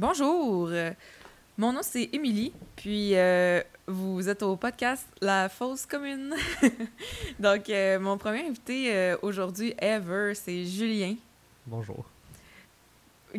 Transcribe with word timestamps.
Bonjour, 0.00 0.70
mon 1.58 1.74
nom 1.74 1.80
c'est 1.82 2.08
Émilie, 2.14 2.54
puis 2.74 3.10
euh, 3.16 3.60
vous 3.86 4.30
êtes 4.30 4.42
au 4.42 4.56
podcast 4.56 5.06
La 5.20 5.50
Fausse 5.50 5.84
Commune. 5.84 6.34
Donc, 7.38 7.68
euh, 7.68 8.00
mon 8.00 8.16
premier 8.16 8.46
invité 8.46 8.96
euh, 8.96 9.18
aujourd'hui, 9.20 9.74
ever, 9.78 10.32
c'est 10.34 10.64
Julien, 10.64 11.16
Bonjour. 11.66 12.06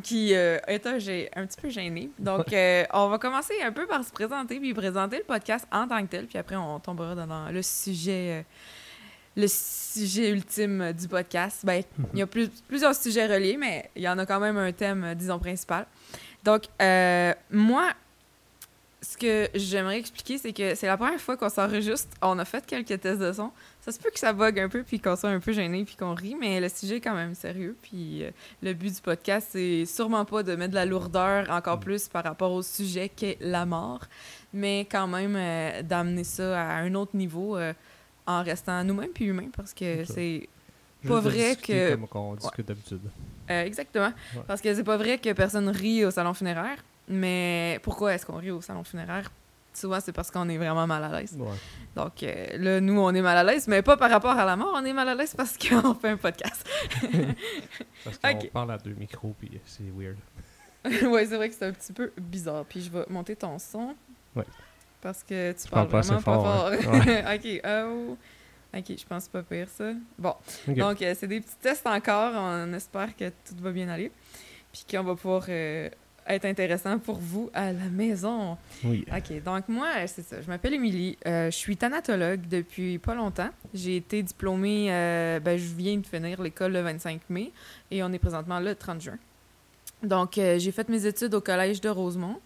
qui 0.03 0.33
est 0.33 0.85
un, 0.85 1.41
un 1.41 1.47
petit 1.47 1.59
peu 1.59 1.69
gêné. 1.71 2.11
Donc, 2.19 2.53
on 2.93 3.07
va 3.09 3.17
commencer 3.17 3.55
un 3.63 3.71
peu 3.71 3.87
par 3.87 4.03
se 4.03 4.11
présenter, 4.11 4.59
puis 4.59 4.75
présenter 4.75 5.17
le 5.17 5.23
podcast 5.23 5.65
en 5.71 5.87
tant 5.87 5.99
que 6.03 6.11
tel, 6.11 6.27
puis 6.27 6.37
après, 6.37 6.57
on 6.57 6.79
tombera 6.79 7.15
dans, 7.15 7.49
le 7.49 7.63
sujet. 7.63 8.45
le 9.35 9.47
sujet 9.47 10.29
ultime 10.29 10.93
du 10.93 11.07
podcast. 11.07 11.61
Ben, 11.65 11.81
il 12.13 12.19
y 12.19 12.21
a 12.21 12.27
plus- 12.27 12.51
plusieurs 12.67 12.93
sujets 12.93 13.25
reliés, 13.25 13.57
mais 13.57 13.89
il 13.95 14.03
y 14.03 14.07
en 14.07 14.19
a 14.19 14.27
quand 14.27 14.39
même 14.39 14.57
un 14.59 14.71
thème, 14.71 15.15
disons, 15.15 15.39
principal. 15.39 15.87
Donc, 16.43 16.63
euh, 16.81 17.33
moi, 17.51 17.93
ce 19.01 19.17
que 19.17 19.49
j'aimerais 19.55 19.97
expliquer, 19.97 20.37
c'est 20.37 20.53
que 20.53 20.75
c'est 20.75 20.85
la 20.85 20.95
première 20.95 21.19
fois 21.19 21.35
qu'on 21.35 21.49
s'enregistre. 21.49 22.15
On 22.21 22.37
a 22.37 22.45
fait 22.45 22.63
quelques 22.65 22.99
tests 22.99 23.19
de 23.19 23.33
son. 23.33 23.51
Ça 23.81 23.91
se 23.91 23.99
peut 23.99 24.11
que 24.11 24.19
ça 24.19 24.31
bug 24.31 24.59
un 24.59 24.69
peu, 24.69 24.83
puis 24.83 24.99
qu'on 24.99 25.15
soit 25.15 25.31
un 25.31 25.39
peu 25.39 25.53
gêné, 25.53 25.83
puis 25.85 25.95
qu'on 25.95 26.13
rit, 26.13 26.35
mais 26.39 26.61
le 26.61 26.69
sujet 26.69 26.97
est 26.97 27.01
quand 27.01 27.15
même 27.15 27.33
sérieux. 27.33 27.75
Puis 27.81 28.23
euh, 28.23 28.29
le 28.61 28.73
but 28.73 28.93
du 28.93 29.01
podcast, 29.01 29.49
c'est 29.51 29.85
sûrement 29.85 30.23
pas 30.23 30.43
de 30.43 30.55
mettre 30.55 30.71
de 30.71 30.75
la 30.75 30.85
lourdeur 30.85 31.49
encore 31.49 31.79
plus 31.79 32.07
par 32.07 32.23
rapport 32.23 32.51
au 32.51 32.61
sujet 32.61 33.09
qu'est 33.09 33.37
la 33.41 33.65
mort, 33.65 34.01
mais 34.53 34.87
quand 34.91 35.07
même 35.07 35.35
euh, 35.35 35.81
d'amener 35.81 36.23
ça 36.23 36.61
à 36.61 36.75
un 36.75 36.93
autre 36.93 37.15
niveau 37.15 37.57
euh, 37.57 37.73
en 38.27 38.43
restant 38.43 38.83
nous-mêmes 38.83 39.11
puis 39.11 39.25
humains, 39.25 39.49
parce 39.57 39.73
que 39.73 40.05
c'est 40.05 40.47
Pas 41.07 41.19
vrai 41.19 41.55
que- 41.55 41.95
Comme 41.95 42.07
on 42.13 42.35
discute 42.35 42.67
d'habitude. 42.67 43.01
Euh, 43.49 43.63
exactement. 43.65 44.13
Ouais. 44.35 44.43
Parce 44.47 44.61
que 44.61 44.73
c'est 44.73 44.83
pas 44.83 44.97
vrai 44.97 45.17
que 45.17 45.31
personne 45.33 45.67
rit 45.69 46.05
au 46.05 46.11
salon 46.11 46.33
funéraire. 46.33 46.77
Mais 47.07 47.79
pourquoi 47.83 48.13
est-ce 48.13 48.25
qu'on 48.25 48.37
rit 48.37 48.51
au 48.51 48.61
salon 48.61 48.83
funéraire? 48.83 49.31
Souvent, 49.73 49.99
c'est 50.01 50.11
parce 50.11 50.29
qu'on 50.29 50.47
est 50.49 50.57
vraiment 50.57 50.85
mal 50.85 51.03
à 51.03 51.19
l'aise. 51.19 51.35
Ouais. 51.39 51.47
Donc 51.95 52.23
euh, 52.23 52.45
là, 52.57 52.81
nous, 52.81 52.99
on 52.99 53.13
est 53.15 53.21
mal 53.21 53.37
à 53.37 53.43
l'aise, 53.43 53.67
mais 53.67 53.81
pas 53.81 53.95
par 53.97 54.09
rapport 54.11 54.31
à 54.37 54.45
la 54.45 54.55
mort, 54.55 54.73
on 54.75 54.83
est 54.85 54.93
mal 54.93 55.07
à 55.09 55.15
l'aise 55.15 55.33
parce 55.35 55.57
qu'on 55.69 55.93
fait 55.95 56.09
un 56.09 56.17
podcast. 56.17 56.67
Parce 58.03 58.17
qu'on 58.17 58.47
parle 58.47 58.71
à 58.71 58.77
deux 58.77 58.93
micros, 58.93 59.35
puis 59.39 59.59
c'est 59.65 59.83
weird. 59.95 60.17
ouais, 61.11 61.25
c'est 61.25 61.35
vrai 61.35 61.49
que 61.49 61.55
c'est 61.55 61.65
un 61.67 61.71
petit 61.73 61.93
peu 61.93 62.11
bizarre. 62.17 62.65
Puis 62.67 62.81
je 62.81 62.89
vais 62.89 63.05
monter 63.09 63.35
ton 63.35 63.57
son. 63.59 63.95
Ouais. 64.35 64.45
Parce 65.01 65.23
que 65.23 65.51
tu 65.53 65.67
parles 65.69 65.87
vraiment 65.87 65.99
assez 65.99 66.11
pas 66.15 66.21
fort, 66.21 66.45
fort. 66.45 66.71
hein. 66.93 67.35
ok, 67.35 67.61
oh. 67.65 68.17
Ok, 68.73 68.85
je 68.97 69.05
pense 69.05 69.27
pas 69.27 69.43
pire 69.43 69.67
ça. 69.69 69.91
Bon, 70.17 70.33
Ok. 70.67 70.75
donc 70.75 71.01
euh, 71.01 71.13
c'est 71.17 71.27
des 71.27 71.41
petits 71.41 71.57
tests 71.61 71.85
encore. 71.85 72.31
On 72.35 72.73
espère 72.73 73.15
que 73.15 73.29
tout 73.29 73.55
va 73.59 73.71
bien 73.71 73.89
aller. 73.89 74.11
Puis 74.71 74.85
qu'on 74.89 75.03
va 75.03 75.15
pouvoir 75.15 75.43
euh, 75.49 75.89
être 76.25 76.45
intéressant 76.45 76.97
pour 76.97 77.17
vous 77.17 77.49
à 77.53 77.73
la 77.73 77.85
maison. 77.89 78.57
Oui. 78.85 79.03
OK, 79.13 79.43
donc 79.43 79.67
moi, 79.67 80.07
c'est 80.07 80.21
ça. 80.21 80.41
Je 80.41 80.47
m'appelle 80.47 80.73
Émilie. 80.75 81.17
Euh, 81.27 81.51
je 81.51 81.55
suis 81.57 81.75
thanatologue 81.75 82.47
depuis 82.47 82.97
pas 82.97 83.13
longtemps. 83.13 83.49
J'ai 83.73 83.97
été 83.97 84.23
diplômée, 84.23 84.87
ben, 85.43 85.57
je 85.57 85.73
viens 85.73 85.97
de 85.97 86.05
finir 86.07 86.41
l'école 86.41 86.71
le 86.71 86.81
25 86.81 87.21
mai 87.29 87.51
et 87.91 88.01
on 88.03 88.13
est 88.13 88.19
présentement 88.19 88.61
le 88.61 88.73
30 88.75 89.01
juin. 89.01 89.17
Donc, 90.01 90.31
j'ai 90.35 90.71
fait 90.71 90.87
mes 90.89 91.05
études 91.05 91.33
au 91.35 91.41
Collège 91.41 91.79
de 91.81 91.89
Rosemont, 91.89 92.39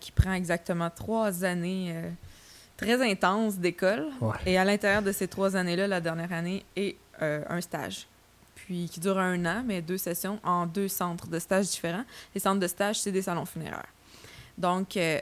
qui 0.00 0.10
prend 0.10 0.32
exactement 0.32 0.90
trois 0.90 1.44
années 1.44 1.94
très 2.78 3.02
intenses 3.10 3.58
d'école. 3.58 4.06
Ouais. 4.22 4.36
Et 4.46 4.56
à 4.56 4.64
l'intérieur 4.64 5.02
de 5.02 5.12
ces 5.12 5.28
trois 5.28 5.54
années-là, 5.56 5.86
la 5.86 6.00
dernière 6.00 6.32
année 6.32 6.64
est 6.76 6.96
euh, 7.20 7.44
un 7.50 7.60
stage. 7.60 8.06
Puis 8.54 8.88
qui 8.88 9.00
dure 9.00 9.18
un 9.18 9.44
an, 9.44 9.62
mais 9.66 9.82
deux 9.82 9.98
sessions 9.98 10.38
en 10.42 10.64
deux 10.64 10.88
centres 10.88 11.26
de 11.26 11.38
stage 11.38 11.66
différents. 11.66 12.04
Les 12.34 12.40
centres 12.40 12.60
de 12.60 12.66
stage, 12.66 13.00
c'est 13.00 13.12
des 13.12 13.22
salons 13.22 13.44
funéraires. 13.44 13.92
Donc, 14.56 14.96
euh, 14.96 15.18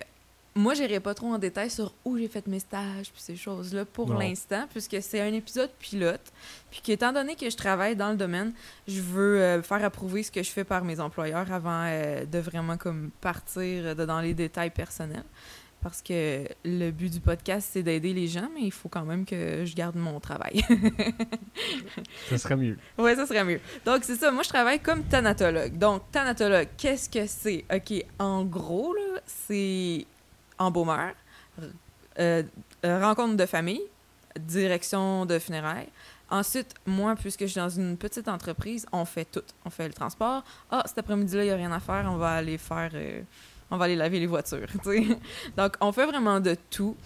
moi, 0.54 0.72
j'irai 0.72 1.00
pas 1.00 1.12
trop 1.12 1.32
en 1.32 1.38
détail 1.38 1.68
sur 1.70 1.92
où 2.04 2.16
j'ai 2.16 2.28
fait 2.28 2.46
mes 2.46 2.60
stages 2.60 3.10
puis 3.12 3.20
ces 3.20 3.36
choses-là 3.36 3.84
pour 3.84 4.14
l'instant, 4.14 4.66
puisque 4.70 4.96
c'est 5.02 5.20
un 5.20 5.32
épisode 5.32 5.70
pilote. 5.78 6.33
Puis 6.70 6.80
qu'étant 6.83 7.12
donné 7.12 7.36
que 7.36 7.48
je 7.50 7.56
travaille 7.56 7.95
dans 7.95 8.11
le 8.11 8.16
domaine, 8.16 8.52
je 8.89 9.02
veux 9.02 9.40
euh, 9.40 9.62
faire 9.62 9.84
approuver 9.84 10.22
ce 10.22 10.33
que 10.33 10.42
je 10.42 10.50
fais 10.50 10.64
par 10.64 10.83
mes 10.83 10.98
employeurs 10.98 11.52
avant 11.52 11.84
euh, 11.86 12.24
de 12.24 12.39
vraiment 12.39 12.78
comme 12.78 13.11
partir 13.20 13.95
dans 13.95 14.20
les 14.20 14.33
détails 14.33 14.70
personnels. 14.70 15.24
Parce 15.86 16.02
que 16.02 16.48
le 16.64 16.91
but 16.91 17.13
du 17.13 17.20
podcast, 17.20 17.69
c'est 17.73 17.85
d'aider 17.85 18.13
les 18.13 18.27
gens, 18.27 18.48
mais 18.52 18.63
il 18.63 18.73
faut 18.73 18.89
quand 18.89 19.05
même 19.05 19.24
que 19.24 19.64
je 19.64 19.73
garde 19.73 19.95
mon 19.95 20.19
travail. 20.19 20.61
Ça 22.29 22.39
serait 22.39 22.57
mieux. 22.57 22.77
Ouais, 22.98 23.14
ça 23.14 23.24
serait 23.24 23.45
mieux. 23.45 23.61
Donc, 23.85 24.02
c'est 24.02 24.17
ça. 24.17 24.33
Moi, 24.33 24.42
je 24.42 24.48
travaille 24.48 24.80
comme 24.80 25.05
thanatologue. 25.05 25.79
Donc, 25.79 26.02
thanatologue, 26.11 26.67
qu'est-ce 26.77 27.08
que 27.08 27.25
c'est? 27.29 27.64
OK, 27.73 28.05
en 28.19 28.45
gros, 28.45 28.96
c'est 29.27 30.05
embaumeur, 30.58 31.13
euh, 32.19 32.42
rencontre 32.83 33.36
de 33.36 33.46
famille, 33.46 33.83
direction 34.41 35.25
de 35.25 35.39
funérailles. 35.39 35.91
Ensuite, 36.29 36.75
moi, 36.85 37.14
puisque 37.14 37.42
je 37.42 37.46
suis 37.46 37.61
dans 37.61 37.69
une 37.69 37.96
petite 37.96 38.27
entreprise, 38.27 38.86
on 38.91 39.05
fait 39.05 39.27
tout. 39.27 39.45
On 39.64 39.70
fait 39.70 39.86
le 39.86 39.95
transport. 39.95 40.42
Ah, 40.69 40.83
cet 40.85 40.98
après-midi-là, 40.98 41.45
il 41.45 41.46
n'y 41.46 41.52
a 41.52 41.57
rien 41.57 41.70
à 41.70 41.79
faire. 41.79 42.08
On 42.11 42.17
va 42.17 42.30
aller 42.30 42.58
faire... 42.58 42.91
euh, 42.95 43.23
on 43.70 43.77
va 43.77 43.84
aller 43.86 43.96
laver 43.96 44.20
les 44.20 44.27
voitures. 44.27 44.68
Donc, 45.56 45.74
on 45.80 45.92
fait 45.92 46.06
vraiment 46.06 46.40
de 46.40 46.56
tout. 46.70 46.96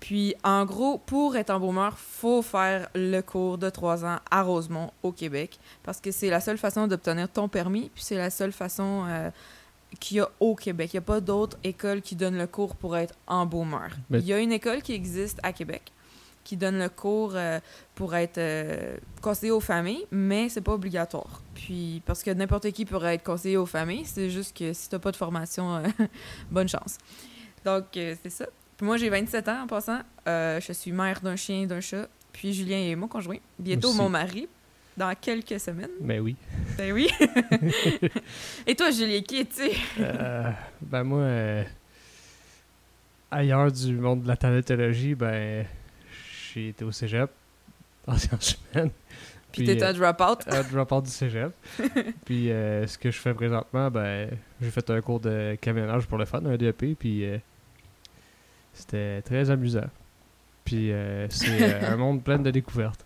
Puis, 0.00 0.34
en 0.44 0.64
gros, 0.64 0.98
pour 0.98 1.36
être 1.36 1.50
embaumeur, 1.50 1.98
faut 1.98 2.40
faire 2.42 2.88
le 2.94 3.20
cours 3.20 3.58
de 3.58 3.68
trois 3.68 4.04
ans 4.04 4.18
à 4.30 4.42
Rosemont, 4.42 4.92
au 5.02 5.10
Québec, 5.10 5.58
parce 5.82 6.00
que 6.00 6.12
c'est 6.12 6.30
la 6.30 6.40
seule 6.40 6.58
façon 6.58 6.86
d'obtenir 6.86 7.28
ton 7.28 7.48
permis, 7.48 7.90
puis 7.92 8.04
c'est 8.04 8.16
la 8.16 8.30
seule 8.30 8.52
façon 8.52 9.04
euh, 9.08 9.30
qu'il 9.98 10.18
y 10.18 10.20
a 10.20 10.28
au 10.38 10.54
Québec. 10.54 10.90
Il 10.92 10.96
n'y 10.96 10.98
a 10.98 11.02
pas 11.02 11.20
d'autre 11.20 11.56
école 11.64 12.00
qui 12.00 12.14
donne 12.14 12.38
le 12.38 12.46
cours 12.46 12.76
pour 12.76 12.96
être 12.96 13.14
embaumeur. 13.26 13.90
Mais- 14.08 14.20
Il 14.20 14.26
y 14.26 14.32
a 14.32 14.38
une 14.38 14.52
école 14.52 14.82
qui 14.82 14.92
existe 14.92 15.40
à 15.42 15.52
Québec 15.52 15.92
qui 16.48 16.56
donne 16.56 16.78
le 16.78 16.88
cours 16.88 17.32
euh, 17.34 17.60
pour 17.94 18.14
être 18.14 18.38
euh, 18.38 18.96
conseiller 19.20 19.52
aux 19.52 19.60
familles, 19.60 20.06
mais 20.10 20.48
c'est 20.48 20.62
pas 20.62 20.72
obligatoire. 20.72 21.42
Puis, 21.54 22.00
parce 22.06 22.22
que 22.22 22.30
n'importe 22.30 22.70
qui 22.70 22.86
pourrait 22.86 23.16
être 23.16 23.22
conseiller 23.22 23.58
aux 23.58 23.66
familles, 23.66 24.06
c'est 24.06 24.30
juste 24.30 24.56
que 24.56 24.72
si 24.72 24.88
t'as 24.88 24.98
pas 24.98 25.12
de 25.12 25.16
formation, 25.16 25.76
euh, 25.76 25.82
bonne 26.50 26.68
chance. 26.68 26.96
Donc, 27.66 27.84
euh, 27.98 28.14
c'est 28.22 28.30
ça. 28.30 28.46
Puis 28.78 28.86
moi, 28.86 28.96
j'ai 28.96 29.10
27 29.10 29.48
ans 29.48 29.64
en 29.64 29.66
passant. 29.66 30.00
Je 30.26 30.72
suis 30.72 30.92
mère 30.92 31.20
d'un 31.20 31.36
chien 31.36 31.62
et 31.62 31.66
d'un 31.66 31.80
chat. 31.80 32.08
Puis 32.32 32.54
Julien 32.54 32.78
est 32.78 32.96
mon 32.96 33.08
conjoint. 33.08 33.38
Bientôt 33.58 33.88
Aussi. 33.88 33.98
mon 33.98 34.08
mari. 34.08 34.48
Dans 34.96 35.14
quelques 35.14 35.60
semaines. 35.60 35.90
Mais 36.00 36.18
oui. 36.18 36.34
Ben 36.76 36.92
oui. 36.92 37.08
et 38.66 38.74
toi, 38.74 38.90
Julien, 38.90 39.20
qui 39.20 39.40
es-tu? 39.40 39.70
Ben 40.80 41.04
moi, 41.04 41.20
euh, 41.20 41.64
ailleurs 43.30 43.70
du 43.70 43.94
monde 43.94 44.22
de 44.22 44.28
la 44.28 44.36
thanatologie, 44.36 45.14
ben 45.14 45.66
j'ai 46.54 46.68
été 46.68 46.84
au 46.84 46.92
cégep 46.92 47.30
en 48.06 48.16
sciences 48.16 48.58
humaines. 48.74 48.90
Puis 49.52 49.64
t'es 49.64 49.82
un 49.82 49.92
drop-out? 49.92 50.40
un 50.46 50.62
drop-out 50.62 51.04
du 51.04 51.10
cégep. 51.10 51.52
puis 52.24 52.50
euh, 52.50 52.86
ce 52.86 52.98
que 52.98 53.10
je 53.10 53.18
fais 53.18 53.34
présentement, 53.34 53.90
ben 53.90 54.30
j'ai 54.60 54.70
fait 54.70 54.90
un 54.90 55.00
cours 55.00 55.20
de 55.20 55.56
camionnage 55.60 56.06
pour 56.06 56.18
le 56.18 56.26
fun, 56.26 56.44
un 56.44 56.56
DEP, 56.56 56.98
puis 56.98 57.24
euh, 57.24 57.38
c'était 58.74 59.22
très 59.22 59.50
amusant. 59.50 59.88
Puis 60.64 60.92
euh, 60.92 61.26
c'est 61.30 61.62
euh, 61.62 61.92
un 61.92 61.96
monde 61.96 62.22
plein 62.22 62.38
de 62.38 62.50
découvertes. 62.50 63.04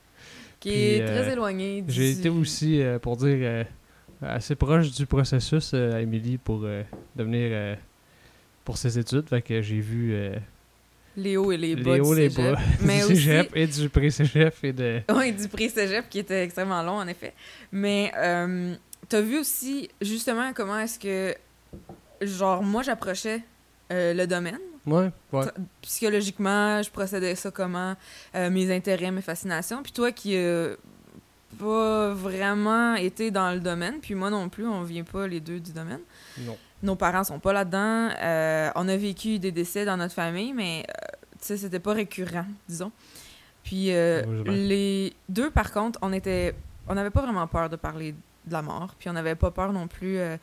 qui 0.58 0.70
puis, 0.70 0.78
est 0.78 1.02
euh, 1.02 1.22
très 1.22 1.32
éloigné 1.32 1.82
du... 1.82 1.92
J'ai 1.92 2.10
été 2.10 2.28
aussi, 2.28 2.82
euh, 2.82 2.98
pour 2.98 3.16
dire, 3.16 3.38
euh, 3.40 3.64
assez 4.20 4.56
proche 4.56 4.90
du 4.90 5.06
processus 5.06 5.72
euh, 5.74 5.94
à 5.94 6.00
Émilie 6.00 6.38
pour 6.38 6.62
euh, 6.64 6.82
devenir 7.16 7.48
euh, 7.52 7.76
pour 8.64 8.78
ses 8.78 8.98
études. 8.98 9.28
Fait 9.28 9.42
que 9.42 9.62
j'ai 9.62 9.80
vu 9.80 10.12
euh, 10.12 10.36
Les 11.16 11.36
hauts 11.36 11.52
et 11.52 11.56
les 11.56 11.76
bas 11.76 11.94
les 11.94 12.00
hauts, 12.00 12.14
du 12.14 12.20
les 12.20 12.30
cégep. 12.30 12.54
bas 12.54 12.60
Mais 12.80 12.98
du 12.98 13.04
aussi... 13.04 13.16
cégep 13.16 13.50
et 13.54 13.66
du 13.66 13.88
pré-cégep 13.88 14.54
et 14.62 14.72
de... 14.72 15.00
Oui, 15.14 15.32
du 15.32 15.48
pré-cégep 15.48 16.08
qui 16.08 16.18
était 16.18 16.44
extrêmement 16.44 16.82
long, 16.82 16.94
en 16.94 17.06
effet. 17.06 17.34
Mais 17.70 18.12
euh, 18.16 18.74
t'as 19.08 19.20
vu 19.20 19.38
aussi, 19.38 19.90
justement, 20.00 20.52
comment 20.54 20.78
est-ce 20.78 20.98
que, 20.98 21.34
genre, 22.22 22.62
moi, 22.62 22.82
j'approchais 22.82 23.42
euh, 23.92 24.14
le 24.14 24.26
domaine? 24.26 24.58
Ouais, 24.86 25.10
ouais. 25.32 25.44
Psychologiquement, 25.82 26.82
je 26.82 26.90
procédais 26.90 27.34
ça 27.34 27.50
comment, 27.50 27.94
euh, 28.34 28.50
mes 28.50 28.74
intérêts, 28.74 29.10
mes 29.10 29.22
fascinations. 29.22 29.82
Puis 29.82 29.92
toi 29.92 30.10
qui 30.10 30.36
euh, 30.36 30.74
pas 31.58 32.12
vraiment 32.14 32.94
été 32.94 33.30
dans 33.30 33.52
le 33.52 33.60
domaine, 33.60 34.00
puis 34.00 34.14
moi 34.14 34.30
non 34.30 34.48
plus, 34.48 34.66
on 34.66 34.82
vient 34.82 35.04
pas 35.04 35.26
les 35.26 35.40
deux 35.40 35.60
du 35.60 35.72
domaine? 35.72 36.00
Non. 36.40 36.56
Nos 36.82 36.96
parents 36.96 37.24
sont 37.24 37.38
pas 37.38 37.52
là-dedans. 37.52 38.10
Euh, 38.20 38.70
on 38.74 38.88
a 38.88 38.96
vécu 38.96 39.38
des 39.38 39.52
décès 39.52 39.84
dans 39.84 39.96
notre 39.96 40.14
famille, 40.14 40.52
mais 40.52 40.84
euh, 40.88 41.16
c'était 41.38 41.78
pas 41.78 41.92
récurrent, 41.92 42.46
disons. 42.68 42.90
Puis 43.62 43.92
euh, 43.92 44.44
les 44.46 45.12
deux, 45.28 45.50
par 45.50 45.72
contre, 45.72 45.98
on 46.02 46.12
était, 46.12 46.54
on 46.88 46.94
n'avait 46.94 47.10
pas 47.10 47.22
vraiment 47.22 47.46
peur 47.46 47.70
de 47.70 47.76
parler 47.76 48.14
de 48.44 48.52
la 48.52 48.62
mort, 48.62 48.94
puis 48.98 49.08
on 49.08 49.12
n'avait 49.12 49.36
pas 49.36 49.50
peur 49.50 49.72
non 49.72 49.86
plus 49.86 50.18
euh, 50.18 50.36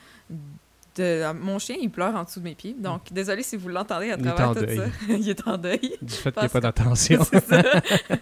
de. 0.95 1.33
Mon 1.33 1.59
chien, 1.59 1.75
il 1.81 1.89
pleure 1.89 2.15
en 2.15 2.23
dessous 2.23 2.39
de 2.39 2.45
mes 2.45 2.55
pieds, 2.55 2.75
donc 2.77 3.11
désolé 3.11 3.43
si 3.43 3.57
vous 3.57 3.67
l'entendez 3.67 4.11
à 4.11 4.17
travers 4.17 4.53
tout 4.53 4.65
deuil. 4.65 4.77
ça. 4.77 4.85
il 5.09 5.29
est 5.29 5.47
en 5.47 5.57
deuil. 5.57 5.97
Du 6.01 6.13
fait 6.13 6.31
qu'il 6.31 6.41
n'y 6.41 6.45
a 6.45 6.49
pas 6.49 6.61
d'attention. 6.61 7.19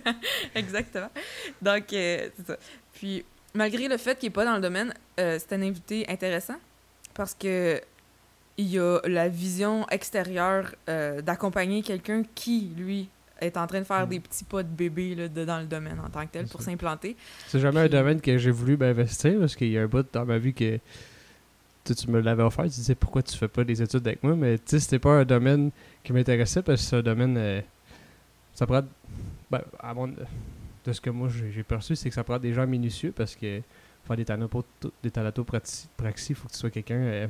Exactement. 0.56 1.12
Donc, 1.62 1.84
c'est 1.90 2.32
ça. 2.48 2.58
Puis, 2.94 3.24
malgré 3.54 3.88
le 3.88 3.98
fait 3.98 4.18
qu'il 4.18 4.30
n'est 4.30 4.34
pas 4.34 4.46
dans 4.46 4.56
le 4.56 4.62
domaine, 4.62 4.92
c'est 5.16 5.54
un 5.54 5.62
invité 5.62 6.06
intéressant 6.10 6.58
parce 7.14 7.36
que 7.36 7.80
il 8.58 8.68
y 8.70 8.80
a 8.80 9.00
la 9.06 9.30
vision 9.30 9.88
extérieure 9.90 10.74
euh, 10.90 11.22
d'accompagner 11.22 11.82
quelqu'un 11.84 12.24
qui, 12.36 12.72
lui, 12.78 13.08
est 13.40 13.56
en 13.56 13.68
train 13.68 13.80
de 13.80 13.84
faire 13.86 14.06
Mm. 14.08 14.10
des 14.10 14.20
petits 14.20 14.44
pas 14.44 14.64
de 14.64 14.68
bébé 14.68 15.14
là, 15.16 15.28
de- 15.28 15.46
dans 15.46 15.60
le 15.60 15.66
domaine 15.68 16.00
en 16.04 16.10
tant 16.10 16.26
que 16.26 16.32
tel 16.32 16.48
pour 16.48 16.62
s'implanter. 16.62 17.16
C'est 17.48 17.60
jamais 17.60 17.82
un 17.82 17.88
domaine 17.88 18.20
que 18.20 18.38
j'ai 18.38 18.50
voulu 18.52 18.76
m'investir 18.78 19.40
parce 19.40 19.56
qu'il 19.56 19.70
y 19.70 19.78
a 19.78 19.84
un 19.84 19.88
bout 19.88 20.06
dans 20.12 20.26
ma 20.26 20.40
vie 20.40 20.54
que 20.54 20.80
tu, 21.86 22.10
me 22.10 22.20
l'avais 22.20 22.44
offert. 22.44 22.64
Tu 22.66 22.72
disais 22.72 22.96
pourquoi 22.96 23.22
tu 23.22 23.38
fais 23.38 23.48
pas 23.48 23.64
des 23.64 23.82
études 23.82 24.06
avec 24.08 24.24
moi, 24.24 24.36
mais 24.36 24.58
tu 24.58 24.64
sais, 24.68 24.80
c'était 24.80 25.00
pas 25.00 25.12
un 25.20 25.24
domaine 25.26 25.70
qui 26.04 26.12
m'intéressait 26.14 26.62
parce 26.64 26.82
que 26.82 26.88
c'est 26.88 26.96
un 26.98 27.02
domaine. 27.04 27.38
euh, 27.38 27.62
ça 28.56 28.66
prend. 28.66 28.82
Ben, 29.52 29.62
à 29.80 29.94
mon- 29.94 30.08
de 30.08 30.94
ce 30.94 31.00
que 31.00 31.10
moi 31.12 31.30
j'ai 31.30 31.64
perçu, 31.64 31.96
c'est 31.96 32.10
que 32.10 32.16
ça 32.16 32.24
prend 32.24 32.40
des 32.40 32.54
gens 32.54 32.66
minutieux 32.66 33.12
parce 33.16 33.36
que 33.36 33.62
faire 34.08 34.16
des 34.18 34.26
thanatos, 34.26 34.64
des 35.04 35.12
thanatopraxi, 35.12 35.88
il 36.30 36.36
faut 36.36 36.48
que 36.48 36.54
tu 36.54 36.60
sois 36.60 36.70
quelqu'un. 36.72 36.96
euh, 36.96 37.28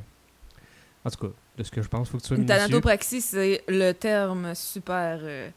en 1.08 1.10
tout 1.10 1.26
cas, 1.28 1.34
de 1.56 1.62
ce 1.62 1.70
que 1.70 1.82
je 1.82 1.88
pense, 1.88 2.08
il 2.08 2.10
faut 2.10 2.18
que 2.18 2.22
tu 2.22 2.28
sois 2.28 2.36
minutieux. 2.36 2.56
thanatopraxie, 2.56 3.20
c'est 3.20 3.64
le 3.68 3.92
terme 3.92 4.54
super, 4.54 5.18
euh, 5.22 5.48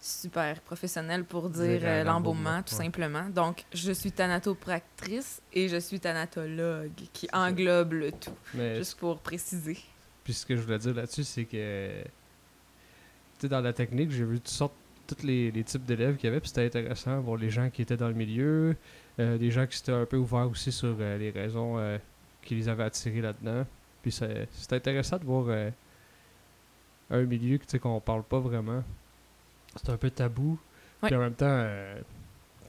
super 0.00 0.60
professionnel 0.60 1.24
pour 1.24 1.50
dire 1.50 1.80
euh, 1.82 2.00
euh, 2.00 2.04
l'embaumement, 2.04 2.62
tout 2.62 2.74
ouais. 2.74 2.84
simplement. 2.84 3.28
Donc, 3.28 3.64
je 3.72 3.92
suis 3.92 4.12
thanatopractrice 4.12 5.42
et 5.52 5.68
je 5.68 5.76
suis 5.76 6.00
thanatologue, 6.00 6.92
qui 7.12 7.28
englobe 7.32 7.92
le 7.92 8.12
tout, 8.12 8.30
Mais 8.54 8.76
juste 8.76 8.98
pour 8.98 9.18
préciser. 9.18 9.78
Puis 10.24 10.32
ce 10.32 10.46
que 10.46 10.56
je 10.56 10.62
voulais 10.62 10.78
dire 10.78 10.94
là-dessus, 10.94 11.24
c'est 11.24 11.44
que 11.44 12.02
tu 13.38 13.48
dans 13.48 13.60
la 13.60 13.72
technique, 13.72 14.10
j'ai 14.10 14.24
vu 14.24 14.36
toutes 14.36 14.48
sortes, 14.48 14.74
tous 15.06 15.26
les, 15.26 15.50
les 15.50 15.64
types 15.64 15.84
d'élèves 15.84 16.16
qu'il 16.16 16.28
y 16.28 16.30
avait, 16.30 16.40
puis 16.40 16.48
c'était 16.48 16.66
intéressant 16.66 17.18
voir 17.20 17.36
les 17.36 17.50
gens 17.50 17.68
qui 17.68 17.82
étaient 17.82 17.96
dans 17.96 18.08
le 18.08 18.14
milieu, 18.14 18.76
euh, 19.18 19.38
des 19.38 19.50
gens 19.50 19.66
qui 19.66 19.76
s'étaient 19.76 19.92
un 19.92 20.06
peu 20.06 20.18
ouverts 20.18 20.48
aussi 20.48 20.70
sur 20.70 20.96
les 20.96 21.30
raisons 21.30 21.98
qui 22.42 22.54
les 22.54 22.68
avaient 22.68 22.84
attirés 22.84 23.20
là-dedans. 23.20 23.66
Puis 24.02 24.12
c'est- 24.12 24.48
intéressant 24.72 25.18
de 25.18 25.24
voir 25.24 25.46
euh, 25.48 25.70
un 27.10 27.22
milieu 27.22 27.58
sais, 27.66 27.78
qu'on 27.78 28.00
parle 28.00 28.22
pas 28.22 28.38
vraiment. 28.38 28.82
C'est 29.76 29.90
un 29.90 29.96
peu 29.96 30.10
tabou. 30.10 30.58
Ouais. 31.02 31.08
Puis 31.08 31.16
en 31.16 31.20
même 31.20 31.34
temps, 31.34 31.46
euh, 31.48 31.94
il 31.96 31.98
y 31.98 32.00
a 32.00 32.68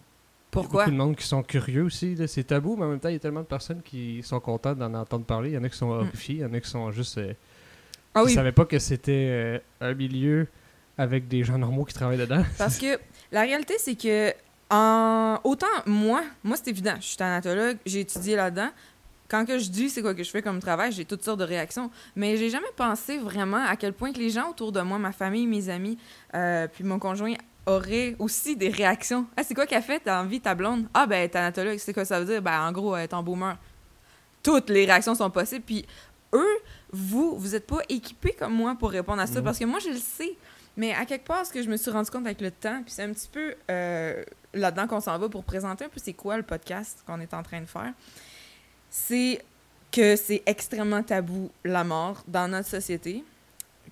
Pourquoi? 0.51 0.83
beaucoup 0.85 0.91
de 0.91 0.97
monde 0.97 1.15
qui 1.15 1.25
sont 1.25 1.43
curieux 1.43 1.83
aussi. 1.83 2.17
C'est 2.27 2.43
tabou, 2.43 2.75
mais 2.75 2.85
en 2.85 2.89
même 2.89 2.99
temps, 2.99 3.09
il 3.09 3.13
y 3.13 3.15
a 3.15 3.19
tellement 3.19 3.41
de 3.41 3.45
personnes 3.45 3.81
qui 3.81 4.21
sont 4.23 4.39
contentes 4.39 4.77
d'en 4.77 4.93
entendre 4.93 5.25
parler. 5.25 5.51
Il 5.51 5.53
y 5.53 5.57
en 5.57 5.63
a 5.63 5.69
qui 5.69 5.77
sont 5.77 5.87
Mm. 5.87 5.99
horrifiés, 5.99 6.35
il 6.35 6.41
y 6.41 6.45
en 6.45 6.53
a 6.53 6.59
qui 6.59 6.69
sont 6.69 6.91
juste. 6.91 7.17
euh, 7.17 7.33
Ah 8.13 8.23
oui, 8.23 8.33
savaient 8.33 8.51
pas 8.51 8.65
que 8.65 8.77
c'était 8.77 9.61
un 9.79 9.93
milieu 9.93 10.47
avec 10.97 11.27
des 11.29 11.43
gens 11.45 11.57
normaux 11.57 11.85
qui 11.85 11.93
travaillent 11.93 12.17
dedans. 12.17 12.43
Parce 12.57 12.77
que 12.77 12.99
la 13.31 13.41
réalité, 13.41 13.75
c'est 13.77 13.95
que 13.95 14.33
en 14.69 15.39
autant 15.45 15.67
moi, 15.85 16.23
moi 16.43 16.55
c'est 16.57 16.69
évident, 16.69 16.95
je 16.97 17.05
suis 17.05 17.17
thanatologue, 17.17 17.77
j'ai 17.85 18.01
étudié 18.01 18.35
là-dedans. 18.35 18.69
Quand 19.31 19.45
que 19.45 19.57
je 19.57 19.69
dis 19.69 19.89
c'est 19.89 20.01
quoi 20.01 20.13
que 20.13 20.25
je 20.25 20.29
fais 20.29 20.41
comme 20.41 20.59
travail, 20.59 20.91
j'ai 20.91 21.05
toutes 21.05 21.23
sortes 21.23 21.39
de 21.39 21.45
réactions. 21.45 21.89
Mais 22.17 22.35
j'ai 22.35 22.49
jamais 22.49 22.67
pensé 22.75 23.17
vraiment 23.17 23.63
à 23.65 23.77
quel 23.77 23.93
point 23.93 24.11
que 24.11 24.19
les 24.19 24.29
gens 24.29 24.49
autour 24.49 24.73
de 24.73 24.81
moi, 24.81 24.99
ma 24.99 25.13
famille, 25.13 25.47
mes 25.47 25.69
amis, 25.69 25.97
euh, 26.35 26.67
puis 26.67 26.83
mon 26.83 26.99
conjoint 26.99 27.35
auraient 27.65 28.17
aussi 28.19 28.57
des 28.57 28.67
réactions. 28.67 29.25
Ah, 29.37 29.43
c'est 29.43 29.53
quoi 29.53 29.65
qu'elle 29.65 29.83
fait? 29.83 30.01
T'as 30.03 30.21
envie 30.21 30.41
ta 30.41 30.53
blonde? 30.53 30.85
Ah, 30.93 31.07
ben, 31.07 31.29
thanatologue, 31.29 31.77
c'est 31.77 31.93
quoi 31.93 32.03
ça 32.03 32.19
veut 32.19 32.25
dire? 32.25 32.41
Ben, 32.41 32.59
en 32.59 32.73
gros, 32.73 32.93
elle 32.93 33.03
est 33.03 33.13
en 33.13 33.23
boomer. 33.23 33.57
Toutes 34.43 34.69
les 34.69 34.83
réactions 34.83 35.15
sont 35.15 35.29
possibles. 35.29 35.63
Puis 35.65 35.85
eux, 36.33 36.57
vous, 36.91 37.37
vous 37.37 37.55
êtes 37.55 37.67
pas 37.67 37.79
équipés 37.87 38.35
comme 38.37 38.53
moi 38.53 38.75
pour 38.77 38.91
répondre 38.91 39.21
à 39.21 39.27
ça. 39.27 39.41
Parce 39.41 39.57
que 39.57 39.63
moi, 39.63 39.79
je 39.79 39.91
le 39.91 39.97
sais. 39.97 40.35
Mais 40.75 40.93
à 40.93 41.05
quelque 41.05 41.25
part, 41.25 41.45
ce 41.45 41.53
que 41.53 41.63
je 41.63 41.69
me 41.69 41.77
suis 41.77 41.91
rendu 41.91 42.11
compte 42.11 42.25
avec 42.25 42.41
le 42.41 42.51
temps, 42.51 42.81
puis 42.83 42.91
c'est 42.91 43.03
un 43.03 43.13
petit 43.13 43.29
peu 43.31 43.55
euh, 43.69 44.23
là-dedans 44.53 44.87
qu'on 44.87 44.99
s'en 44.99 45.17
va 45.17 45.29
pour 45.29 45.45
présenter 45.45 45.85
un 45.85 45.89
peu 45.89 46.01
c'est 46.03 46.13
quoi 46.13 46.35
le 46.35 46.43
podcast 46.43 47.03
qu'on 47.07 47.21
est 47.21 47.33
en 47.33 47.43
train 47.43 47.61
de 47.61 47.65
faire, 47.65 47.93
c'est 48.91 49.41
que 49.91 50.15
c'est 50.15 50.43
extrêmement 50.45 51.01
tabou 51.01 51.49
la 51.65 51.83
mort 51.83 52.23
dans 52.27 52.47
notre 52.47 52.69
société. 52.69 53.23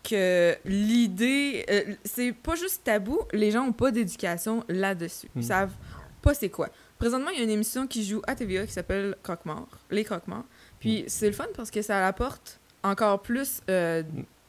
Que 0.03 0.55
l'idée, 0.65 1.65
euh, 1.69 1.95
c'est 2.05 2.31
pas 2.31 2.55
juste 2.55 2.83
tabou, 2.83 3.19
les 3.33 3.49
gens 3.51 3.63
ont 3.65 3.73
pas 3.73 3.91
d'éducation 3.91 4.63
là-dessus. 4.69 5.27
Ils 5.35 5.39
Mm. 5.39 5.43
savent 5.43 5.73
pas 6.21 6.33
c'est 6.33 6.49
quoi. 6.49 6.69
Présentement, 6.97 7.29
il 7.31 7.37
y 7.37 7.41
a 7.41 7.43
une 7.43 7.49
émission 7.49 7.87
qui 7.87 8.05
joue 8.05 8.21
à 8.27 8.35
TVA 8.35 8.65
qui 8.65 8.71
s'appelle 8.73 9.15
Croque-Mort, 9.23 9.67
Les 9.89 10.03
Croque-Morts. 10.03 10.45
Puis 10.79 11.05
c'est 11.07 11.27
le 11.27 11.33
fun 11.33 11.47
parce 11.55 11.71
que 11.71 11.81
ça 11.81 12.05
apporte 12.07 12.59
encore 12.83 13.21
plus 13.21 13.61
euh, 13.69 14.03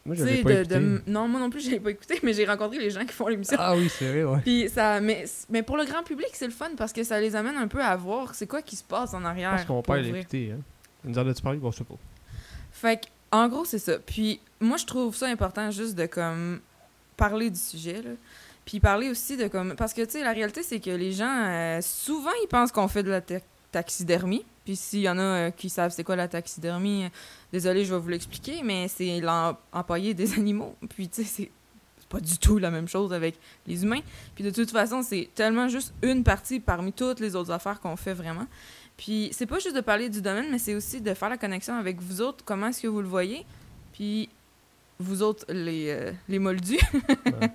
Moi, 0.07 0.15
j'avais 0.17 0.43
pas 0.43 0.49
de, 0.49 0.55
écouté. 0.61 0.75
de- 0.77 1.03
Non, 1.07 1.29
moi 1.29 1.41
non 1.41 1.51
plus, 1.51 1.61
je 1.65 1.71
l'ai 1.71 1.81
pas 1.81 1.91
écouté, 1.91 2.19
mais 2.23 2.33
j'ai 2.33 2.45
rencontré 2.47 2.79
les 2.79 2.91
gens 2.91 3.05
qui 3.05 3.13
font 3.13 3.29
l'émission. 3.29 3.57
Ah 3.61 3.75
oui, 3.77 3.89
c'est 3.91 4.09
vrai, 4.11 4.25
ouais. 4.25 4.41
Puis 4.43 4.69
ça, 4.69 5.01
mais, 5.01 5.25
mais 5.51 5.63
pour 5.63 5.77
le 5.77 5.85
grand 5.85 6.03
public, 6.03 6.29
c'est 6.33 6.47
le 6.47 6.53
fun 6.53 6.71
parce 6.77 6.93
que 6.93 7.05
ça 7.05 7.21
les 7.21 7.37
amène 7.37 7.57
un 7.57 7.69
peu 7.69 7.83
à 7.83 7.95
voir 7.97 8.35
c'est 8.35 8.47
quoi 8.47 8.63
qui 8.63 8.77
se 8.77 8.85
passe 8.85 9.13
en 9.15 9.21
Je 9.21 9.27
arrière. 9.27 9.67
père 9.85 9.97
l'a 9.97 10.03
vrai. 10.09 10.21
écouté. 10.21 10.53
Hein. 10.55 10.61
Nous 11.05 11.19
en 11.19 11.29
a-tu 11.29 11.43
parlé? 11.43 11.59
Bon, 11.59 11.71
je 11.71 11.79
sais 11.79 11.85
pas. 11.85 11.95
Fait 12.73 13.01
que, 13.01 13.07
en 13.33 13.49
gros, 13.49 13.65
c'est 13.65 13.79
ça. 13.79 13.99
Puis 13.99 14.41
moi, 14.61 14.77
je 14.77 14.87
trouve 14.87 15.15
ça 15.15 15.27
important 15.27 15.71
juste 15.71 15.95
de 15.97 16.07
comme 16.07 16.61
parler 17.17 17.51
du 17.51 17.59
sujet, 17.59 18.01
là. 18.03 18.11
Puis 18.65 18.79
parler 18.81 19.09
aussi 19.11 19.37
de 19.37 19.49
comme. 19.49 19.75
Parce 19.75 19.93
que, 19.95 20.03
tu 20.03 20.13
sais, 20.13 20.23
la 20.25 20.33
réalité, 20.33 20.63
c'est 20.63 20.81
que 20.81 20.91
les 20.91 21.13
gens, 21.13 21.45
euh, 21.45 21.81
souvent, 21.83 22.31
ils 22.45 22.47
pensent 22.49 22.71
qu'on 22.73 22.89
fait 22.89 23.03
de 23.03 23.11
la 23.11 23.21
ta- 23.21 23.41
taxidermie. 23.73 24.45
Puis 24.65 24.77
s'il 24.77 25.01
y 25.01 25.09
en 25.09 25.19
a 25.19 25.23
euh, 25.23 25.51
qui 25.51 25.69
savent 25.71 25.91
c'est 25.91 26.05
quoi 26.05 26.17
la 26.17 26.29
taxidermie, 26.29 27.05
euh, 27.05 27.09
désolé, 27.53 27.85
je 27.85 27.95
vais 27.95 28.01
vous 28.01 28.09
l'expliquer, 28.09 28.63
mais 28.63 28.89
c'est 28.89 29.21
l'em- 29.21 29.57
empailler 29.73 30.15
des 30.15 30.35
animaux. 30.39 30.77
Puis, 30.91 31.09
tu 31.09 31.25
sais, 31.25 31.29
c'est 31.29 31.51
pas 32.09 32.21
du 32.21 32.39
tout 32.39 32.59
la 32.59 32.71
même 32.71 32.89
chose 32.89 33.13
avec 33.13 33.37
les 33.67 33.83
humains. 33.85 34.01
Puis 34.35 34.43
de 34.45 34.51
toute 34.51 34.71
façon, 34.71 35.03
c'est 35.03 35.29
tellement 35.35 35.69
juste 35.69 35.93
une 36.03 36.25
partie 36.25 36.59
parmi 36.61 36.93
toutes 36.93 37.21
les 37.21 37.37
autres 37.37 37.53
affaires 37.53 37.81
qu'on 37.81 37.97
fait 37.97 38.15
vraiment. 38.15 38.47
Puis 38.97 39.31
c'est 39.33 39.47
pas 39.47 39.59
juste 39.61 39.77
de 39.77 39.81
parler 39.81 40.09
du 40.09 40.21
domaine, 40.21 40.47
mais 40.51 40.59
c'est 40.59 40.75
aussi 40.75 41.01
de 41.01 41.15
faire 41.15 41.29
la 41.31 41.39
connexion 41.39 41.75
avec 41.77 42.01
vous 42.01 42.21
autres, 42.21 42.45
comment 42.45 42.67
est-ce 42.67 42.83
que 42.83 42.89
vous 42.89 43.01
le 43.01 43.09
voyez. 43.09 43.47
Puis 43.93 44.29
vous 44.99 45.23
autres, 45.23 45.47
les, 45.51 45.87
euh, 45.91 46.13
les 46.29 46.39
moldus. 46.39 46.79
Ouais. 47.27 47.53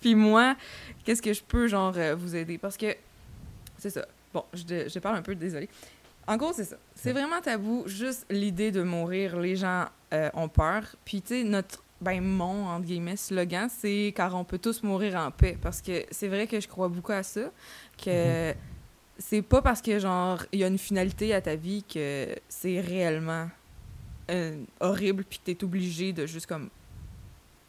Puis 0.00 0.14
moi, 0.14 0.56
qu'est-ce 1.04 1.20
que 1.20 1.32
je 1.32 1.42
peux, 1.42 1.66
genre, 1.66 1.92
vous 2.16 2.34
aider? 2.36 2.56
Parce 2.58 2.76
que 2.76 2.94
c'est 3.78 3.90
ça. 3.90 4.06
Bon, 4.32 4.44
je, 4.52 4.88
je 4.88 4.98
parle 4.98 5.16
un 5.16 5.22
peu, 5.22 5.34
désolé. 5.34 5.68
En 6.26 6.36
gros, 6.36 6.52
c'est 6.52 6.64
ça. 6.64 6.76
C'est 6.94 7.12
vraiment 7.12 7.40
tabou, 7.40 7.84
juste 7.86 8.26
l'idée 8.30 8.70
de 8.70 8.82
mourir. 8.82 9.38
Les 9.38 9.56
gens 9.56 9.86
euh, 10.12 10.30
ont 10.34 10.48
peur. 10.48 10.84
Puis, 11.04 11.20
tu 11.20 11.28
sais, 11.28 11.44
notre, 11.44 11.82
ben, 12.00 12.22
mon, 12.22 12.66
entre 12.68 12.86
guillemets, 12.86 13.16
slogan, 13.16 13.68
c'est 13.68 14.12
car 14.14 14.34
on 14.34 14.44
peut 14.44 14.58
tous 14.58 14.82
mourir 14.82 15.16
en 15.16 15.30
paix. 15.30 15.58
Parce 15.60 15.82
que 15.82 16.04
c'est 16.10 16.28
vrai 16.28 16.46
que 16.46 16.60
je 16.60 16.68
crois 16.68 16.88
beaucoup 16.88 17.12
à 17.12 17.22
ça. 17.22 17.50
Que 18.02 18.54
c'est 19.18 19.42
pas 19.42 19.62
parce 19.62 19.82
que, 19.82 19.98
genre, 19.98 20.42
il 20.52 20.60
y 20.60 20.64
a 20.64 20.68
une 20.68 20.78
finalité 20.78 21.34
à 21.34 21.40
ta 21.40 21.56
vie 21.56 21.82
que 21.82 22.34
c'est 22.48 22.80
réellement 22.80 23.48
euh, 24.30 24.62
horrible 24.80 25.24
puis 25.24 25.40
que 25.40 25.50
t'es 25.50 25.64
obligé 25.64 26.12
de 26.12 26.26
juste 26.26 26.46
comme 26.46 26.70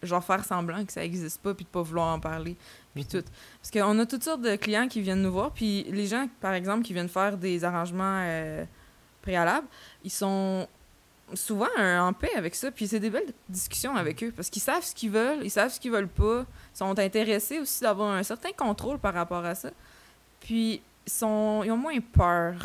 genre 0.03 0.23
faire 0.23 0.45
semblant 0.45 0.85
que 0.85 0.91
ça 0.93 1.03
existe 1.03 1.41
pas 1.41 1.53
puis 1.53 1.65
de 1.65 1.69
pas 1.69 1.81
vouloir 1.81 2.13
en 2.13 2.19
parler 2.19 2.55
puis 2.93 3.05
tout. 3.05 3.23
Parce 3.61 3.71
qu'on 3.71 3.97
a 3.99 4.05
toutes 4.05 4.23
sortes 4.23 4.41
de 4.41 4.55
clients 4.55 4.87
qui 4.87 5.01
viennent 5.01 5.21
nous 5.21 5.31
voir. 5.31 5.51
Puis 5.51 5.83
les 5.89 6.07
gens 6.07 6.27
par 6.41 6.53
exemple 6.53 6.83
qui 6.83 6.93
viennent 6.93 7.09
faire 7.09 7.37
des 7.37 7.63
arrangements 7.63 8.19
euh, 8.21 8.65
préalables 9.21 9.67
ils 10.03 10.11
sont 10.11 10.67
souvent 11.33 11.69
en 11.79 12.13
paix 12.13 12.31
avec 12.35 12.55
ça. 12.55 12.71
Puis 12.71 12.87
c'est 12.87 12.99
des 12.99 13.09
belles 13.09 13.33
discussions 13.49 13.95
avec 13.95 14.23
eux 14.23 14.31
parce 14.35 14.49
qu'ils 14.49 14.61
savent 14.61 14.83
ce 14.83 14.93
qu'ils 14.93 15.11
veulent 15.11 15.39
ils 15.43 15.51
savent 15.51 15.71
ce 15.71 15.79
qu'ils 15.79 15.91
veulent 15.91 16.07
pas. 16.07 16.45
Ils 16.73 16.77
sont 16.77 16.97
intéressés 16.99 17.59
aussi 17.59 17.81
d'avoir 17.81 18.11
un 18.11 18.23
certain 18.23 18.51
contrôle 18.51 18.99
par 18.99 19.13
rapport 19.13 19.43
à 19.43 19.55
ça. 19.55 19.71
Puis 20.39 20.81
ils 21.05 21.11
sont 21.11 21.63
ils 21.63 21.71
ont 21.71 21.77
moins 21.77 21.99
peur. 21.99 22.55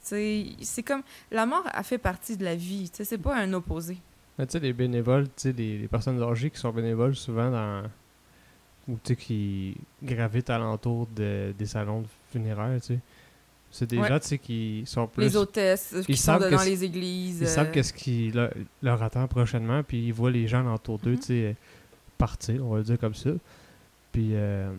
C'est 0.00 0.82
comme 0.84 1.02
la 1.30 1.46
mort 1.46 1.64
a 1.72 1.82
fait 1.84 1.98
partie 1.98 2.36
de 2.36 2.44
la 2.44 2.56
vie. 2.56 2.90
C'est 2.92 3.18
pas 3.18 3.36
un 3.36 3.52
opposé. 3.52 3.98
Tu 4.38 4.44
sais, 4.48 4.58
les 4.58 4.72
bénévoles, 4.72 5.26
tu 5.26 5.32
sais, 5.36 5.52
les, 5.52 5.78
les 5.78 5.88
personnes 5.88 6.20
âgées 6.20 6.50
qui 6.50 6.58
sont 6.58 6.72
bénévoles 6.72 7.14
souvent 7.14 7.50
dans. 7.50 7.84
Ou 8.88 8.96
qui 9.14 9.76
gravitent 10.02 10.50
alentour 10.50 11.06
de, 11.14 11.54
des 11.58 11.66
salons 11.66 12.04
funéraires, 12.32 12.80
tu 12.80 12.86
sais. 12.94 12.98
C'est 13.70 13.88
des 13.88 13.98
Ouais. 13.98 14.08
gens, 14.08 14.18
tu 14.18 14.26
sais, 14.28 14.38
qui 14.38 14.82
sont 14.86 15.06
plus. 15.06 15.22
les 15.22 15.34
hôtesses 15.36 15.92
euh, 15.94 16.02
qui 16.02 16.12
ils 16.12 16.16
sont 16.18 16.38
que 16.38 16.50
dans 16.50 16.62
les 16.62 16.84
églises 16.84 17.40
Ils 17.40 17.44
euh, 17.46 17.48
savent 17.48 17.70
qu'est-ce 17.70 17.92
qui 17.94 18.30
leur, 18.30 18.50
leur 18.82 19.02
attend 19.02 19.26
prochainement, 19.28 19.82
puis 19.82 20.06
ils 20.08 20.12
voient 20.12 20.30
les 20.30 20.46
gens 20.46 20.74
autour 20.74 20.98
d'eux, 20.98 21.12
Mhm. 21.12 21.20
tu 21.20 21.26
sais, 21.26 21.56
partir, 22.18 22.64
on 22.66 22.70
va 22.72 22.78
le 22.78 22.84
dire 22.84 22.98
comme 22.98 23.14
ça. 23.14 23.30
Puis, 24.12 24.30
euh, 24.34 24.70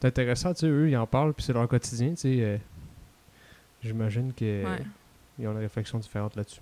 c'est 0.00 0.08
intéressant, 0.08 0.52
tu 0.52 0.60
sais, 0.60 0.66
eux, 0.66 0.90
ils 0.90 0.96
en 0.96 1.06
parlent, 1.06 1.32
puis 1.32 1.42
c'est 1.44 1.54
leur 1.54 1.66
quotidien, 1.68 2.10
tu 2.10 2.16
sais. 2.16 2.36
euh, 2.40 2.56
J'imagine 3.82 4.32
qu'ils 4.32 4.64
Ouais. 4.66 5.46
ont 5.46 5.52
une 5.52 5.58
réflexion 5.58 5.98
différente 5.98 6.34
là-dessus. 6.36 6.60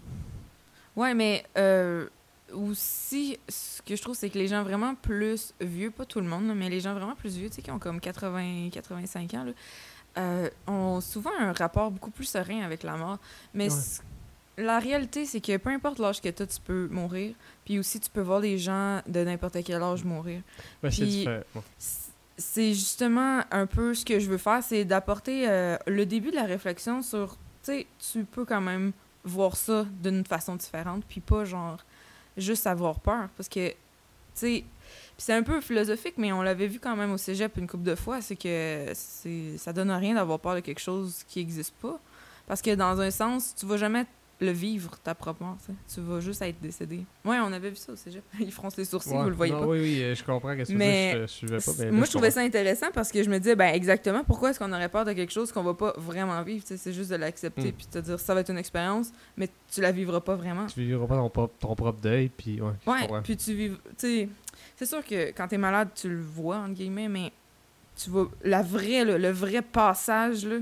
Ouais, 0.94 1.14
mais 1.14 1.44
euh, 1.56 2.06
aussi, 2.52 3.38
ce 3.48 3.82
que 3.82 3.96
je 3.96 4.02
trouve, 4.02 4.14
c'est 4.14 4.30
que 4.30 4.38
les 4.38 4.48
gens 4.48 4.62
vraiment 4.62 4.94
plus 4.94 5.52
vieux, 5.60 5.90
pas 5.90 6.04
tout 6.04 6.20
le 6.20 6.26
monde, 6.26 6.52
mais 6.54 6.68
les 6.68 6.80
gens 6.80 6.94
vraiment 6.94 7.14
plus 7.14 7.36
vieux, 7.36 7.48
tu 7.48 7.56
sais, 7.56 7.62
qui 7.62 7.70
ont 7.70 7.78
comme 7.78 8.00
80, 8.00 8.70
85 8.72 9.34
ans, 9.34 9.44
là, 9.44 9.52
euh, 10.18 10.48
ont 10.66 11.00
souvent 11.00 11.30
un 11.38 11.52
rapport 11.52 11.90
beaucoup 11.90 12.10
plus 12.10 12.24
serein 12.24 12.62
avec 12.62 12.82
la 12.82 12.96
mort. 12.96 13.18
Mais 13.52 13.70
Ouais. 13.70 13.78
la 14.64 14.78
réalité, 14.78 15.26
c'est 15.26 15.40
que 15.40 15.56
peu 15.58 15.70
importe 15.70 15.98
l'âge 15.98 16.20
que 16.22 16.28
tu 16.28 16.42
as, 16.42 16.46
tu 16.46 16.60
peux 16.60 16.88
mourir. 16.90 17.34
Puis 17.64 17.78
aussi, 17.78 18.00
tu 18.00 18.08
peux 18.10 18.22
voir 18.22 18.40
des 18.40 18.56
gens 18.58 19.02
de 19.06 19.20
n'importe 19.24 19.58
quel 19.64 19.82
âge 19.82 20.04
mourir. 20.04 20.40
Puis- 20.82 21.26
c'est 22.38 22.74
justement 22.74 23.40
un 23.50 23.64
peu 23.66 23.94
ce 23.94 24.04
que 24.04 24.20
je 24.20 24.28
veux 24.28 24.36
faire, 24.38 24.62
c'est 24.62 24.84
d'apporter 24.84 25.48
euh, 25.48 25.78
le 25.86 26.04
début 26.04 26.30
de 26.30 26.36
la 26.36 26.44
réflexion 26.44 27.00
sur, 27.02 27.30
tu 27.62 27.72
sais, 27.72 27.86
tu 28.12 28.24
peux 28.24 28.44
quand 28.44 28.60
même 28.60 28.92
voir 29.24 29.56
ça 29.56 29.86
d'une 30.02 30.22
façon 30.24 30.54
différente, 30.56 31.02
puis 31.08 31.20
pas 31.20 31.44
genre 31.46 31.78
juste 32.36 32.66
avoir 32.66 33.00
peur. 33.00 33.28
Parce 33.36 33.48
que, 33.48 33.70
tu 33.70 33.74
sais, 34.34 34.64
c'est 35.18 35.32
un 35.32 35.42
peu 35.42 35.60
philosophique, 35.60 36.14
mais 36.18 36.32
on 36.32 36.42
l'avait 36.42 36.66
vu 36.66 36.78
quand 36.78 36.96
même 36.96 37.12
au 37.12 37.18
cégep 37.18 37.56
une 37.56 37.66
couple 37.66 37.84
de 37.84 37.94
fois, 37.94 38.20
c'est 38.20 38.36
que 38.36 38.92
ça 39.56 39.72
donne 39.72 39.90
rien 39.90 40.14
d'avoir 40.14 40.38
peur 40.38 40.54
de 40.54 40.60
quelque 40.60 40.80
chose 40.80 41.24
qui 41.28 41.38
n'existe 41.38 41.74
pas. 41.80 41.98
Parce 42.46 42.62
que 42.62 42.74
dans 42.74 43.00
un 43.00 43.10
sens, 43.10 43.54
tu 43.58 43.66
vas 43.66 43.76
jamais 43.76 44.06
le 44.38 44.50
vivre 44.50 44.98
ta 45.02 45.14
propre 45.14 45.42
mort. 45.42 45.56
tu 45.58 45.72
sais. 45.72 45.94
Tu 45.94 46.00
vas 46.06 46.20
juste 46.20 46.42
être 46.42 46.60
décédé. 46.60 47.04
Ouais, 47.24 47.38
on 47.40 47.52
avait 47.54 47.70
vu 47.70 47.76
ça 47.76 47.92
au 47.92 47.96
cégep. 47.96 48.22
Ils 48.38 48.52
froncent 48.52 48.76
les 48.76 48.84
sourcils, 48.84 49.10
Ouais. 49.14 49.22
vous 49.22 49.30
le 49.30 49.34
voyez 49.34 49.52
Non, 49.54 49.60
pas. 49.60 49.66
Oui, 49.66 49.80
oui, 49.80 50.02
euh, 50.02 50.14
je 50.14 50.22
comprends 50.22 50.54
que 50.54 50.64
c'est 50.64 50.74
Mais 50.74 51.12
je, 51.14 51.20
je 51.22 51.26
suivais 51.26 51.56
pas. 51.58 51.72
Mais 51.78 51.90
Moi, 51.90 52.04
je 52.04 52.10
trouvais 52.10 52.30
ça 52.30 52.40
intéressant 52.40 52.88
parce 52.92 53.10
que 53.10 53.22
je 53.22 53.30
me 53.30 53.38
disais, 53.38 53.56
ben 53.56 53.72
exactement, 53.74 54.24
pourquoi 54.24 54.50
est-ce 54.50 54.58
qu'on 54.58 54.72
aurait 54.72 54.90
peur 54.90 55.06
de 55.06 55.14
quelque 55.14 55.32
chose 55.32 55.50
qu'on 55.52 55.62
va 55.62 55.72
pas 55.72 55.94
vraiment 55.96 56.42
vivre? 56.42 56.64
Tu 56.66 56.76
C'est 56.76 56.92
juste 56.92 57.10
de 57.10 57.16
l'accepter 57.16 57.70
Mm. 57.70 57.72
puis 57.72 57.86
de 57.86 57.90
te 57.92 58.04
dire, 58.04 58.20
ça 58.20 58.34
va 58.34 58.40
être 58.40 58.50
une 58.50 58.58
expérience, 58.58 59.08
mais 59.38 59.48
tu 59.72 59.80
la 59.80 59.90
vivras 59.90 60.20
pas 60.20 60.34
vraiment. 60.34 60.66
Tu 60.66 60.80
vivras 60.80 61.06
pas 61.06 61.16
ton, 61.16 61.30
propre- 61.30 61.54
ton 61.58 61.74
propre 61.74 62.00
deuil, 62.00 62.28
puis 62.28 62.60
ouais, 62.60 62.72
puis 63.24 63.36
tu 63.38 63.54
vis. 63.54 63.72
Tu 63.98 64.28
c'est 64.76 64.86
sûr 64.86 65.02
que 65.02 65.28
quand 65.30 65.48
t'es 65.48 65.56
malade, 65.56 65.88
tu 65.94 66.10
le 66.10 66.20
vois, 66.20 66.58
entre 66.58 66.74
guillemets, 66.74 67.08
mais 67.08 67.32
tu 67.96 68.10
vas. 68.10 68.26
La 68.44 68.60
vraie, 68.62 69.04
là, 69.06 69.16
le 69.16 69.30
vrai 69.30 69.62
passage, 69.62 70.44
là, 70.44 70.56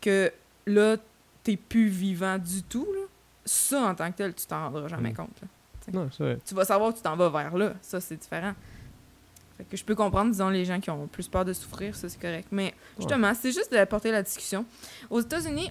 que 0.00 0.32
là, 0.66 0.96
t'es 1.42 1.56
plus 1.56 1.88
vivant 1.88 2.38
du 2.38 2.62
tout, 2.62 2.86
là, 2.92 3.00
ça, 3.44 3.82
en 3.82 3.94
tant 3.94 4.10
que 4.10 4.16
tel, 4.18 4.34
tu 4.34 4.46
t'en 4.46 4.64
rendras 4.64 4.88
jamais 4.88 5.12
compte. 5.12 5.40
là. 5.40 5.48
Non, 5.92 6.08
c'est 6.16 6.22
vrai. 6.22 6.38
Tu 6.46 6.54
vas 6.54 6.64
savoir 6.64 6.92
que 6.92 6.98
tu 6.98 7.02
t'en 7.02 7.16
vas 7.16 7.28
vers 7.28 7.56
là. 7.56 7.74
Ça, 7.82 8.00
c'est 8.00 8.16
différent. 8.16 8.52
Fait 9.58 9.64
que 9.64 9.76
je 9.76 9.84
peux 9.84 9.94
comprendre, 9.94 10.30
disons, 10.30 10.48
les 10.48 10.64
gens 10.64 10.80
qui 10.80 10.90
ont 10.90 11.06
plus 11.08 11.28
peur 11.28 11.44
de 11.44 11.52
souffrir, 11.52 11.94
ça, 11.96 12.08
c'est 12.08 12.20
correct. 12.20 12.48
Mais 12.52 12.74
justement, 12.98 13.32
c'est 13.34 13.52
juste 13.52 13.72
d'apporter 13.72 14.10
la 14.10 14.22
discussion. 14.22 14.64
Aux 15.10 15.20
États-Unis, 15.20 15.70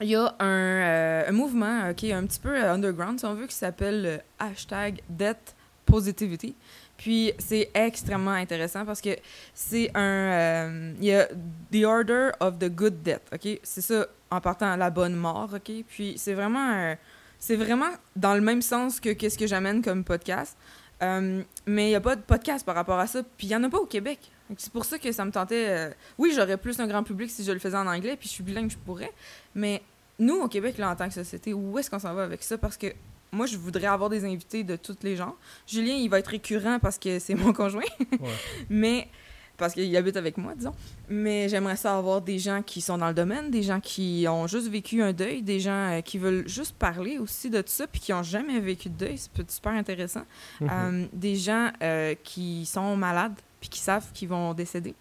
il 0.00 0.08
y 0.08 0.16
a 0.16 0.34
un, 0.38 0.46
euh, 0.46 1.28
un 1.28 1.32
mouvement 1.32 1.84
euh, 1.84 1.92
qui 1.92 2.10
est 2.10 2.12
un 2.12 2.26
petit 2.26 2.40
peu 2.40 2.54
euh, 2.56 2.72
underground, 2.74 3.18
si 3.18 3.24
on 3.24 3.34
veut, 3.34 3.46
qui 3.46 3.54
s'appelle 3.54 4.02
le 4.02 4.18
hashtag 4.38 5.00
Death 5.08 5.54
Positivity. 5.86 6.54
Puis 6.98 7.32
c'est 7.38 7.70
extrêmement 7.74 8.32
intéressant 8.32 8.84
parce 8.84 9.00
que 9.00 9.10
c'est 9.54 9.90
un... 9.96 10.00
euh, 10.02 10.92
Il 10.98 11.04
y 11.06 11.14
a 11.14 11.26
The 11.72 11.84
Order 11.84 12.30
of 12.40 12.58
the 12.58 12.68
Good 12.68 13.02
Death, 13.02 13.22
OK? 13.32 13.60
C'est 13.62 13.80
ça, 13.80 14.06
en 14.30 14.40
partant 14.40 14.76
la 14.76 14.90
bonne 14.90 15.14
mort, 15.14 15.50
OK? 15.54 15.72
Puis 15.88 16.14
c'est 16.18 16.34
vraiment... 16.34 16.94
vraiment 17.50 17.90
dans 18.14 18.34
le 18.34 18.40
même 18.40 18.62
sens 18.62 18.98
que 19.00 19.10
qu'est-ce 19.12 19.38
que 19.38 19.46
j'amène 19.46 19.82
comme 19.82 20.04
podcast. 20.04 20.56
Euh, 21.02 21.42
mais 21.66 21.86
il 21.86 21.90
n'y 21.90 21.94
a 21.94 22.00
pas 22.00 22.16
de 22.16 22.22
podcast 22.22 22.64
par 22.64 22.74
rapport 22.74 22.98
à 22.98 23.06
ça. 23.06 23.22
Puis 23.36 23.46
il 23.46 23.50
n'y 23.50 23.56
en 23.56 23.62
a 23.64 23.68
pas 23.68 23.78
au 23.78 23.86
Québec. 23.86 24.18
C'est 24.56 24.72
pour 24.72 24.84
ça 24.84 24.98
que 24.98 25.12
ça 25.12 25.24
me 25.24 25.30
tentait. 25.30 25.66
euh, 25.68 25.90
Oui, 26.18 26.32
j'aurais 26.34 26.56
plus 26.56 26.78
un 26.80 26.86
grand 26.86 27.02
public 27.02 27.30
si 27.30 27.44
je 27.44 27.52
le 27.52 27.58
faisais 27.58 27.76
en 27.76 27.86
anglais, 27.86 28.16
puis 28.16 28.28
je 28.28 28.34
suis 28.34 28.42
bilingue, 28.44 28.70
je 28.70 28.78
pourrais. 28.78 29.12
Mais 29.54 29.82
nous, 30.18 30.36
au 30.36 30.48
Québec, 30.48 30.78
là, 30.78 30.90
en 30.90 30.96
tant 30.96 31.08
que 31.08 31.14
société, 31.14 31.52
où 31.52 31.78
est-ce 31.78 31.90
qu'on 31.90 31.98
s'en 31.98 32.14
va 32.14 32.22
avec 32.24 32.42
ça? 32.42 32.56
Parce 32.56 32.76
que 32.78 32.86
moi, 33.32 33.46
je 33.46 33.56
voudrais 33.56 33.86
avoir 33.86 34.10
des 34.10 34.24
invités 34.24 34.64
de 34.64 34.76
tous 34.76 34.96
les 35.02 35.16
genres. 35.16 35.36
Julien, 35.66 35.94
il 35.94 36.08
va 36.08 36.18
être 36.18 36.28
récurrent 36.28 36.78
parce 36.80 36.98
que 36.98 37.18
c'est 37.18 37.34
mon 37.44 37.52
conjoint. 37.52 37.82
Ouais. 38.00 38.30
Mais. 38.68 39.08
Parce 39.58 39.72
qu'il 39.72 39.96
habite 39.96 40.18
avec 40.18 40.36
moi, 40.36 40.54
disons. 40.54 40.74
Mais 41.08 41.48
j'aimerais 41.48 41.76
ça 41.76 41.96
avoir 41.96 42.20
des 42.20 42.38
gens 42.38 42.60
qui 42.60 42.82
sont 42.82 42.98
dans 42.98 43.08
le 43.08 43.14
domaine, 43.14 43.50
des 43.50 43.62
gens 43.62 43.80
qui 43.80 44.26
ont 44.28 44.46
juste 44.46 44.68
vécu 44.68 45.02
un 45.02 45.14
deuil, 45.14 45.40
des 45.40 45.60
gens 45.60 45.92
euh, 45.92 46.00
qui 46.02 46.18
veulent 46.18 46.46
juste 46.46 46.74
parler 46.76 47.16
aussi 47.16 47.48
de 47.48 47.62
tout 47.62 47.70
ça, 47.70 47.86
puis 47.86 47.98
qui 47.98 48.12
ont 48.12 48.22
jamais 48.22 48.60
vécu 48.60 48.90
de 48.90 48.94
deuil. 48.96 49.16
C'est 49.16 49.50
super 49.50 49.72
intéressant. 49.72 50.24
Mhm. 50.60 50.68
Euh, 50.70 51.06
des 51.10 51.36
gens 51.36 51.70
euh, 51.82 52.14
qui 52.22 52.66
sont 52.66 52.96
malades 52.96 53.32
puis 53.58 53.70
qui 53.70 53.80
savent 53.80 54.12
qu'ils 54.12 54.28
vont 54.28 54.52
décéder. 54.52 54.94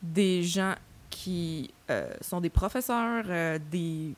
Des 0.00 0.42
gens 0.42 0.74
qui 1.10 1.70
sont 2.22 2.40
des 2.40 2.48
professeurs, 2.48 3.24
des, 3.70 4.14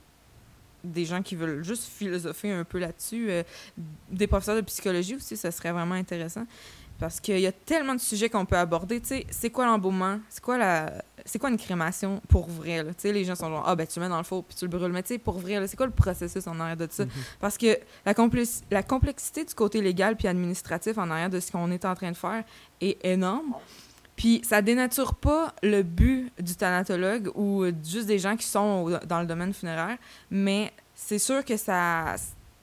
des 0.85 1.05
gens 1.05 1.23
qui 1.23 1.35
veulent 1.35 1.65
juste 1.65 1.85
philosopher 1.85 2.53
un 2.53 2.65
peu 2.65 2.79
là-dessus. 2.79 3.31
euh, 3.31 3.43
des 4.11 4.27
professeurs 4.27 4.57
de 4.57 4.61
psychologie 4.61 5.17
aussi, 5.17 5.37
ça 5.37 5.51
serait 5.51 5.73
vraiment 5.73 5.95
intéressant. 5.95 6.47
Parce 6.97 7.19
qu'il 7.19 7.41
y 7.41 7.47
a 7.47 7.51
tellement 7.51 7.97
de 7.97 8.01
sujets 8.01 8.29
qu'on 8.29 8.47
peut 8.47 8.57
aborder. 8.57 9.01
Tu 9.01 9.09
sais, 9.09 9.27
c'est 9.29 9.51
quoi 9.51 9.67
l'embaumement? 9.67 10.21
C'est 10.29 10.43
quoi 10.43 10.57
la... 10.57 11.03
C'est 11.27 11.41
quoi 11.41 11.51
une 11.51 11.57
crémation 11.57 12.21
pour 12.29 12.49
vrai? 12.49 12.85
Tu 12.85 12.93
sais, 12.99 13.13
les 13.13 13.25
gens 13.25 13.35
sont 13.35 13.49
genre, 13.49 13.65
ah 13.67 13.75
ben 13.75 13.85
tu 13.85 13.99
le 13.99 14.05
mets 14.05 14.11
dans 14.11 14.19
le 14.19 14.23
four 14.25 14.45
puis 14.45 14.55
tu 14.55 14.65
le 14.65 14.71
brûles. 14.71 14.93
Mais 14.93 15.03
tu 15.03 15.09
sais, 15.09 15.19
pour 15.19 15.39
vrai, 15.39 15.67
c'est 15.67 15.77
quoi 15.77 15.87
le 15.87 15.93
processus 15.93 16.47
en 16.47 16.61
arrière 16.61 16.77
de 16.77 16.87
ça? 16.89 17.05
Mhm. 17.05 17.11
Parce 17.41 17.59
que 17.59 17.79
la, 18.07 18.15
complex- 18.15 18.63
la 18.71 18.85
complexité 18.85 19.45
du 19.45 19.55
côté 19.55 19.81
légal 19.83 20.17
puis 20.17 20.29
administratif 20.29 20.97
en 20.97 21.11
arrière 21.11 21.31
de 21.31 21.41
ce 21.41 21.51
qu'on 21.51 21.71
est 21.73 21.85
en 21.85 21.95
train 21.97 22.13
de 22.13 22.17
faire 22.17 22.45
est 22.81 23.05
énorme. 23.05 23.55
Puis 24.17 24.41
ça 24.45 24.63
dénature 24.63 25.15
pas 25.15 25.53
le 25.63 25.83
but 25.83 26.31
du 26.41 26.55
thanatologue 26.55 27.31
ou 27.35 27.65
juste 27.85 28.07
des 28.07 28.19
gens 28.19 28.37
qui 28.37 28.47
sont 28.47 28.99
dans 29.07 29.21
le 29.21 29.27
domaine 29.27 29.53
funéraire, 29.53 29.97
mais 30.31 30.73
c'est 30.95 31.19
sûr 31.19 31.45
que 31.45 31.57
ça... 31.57 32.15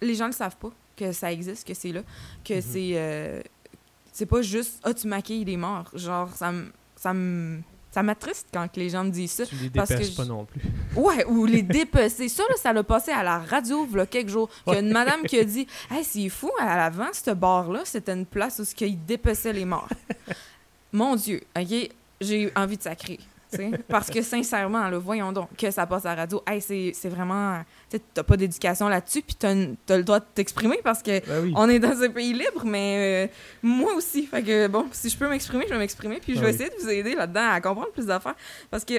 Les 0.01 0.15
gens 0.15 0.25
ne 0.25 0.29
le 0.31 0.36
savent 0.36 0.55
pas, 0.58 0.72
que 0.96 1.12
ça 1.12 1.31
existe, 1.31 1.67
que 1.67 1.74
c'est 1.74 1.91
là, 1.91 2.01
que 2.43 2.53
Mhm. 2.55 2.62
c'est... 2.62 2.91
euh, 2.96 3.41
c'est 4.13 4.25
pas 4.25 4.41
juste 4.41 4.79
«Ah, 4.84 4.93
tu 4.93 5.08
maquilles 5.08 5.46
des 5.46 5.58
morts». 5.58 5.89
Genre, 5.93 6.29
ça 6.36 6.51
me... 6.51 6.72
Ça 6.96 7.13
me... 7.13 7.60
Ça 7.93 8.01
m'attriste 8.03 8.48
quand 8.53 8.70
que 8.72 8.79
les 8.79 8.88
gens 8.89 9.03
me 9.03 9.10
disent 9.10 9.34
ça. 9.34 9.46
Tu 9.46 9.53
les 9.55 9.70
parce 9.70 9.89
que 9.93 10.01
je- 10.01 10.15
pas 10.15 10.24
non 10.24 10.46
plus. 10.46 10.62
Ouais, 10.96 11.25
ou 11.25 11.46
les 11.46 11.62
dépecer. 11.62 12.29
Ça, 12.29 12.43
là, 12.43 12.55
ça 12.55 12.72
l'a 12.72 12.84
passé 12.84 13.12
à 13.12 13.22
la 13.22 13.39
radio, 13.39 13.86
il 13.91 13.98
y 13.98 14.00
a 14.00 14.05
quelques 14.05 14.29
jours. 14.29 14.50
Il 14.67 14.74
y 14.74 14.75
a 14.77 14.79
une 14.79 14.93
madame 14.93 15.24
qui 15.24 15.38
a 15.38 15.43
dit 15.46 15.67
Hey, 15.89 16.05
c'est 16.05 16.29
fou, 16.29 16.50
à 16.58 16.77
l'avant, 16.77 17.10
ce 17.12 17.31
bar-là, 17.31 17.81
c'était 17.84 18.13
une 18.13 18.25
place 18.25 18.60
où 18.60 18.84
ils 18.86 19.05
dépeçaient 19.05 19.51
les 19.51 19.65
morts. 19.65 19.89
Mon 20.93 21.15
Dieu, 21.15 21.41
OK, 21.57 21.89
j'ai 22.19 22.51
envie 22.55 22.77
de 22.77 22.83
sacrer. 22.83 23.19
tu. 23.53 23.71
Parce 23.89 24.10
que 24.10 24.21
sincèrement, 24.21 24.88
là, 24.89 24.98
voyons 24.98 25.31
donc 25.31 25.50
que 25.57 25.69
ça 25.71 25.86
passe 25.86 26.05
à 26.05 26.10
la 26.15 26.21
radio. 26.21 26.41
Hey, 26.48 26.62
c'est 26.62 27.10
vraiment. 27.10 27.62
Tu 27.89 28.00
t'as 28.13 28.24
pas 28.24 28.38
d'éducation 28.38 28.88
là-dessus, 28.88 29.21
puis 29.21 29.36
t'as 29.38 29.53
une- 29.53 29.75
t'as 29.86 29.98
le 29.98 30.03
droit 30.03 30.19
de 30.19 30.25
t'exprimer 30.33 30.79
parce 30.83 31.01
que 31.03 31.19
Ben 31.27 31.43
oui. 31.43 31.53
on 31.57 31.67
est 31.69 31.79
dans 31.79 32.01
un 32.01 32.10
pays 32.10 32.31
libre, 32.33 32.63
mais 32.65 33.27
euh, 33.27 33.33
moi 33.62 33.93
aussi. 33.95 34.25
Fait 34.27 34.41
que 34.41 34.67
bon, 34.67 34.86
si 34.93 35.10
je 35.10 35.17
peux 35.17 35.27
m'exprimer, 35.29 35.65
je 35.67 35.74
vais 35.74 35.79
m'exprimer, 35.79 36.19
puis 36.21 36.33
je 36.36 36.39
Ah 36.39 36.43
vais 36.43 36.48
oui. 36.50 36.55
essayer 36.55 36.69
de 36.69 36.75
vous 36.81 36.89
aider 36.89 37.13
là-dedans 37.15 37.50
à 37.51 37.60
comprendre 37.62 37.91
plus 37.91 38.05
d'affaires. 38.05 38.36
Parce 38.69 38.86
que 38.86 38.95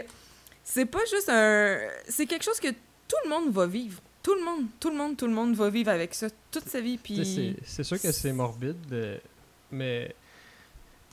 c'est 0.64 0.86
pas 0.86 1.00
juste 1.10 1.28
un. 1.30 1.78
C'est 2.08 2.26
quelque 2.26 2.44
chose 2.44 2.60
que 2.60 2.68
tout 2.68 3.16
le 3.24 3.30
monde 3.30 3.50
va 3.52 3.66
vivre. 3.66 4.00
Tout 4.22 4.34
le 4.34 4.44
monde, 4.44 4.66
tout 4.78 4.90
le 4.90 4.96
monde, 4.96 5.16
tout 5.16 5.26
le 5.26 5.32
monde 5.32 5.54
va 5.56 5.68
vivre 5.70 5.90
avec 5.90 6.14
ça 6.14 6.28
toute 6.50 6.68
sa 6.68 6.80
vie. 6.80 6.98
Tu 6.98 7.14
Puis. 7.14 7.56
C'est 7.64 7.82
sûr 7.84 8.00
que 8.00 8.12
c'est 8.12 8.32
morbide, 8.32 8.76
euh, 8.92 9.16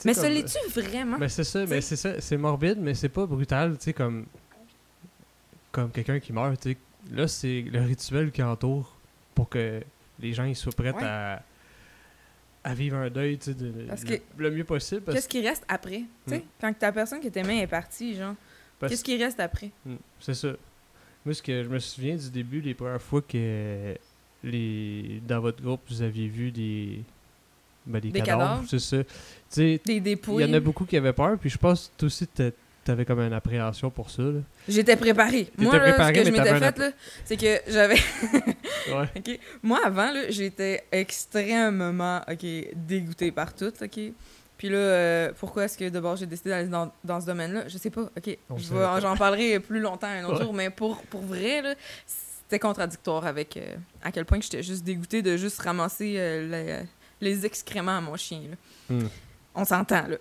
mais. 0.06 0.14
ça 0.14 0.30
l'est-tu 0.30 0.58
vraiment? 0.80 1.18
Mais 1.18 1.30
c'est 1.30 1.44
ça, 1.44 1.64
T'sais? 1.66 1.74
mais 1.76 1.82
c'est 1.82 1.96
ça, 1.96 2.20
c'est 2.22 2.38
morbide, 2.38 2.78
mais 2.80 2.94
c'est 2.94 3.10
pas 3.10 3.26
brutal, 3.26 3.78
tu 3.78 3.86
sais, 3.86 3.94
comme. 3.94 4.26
Comme 5.72 5.92
quelqu'un 5.92 6.20
qui 6.20 6.34
meurt, 6.34 6.60
tu 6.60 6.72
sais. 6.72 6.78
Là, 7.12 7.28
c'est 7.28 7.62
le 7.62 7.82
rituel 7.82 8.32
qui 8.32 8.42
entoure 8.44 8.96
pour 9.36 9.48
que 9.50 9.82
les 10.20 10.34
gens 10.34 10.44
ils 10.44 10.56
soient 10.56 10.72
prêts 10.74 10.92
Ouais. 10.94 11.04
à, 11.04 11.42
à 12.64 12.74
vivre 12.74 12.98
un 12.98 13.10
deuil, 13.10 13.38
tu 13.38 13.46
sais, 13.46 13.54
de- 13.54 13.86
Parce 13.88 14.04
le, 14.04 14.18
que- 14.18 14.22
le 14.38 14.52
mieux 14.52 14.64
possible. 14.64 15.02
Parce, 15.02 15.16
Qu'est-ce 15.16 15.30
qui 15.30 15.42
reste 15.48 15.64
après? 15.68 16.04
Tu 16.28 16.34
sais, 16.34 16.38
Mm. 16.40 16.44
quand 16.60 16.74
ta 16.78 16.92
personne 16.92 17.20
que 17.22 17.28
t'aimais 17.30 17.60
est 17.60 17.68
partie, 17.68 18.16
genre, 18.16 18.36
parce- 18.80 18.92
qu'est-ce 18.92 19.04
qui 19.04 19.18
reste 19.22 19.40
après? 19.40 19.72
Mm, 19.86 19.96
c'est 20.20 20.34
ça. 20.34 20.50
Moi, 21.26 21.34
ce 21.36 21.42
que 21.44 21.64
je 21.64 21.70
me 21.70 21.80
souviens 21.80 22.16
du 22.16 22.30
début, 22.30 22.62
les 22.62 22.74
premières 22.74 23.02
fois 23.02 23.22
que 23.22 23.96
les 24.44 25.22
dans 25.28 25.40
votre 25.40 25.62
groupe, 25.62 25.82
vous 25.90 26.02
aviez 26.02 26.28
vu 26.28 26.52
des, 26.52 27.02
ben, 27.90 28.00
des, 28.00 28.10
Des 28.12 28.22
cadavres, 28.22 28.64
c'est 28.70 28.80
ça. 28.80 28.98
Il 29.58 29.80
y 29.88 30.46
en 30.46 30.54
a 30.54 30.60
beaucoup 30.60 30.86
qui 30.86 30.96
avaient 30.98 31.14
peur, 31.14 31.38
puis 31.40 31.50
je 31.50 31.58
pense 31.58 31.88
que 31.94 32.00
toi 32.00 32.06
aussi, 32.08 32.28
t'a- 32.28 32.52
t'avais 32.86 33.04
comme 33.06 33.20
une 33.20 33.34
appréhension 33.34 33.90
pour 33.90 34.10
ça. 34.10 34.24
J'étais 34.68 34.96
préparée. 34.96 35.52
Moi, 35.58 35.74
là, 35.74 35.80
préparée, 35.80 36.14
ce 36.16 36.20
que 36.22 36.26
je 36.28 36.32
m'étais 36.32 36.50
un 36.50 36.60
fait, 36.60 36.78
là, 36.78 36.92
c'est 37.26 37.38
que 37.38 37.62
j'avais. 37.72 37.98
Ouais. 38.90 39.40
Moi, 39.62 39.80
avant, 39.86 40.12
j'étais 40.30 40.84
extrêmement, 40.92 42.22
OK, 42.32 42.46
dégoûtée 42.88 43.32
par 43.32 43.54
tout, 43.54 43.72
OK? 43.82 44.00
Puis 44.58 44.68
là, 44.70 44.78
euh, 44.78 45.32
pourquoi 45.40 45.66
est-ce 45.66 45.78
que 45.78 45.88
d'abord 45.90 46.16
j'ai 46.16 46.26
décidé 46.26 46.50
d'aller 46.50 46.68
dans, 46.68 46.92
dans 47.04 47.22
ce 47.22 47.26
domaine-là? 47.28 47.68
Je 47.68 47.78
sais 47.78 47.90
pas, 47.92 48.10
OK. 48.18 48.38
J'en 49.02 49.16
parlerai 49.16 49.60
plus 49.60 49.80
longtemps 49.80 50.08
un 50.08 50.24
autre 50.26 50.40
Ouais. 50.40 50.44
jour, 50.46 50.54
mais 50.54 50.70
pour, 50.70 50.98
pour 51.04 51.22
vrai, 51.22 51.76
c'était 52.06 52.58
contradictoire 52.60 53.26
avec 53.26 53.58
euh, 53.58 53.76
à 54.02 54.12
quel 54.12 54.26
point 54.26 54.40
j'étais 54.42 54.64
juste 54.64 54.84
dégoûtée 54.84 55.22
de 55.22 55.38
juste 55.38 55.62
ramasser 55.62 56.16
euh, 56.18 56.82
les, 57.22 57.46
excréments 57.46 57.98
à 57.98 58.02
mon 58.02 58.16
chien, 58.16 58.42
là. 58.50 58.96
Hmm. 58.96 59.08
On 59.56 59.66
s'entend, 59.66 60.08
là. 60.08 60.18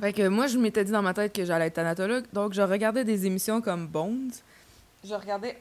Fait 0.00 0.12
que 0.12 0.26
moi, 0.28 0.46
je 0.46 0.58
m'étais 0.58 0.84
dit 0.84 0.90
dans 0.90 1.02
ma 1.02 1.14
tête 1.14 1.32
que 1.32 1.44
j'allais 1.44 1.66
être 1.66 1.74
thanatologue, 1.74 2.24
donc 2.32 2.52
je 2.52 2.62
regardais 2.62 3.04
des 3.04 3.26
émissions 3.26 3.60
comme 3.60 3.86
Bones. 3.86 4.32
Je 5.04 5.14
regardais 5.14 5.56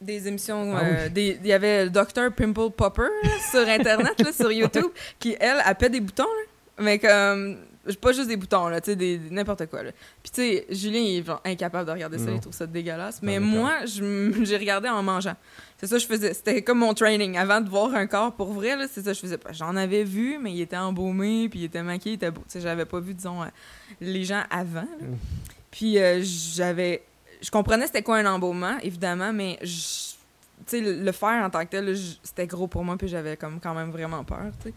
des 0.00 0.28
émissions. 0.28 0.74
Ah 0.74 0.84
euh, 0.84 1.08
oui. 1.14 1.38
Il 1.42 1.46
y 1.46 1.52
avait 1.52 1.84
le 1.84 1.90
Dr. 1.90 2.32
Pimple 2.34 2.70
Popper 2.70 3.02
là, 3.22 3.30
sur 3.50 3.68
Internet, 3.68 4.18
là, 4.20 4.32
sur 4.32 4.50
YouTube, 4.50 4.90
qui, 5.18 5.36
elle, 5.38 5.62
pète 5.76 5.92
des 5.92 6.00
boutons, 6.00 6.24
là. 6.24 6.82
Mais 6.82 6.98
comme. 6.98 7.58
Pas 8.00 8.12
juste 8.12 8.28
des 8.28 8.36
boutons, 8.36 8.68
là, 8.68 8.80
tu 8.80 8.92
sais, 8.92 9.20
n'importe 9.30 9.66
quoi, 9.66 9.82
là. 9.82 9.90
Puis, 10.22 10.30
tu 10.30 10.42
sais, 10.42 10.66
Julien, 10.70 11.00
il 11.00 11.18
est 11.20 11.24
genre 11.26 11.40
incapable 11.44 11.86
de 11.86 11.92
regarder 11.92 12.18
ça, 12.18 12.26
Non. 12.26 12.34
il 12.34 12.40
trouve 12.40 12.52
ça 12.52 12.66
dégueulasse. 12.66 13.20
Mais 13.22 13.38
moi, 13.40 13.78
j'ai 13.86 14.56
regardé 14.58 14.88
en 14.88 15.02
mangeant. 15.02 15.34
C'est 15.78 15.86
ça 15.86 15.96
que 15.96 16.02
je 16.02 16.06
faisais. 16.06 16.34
C'était 16.34 16.60
comme 16.62 16.78
mon 16.80 16.92
training. 16.92 17.38
Avant 17.38 17.60
de 17.62 17.70
voir 17.70 17.94
un 17.94 18.06
corps 18.06 18.32
pour 18.34 18.52
vrai, 18.52 18.76
c'est 18.92 19.02
ça 19.02 19.10
que 19.12 19.14
je 19.16 19.20
faisais. 19.20 19.38
J'en 19.52 19.76
avais 19.76 20.04
vu, 20.04 20.38
mais 20.38 20.52
il 20.52 20.60
était 20.60 20.76
embaumé, 20.76 21.48
puis 21.48 21.60
il 21.60 21.64
était 21.64 21.82
maquillé, 21.82 22.12
il 22.12 22.16
était 22.16 22.30
beau. 22.30 22.42
Tu 22.42 22.52
sais, 22.52 22.60
j'avais 22.60 22.84
pas 22.84 23.00
vu, 23.00 23.14
disons, 23.14 23.42
euh, 23.42 23.46
les 24.00 24.24
gens 24.24 24.42
avant. 24.50 24.82
Mm. 24.82 25.14
Puis 25.70 25.98
euh, 25.98 26.20
j'avais... 26.22 27.02
Je 27.40 27.50
comprenais 27.50 27.86
c'était 27.86 28.02
quoi 28.02 28.18
un 28.18 28.26
embaumement, 28.26 28.76
évidemment, 28.82 29.32
mais 29.32 29.58
je- 29.62 30.10
tu 30.66 30.76
sais, 30.76 30.80
le, 30.82 31.12
faire 31.12 31.42
en 31.42 31.48
tant 31.48 31.64
que 31.64 31.70
tel, 31.70 31.96
c'était 32.22 32.46
gros 32.46 32.66
pour 32.66 32.84
moi, 32.84 32.98
puis 32.98 33.08
j'avais 33.08 33.38
comme 33.38 33.58
quand 33.60 33.72
même 33.74 33.90
vraiment 33.90 34.22
peur, 34.24 34.50
tu 34.62 34.68
sais. 34.68 34.74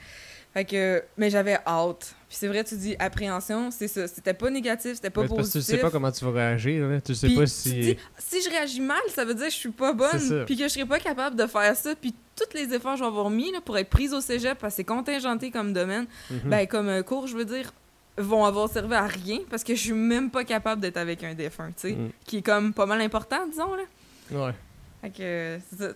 Fait 0.53 0.65
que, 0.65 1.03
mais 1.17 1.31
j'avais 1.31 1.57
hâte. 1.65 2.13
Puis 2.29 2.37
c'est 2.39 2.47
vrai, 2.47 2.63
tu 2.63 2.75
dis 2.75 2.95
appréhension, 2.99 3.71
c'est 3.71 3.87
ça. 3.87 4.07
C'était 4.07 4.35
pas 4.35 4.51
négatif, 4.51 4.93
c'était 4.95 5.09
pas 5.09 5.21
Mais 5.23 5.27
c'est 5.27 5.35
parce 5.35 5.47
que 5.49 5.53
positif. 5.53 5.71
tu 5.73 5.75
sais 5.77 5.81
pas 5.81 5.89
comment 5.89 6.11
tu 6.11 6.23
vas 6.25 6.31
réagir. 6.31 6.87
Tu 7.03 7.15
sais 7.15 7.27
Puis 7.27 7.35
pas 7.37 7.47
si. 7.47 7.71
dis, 7.79 7.97
si 8.19 8.41
je 8.43 8.49
réagis 8.51 8.81
mal, 8.81 9.01
ça 9.09 9.25
veut 9.25 9.33
dire 9.33 9.47
que 9.47 9.51
je 9.51 9.57
suis 9.57 9.71
pas 9.71 9.93
bonne, 9.93 10.45
puis 10.45 10.55
que 10.55 10.63
je 10.63 10.67
serais 10.67 10.85
pas 10.85 10.99
capable 10.99 11.35
de 11.35 11.47
faire 11.47 11.75
ça, 11.75 11.95
puis 11.99 12.13
tous 12.35 12.55
les 12.55 12.71
efforts 12.73 12.93
que 12.93 12.99
je 12.99 13.03
vais 13.03 13.07
avoir 13.09 13.29
mis 13.31 13.51
là, 13.51 13.61
pour 13.65 13.77
être 13.79 13.89
prise 13.89 14.13
au 14.13 14.21
cégep, 14.21 14.57
parce 14.59 14.73
que 14.73 14.77
c'est 14.77 14.83
contingenté 14.83 15.49
comme 15.49 15.73
domaine, 15.73 16.05
Mhm. 16.29 16.39
ben 16.45 16.67
comme 16.67 16.87
euh, 16.87 17.01
cours, 17.01 17.25
je 17.25 17.35
veux 17.35 17.45
dire, 17.45 17.73
vont 18.17 18.45
avoir 18.45 18.69
servi 18.69 18.93
à 18.93 19.07
rien, 19.07 19.39
parce 19.49 19.63
que 19.63 19.73
je 19.73 19.81
suis 19.81 19.93
même 19.93 20.29
pas 20.29 20.43
capable 20.43 20.81
d'être 20.81 20.97
avec 20.97 21.23
un 21.23 21.33
défunt, 21.33 21.69
tu 21.69 21.89
sais, 21.89 21.91
Mhm. 21.93 22.09
qui 22.25 22.37
est 22.37 22.41
comme 22.43 22.73
pas 22.75 22.85
mal 22.85 23.01
important, 23.01 23.47
disons, 23.47 23.73
là. 23.73 23.83
Ouais. 24.31 24.53
Fait 25.01 25.09
que, 25.09 25.59
c'est 25.69 25.83
ça. 25.83 25.93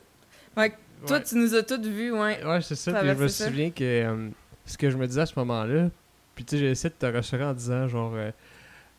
Fait 0.56 0.70
que 0.72 0.76
toi, 1.06 1.18
Ouais. 1.18 1.24
tu 1.24 1.36
nous 1.36 1.54
as 1.54 1.62
toutes 1.62 1.86
vus, 1.86 2.12
ouais. 2.12 2.44
Ouais, 2.44 2.60
c'est 2.64 2.74
ça. 2.76 2.92
Puis 2.94 3.08
je 3.10 3.14
me 3.14 3.28
souviens 3.28 3.70
que 3.70 3.84
euh, 3.84 4.30
ce 4.67 4.77
que 4.77 4.89
je 4.91 4.97
me 4.97 5.07
disais 5.07 5.21
à 5.21 5.25
ce 5.25 5.33
moment-là, 5.39 5.89
puis 6.36 6.45
tu 6.45 6.51
sais, 6.51 6.59
j'ai 6.59 6.69
essayé 6.71 6.89
de 6.91 6.95
te 7.07 7.12
rassurer 7.12 7.43
en 7.43 7.53
disant 7.53 7.88
genre 7.88 8.13
euh, 8.15 8.29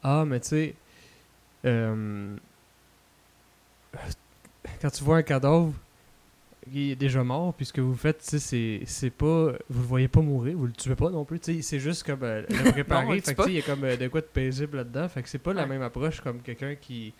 Ah, 0.03 0.25
mais 0.27 0.41
tu 0.41 0.49
sais, 0.49 0.75
euh, 1.65 2.35
quand 4.83 4.91
tu 4.91 5.05
vois 5.05 5.19
un 5.19 5.23
cadavre, 5.23 5.73
il 6.73 6.91
est 6.91 6.97
déjà 6.97 7.25
mort, 7.25 7.55
puis 7.55 7.65
ce 7.67 7.73
que 7.73 7.81
vous 7.81 7.95
faites, 7.95 8.19
tu 8.23 8.39
sais, 8.39 8.83
c'est- 8.85 9.11
pas. 9.11 9.53
Vous 9.71 9.81
le 9.81 9.87
voyez 9.87 10.09
pas 10.09 10.21
mourir, 10.21 10.57
vous 10.57 10.67
le 10.67 10.73
tuez 10.73 10.95
pas 10.95 11.09
non 11.11 11.25
plus, 11.25 11.41
tu 11.41 11.55
sais, 11.57 11.63
c'est 11.63 11.79
juste 11.79 12.03
comme 12.05 12.23
euh, 12.23 12.43
le 12.49 12.73
préparer. 12.73 13.21
fait 13.21 13.35
que 13.35 13.49
il 13.49 13.55
y 13.55 13.59
a 13.59 13.63
comme 13.63 13.85
euh, 13.85 13.97
de 13.97 14.09
quoi 14.09 14.21
de 14.21 14.27
paisible 14.27 14.77
là-dedans. 14.79 15.09
Fait 15.09 15.23
que 15.23 15.29
c'est 15.29 15.39
pas 15.39 15.53
la 15.55 15.67
même 15.67 15.83
approche 15.83 16.21
comme 16.21 16.41
quelqu'un 16.41 16.75
qui. 16.75 17.13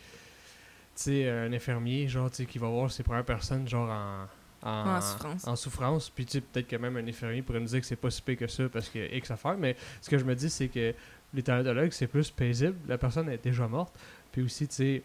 Tu 0.97 1.03
sais, 1.05 1.29
un 1.31 1.53
infirmier, 1.53 2.09
genre, 2.09 2.29
tu 2.31 2.39
sais, 2.39 2.45
qui 2.47 2.59
va 2.59 2.69
voir 2.69 2.91
ses 2.91 3.03
premières 3.03 3.25
personnes, 3.25 3.67
genre 3.69 3.89
en. 3.89 4.27
En, 4.63 4.97
En 4.97 5.01
souffrance. 5.01 5.47
en 5.47 5.57
souffrance. 5.57 6.11
Puis 6.11 6.27
tu 6.27 6.33
sais, 6.33 6.41
peut-être 6.41 6.67
que 6.67 6.77
même 6.77 6.97
un 6.97 7.07
infirmier 7.07 7.43
pourrait 7.43 7.61
nous 7.61 7.67
dire 7.67 7.81
que 7.81 7.87
c'est 7.87 7.95
pas 7.97 8.11
si 8.11 8.21
pire 8.23 8.37
que 8.39 8.47
ça 8.49 8.65
parce 8.69 8.89
que 8.89 8.99
X 9.15 9.31
affaire. 9.31 9.57
Mais 9.57 9.77
ce 10.01 10.11
que 10.11 10.19
je 10.19 10.25
me 10.25 10.35
dis, 10.35 10.51
c'est 10.51 10.69
que 10.69 10.93
les 11.33 11.43
thanatologues, 11.43 11.93
c'est 11.93 12.07
plus 12.09 12.31
paisible. 12.31 12.75
La 12.89 12.99
personne 12.99 13.29
est 13.29 13.43
déjà 13.43 13.69
morte. 13.69 13.95
Puis 14.33 14.43
aussi, 14.43 14.67
tu 14.67 14.75
sais, 14.75 15.03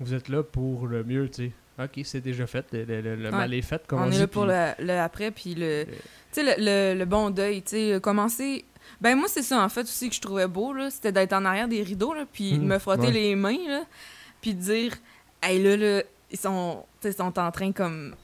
vous 0.00 0.14
êtes 0.14 0.28
là 0.28 0.42
pour 0.42 0.86
le 0.86 1.02
mieux, 1.04 1.28
tu 1.28 1.46
sais. 1.46 1.52
Ok, 1.82 2.00
c'est 2.04 2.20
déjà 2.20 2.46
fait. 2.46 2.64
Le, 2.72 2.84
le- 2.84 3.00
le- 3.00 3.16
le 3.16 3.24
Ouais. 3.24 3.30
mal 3.32 3.52
est 3.52 3.62
fait, 3.62 3.84
comme 3.86 3.98
on, 4.00 4.04
on 4.04 4.06
est 4.06 4.10
dit. 4.10 4.18
là 4.18 4.26
pour 4.28 4.44
puis- 4.44 4.52
le, 4.52 4.86
le 4.86 4.98
après, 5.00 5.30
puis 5.32 5.54
le... 5.56 5.80
le- 5.80 5.86
Tu 6.32 6.44
sais, 6.44 6.94
le, 6.94 7.04
bon 7.04 7.30
deuil, 7.30 7.62
tu 7.62 7.70
sais, 7.70 8.00
commencer... 8.00 8.64
Ben 9.00 9.16
moi, 9.16 9.26
c'est 9.28 9.42
ça, 9.42 9.64
en 9.64 9.68
fait, 9.68 9.80
aussi, 9.82 10.08
que 10.08 10.14
je 10.14 10.20
trouvais 10.20 10.46
beau, 10.46 10.72
là, 10.72 10.88
c'était 10.90 11.10
d'être 11.10 11.32
en 11.32 11.44
arrière 11.44 11.66
des 11.66 11.82
rideaux, 11.82 12.14
là, 12.14 12.26
puis 12.32 12.52
de 12.52 12.58
Mhm, 12.62 12.66
me 12.68 12.78
frotter 12.78 13.06
ouais. 13.06 13.12
les 13.12 13.34
mains, 13.34 13.58
là, 13.66 13.82
puis 14.40 14.54
de 14.54 14.60
dire, 14.60 14.92
hey, 15.42 15.60
là, 15.60 15.76
là, 15.76 16.02
ils 16.30 16.38
sont, 16.38 16.84
ils 17.02 17.12
sont 17.12 17.36
en 17.38 17.50
train, 17.50 17.72
comme... 17.72 18.14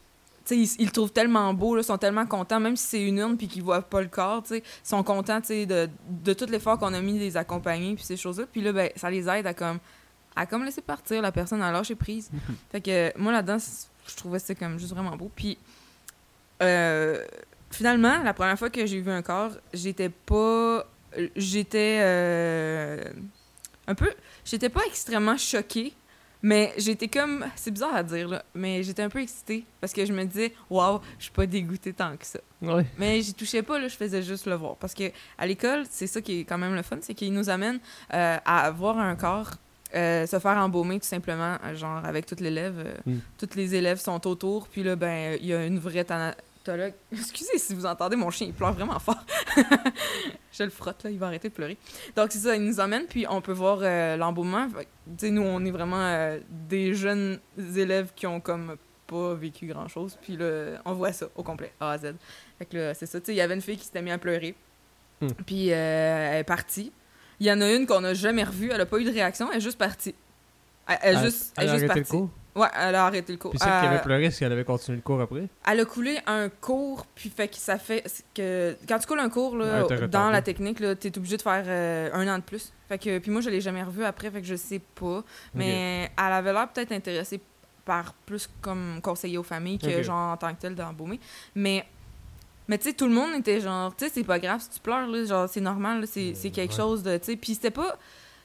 Ils, 0.55 0.69
ils 0.79 0.87
le 0.87 0.91
trouvent 0.93 1.13
tellement 1.13 1.53
beau, 1.55 1.75
là, 1.75 1.83
ils 1.83 1.85
sont 1.85 1.99
tellement 1.99 2.27
contents, 2.27 2.61
même 2.61 2.77
si 2.77 2.87
c'est 2.87 3.03
une 3.03 3.19
urne, 3.19 3.37
puis 3.37 3.49
qu'ils 3.49 3.63
voient 3.63 3.83
pas 3.83 4.01
le 4.01 4.09
corps, 4.09 4.43
tu 4.43 4.51
sais, 4.51 4.59
ils 4.59 4.89
sont 4.89 5.03
contents, 5.03 5.41
tu 5.41 5.49
sais, 5.49 5.67
de, 5.67 5.89
de 6.09 6.33
tout 6.33 6.47
l'effort 6.47 6.79
qu'on 6.79 6.93
a 6.95 7.01
mis 7.01 7.15
de 7.15 7.19
les 7.19 7.37
accompagner, 7.37 7.95
puis 7.95 8.05
ces 8.05 8.17
choses-là, 8.17 8.45
puis 8.51 8.61
là, 8.61 8.73
ben, 8.73 8.91
ça 8.97 9.11
les 9.11 9.29
aide 9.29 9.47
à, 9.47 9.55
comme, 9.55 9.79
à 10.37 10.47
comme 10.47 10.65
laisser 10.65 10.83
partir 10.83 11.23
la 11.23 11.33
personne 11.33 11.63
à 11.63 11.71
lâcher 11.73 11.95
prise. 11.95 12.31
Fait 12.73 12.81
que 12.81 13.17
moi, 13.19 13.33
là-dedans, 13.33 13.59
je 14.07 14.17
trouvais 14.17 14.39
ça 14.39 14.55
comme 14.55 14.79
juste 14.79 14.93
vraiment 14.93 15.17
beau. 15.17 15.31
Puis, 15.35 15.59
euh, 16.63 17.25
finalement, 17.71 18.23
la 18.23 18.35
première 18.35 18.59
fois 18.59 18.71
que 18.71 18.85
j'ai 18.87 19.01
vu 19.01 19.11
un 19.11 19.23
corps, 19.23 19.53
j'étais 19.73 20.09
pas. 20.09 20.85
J'étais. 21.37 21.99
euh, 22.03 23.03
un 23.87 23.95
peu. 23.95 24.13
J'étais 24.45 24.69
pas 24.69 24.83
extrêmement 24.87 25.37
choquée, 25.37 25.93
mais 26.43 26.73
j'étais 26.79 27.09
comme. 27.09 27.45
C'est 27.57 27.71
bizarre 27.71 27.95
à 27.95 28.03
dire, 28.03 28.29
là, 28.29 28.45
mais 28.55 28.83
j'étais 28.83 29.03
un 29.03 29.09
peu 29.09 29.21
excitée 29.21 29.65
parce 29.81 29.93
que 29.93 30.05
je 30.07 30.13
me 30.13 30.25
disais, 30.25 30.53
waouh, 30.69 31.01
je 31.19 31.25
suis 31.25 31.33
pas 31.33 31.47
dégoûtée 31.47 31.93
tant 31.93 32.17
que 32.17 32.27
ça. 32.27 32.41
Ouais. 32.63 32.85
Mais 32.99 33.21
j'y 33.23 33.35
touchais 33.35 33.63
pas, 33.63 33.79
là, 33.79 33.89
je 33.89 33.97
faisais 33.97 34.23
juste 34.23 34.47
le 34.47 34.55
voir. 34.55 34.77
Parce 34.77 34.95
que 34.95 35.05
à 35.39 35.47
l'école, 35.47 35.85
c'est 35.91 36.07
ça 36.07 36.21
qui 36.21 36.41
est 36.41 36.45
quand 36.45 36.59
même 36.59 36.75
le 36.75 36.83
fun, 36.83 36.99
c'est 37.01 37.15
qu'ils 37.15 37.33
nous 37.33 37.49
amènent 37.51 37.81
euh, 38.15 38.37
à 38.45 38.71
voir 38.71 38.99
un 38.99 39.17
corps 39.17 39.51
euh, 39.95 40.25
se 40.25 40.39
faire 40.39 40.57
embaumer 40.57 41.01
tout 41.01 41.07
simplement, 41.07 41.57
euh, 41.65 41.75
genre 41.75 42.05
avec 42.05 42.25
toutes 42.25 42.39
l'élève. 42.41 42.79
euh, 42.79 42.95
Mm. 43.07 43.19
Tous 43.39 43.57
les 43.57 43.75
élèves 43.75 43.99
sont 43.99 44.25
autour, 44.29 44.69
puis 44.69 44.85
là, 44.85 44.95
ben, 44.95 45.37
il 45.41 45.47
y 45.47 45.53
a 45.55 45.67
une 45.67 45.81
vraie 45.81 46.05
Excusez 47.13 47.59
si 47.59 47.75
vous 47.75 47.87
entendez, 47.87 48.17
mon 48.17 48.31
chien, 48.31 48.47
il 48.47 48.53
pleure 48.53 48.73
vraiment 48.73 48.99
fort. 48.99 49.25
je 50.53 50.63
le 50.65 50.71
frotte, 50.71 51.05
là, 51.05 51.11
il 51.11 51.19
va 51.19 51.27
arrêter 51.27 51.49
de 51.49 51.55
pleurer. 51.55 51.77
Donc, 52.17 52.29
c'est 52.33 52.39
ça, 52.39 52.55
ils 52.57 52.63
nous 52.63 52.81
emmènent, 52.81 53.07
puis 53.07 53.27
on 53.29 53.41
peut 53.41 53.53
voir 53.53 53.79
euh, 53.83 54.17
l'embaumement. 54.17 54.69
Nous, 55.23 55.43
on 55.43 55.65
est 55.65 55.71
vraiment 55.71 56.01
euh, 56.05 56.39
des 56.69 56.95
jeunes 56.95 57.39
élèves 57.77 58.13
qui 58.15 58.27
ont 58.27 58.41
comme 58.41 58.77
pas 59.07 59.35
vécu 59.35 59.67
grand-chose, 59.67 60.17
puis 60.23 60.37
là, 60.37 60.81
on 60.85 60.93
voit 60.93 61.13
ça 61.13 61.27
au 61.35 61.43
complet, 61.43 61.73
A 61.81 61.91
à 61.93 61.99
Z. 61.99 62.15
Fait 62.59 62.67
que 62.67 62.77
là, 62.77 62.95
c'est 62.95 63.07
ça. 63.07 63.19
Tu 63.21 63.27
sais, 63.27 63.33
il 63.33 63.37
y 63.37 63.41
avait 63.41 63.55
une 63.55 63.61
fille 63.63 63.77
qui 63.77 63.85
s'était 63.85 64.03
mise 64.03 64.13
à 64.13 64.19
pleurer, 64.19 64.55
Hmm. 65.23 65.29
puis 65.45 65.71
euh, 65.71 66.31
elle 66.33 66.39
est 66.39 66.45
partie. 66.45 66.93
Il 67.41 67.47
y 67.47 67.53
en 67.53 67.61
a 67.61 67.71
une 67.71 67.87
qu'on 67.87 68.01
n'a 68.01 68.15
jamais 68.15 68.43
revue, 68.43 68.71
elle 68.73 68.81
a 68.81 68.87
pas 68.87 68.99
eu 68.99 69.05
de 69.05 69.11
réaction, 69.11 69.51
elle 69.51 69.59
est 69.59 69.61
juste 69.61 69.77
partie. 69.77 70.15
Elle, 70.89 70.99
elle 71.03 71.15
est 71.15 71.19
Elle- 71.19 71.25
juste, 71.25 71.53
elle 71.59 71.65
elle 71.65 71.69
a 71.69 71.73
juste 71.73 71.83
le 71.83 71.89
partie. 71.89 72.03
Ouais, 72.61 72.69
elle 72.79 72.95
a 72.95 73.07
arrêté 73.07 73.33
le 73.33 73.39
cours. 73.39 73.51
Puis 73.53 73.59
celle 73.59 73.69
qui 73.69 73.87
Euh, 73.87 73.91
avait 73.91 74.03
pleuré, 74.03 74.25
est-ce 74.25 74.39
qu'elle 74.41 74.53
avait 74.53 74.65
continué 74.65 74.97
le 74.97 75.03
cours 75.03 75.21
après? 75.21 75.49
Elle 75.67 75.81
a 75.81 75.85
coulé 75.85 76.19
un 76.27 76.49
cours, 76.49 77.07
puis 77.15 77.31
fait 77.31 77.49
que 77.49 77.57
ça 77.57 77.79
fait 77.79 78.05
que 78.35 78.77
quand 78.89 78.99
tu 78.99 79.07
coules 79.07 79.21
un 79.21 79.31
cours 79.31 79.57
là, 79.57 79.87
Ouais, 79.87 80.09
dans 80.09 80.31
la 80.31 80.43
technique, 80.43 80.81
là, 80.81 80.95
t'es 80.95 81.17
obligé 81.17 81.37
de 81.37 81.43
faire 81.43 81.65
euh, 81.67 82.11
un 82.13 82.29
an 82.29 82.39
de 82.39 82.43
plus. 82.45 82.73
Fait 82.89 82.99
que 82.99 83.19
puis 83.19 83.31
moi 83.31 83.41
je 83.41 83.51
l'ai 83.51 83.61
jamais 83.61 83.83
revu 83.83 84.05
après, 84.05 84.31
fait 84.31 84.41
que 84.41 84.47
je 84.47 84.57
sais 84.57 84.81
pas. 85.01 85.23
Mais 85.55 86.11
elle 86.19 86.33
avait 86.33 86.53
l'air 86.53 86.69
peut-être 86.69 86.93
intéressée 86.93 87.41
par 87.85 88.13
plus 88.27 88.49
comme 88.61 89.01
conseiller 89.03 89.39
aux 89.39 89.43
familles 89.43 89.79
que 89.79 90.03
genre 90.03 90.33
en 90.33 90.37
tant 90.37 90.55
que 90.55 90.61
tel 90.61 90.75
d'embaumer. 90.75 91.19
Mais 91.55 91.85
mais 92.69 92.79
tu 92.79 92.85
sais 92.89 92.93
tout 92.93 93.07
le 93.09 93.15
monde 93.15 93.31
était 93.39 93.61
genre 93.61 93.95
tu 93.97 94.05
sais 94.05 94.11
c'est 94.15 94.23
pas 94.25 94.39
grave 94.39 94.61
si 94.61 94.71
tu 94.71 94.81
pleures 94.81 95.07
là, 95.09 95.25
genre 95.25 95.49
c'est 95.49 95.61
normal 95.61 96.01
là, 96.03 96.07
c'est 96.07 96.35
c'est 96.35 96.51
quelque 96.51 96.71
Ouais. 96.73 96.77
chose 96.77 97.03
de 97.03 97.17
tu 97.17 97.25
sais 97.25 97.37
puis 97.37 97.55
c'était 97.55 97.71
pas 97.73 97.97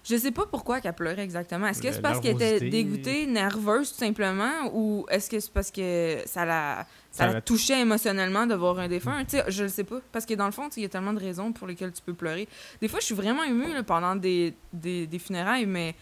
je 0.08 0.16
sais 0.18 0.32
pas 0.32 0.46
pourquoi 0.46 0.82
qu'elle 0.82 0.94
pleurait 0.94 1.24
exactement. 1.24 1.66
Est-ce 1.68 1.82
que 1.82 1.92
c'est 1.92 2.02
parce 2.02 2.20
qu'elle 2.20 2.36
était 2.36 2.70
dégoûtée, 2.70 3.26
nerveuse 3.26 3.92
tout 3.92 3.98
simplement, 3.98 4.70
ou 4.74 5.06
est-ce 5.10 5.30
que 5.30 5.40
c'est 5.40 5.52
parce 5.52 5.72
que 5.72 6.20
ça 6.28 6.46
la, 6.46 6.86
ça 7.12 7.26
Ça 7.28 7.34
la 7.34 7.42
touchait 7.42 7.80
émotionnellement 7.82 8.46
de 8.46 8.54
voir 8.56 8.78
un 8.80 8.88
défunt? 8.88 9.24
Sais, 9.28 9.44
je 9.48 9.64
le 9.64 9.70
sais 9.70 9.84
pas. 9.84 10.00
Parce 10.12 10.26
que 10.26 10.36
dans 10.36 10.46
le 10.46 10.52
fond, 10.52 10.70
il 10.78 10.84
y 10.84 10.86
a 10.86 10.90
tellement 10.90 11.14
de 11.14 11.20
raisons 11.20 11.52
pour 11.52 11.66
lesquelles 11.68 11.92
tu 11.92 12.02
peux 12.04 12.14
pleurer. 12.14 12.48
Des 12.82 12.88
fois, 12.88 13.00
je 13.00 13.06
suis 13.06 13.16
vraiment 13.16 13.44
émue 13.44 13.74
là, 13.74 13.82
pendant 13.84 14.16
des, 14.16 14.54
des, 14.72 15.08
des 15.08 15.20
funérailles, 15.20 15.66
mais 15.66 15.96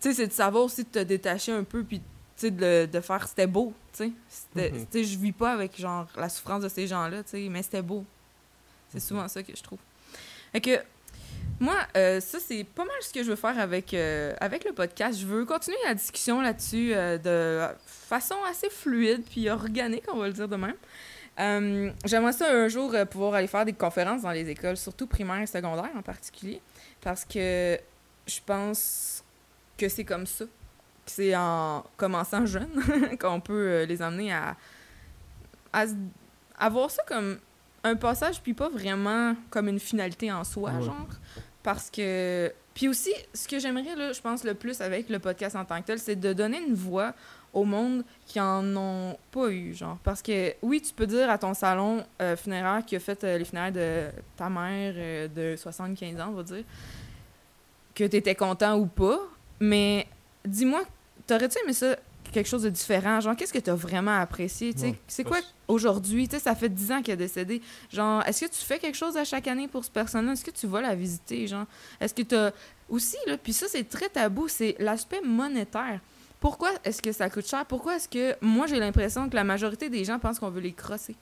c'est 0.00 0.26
de 0.26 0.32
savoir 0.32 0.64
aussi 0.64 0.82
de 0.84 0.88
te 0.88 0.98
détacher 0.98 1.52
un 1.52 1.64
peu, 1.64 1.84
puis 1.84 2.00
de, 2.42 2.86
de 2.86 3.00
faire 3.00 3.26
c'était 3.28 3.46
beau. 3.46 3.72
Tu 3.96 4.12
sais, 4.54 4.70
Mhm. 4.70 4.86
je 4.94 5.18
vis 5.18 5.32
pas 5.32 5.52
avec 5.52 5.78
genre 5.80 6.06
la 6.16 6.28
souffrance 6.28 6.62
de 6.62 6.68
ces 6.68 6.86
gens-là, 6.86 7.22
mais 7.50 7.62
c'était 7.62 7.82
beau. 7.82 8.04
C'est 8.90 9.00
souvent 9.00 9.26
ça 9.28 9.42
que 9.42 9.54
je 9.56 9.62
trouve. 9.62 9.78
Fait 10.52 10.60
que 10.60 10.70
moi, 11.60 11.76
euh, 11.96 12.20
ça, 12.20 12.38
c'est 12.40 12.64
pas 12.64 12.84
mal 12.84 12.94
ce 13.00 13.12
que 13.12 13.22
je 13.22 13.30
veux 13.30 13.36
faire 13.36 13.58
avec, 13.58 13.92
euh, 13.94 14.32
avec 14.40 14.64
le 14.64 14.72
podcast. 14.72 15.18
Je 15.18 15.26
veux 15.26 15.44
continuer 15.44 15.76
la 15.86 15.94
discussion 15.94 16.40
là-dessus 16.40 16.92
euh, 16.94 17.18
de 17.18 17.74
façon 17.86 18.36
assez 18.50 18.70
fluide 18.70 19.22
puis 19.28 19.48
organique, 19.50 20.04
on 20.12 20.18
va 20.18 20.26
le 20.28 20.32
dire 20.32 20.48
de 20.48 20.56
même. 20.56 20.74
J'aimerais 22.04 22.32
ça 22.32 22.50
un 22.52 22.68
jour 22.68 22.94
pouvoir 23.10 23.34
aller 23.34 23.46
faire 23.46 23.64
des 23.64 23.72
conférences 23.72 24.22
dans 24.22 24.30
les 24.32 24.48
écoles, 24.48 24.76
surtout 24.76 25.06
primaires 25.06 25.40
et 25.40 25.46
secondaires 25.46 25.90
en 25.96 26.02
particulier, 26.02 26.60
parce 27.00 27.24
que 27.24 27.78
je 28.26 28.38
pense 28.44 29.22
que 29.76 29.88
c'est 29.88 30.04
comme 30.04 30.26
ça. 30.26 30.44
que 30.46 30.50
C'est 31.06 31.36
en 31.36 31.84
commençant 31.96 32.44
jeune 32.44 32.68
qu'on 33.20 33.40
peut 33.40 33.84
les 33.84 34.02
amener 34.02 34.32
à, 34.32 34.56
à, 35.72 35.86
se- 35.86 35.92
à 36.58 36.68
voir 36.68 36.90
ça 36.90 37.02
comme 37.06 37.38
un 37.84 37.94
passage, 37.94 38.42
puis 38.42 38.52
pas 38.54 38.68
vraiment 38.68 39.36
comme 39.50 39.68
une 39.68 39.78
finalité 39.78 40.32
en 40.32 40.42
soi, 40.42 40.72
Ouais. 40.72 40.82
genre. 40.82 41.06
Parce 41.62 41.90
que. 41.90 42.52
Puis 42.74 42.88
aussi, 42.88 43.12
ce 43.34 43.48
que 43.48 43.58
j'aimerais, 43.58 43.96
là, 43.96 44.12
je 44.12 44.20
pense, 44.20 44.44
le 44.44 44.54
plus 44.54 44.80
avec 44.80 45.08
le 45.08 45.18
podcast 45.18 45.56
en 45.56 45.64
tant 45.64 45.80
que 45.80 45.86
tel, 45.86 45.98
c'est 45.98 46.14
de 46.14 46.32
donner 46.32 46.60
une 46.60 46.74
voix 46.74 47.12
au 47.52 47.64
monde 47.64 48.04
qui 48.26 48.40
en 48.40 48.76
ont 48.76 49.16
pas 49.30 49.48
eu, 49.48 49.74
genre. 49.74 49.98
Parce 50.04 50.22
que, 50.22 50.54
oui, 50.62 50.80
tu 50.80 50.92
peux 50.92 51.06
dire 51.06 51.30
à 51.30 51.38
ton 51.38 51.54
salon 51.54 52.04
euh, 52.20 52.36
funéraire 52.36 52.84
qui 52.86 52.96
a 52.96 53.00
fait 53.00 53.22
euh, 53.24 53.38
les 53.38 53.44
funérailles 53.44 53.72
de 53.72 54.06
ta 54.36 54.48
mère 54.48 54.94
euh, 54.96 55.28
de 55.28 55.56
75 55.56 56.20
ans, 56.20 56.28
on 56.30 56.34
va 56.34 56.42
dire, 56.42 56.64
que 57.94 58.04
t'étais 58.04 58.34
content 58.34 58.78
ou 58.78 58.86
pas, 58.86 59.18
mais 59.60 60.06
dis-moi, 60.44 60.82
t'aurais-tu 61.26 61.58
aimé 61.64 61.72
ça 61.72 61.96
quelque 62.32 62.48
chose 62.48 62.62
de 62.62 62.70
différent? 62.70 63.20
Genre, 63.20 63.36
qu'est-ce 63.36 63.52
que 63.52 63.58
t'as 63.58 63.74
vraiment 63.74 64.18
apprécié? 64.18 64.74
Tu 64.74 64.82
Ouais, 64.82 64.98
c'est 65.06 65.24
quoi 65.24 65.38
aujourd'hui? 65.66 66.28
Tu 66.28 66.36
sais, 66.36 66.42
ça 66.42 66.54
fait 66.54 66.68
10 66.68 66.92
ans 66.92 67.02
qu'il 67.02 67.14
est 67.14 67.18
décédé. 67.18 67.60
Genre, 67.92 68.22
est-ce 68.26 68.44
que 68.46 68.50
tu 68.50 68.64
fais 68.64 68.78
quelque 68.78 68.96
chose 68.96 69.16
à 69.16 69.24
chaque 69.24 69.46
année 69.46 69.68
pour 69.68 69.84
cette 69.84 69.92
personne-là? 69.92 70.32
Est-ce 70.32 70.44
que 70.44 70.50
tu 70.50 70.66
vas 70.66 70.80
la 70.80 70.94
visiter? 70.94 71.46
Genre, 71.46 71.66
est-ce 72.00 72.14
que 72.14 72.22
t'as. 72.22 72.52
Aussi, 72.88 73.16
là, 73.26 73.36
puis 73.36 73.52
ça, 73.52 73.66
c'est 73.68 73.84
très 73.84 74.08
tabou, 74.08 74.48
c'est 74.48 74.74
l'aspect 74.78 75.20
monétaire. 75.20 76.00
Pourquoi 76.40 76.70
est-ce 76.84 77.02
que 77.02 77.12
ça 77.12 77.28
coûte 77.28 77.46
cher? 77.46 77.66
Pourquoi 77.66 77.96
est-ce 77.96 78.08
que 78.08 78.34
moi, 78.40 78.66
j'ai 78.66 78.78
l'impression 78.78 79.28
que 79.28 79.34
la 79.34 79.44
majorité 79.44 79.90
des 79.90 80.04
gens 80.04 80.18
pensent 80.18 80.38
qu'on 80.38 80.50
veut 80.50 80.60
les 80.60 80.72
crosser? 80.72 81.16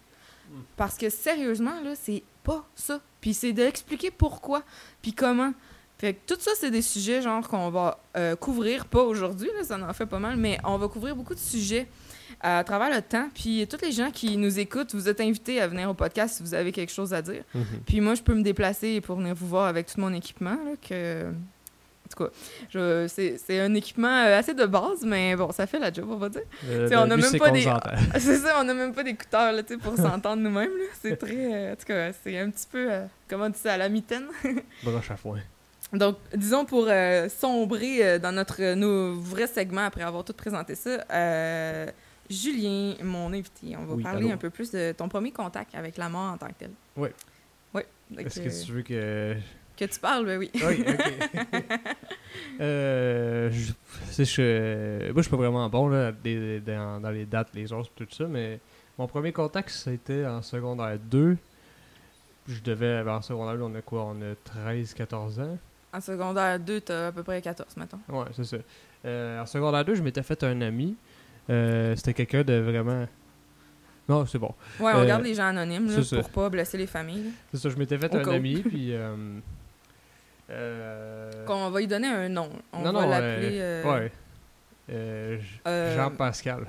Parce 0.76 0.96
que 0.96 1.10
sérieusement, 1.10 1.80
là, 1.82 1.94
c'est 1.96 2.22
pas 2.44 2.64
ça. 2.74 3.00
Puis 3.20 3.34
c'est 3.34 3.52
d'expliquer 3.52 4.10
pourquoi, 4.10 4.62
puis 5.02 5.12
comment. 5.12 5.52
Fait 5.98 6.12
que 6.14 6.18
tout 6.26 6.38
ça, 6.40 6.50
c'est 6.58 6.70
des 6.70 6.82
sujets, 6.82 7.22
genre, 7.22 7.46
qu'on 7.48 7.70
va 7.70 7.98
euh, 8.16 8.36
couvrir, 8.36 8.84
pas 8.86 9.02
aujourd'hui, 9.02 9.48
ça 9.62 9.78
en 9.78 9.92
fait 9.94 10.04
pas 10.06 10.18
mal, 10.18 10.36
mais 10.36 10.58
on 10.64 10.76
va 10.76 10.88
couvrir 10.88 11.16
beaucoup 11.16 11.34
de 11.34 11.40
sujets 11.40 11.86
à 12.42 12.62
travers 12.64 12.90
le 12.94 13.00
temps. 13.00 13.30
Puis 13.34 13.66
tous 13.66 13.80
les 13.82 13.92
gens 13.92 14.10
qui 14.10 14.36
nous 14.36 14.58
écoutent, 14.58 14.94
vous 14.94 15.08
êtes 15.08 15.22
invités 15.22 15.58
à 15.60 15.68
venir 15.68 15.88
au 15.88 15.94
podcast 15.94 16.36
si 16.36 16.42
vous 16.42 16.52
avez 16.52 16.70
quelque 16.70 16.92
chose 16.92 17.14
à 17.14 17.22
dire. 17.22 17.42
Mhm. 17.54 17.64
Puis 17.86 18.00
moi, 18.02 18.14
je 18.14 18.20
peux 18.22 18.34
me 18.34 18.42
déplacer 18.42 19.00
pour 19.00 19.16
venir 19.16 19.34
vous 19.34 19.46
voir 19.48 19.66
avec 19.68 19.86
tout 19.86 19.98
mon 20.00 20.12
équipement. 20.12 20.50
Là, 20.64 20.72
que... 20.86 21.30
En 21.30 22.08
tout 22.16 22.24
cas, 22.24 23.08
c'est 23.08 23.58
un 23.60 23.74
équipement 23.74 24.06
euh, 24.06 24.38
assez 24.38 24.54
de 24.54 24.64
base, 24.66 25.02
mais 25.02 25.34
bon, 25.34 25.50
ça 25.50 25.66
fait 25.66 25.80
la 25.80 25.92
job, 25.92 26.06
on 26.08 26.16
va 26.16 26.28
dire. 26.28 26.42
Euh, 26.66 26.86
T'sais, 26.86 26.94
on 26.96 27.04
le 27.06 27.12
a 27.12 27.16
but, 27.16 27.22
même 27.22 27.30
c'est 27.32 27.38
pas 27.38 27.50
des- 27.50 27.64
c'est 28.20 28.36
ça, 28.36 28.60
on 28.60 28.64
n'a 28.64 28.74
même 28.74 28.92
pas 28.94 29.02
d'écouteurs 29.02 29.52
pour 29.82 29.96
s'entendre 29.96 30.40
nous-mêmes. 30.42 30.70
là. 30.70 30.84
C'est 31.02 31.16
très. 31.18 31.52
euh, 31.54 31.72
en 31.72 31.76
tout 31.76 31.84
cas, 31.86 32.12
c'est 32.22 32.38
un 32.38 32.50
petit 32.50 32.66
peu. 32.70 32.92
euh, 32.92 33.06
comment 33.28 33.46
on 33.46 33.48
dit 33.48 33.58
ça, 33.58 33.72
à 33.72 33.76
la 33.76 33.88
mitaine. 33.88 34.26
Broche 34.84 35.10
à 35.10 35.16
foin. 35.16 35.40
Donc, 35.92 36.16
disons 36.34 36.64
pour 36.64 36.86
euh, 36.88 37.28
sombrer 37.28 38.04
euh, 38.06 38.18
dans 38.18 38.32
notre 38.32 38.74
nos 38.74 39.14
vrais 39.20 39.46
segments 39.46 39.84
après 39.86 40.02
avoir 40.02 40.24
tout 40.24 40.32
présenté 40.32 40.74
ça, 40.74 41.04
euh, 41.12 41.86
Julien, 42.28 42.94
mon 43.02 43.32
invité, 43.32 43.76
on 43.78 43.84
va 43.84 43.94
Oui, 43.94 44.02
parler 44.02 44.24
allô? 44.26 44.34
un 44.34 44.36
peu 44.36 44.50
plus 44.50 44.72
de 44.72 44.92
ton 44.92 45.08
premier 45.08 45.30
contact 45.30 45.74
avec 45.76 45.96
la 45.96 46.08
mort 46.08 46.32
en 46.32 46.36
tant 46.38 46.48
que 46.48 46.54
tel. 46.58 46.70
Oui. 46.96 47.08
Oui. 47.72 47.82
Est-ce 48.18 48.40
que 48.40 48.48
euh, 48.48 48.64
tu 48.64 48.72
veux 48.72 48.82
que. 48.82 49.36
que 49.76 49.84
tu 49.84 50.00
parles, 50.00 50.26
ben 50.26 50.38
oui. 50.38 50.50
Oui, 50.54 50.84
ok. 50.86 51.62
euh, 52.60 53.50
je, 53.52 53.72
je, 54.24 55.04
moi, 55.12 55.14
je 55.16 55.20
suis 55.22 55.30
pas 55.30 55.36
vraiment 55.36 55.68
bon 55.68 55.88
là, 55.88 56.10
des- 56.12 56.60
dans, 56.60 57.00
dans 57.00 57.10
les 57.10 57.24
dates, 57.26 57.48
les 57.54 57.72
heures, 57.72 57.88
tout 57.94 58.06
ça, 58.10 58.24
mais 58.24 58.58
mon 58.98 59.06
premier 59.06 59.32
contact, 59.32 59.70
c'était 59.70 60.26
en 60.26 60.42
secondaire 60.42 60.98
2. 60.98 61.36
Je 62.48 62.60
devais, 62.60 63.02
ben, 63.04 63.16
en 63.16 63.22
secondaire 63.22 63.56
2, 63.56 63.62
on 63.62 63.74
a 63.74 63.82
quoi? 63.82 64.04
On 64.04 64.20
a 64.22 64.34
13, 64.44 64.94
14 64.94 65.40
ans. 65.40 65.58
En 65.96 66.00
secondaire 66.00 66.60
2, 66.60 66.80
t'as 66.82 67.06
à 67.08 67.12
peu 67.12 67.22
près 67.22 67.40
14, 67.40 67.74
mettons. 67.78 67.98
Ouais, 68.08 68.26
c'est 68.34 68.44
ça. 68.44 68.56
Euh, 69.06 69.40
en 69.40 69.46
secondaire 69.46 69.82
2, 69.84 69.94
je 69.94 70.02
m'étais 70.02 70.22
fait 70.22 70.42
un 70.44 70.60
ami. 70.60 70.94
Euh, 71.48 71.96
c'était 71.96 72.12
quelqu'un 72.12 72.42
de 72.42 72.54
vraiment. 72.58 73.06
Non, 74.08 74.26
c'est 74.26 74.38
bon. 74.38 74.54
Ouais, 74.78 74.92
on 74.94 74.98
Euh, 75.00 75.06
garde 75.06 75.22
les 75.24 75.34
gens 75.34 75.46
anonymes 75.46 75.88
là, 75.90 76.02
pour 76.20 76.28
pas 76.30 76.50
blesser 76.50 76.76
les 76.76 76.86
familles. 76.86 77.32
C'est 77.50 77.60
ça, 77.60 77.70
je 77.70 77.76
m'étais 77.76 77.96
fait 77.96 78.14
Au 78.14 78.18
un 78.18 78.28
ami, 78.34 78.62
puis. 78.62 78.92
Qu'on 81.46 81.70
va 81.70 81.80
lui 81.80 81.86
donner 81.86 82.08
un 82.08 82.28
nom. 82.28 82.50
On 82.72 82.82
non, 82.82 82.92
va 82.92 83.00
non, 83.02 83.08
l'appeler. 83.08 83.82
ouais. 84.88 85.40
Jean-Pascal. 85.96 86.66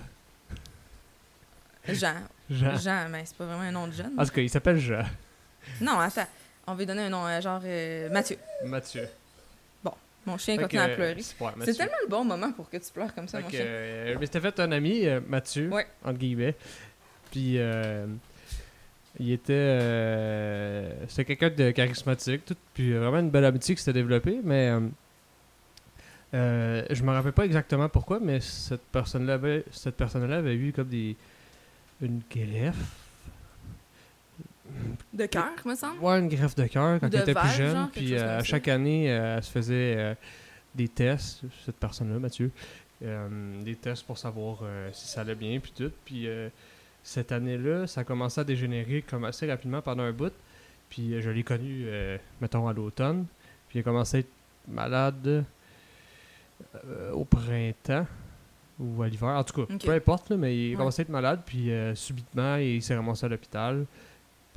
Jean. 1.90 2.16
Jean. 2.50 2.76
Jean, 2.78 3.10
mais 3.10 3.24
c'est 3.26 3.36
pas 3.38 3.46
vraiment 3.46 3.62
un 3.62 3.72
nom 3.72 3.88
de 3.88 3.94
jeune. 3.94 4.13
En 4.18 4.24
tout 4.26 4.32
cas, 4.32 4.42
il 4.42 4.50
s'appelle 4.50 4.78
Jean. 4.80 5.04
Non, 5.82 6.00
attends. 6.00 6.26
On 6.68 6.74
va 6.74 6.78
lui 6.80 6.86
donner 6.86 7.04
un 7.04 7.10
nom, 7.10 7.26
euh, 7.26 7.40
genre 7.42 7.62
euh, 7.64 8.10
Mathieu. 8.10 8.38
Mathieu. 8.66 9.08
Mon 10.26 10.38
chien 10.38 10.58
Fait 10.58 10.64
continue 10.64 10.82
à 10.82 10.90
pleurer. 10.90 11.22
c'est- 11.22 11.74
tellement 11.78 11.96
le 12.04 12.10
bon 12.10 12.26
moment 12.26 12.52
pour 12.52 12.70
que 12.70 12.76
tu 12.76 12.92
pleures 12.92 13.16
comme 13.16 13.30
ça, 13.30 13.38
Fait 13.38 13.44
mon 13.46 13.50
que, 13.50 13.56
chien. 13.56 13.66
euh, 13.66 14.14
je 14.14 14.20
m'étais 14.20 14.42
fait 14.42 14.60
un 14.60 14.74
ami, 14.74 15.06
euh, 15.08 15.22
Mathieu, 15.26 15.70
Ouais. 15.70 15.88
entre 16.04 16.18
guillemets. 16.20 16.54
Puis, 17.32 17.54
euh, 17.60 18.06
il 19.22 19.32
était. 19.32 19.80
C'était 21.08 21.24
quelqu'un 21.34 21.50
de 21.56 21.72
charismatique, 21.72 22.44
tout, 22.44 22.58
puis 22.74 22.92
vraiment 22.92 23.20
une 23.20 23.30
belle 23.30 23.46
amitié 23.46 23.74
qui 23.76 23.82
s'était 23.82 23.94
développée, 24.02 24.42
mais. 24.44 24.68
euh, 24.72 24.82
euh, 26.34 26.84
je 26.90 27.04
me 27.04 27.12
rappelle 27.14 27.32
pas 27.32 27.46
exactement 27.46 27.88
pourquoi, 27.88 28.20
mais 28.20 28.42
cette 28.42 28.84
personne-là 28.92 29.36
avait, 29.36 29.64
cette 29.72 29.96
personne-là 29.96 30.40
avait 30.40 30.56
eu 30.56 30.74
comme 30.74 30.90
des. 30.90 31.16
Une 32.02 32.20
greffe. 32.30 32.76
De 35.13 35.26
cœur, 35.26 35.52
me 35.66 35.76
semble. 35.76 36.00
Ouais, 36.00 36.20
une 36.20 36.28
greffe 36.30 36.56
de 36.56 36.66
cœur 36.68 37.00
quand 37.00 37.10
De 37.10 37.16
elle 37.18 37.24
était 37.24 37.34
plus 37.40 37.50
jeune. 37.50 37.76
genre, 37.76 37.90
Puis 37.92 38.13
euh, 38.13 38.40
à 38.40 38.44
chaque 38.44 38.68
année, 38.68 39.12
euh, 39.12 39.38
elle 39.38 39.44
se 39.44 39.52
faisait 39.52 39.96
euh, 39.98 40.13
des 40.76 40.88
tests, 40.88 41.42
cette 41.66 41.78
personne-là, 41.78 42.20
Mathieu. 42.20 42.52
des 43.02 43.76
tests 43.76 44.04
pour 44.06 44.18
savoir 44.18 44.60
si 44.92 45.08
ça 45.08 45.22
allait 45.22 45.36
bien, 45.36 45.60
puis 45.60 45.72
tout. 45.76 45.92
Puis 46.06 46.28
cette 47.04 47.32
année-là, 47.32 47.88
ça 47.88 48.02
a 48.02 48.04
commencé 48.04 48.42
à 48.42 48.44
dégénérer 48.44 49.04
comme 49.08 49.24
assez 49.26 49.50
rapidement 49.50 49.82
pendant 49.82 50.04
un 50.04 50.12
bout. 50.12 50.34
Puis 50.90 51.22
je 51.22 51.30
l'ai 51.30 51.44
connu, 51.44 51.86
mettons, 52.42 52.68
à 52.68 52.74
l'automne. 52.74 53.26
Puis 53.70 53.80
il 53.80 53.82
a 53.82 53.84
commencé 53.84 54.18
à 54.18 54.20
être 54.22 54.30
malade 54.68 55.44
au 57.13 57.24
printemps 57.26 58.06
ou 58.80 59.02
à 59.04 59.08
l'hiver. 59.08 59.30
En 59.30 59.44
tout 59.44 59.66
cas, 59.66 59.74
peu 59.78 59.92
importe, 59.92 60.30
là, 60.30 60.38
mais 60.38 60.56
il 60.58 60.68
a 60.68 60.72
Ouais. 60.72 60.78
commencé 60.78 61.02
à 61.02 61.04
être 61.04 61.10
malade. 61.10 61.42
Puis 61.46 61.72
subitement, 61.96 62.56
il 62.58 62.82
s'est 62.82 62.96
ramassé 62.96 63.26
à 63.26 63.30
l'hôpital. 63.30 63.86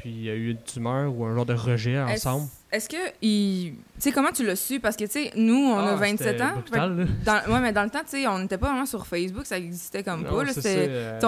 Puis 0.00 0.10
il 0.10 0.24
y 0.24 0.30
a 0.30 0.34
eu 0.34 0.50
une 0.52 0.62
tumeur 0.62 1.14
ou 1.14 1.26
un 1.26 1.34
genre 1.34 1.44
de 1.44 1.52
rejet 1.54 2.00
ensemble. 2.00 2.46
Est-ce 2.72 2.88
que. 2.88 2.96
il- 3.20 3.72
Tu 3.96 4.04
sais, 4.08 4.12
comment 4.12 4.30
tu 4.32 4.46
l'as 4.46 4.56
su? 4.56 4.80
Parce 4.80 4.96
que, 4.96 5.04
tu 5.04 5.10
sais, 5.10 5.30
nous, 5.36 5.56
on 5.56 5.76
a 5.78 5.92
Ah, 5.92 5.96
27 5.96 6.28
c'était 6.28 6.42
ans. 6.42 6.52
brutal, 6.54 6.96
là. 6.96 7.04
Dans, 7.46 7.52
ouais, 7.52 7.60
mais 7.60 7.72
dans 7.72 7.82
le 7.82 7.90
temps, 7.90 7.98
tu 8.00 8.10
sais, 8.22 8.26
on 8.28 8.38
n'était 8.38 8.56
pas 8.56 8.68
vraiment 8.68 8.86
sur 8.86 9.06
Facebook, 9.06 9.44
ça 9.44 9.58
existait 9.58 10.02
comme 10.02 10.22
Non, 10.22 10.30
pas. 10.30 10.44
là, 10.44 10.52
ça, 10.54 10.68
euh, 10.68 11.18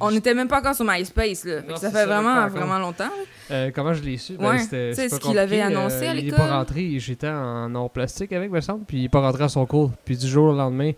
on- 0.00 0.10
n'était 0.10 0.34
même 0.34 0.48
pas 0.48 0.58
encore 0.58 0.74
sur 0.74 0.84
MySpace, 0.84 1.44
là. 1.46 1.62
Non, 1.62 1.76
ça 1.76 1.90
fait 1.90 1.96
ça, 1.96 2.06
vraiment, 2.06 2.46
vraiment 2.48 2.78
longtemps. 2.78 3.08
Euh, 3.50 3.70
comment 3.74 3.94
je 3.94 4.02
l'ai 4.02 4.18
su? 4.18 4.36
Ouais, 4.36 4.58
c'était 4.58 5.08
ce 5.08 5.18
qu'il 5.18 5.38
avait 5.38 5.62
annoncé 5.62 6.06
à 6.08 6.12
Il 6.14 6.18
est 6.18 6.22
l'école. 6.24 6.38
pas 6.40 6.58
rentré, 6.58 6.98
j'étais 6.98 7.28
en 7.28 7.74
art 7.74 7.88
plastique 7.90 8.32
avec, 8.34 8.50
me 8.50 8.60
semble, 8.60 8.84
puis 8.84 8.98
il 8.98 9.04
est 9.04 9.08
pas 9.08 9.20
rentré 9.20 9.44
à 9.44 9.48
son 9.48 9.64
cours. 9.64 9.92
Puis 10.04 10.18
du 10.18 10.26
jour 10.26 10.52
au 10.52 10.54
lendemain, 10.56 10.92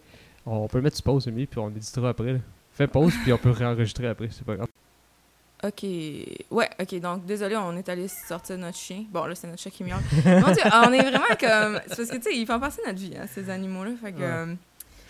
on 0.44 0.66
peut 0.66 0.80
mettre 0.80 1.00
pause, 1.04 1.30
puis 1.32 1.48
on 1.58 1.68
éditera 1.70 2.08
après. 2.08 2.32
là. 2.32 2.38
Fais 2.72 2.86
pause, 2.88 3.12
puis 3.22 3.32
on 3.32 3.38
peut 3.38 3.50
réenregistrer 3.56 4.08
après, 4.08 4.28
c'est 4.32 4.44
pas 4.44 4.56
grave. 4.56 4.68
Ok. 5.64 5.82
Ouais, 6.50 6.68
ok. 6.80 7.00
Donc, 7.00 7.24
désolé, 7.24 7.56
on 7.56 7.76
est 7.76 7.88
allé 7.88 8.08
sortir 8.08 8.58
notre 8.58 8.76
chien. 8.76 9.04
Bon, 9.10 9.24
là, 9.26 9.34
c'est 9.34 9.46
notre 9.46 9.60
chien 9.62 9.70
qui 9.70 9.84
miaule. 9.84 10.00
Mon 10.24 10.52
Dieu, 10.52 10.62
on 10.72 10.92
est 10.92 11.02
vraiment 11.02 11.36
comme. 11.38 11.80
C'est 11.86 11.96
parce 11.96 12.10
que, 12.10 12.16
tu 12.16 12.22
sais, 12.22 12.36
ils 12.36 12.46
font 12.46 12.58
de 12.58 12.62
notre 12.86 12.98
vie, 12.98 13.14
hein, 13.16 13.26
ces 13.32 13.48
animaux-là. 13.48 13.92
Fait 14.02 14.12
que. 14.12 14.18
Ouais. 14.18 14.24
euh, 14.24 14.54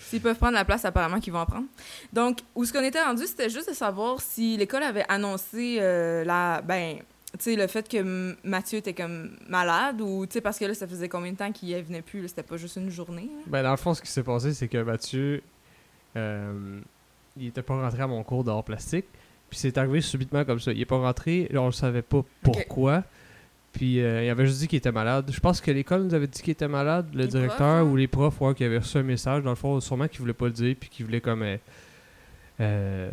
S'ils 0.09 0.21
peuvent 0.21 0.37
prendre 0.37 0.53
la 0.53 0.67
place, 0.67 0.85
apparemment 0.85 1.21
qu'ils 1.21 1.33
vont 1.33 1.39
en 1.39 1.47
prendre. 1.47 1.67
Donc, 2.13 2.41
où 2.55 2.67
ce 2.67 2.73
qu'on 2.75 2.83
était 2.85 3.03
rendu, 3.03 3.27
c'était 3.27 3.49
juste 3.49 3.71
de 3.71 3.75
savoir 3.75 4.21
si 4.21 4.59
l'école 4.59 4.83
avait 4.83 5.07
annoncé 5.09 5.79
euh, 5.81 6.23
la. 6.25 6.61
Ben, 6.61 6.99
tu 7.33 7.39
sais, 7.39 7.57
le 7.57 7.67
fait 7.67 7.89
que 7.89 8.37
Mathieu 8.45 8.77
était 8.81 8.93
comme 8.93 9.31
malade 9.49 10.03
ou, 10.03 10.27
tu 10.27 10.35
sais, 10.35 10.41
parce 10.43 10.59
que 10.59 10.67
là, 10.67 10.75
ça 10.75 10.87
faisait 10.87 11.09
combien 11.09 11.33
de 11.33 11.39
temps 11.39 11.51
qu'il 11.51 11.75
venait 11.83 12.03
plus, 12.03 12.29
c'était 12.29 12.43
pas 12.43 12.59
juste 12.59 12.77
une 12.77 12.91
journée. 12.91 13.31
là? 13.35 13.43
Ben, 13.47 13.63
dans 13.63 13.71
le 13.71 13.79
fond, 13.79 13.95
ce 13.95 14.03
qui 14.03 14.11
s'est 14.11 14.23
passé, 14.23 14.53
c'est 14.53 14.69
que 14.69 14.83
Mathieu, 14.83 15.43
euh, 16.15 16.81
il 17.39 17.47
était 17.47 17.63
pas 17.63 17.81
rentré 17.81 18.03
à 18.03 18.07
mon 18.07 18.23
cours 18.23 18.45
d'art 18.45 18.63
plastique. 18.65 19.07
Puis 19.53 19.59
c'est 19.59 19.77
arrivé 19.77 20.01
subitement 20.01 20.47
comme 20.47 20.59
ça. 20.61 20.73
Il 20.73 20.81
est 20.81 20.87
pas 20.87 20.97
rentré, 20.97 21.47
là, 21.51 21.61
on 21.61 21.67
le 21.67 21.73
savait 21.73 22.01
pas 22.01 22.25
pourquoi. 22.43 23.05
Puis 23.75 24.01
euh, 24.01 24.25
il 24.25 24.31
avait 24.31 24.47
juste 24.47 24.61
dit 24.61 24.67
qu'il 24.69 24.79
était 24.79 24.91
malade. 24.93 25.31
Je 25.31 25.41
pense 25.41 25.61
que 25.61 25.71
l'école 25.71 26.05
nous 26.05 26.15
avait 26.15 26.27
dit 26.27 26.41
qu'il 26.41 26.53
était 26.53 26.69
malade, 26.69 27.09
le 27.13 27.21
Les 27.25 27.27
directeur 27.29 27.57
profs, 27.59 27.67
hein? 27.67 27.83
ou 27.83 27.97
les 27.97 28.07
profs, 28.09 28.41
ouais, 28.41 28.55
qui 28.55 28.65
avaient 28.65 28.79
reçu 28.79 28.97
un 28.97 29.03
message. 29.03 29.43
Dans 29.43 29.51
le 29.51 29.57
fond, 29.57 29.79
sûrement 29.81 30.09
qu'ils 30.09 30.21
voulaient 30.21 30.33
pas 30.33 30.47
le 30.47 30.53
dire, 30.53 30.75
puis 30.81 30.89
qu'ils 30.89 31.05
voulaient 31.05 31.21
comme. 31.21 31.43
Euh, 31.43 31.59
euh, 32.61 33.11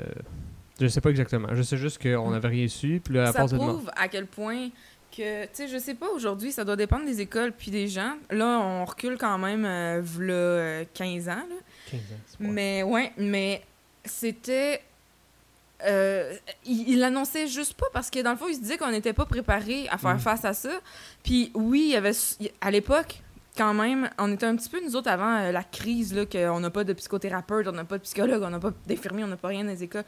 je 0.80 0.88
sais 0.88 1.02
pas 1.02 1.10
exactement. 1.10 1.50
Je 1.52 1.62
sais 1.62 1.76
juste 1.76 2.02
qu'on 2.02 2.30
Mm. 2.30 2.34
avait 2.36 2.48
rien 2.48 2.68
su. 2.70 3.02
Puis 3.04 3.14
là, 3.16 3.24
à 3.24 3.32
ça 3.34 3.40
force 3.40 3.52
de 3.52 3.58
prouve 3.58 3.92
à 3.98 4.08
quel 4.08 4.26
point 4.28 4.70
que, 5.16 5.44
tu 5.44 5.50
sais, 5.52 5.68
je 5.68 5.78
sais 5.78 5.96
pas, 5.96 6.08
aujourd'hui, 6.16 6.54
ça 6.54 6.64
doit 6.64 6.78
dépendre 6.78 7.06
des 7.06 7.20
écoles 7.20 7.52
puis 7.52 7.70
des 7.70 7.90
gens. 7.90 8.14
Là, 8.32 8.60
on 8.64 8.86
recule 8.86 9.18
quand 9.18 9.38
même, 9.38 9.66
euh, 9.66 10.00
v'là, 10.02 10.34
euh, 10.34 10.86
15 10.94 11.28
ans, 11.28 11.36
là. 11.50 11.56
15 11.92 12.00
ans, 12.00 12.04
c'est 12.28 12.40
Mais, 12.40 12.84
ouais, 12.84 13.12
mais 13.18 13.62
c'était... 14.06 14.82
euh, 15.86 16.34
il 16.66 17.00
l'annonçait 17.00 17.48
juste 17.48 17.74
pas 17.76 17.88
parce 17.94 18.10
que, 18.10 18.20
dans 18.20 18.32
le 18.32 18.38
fond, 18.38 18.48
il 18.50 18.56
se 18.56 18.60
disait 18.60 18.78
qu'on 18.78 18.92
n'était 18.92 19.14
pas 19.14 19.26
préparé 19.26 19.88
à 19.90 19.98
faire 19.98 20.16
Mm. 20.16 20.20
face 20.20 20.46
à 20.46 20.54
ça. 20.54 20.72
Puis, 21.24 21.52
oui, 21.54 21.82
il 21.88 21.92
y 21.92 21.96
avait... 21.96 22.12
À 22.62 22.72
l'époque, 22.72 23.22
quand 23.58 23.74
même, 23.74 24.10
on 24.18 24.32
était 24.32 24.46
un 24.46 24.56
petit 24.56 24.70
peu, 24.70 24.80
nous 24.84 24.96
autres, 24.96 25.10
avant 25.10 25.38
euh, 25.38 25.52
la 25.52 25.64
crise, 25.64 26.14
là, 26.14 26.26
qu'on 26.26 26.60
n'a 26.60 26.70
pas 26.70 26.84
de 26.84 26.94
psychothérapeute, 26.94 27.68
on 27.68 27.72
n'a 27.72 27.86
pas 27.86 27.98
de 27.98 28.04
psychologue, 28.04 28.42
on 28.44 28.50
n'a 28.50 28.60
pas 28.60 28.72
d'infirmier, 28.88 29.24
on 29.24 29.28
n'a 29.28 29.38
pas 29.38 29.50
rien 29.50 29.64
dans 29.64 29.72
les 29.72 29.84
écoles. 29.84 30.06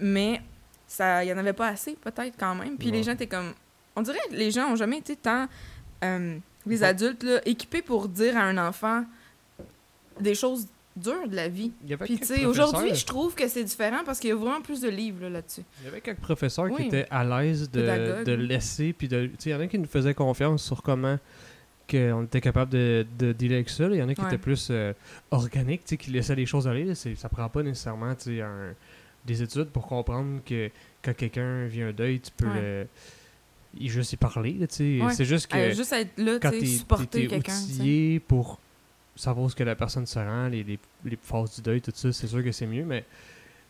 Mais 0.00 0.40
ça, 0.86 1.24
il 1.24 1.28
y 1.28 1.32
en 1.32 1.38
avait 1.38 1.52
pas 1.52 1.68
assez, 1.68 1.96
peut-être, 2.00 2.34
quand 2.38 2.54
même. 2.54 2.76
Puis 2.76 2.90
les 2.90 3.02
gens 3.02 3.12
étaient 3.12 3.26
comme... 3.26 3.52
On 3.96 4.02
dirait 4.02 4.18
que 4.30 4.34
les 4.34 4.50
gens 4.50 4.70
ont 4.70 4.76
jamais 4.76 4.98
été 4.98 5.16
tant... 5.16 5.46
euh, 6.04 6.38
les 6.66 6.82
adultes, 6.84 7.22
là, 7.22 7.40
équipés 7.46 7.80
pour 7.82 8.08
dire 8.08 8.36
à 8.36 8.42
un 8.42 8.58
enfant 8.58 9.04
des 10.20 10.34
choses 10.34 10.66
dures 10.98 11.28
de 11.28 11.36
la 11.36 11.48
vie. 11.48 11.72
Il 11.84 11.90
y 11.90 11.94
avait 11.94 12.04
Puis, 12.04 12.18
tu 12.18 12.26
sais, 12.26 12.44
aujourd'hui, 12.46 12.94
je 12.94 13.06
trouve 13.06 13.34
que 13.34 13.48
c'est 13.48 13.64
différent 13.64 14.00
parce 14.04 14.18
qu'il 14.20 14.30
y 14.30 14.32
a 14.32 14.36
vraiment 14.36 14.60
plus 14.60 14.80
de 14.80 14.88
livres 14.88 15.22
là, 15.22 15.30
là-dessus. 15.30 15.62
Il 15.80 15.84
y 15.86 15.88
avait 15.88 16.00
quelques 16.00 16.20
professeurs 16.20 16.68
qui 16.76 16.84
étaient 16.84 17.06
à 17.10 17.24
l'aise 17.24 17.70
de, 17.70 18.32
laisser, 18.34 18.92
puis 18.92 19.08
de, 19.08 19.26
tu 19.26 19.32
sais, 19.38 19.50
il 19.50 19.52
y 19.52 19.56
en 19.56 19.60
a 19.60 19.66
qui 19.66 19.78
nous 19.78 19.86
faisaient 19.88 20.14
confiance 20.14 20.62
sur 20.62 20.82
comment 20.82 21.18
que 21.86 22.12
on 22.12 22.24
était 22.24 22.42
capable 22.42 22.70
de, 22.72 23.06
de 23.18 23.32
dealer 23.32 23.54
avec 23.56 23.70
ça. 23.70 23.84
Il 23.86 23.96
y 23.96 24.02
en 24.02 24.08
a 24.08 24.14
qui 24.14 24.20
Ouais. 24.20 24.26
étaient 24.26 24.36
plus 24.36 24.68
euh, 24.70 24.92
organiques, 25.30 25.84
tu 25.84 25.90
sais, 25.90 25.96
qui 25.96 26.10
laissaient 26.10 26.34
les 26.34 26.44
choses 26.44 26.68
aller. 26.68 26.84
là. 26.84 26.94
Ça 26.94 27.28
prend 27.30 27.48
pas 27.48 27.62
nécessairement, 27.62 28.14
tu 28.14 28.36
sais, 28.36 28.40
un- 28.42 28.74
des 29.24 29.42
études 29.42 29.66
pour 29.70 29.86
comprendre 29.86 30.40
que 30.44 30.70
quand 31.02 31.14
quelqu'un 31.14 31.66
vit 31.66 31.82
un 31.82 31.92
deuil, 31.92 32.20
tu 32.20 32.30
peux 32.36 32.46
Ouais. 32.46 32.60
le... 32.60 32.86
Il 33.78 33.90
juste 33.90 34.12
y 34.14 34.16
parler, 34.16 34.52
là, 34.54 34.66
tu 34.66 34.74
sais. 34.98 35.04
Ouais. 35.04 35.12
C'est 35.12 35.24
juste 35.26 35.46
que 35.48 35.56
Euh, 35.56 35.72
juste 35.74 35.92
être 35.92 36.10
là, 36.18 36.38
quand 36.40 36.50
tu 36.50 36.56
sais, 36.56 36.60
t'es 36.60 36.66
supporter 36.66 37.26
quelqu'un. 37.26 37.52
outillé 37.52 38.20
pour 38.20 38.58
savoir 39.18 39.50
ce 39.50 39.56
que 39.56 39.64
la 39.64 39.74
personne 39.76 40.06
se 40.06 40.18
rend, 40.18 40.48
les, 40.48 40.62
les, 40.64 40.78
les 41.04 41.18
phases 41.20 41.56
du 41.56 41.62
deuil, 41.62 41.80
tout 41.80 41.92
ça, 41.94 42.12
c'est 42.12 42.26
sûr 42.26 42.42
que 42.42 42.52
c'est 42.52 42.66
mieux, 42.66 42.84
mais 42.84 43.04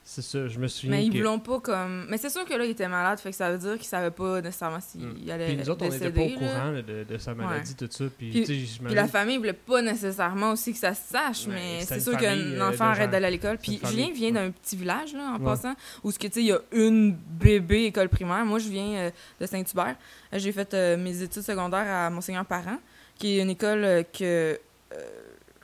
c'est 0.04 0.22
ça, 0.22 0.48
je 0.48 0.58
me 0.58 0.68
souviens 0.68 0.96
Mais 0.96 1.04
ils 1.04 1.12
que... 1.12 1.18
voulont 1.18 1.38
pas 1.38 1.60
comme. 1.60 2.06
Mais 2.08 2.16
c'est 2.16 2.30
sûr 2.30 2.42
que 2.46 2.54
là, 2.54 2.64
il 2.64 2.70
était 2.70 2.88
malade, 2.88 3.18
fait 3.18 3.28
que 3.30 3.36
ça 3.36 3.50
veut 3.52 3.58
dire 3.58 3.74
qu'il 3.76 3.86
savait 3.86 4.10
pas 4.10 4.40
nécessairement 4.40 4.80
s'il 4.80 5.02
Mm. 5.02 5.30
allait. 5.30 5.46
Puis 5.48 5.56
nous 5.58 5.68
autres, 5.68 5.84
on 5.84 5.90
n'était 5.90 6.10
pas 6.10 6.22
au 6.22 6.28
courant 6.38 6.70
là, 6.70 6.80
de, 6.80 7.04
de 7.04 7.18
sa 7.18 7.34
maladie, 7.34 7.74
tout 7.74 7.88
ça. 7.90 8.04
Puis, 8.16 8.30
Puis- 8.30 8.94
la 8.94 9.06
famille 9.06 9.36
voulait 9.36 9.52
pas 9.52 9.82
nécessairement 9.82 10.52
aussi 10.52 10.72
que 10.72 10.78
ça 10.78 10.94
se 10.94 11.10
sache, 11.10 11.46
Ouais, 11.46 11.52
mais 11.54 11.80
c'est 11.84 12.00
sûr 12.00 12.16
qu'un 12.16 12.38
euh, 12.38 12.70
enfant 12.70 12.84
arrête 12.86 13.10
d'aller 13.10 13.26
à 13.26 13.30
l'école. 13.30 13.58
Puis 13.58 13.80
Julien 13.84 14.08
vient 14.14 14.32
d'un 14.32 14.50
petit 14.50 14.76
village, 14.76 15.12
là, 15.12 15.32
en 15.34 15.38
Ouais. 15.40 15.44
passant, 15.44 15.74
où 16.02 16.10
tu 16.10 16.18
sais, 16.20 16.40
il 16.40 16.46
y 16.46 16.52
a 16.52 16.60
une 16.72 17.12
bébé 17.12 17.84
école 17.84 18.08
primaire. 18.08 18.46
Moi, 18.46 18.60
je 18.60 18.68
viens 18.70 18.94
euh, 18.96 19.10
de 19.40 19.44
Saint-Hubert. 19.46 19.96
J'ai 20.32 20.52
fait 20.52 20.72
euh, 20.72 20.96
mes 20.96 21.20
études 21.22 21.42
secondaires 21.42 21.86
à 21.86 22.08
Monseigneur 22.08 22.46
Parent, 22.46 22.78
qui 23.18 23.38
est 23.38 23.42
une 23.42 23.50
école 23.50 23.84
euh, 23.84 24.02
que, 24.04 24.58
euh, 24.94 25.02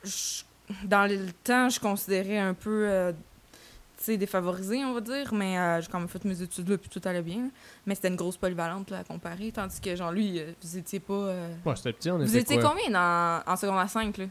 je- 0.05 0.43
dans 0.87 1.09
le 1.09 1.31
temps, 1.43 1.69
je 1.69 1.79
considérais 1.79 2.37
un 2.39 2.53
peu, 2.53 2.87
euh, 2.89 3.11
défavorisée, 4.07 4.85
on 4.85 4.93
va 4.93 5.01
dire, 5.01 5.33
mais 5.33 5.57
euh, 5.57 5.81
j'ai 5.81 5.87
quand 5.87 5.97
même 5.99 6.07
fait 6.07 6.23
mes 6.25 6.39
études 6.39 6.69
là, 6.69 6.77
puis 6.77 6.89
tout 6.89 7.01
allait 7.05 7.23
bien. 7.23 7.49
Mais 7.87 7.95
c'était 7.95 8.09
une 8.09 8.15
grosse 8.15 8.37
polyvalente, 8.37 8.91
là, 8.91 8.99
à 8.99 9.03
comparer, 9.03 9.51
tandis 9.51 9.81
que, 9.81 9.95
genre, 9.95 10.11
lui, 10.11 10.39
euh, 10.39 10.51
vous 10.61 10.77
étiez 10.77 10.99
pas... 10.99 11.13
euh, 11.13 11.53
Ouais, 11.65 11.75
c'était 11.75 11.93
petit, 11.93 12.11
on 12.11 12.17
Vous 12.19 12.23
était 12.29 12.39
étiez 12.41 12.59
quoi? 12.59 12.69
combien 12.75 12.91
dans, 12.91 13.41
en 13.51 13.55
secondaire 13.55 13.89
5, 13.89 14.17
là? 14.19 14.25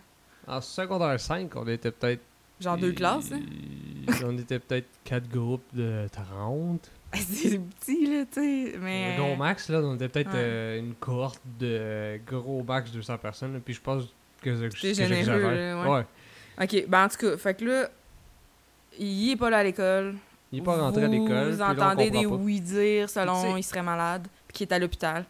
En 0.46 0.60
secondaire 0.60 1.18
5, 1.18 1.50
on 1.56 1.66
était 1.66 1.90
peut-être... 1.90 2.20
Genre 2.60 2.76
deux 2.78 2.92
classes, 2.92 3.32
hein? 3.32 3.40
On 4.24 4.38
était 4.38 4.60
peut-être 4.60 4.87
quatre 5.02 5.28
groupes 5.28 5.64
de 5.74 6.06
30. 6.12 6.88
C'est 7.14 7.58
petit, 7.58 8.06
là, 8.06 8.24
tu 8.26 8.40
sais, 8.40 8.74
mais... 8.78 9.16
Le 9.16 9.22
gros 9.24 9.34
max, 9.37 9.68
là, 9.70 9.80
on 9.80 9.96
était 9.96 10.08
peut-être 10.08 10.28
Ouais. 10.30 10.37
euh, 10.37 10.78
une 10.78 10.94
cohorte 10.94 11.40
de 11.58 12.20
gros 12.24 12.62
max 12.62 12.92
200 12.92 13.18
personnes. 13.18 13.54
là, 13.54 13.60
Puis 13.64 13.74
je 13.74 13.80
pense 13.80 14.04
que, 14.44 14.68
que, 14.68 14.74
que 14.74 14.80
T'es 14.80 14.94
généreux, 14.94 15.40
là, 15.40 15.83
ouais. 15.83 15.88
ouais. 16.59 16.64
OK, 16.64 16.88
ben 16.88 17.04
en 17.04 17.09
tout 17.09 17.16
cas, 17.16 17.37
fait 17.37 17.54
que 17.54 17.64
là, 17.64 17.88
il 18.98 19.30
est 19.33 19.37
pas 19.37 19.50
là 19.50 19.59
à 19.59 19.64
l'école. 19.64 20.14
Il 20.52 20.61
est 20.61 20.62
pas 20.62 20.76
rentré 20.76 21.04
à 21.04 21.09
l'école. 21.09 21.50
Vous 21.52 21.59
là, 21.59 21.70
entendez 21.70 22.11
des 22.11 22.26
oui-dire 22.26 23.11
selon 23.11 23.42
sais- 23.42 23.59
il 23.59 23.62
serait 23.64 23.83
malade, 23.83 24.26
puis 24.46 24.59
qu'il 24.59 24.68
est 24.68 24.72
à 24.72 24.78
l'hôpital. 24.78 25.24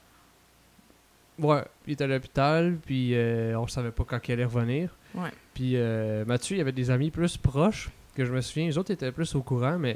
Ouais, 1.39 1.65
il 1.87 1.95
était 1.95 2.05
à 2.05 2.07
l'hôpital, 2.07 2.77
puis 2.85 3.13
euh, 3.15 3.59
on 3.59 3.67
savait 3.67 3.91
pas 3.91 4.05
quand 4.07 4.19
il 4.29 4.33
allait 4.33 4.45
revenir. 4.45 4.95
Ouais. 5.15 5.31
Puis 5.55 5.73
euh, 5.77 6.25
Mathieu, 6.25 6.57
il 6.57 6.61
avait 6.61 6.73
des 6.73 6.91
amis 6.91 7.11
plus 7.11 7.37
proches, 7.37 7.91
que 8.15 8.25
je 8.25 8.33
me 8.33 8.41
souviens, 8.41 8.67
les 8.67 8.79
autres 8.79 8.93
étaient 8.93 9.11
plus 9.11 9.35
au 9.35 9.43
courant, 9.43 9.79
mais 9.79 9.95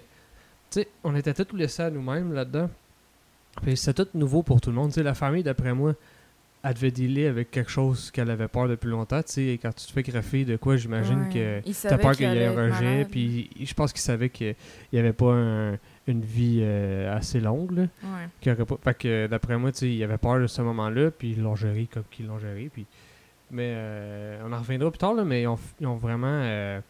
tu 0.70 0.81
sais, 0.81 0.88
on 1.04 1.14
était 1.14 1.33
tous 1.35 1.54
laissés 1.57 1.83
à 1.83 1.90
nous-mêmes 1.90 2.33
là-dedans. 2.33 2.70
Puis 3.62 3.76
c'était 3.76 4.04
tout 4.04 4.11
nouveau 4.18 4.42
pour 4.42 4.61
tout 4.61 4.70
le 4.70 4.76
monde. 4.76 4.88
Tu 4.90 4.94
sais, 4.96 5.02
la 5.02 5.14
famille, 5.14 5.42
d'après 5.42 5.74
moi, 5.74 5.94
elle 6.68 6.74
devait 6.74 6.90
dealer 6.90 7.26
avec 7.26 7.50
quelque 7.50 7.70
chose 7.70 8.11
qu'elle 8.11 8.31
avait 8.31 8.48
peur 8.48 8.68
depuis 8.68 8.88
longtemps. 8.88 9.22
Tu 9.22 9.33
sais, 9.33 9.59
quand 9.62 9.74
tu 9.74 9.87
te 9.87 9.92
fais 9.92 10.02
greffer 10.02 10.44
de 10.44 10.57
quoi, 10.57 10.76
j'imagine 10.76 11.22
Ouais. 11.22 11.28
que 11.33 11.61
t'as 11.66 11.72
savait 11.72 12.02
peur 12.02 12.12
qu'il 12.12 12.28
y 12.33 12.37
ait 12.37 12.46
un 12.46 12.52
rejet. 12.74 13.04
Puis 13.11 13.50
je 13.61 13.74
pense 13.74 13.92
qu'il 13.92 14.02
savait 14.02 14.28
qu'il 14.28 14.54
n'y 14.92 14.98
avait 14.98 15.12
pas 15.12 15.33
un- 15.33 15.78
une 16.07 16.20
vie 16.22 16.61
euh, 16.62 17.16
assez 17.16 17.40
longue. 17.40 17.72
Là. 17.72 17.83
Ouais. 18.44 18.52
Aurait 18.52 18.64
pas... 18.64 18.76
Fait 18.85 18.94
que 18.98 19.26
d'après 19.26 19.57
moi, 19.59 19.72
tu 19.72 19.78
sais, 19.78 19.90
il 19.92 20.02
avait 20.04 20.18
peur 20.18 20.38
de 20.40 20.46
ce 20.46 20.62
moment-là, 20.62 21.11
puis 21.11 21.33
ils 21.33 21.42
l'ont 21.42 21.57
géré 21.57 21.88
comme 21.92 22.04
qu'ils 22.11 22.26
l'ont 22.26 22.38
géré. 22.38 22.70
Puis... 22.72 22.87
Mais 23.50 23.72
euh, 23.76 24.42
on 24.46 24.52
en 24.52 24.59
reviendra 24.59 24.90
plus 24.90 24.98
tard, 24.98 25.14
là, 25.14 25.24
mais 25.24 25.42
ils 25.42 25.46
ont, 25.46 25.59
ils 25.81 25.87
ont 25.87 25.96
vraiment. 25.96 26.26
euh, 26.28 26.81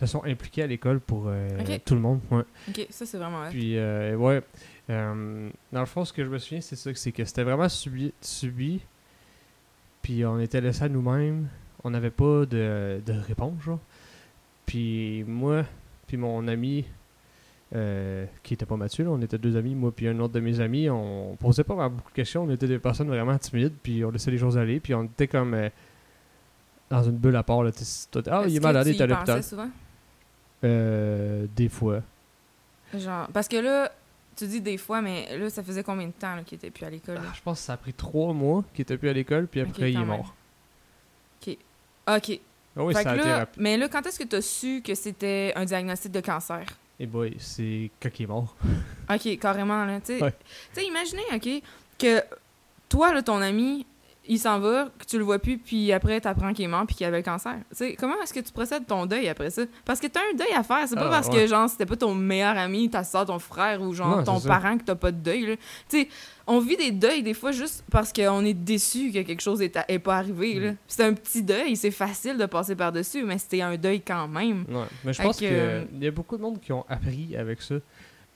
se 0.00 0.06
sont 0.06 0.24
impliqués 0.24 0.64
à 0.64 0.66
l'école 0.66 0.98
pour 0.98 1.26
euh, 1.28 1.48
tout 1.84 1.94
le 1.94 2.00
monde. 2.00 2.18
Ouais. 2.32 2.42
OK, 2.68 2.86
ça, 2.90 3.06
c'est 3.06 3.16
vraiment... 3.16 3.48
Puis, 3.48 3.78
euh, 3.78 4.16
ouais. 4.16 4.42
euh, 4.90 5.48
dans 5.72 5.80
le 5.80 5.86
fond, 5.86 6.04
ce 6.04 6.12
que 6.12 6.24
je 6.24 6.28
me 6.28 6.36
souviens, 6.38 6.60
c'est 6.60 6.74
ça, 6.74 6.90
c'est 6.94 7.12
que 7.12 7.24
c'était 7.24 7.44
vraiment 7.44 7.68
subi, 7.68 8.12
subi. 8.20 8.80
Puis 10.04 10.22
on 10.26 10.38
était 10.38 10.60
laissés 10.60 10.84
à 10.84 10.88
nous-mêmes. 10.90 11.48
On 11.82 11.90
n'avait 11.90 12.10
pas 12.10 12.44
de, 12.44 13.00
de 13.04 13.12
réponse, 13.26 13.60
genre. 13.62 13.80
Puis 14.66 15.24
moi, 15.26 15.64
puis 16.06 16.18
mon 16.18 16.46
ami, 16.46 16.84
euh, 17.74 18.26
qui 18.42 18.52
était 18.52 18.66
pas 18.66 18.76
Mathieu, 18.76 19.04
là, 19.04 19.10
on 19.10 19.20
était 19.22 19.38
deux 19.38 19.56
amis, 19.56 19.74
moi 19.74 19.92
puis 19.96 20.06
un 20.06 20.20
autre 20.20 20.34
de 20.34 20.40
mes 20.40 20.60
amis, 20.60 20.90
on 20.90 21.36
posait 21.40 21.64
pas 21.64 21.88
beaucoup 21.88 22.10
de 22.10 22.16
questions. 22.16 22.42
On 22.42 22.50
était 22.50 22.68
des 22.68 22.78
personnes 22.78 23.08
vraiment 23.08 23.36
timides, 23.38 23.72
puis 23.82 24.04
on 24.04 24.10
laissait 24.10 24.30
les 24.30 24.36
choses 24.36 24.58
aller. 24.58 24.78
Puis 24.78 24.94
on 24.94 25.04
était 25.04 25.26
comme 25.26 25.54
euh, 25.54 25.70
dans 26.90 27.02
une 27.02 27.16
bulle 27.16 27.36
à 27.36 27.42
part. 27.42 27.64
Là, 27.64 27.70
ah, 28.30 28.44
il 28.46 28.56
est 28.56 28.60
malade, 28.60 28.86
il 28.86 28.96
est 28.96 29.00
à 29.00 29.06
l'hôpital. 29.06 29.42
souvent? 29.42 29.70
Euh, 30.64 31.46
des 31.56 31.70
fois. 31.70 32.02
Genre... 32.94 33.28
Parce 33.32 33.48
que 33.48 33.56
là, 33.56 33.90
tu 34.36 34.46
dis 34.46 34.60
des 34.60 34.76
fois, 34.78 35.00
mais 35.02 35.36
là, 35.38 35.48
ça 35.50 35.62
faisait 35.62 35.82
combien 35.82 36.06
de 36.06 36.12
temps 36.12 36.42
qu'il 36.44 36.56
était 36.56 36.70
plus 36.70 36.84
à 36.84 36.90
l'école? 36.90 37.18
Ah, 37.20 37.32
je 37.34 37.40
pense 37.42 37.60
que 37.60 37.66
ça 37.66 37.72
a 37.74 37.76
pris 37.76 37.92
trois 37.92 38.32
mois 38.32 38.64
qu'il 38.74 38.82
était 38.82 38.96
plus 38.96 39.08
à 39.08 39.12
l'école, 39.12 39.46
puis 39.46 39.62
Ok, 39.62 39.68
après, 39.70 39.90
il 39.92 39.96
est 39.96 39.98
même. 39.98 40.08
mort. 40.08 40.34
OK. 42.06 42.40
Ah 42.76 42.82
oui, 42.84 42.92
Fait 42.94 43.02
ça 43.04 43.10
a 43.10 43.14
que 43.14 43.20
été 43.20 43.28
là, 43.28 43.38
rapide. 43.38 43.62
mais 43.62 43.76
là, 43.76 43.88
quand 43.88 44.04
est-ce 44.06 44.18
que 44.18 44.24
tu 44.24 44.36
as 44.36 44.42
su 44.42 44.82
que 44.84 44.94
c'était 44.94 45.52
un 45.56 45.64
diagnostic 45.64 46.10
de 46.12 46.20
cancer? 46.20 46.64
Et 46.98 47.06
boy, 47.06 47.34
c'est 47.38 47.90
quand 48.02 48.10
il 48.18 48.22
est 48.24 48.26
mort. 48.26 48.56
OK, 49.10 49.38
carrément, 49.38 49.84
là. 49.84 50.00
Tu 50.00 50.18
sais, 50.18 50.22
Ouais. 50.22 50.32
Tu 50.74 50.80
sais, 50.80 50.86
imaginez, 50.86 51.22
OK, 51.32 51.62
que 51.98 52.22
toi, 52.88 53.14
là, 53.14 53.22
ton 53.22 53.40
ami, 53.40 53.86
il 54.26 54.38
s'en 54.38 54.58
va, 54.58 54.88
que 54.98 55.04
tu 55.04 55.18
le 55.18 55.24
vois 55.24 55.38
plus, 55.38 55.58
puis 55.58 55.92
après, 55.92 56.20
t'apprends 56.20 56.52
qu'il 56.52 56.64
est 56.64 56.68
mort, 56.68 56.86
puis 56.86 56.96
qu'il 56.96 57.04
avait 57.06 57.18
le 57.18 57.22
cancer. 57.22 57.56
Comment 57.98 58.14
est-ce 58.22 58.32
que 58.32 58.40
tu 58.40 58.52
procèdes 58.52 58.86
ton 58.86 59.04
deuil 59.06 59.28
après 59.28 59.50
ça? 59.50 59.62
Parce 59.84 60.00
que 60.00 60.06
t'as 60.06 60.20
un 60.20 60.36
deuil 60.36 60.52
à 60.56 60.62
faire. 60.62 60.88
C'est 60.88 60.94
pas 60.94 61.06
Ah, 61.08 61.10
parce 61.10 61.28
ouais. 61.28 61.42
que, 61.42 61.46
genre, 61.46 61.68
c'était 61.68 61.84
pas 61.86 61.96
ton 61.96 62.14
meilleur 62.14 62.56
ami, 62.56 62.88
ta 62.88 63.04
soeur, 63.04 63.26
ton 63.26 63.38
frère, 63.38 63.82
ou 63.82 63.92
genre, 63.92 64.18
Non, 64.18 64.24
ton 64.24 64.38
ça. 64.40 64.48
parent 64.48 64.78
que 64.78 64.84
t'as 64.84 64.94
pas 64.94 65.12
de 65.12 65.18
deuil. 65.18 65.58
Tu 65.90 66.00
sais, 66.02 66.08
on 66.46 66.58
vit 66.60 66.76
des 66.76 66.90
deuils, 66.90 67.22
des 67.22 67.34
fois, 67.34 67.52
juste 67.52 67.84
parce 67.90 68.12
qu'on 68.12 68.44
est 68.44 68.54
déçu 68.54 69.12
que 69.12 69.20
quelque 69.22 69.42
chose 69.42 69.60
est, 69.60 69.78
est 69.88 69.98
pas 69.98 70.16
arrivé. 70.16 70.58
Mm. 70.70 70.76
C'est 70.86 71.04
un 71.04 71.12
petit 71.12 71.42
deuil, 71.42 71.76
c'est 71.76 71.90
facile 71.90 72.38
de 72.38 72.46
passer 72.46 72.76
par-dessus, 72.76 73.24
mais 73.24 73.36
c'était 73.38 73.60
un 73.62 73.76
deuil 73.76 74.00
quand 74.00 74.26
même. 74.28 74.64
Ouais. 74.70 74.84
Mais 75.04 75.12
je 75.12 75.22
pense 75.22 75.36
que, 75.36 75.40
qu'il 75.44 75.48
euh, 75.52 75.84
y 76.00 76.06
a 76.06 76.10
beaucoup 76.10 76.36
de 76.36 76.42
monde 76.42 76.60
qui 76.60 76.72
ont 76.72 76.84
appris 76.88 77.36
avec 77.36 77.60
ça. 77.60 77.74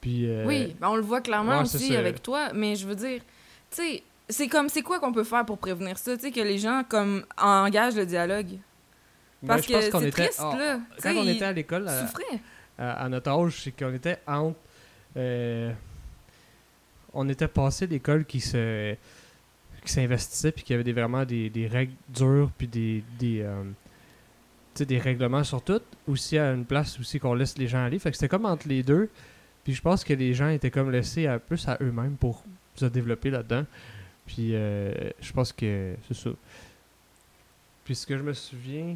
Puis, 0.00 0.28
euh, 0.28 0.44
Oui, 0.46 0.76
ben 0.80 0.88
on 0.88 0.96
le 0.96 1.02
voit 1.02 1.20
clairement 1.20 1.56
ouais, 1.58 1.62
aussi 1.62 1.96
avec 1.96 2.22
toi, 2.22 2.48
mais 2.54 2.76
je 2.76 2.86
veux 2.86 2.94
dire, 2.94 3.20
tu 3.70 3.82
sais, 3.82 4.02
c'est 4.28 4.48
comme, 4.48 4.68
c'est 4.68 4.82
quoi 4.82 5.00
qu'on 5.00 5.12
peut 5.12 5.24
faire 5.24 5.44
pour 5.46 5.58
prévenir 5.58 5.96
ça, 5.98 6.16
tu 6.16 6.22
sais, 6.24 6.30
que 6.30 6.40
les 6.40 6.58
gens, 6.58 6.82
comme, 6.88 7.24
engagent 7.36 7.96
le 7.96 8.06
dialogue? 8.06 8.58
ben, 9.42 9.48
Parce 9.48 9.66
que 9.66 9.90
qu'on 9.90 10.00
c'est 10.00 10.10
triste, 10.10 10.40
là. 10.40 10.80
Quand 11.02 11.14
on 11.16 11.26
était 11.28 11.44
à 11.44 11.52
l'école, 11.52 11.86
à, 11.88 12.06
souffrait. 12.06 12.40
à- 12.78 13.04
à 13.04 13.08
notre 13.08 13.30
âge, 13.30 13.60
c'est 13.62 13.70
qu'on 13.72 13.94
était 13.94 14.18
entre. 14.26 14.56
euh, 15.16 15.72
on 17.14 17.28
était 17.28 17.48
passé 17.48 17.86
l'école 17.86 18.24
qui 18.24 18.40
se 18.40 18.94
qui 19.84 19.92
s'investissait 19.92 20.52
puis 20.52 20.62
qui 20.64 20.74
avait 20.74 20.84
des, 20.84 20.92
vraiment 20.92 21.24
des, 21.24 21.48
des 21.48 21.66
règles 21.66 21.94
dures 22.08 22.50
puis 22.58 22.66
des 22.66 23.02
des, 23.18 23.40
euh, 23.40 23.62
des 24.78 24.98
règlements 24.98 25.42
sur 25.44 25.62
tout 25.62 25.80
aussi 26.06 26.36
à 26.38 26.52
une 26.52 26.64
place 26.66 27.00
aussi 27.00 27.18
qu'on 27.18 27.34
laisse 27.34 27.56
les 27.56 27.66
gens 27.66 27.84
aller 27.84 27.98
fait 27.98 28.10
que 28.10 28.16
c'était 28.16 28.28
comme 28.28 28.44
entre 28.44 28.68
les 28.68 28.82
deux 28.82 29.08
puis 29.64 29.72
je 29.74 29.80
pense 29.80 30.04
que 30.04 30.12
les 30.12 30.34
gens 30.34 30.48
étaient 30.50 30.70
comme 30.70 30.90
laissés 30.90 31.26
à, 31.26 31.38
plus 31.38 31.66
à 31.68 31.78
eux-mêmes 31.80 32.16
pour 32.16 32.44
se 32.76 32.84
développer 32.86 33.30
là-dedans 33.30 33.64
puis 34.28 34.50
euh, 34.52 34.92
je 35.20 35.32
pense 35.32 35.52
que 35.52 35.94
c'est 36.06 36.14
ça 36.14 36.30
puis 37.84 37.94
ce 37.96 38.06
que 38.06 38.16
je 38.16 38.22
me 38.22 38.32
souviens 38.34 38.94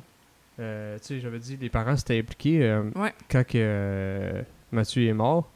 euh, 0.60 0.98
tu 0.98 1.04
sais 1.06 1.20
j'avais 1.20 1.38
dit 1.40 1.56
les 1.56 1.70
parents 1.70 1.96
s'étaient 1.96 2.18
impliqués 2.20 2.62
euh, 2.62 2.82
Ouais. 2.94 3.12
quand 3.30 3.44
que, 3.46 4.44
Mathieu 4.70 5.04
est 5.08 5.12
mort 5.14 5.50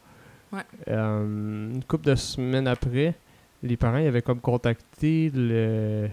Ouais. 0.53 0.63
une 0.89 1.83
couple 1.87 2.07
de 2.07 2.15
semaines 2.15 2.67
après, 2.69 3.15
les 3.63 3.77
parents 3.77 3.99
ils 3.99 4.07
avaient 4.07 4.23
comme 4.23 4.41
contacté 4.41 5.31
le. 5.35 6.09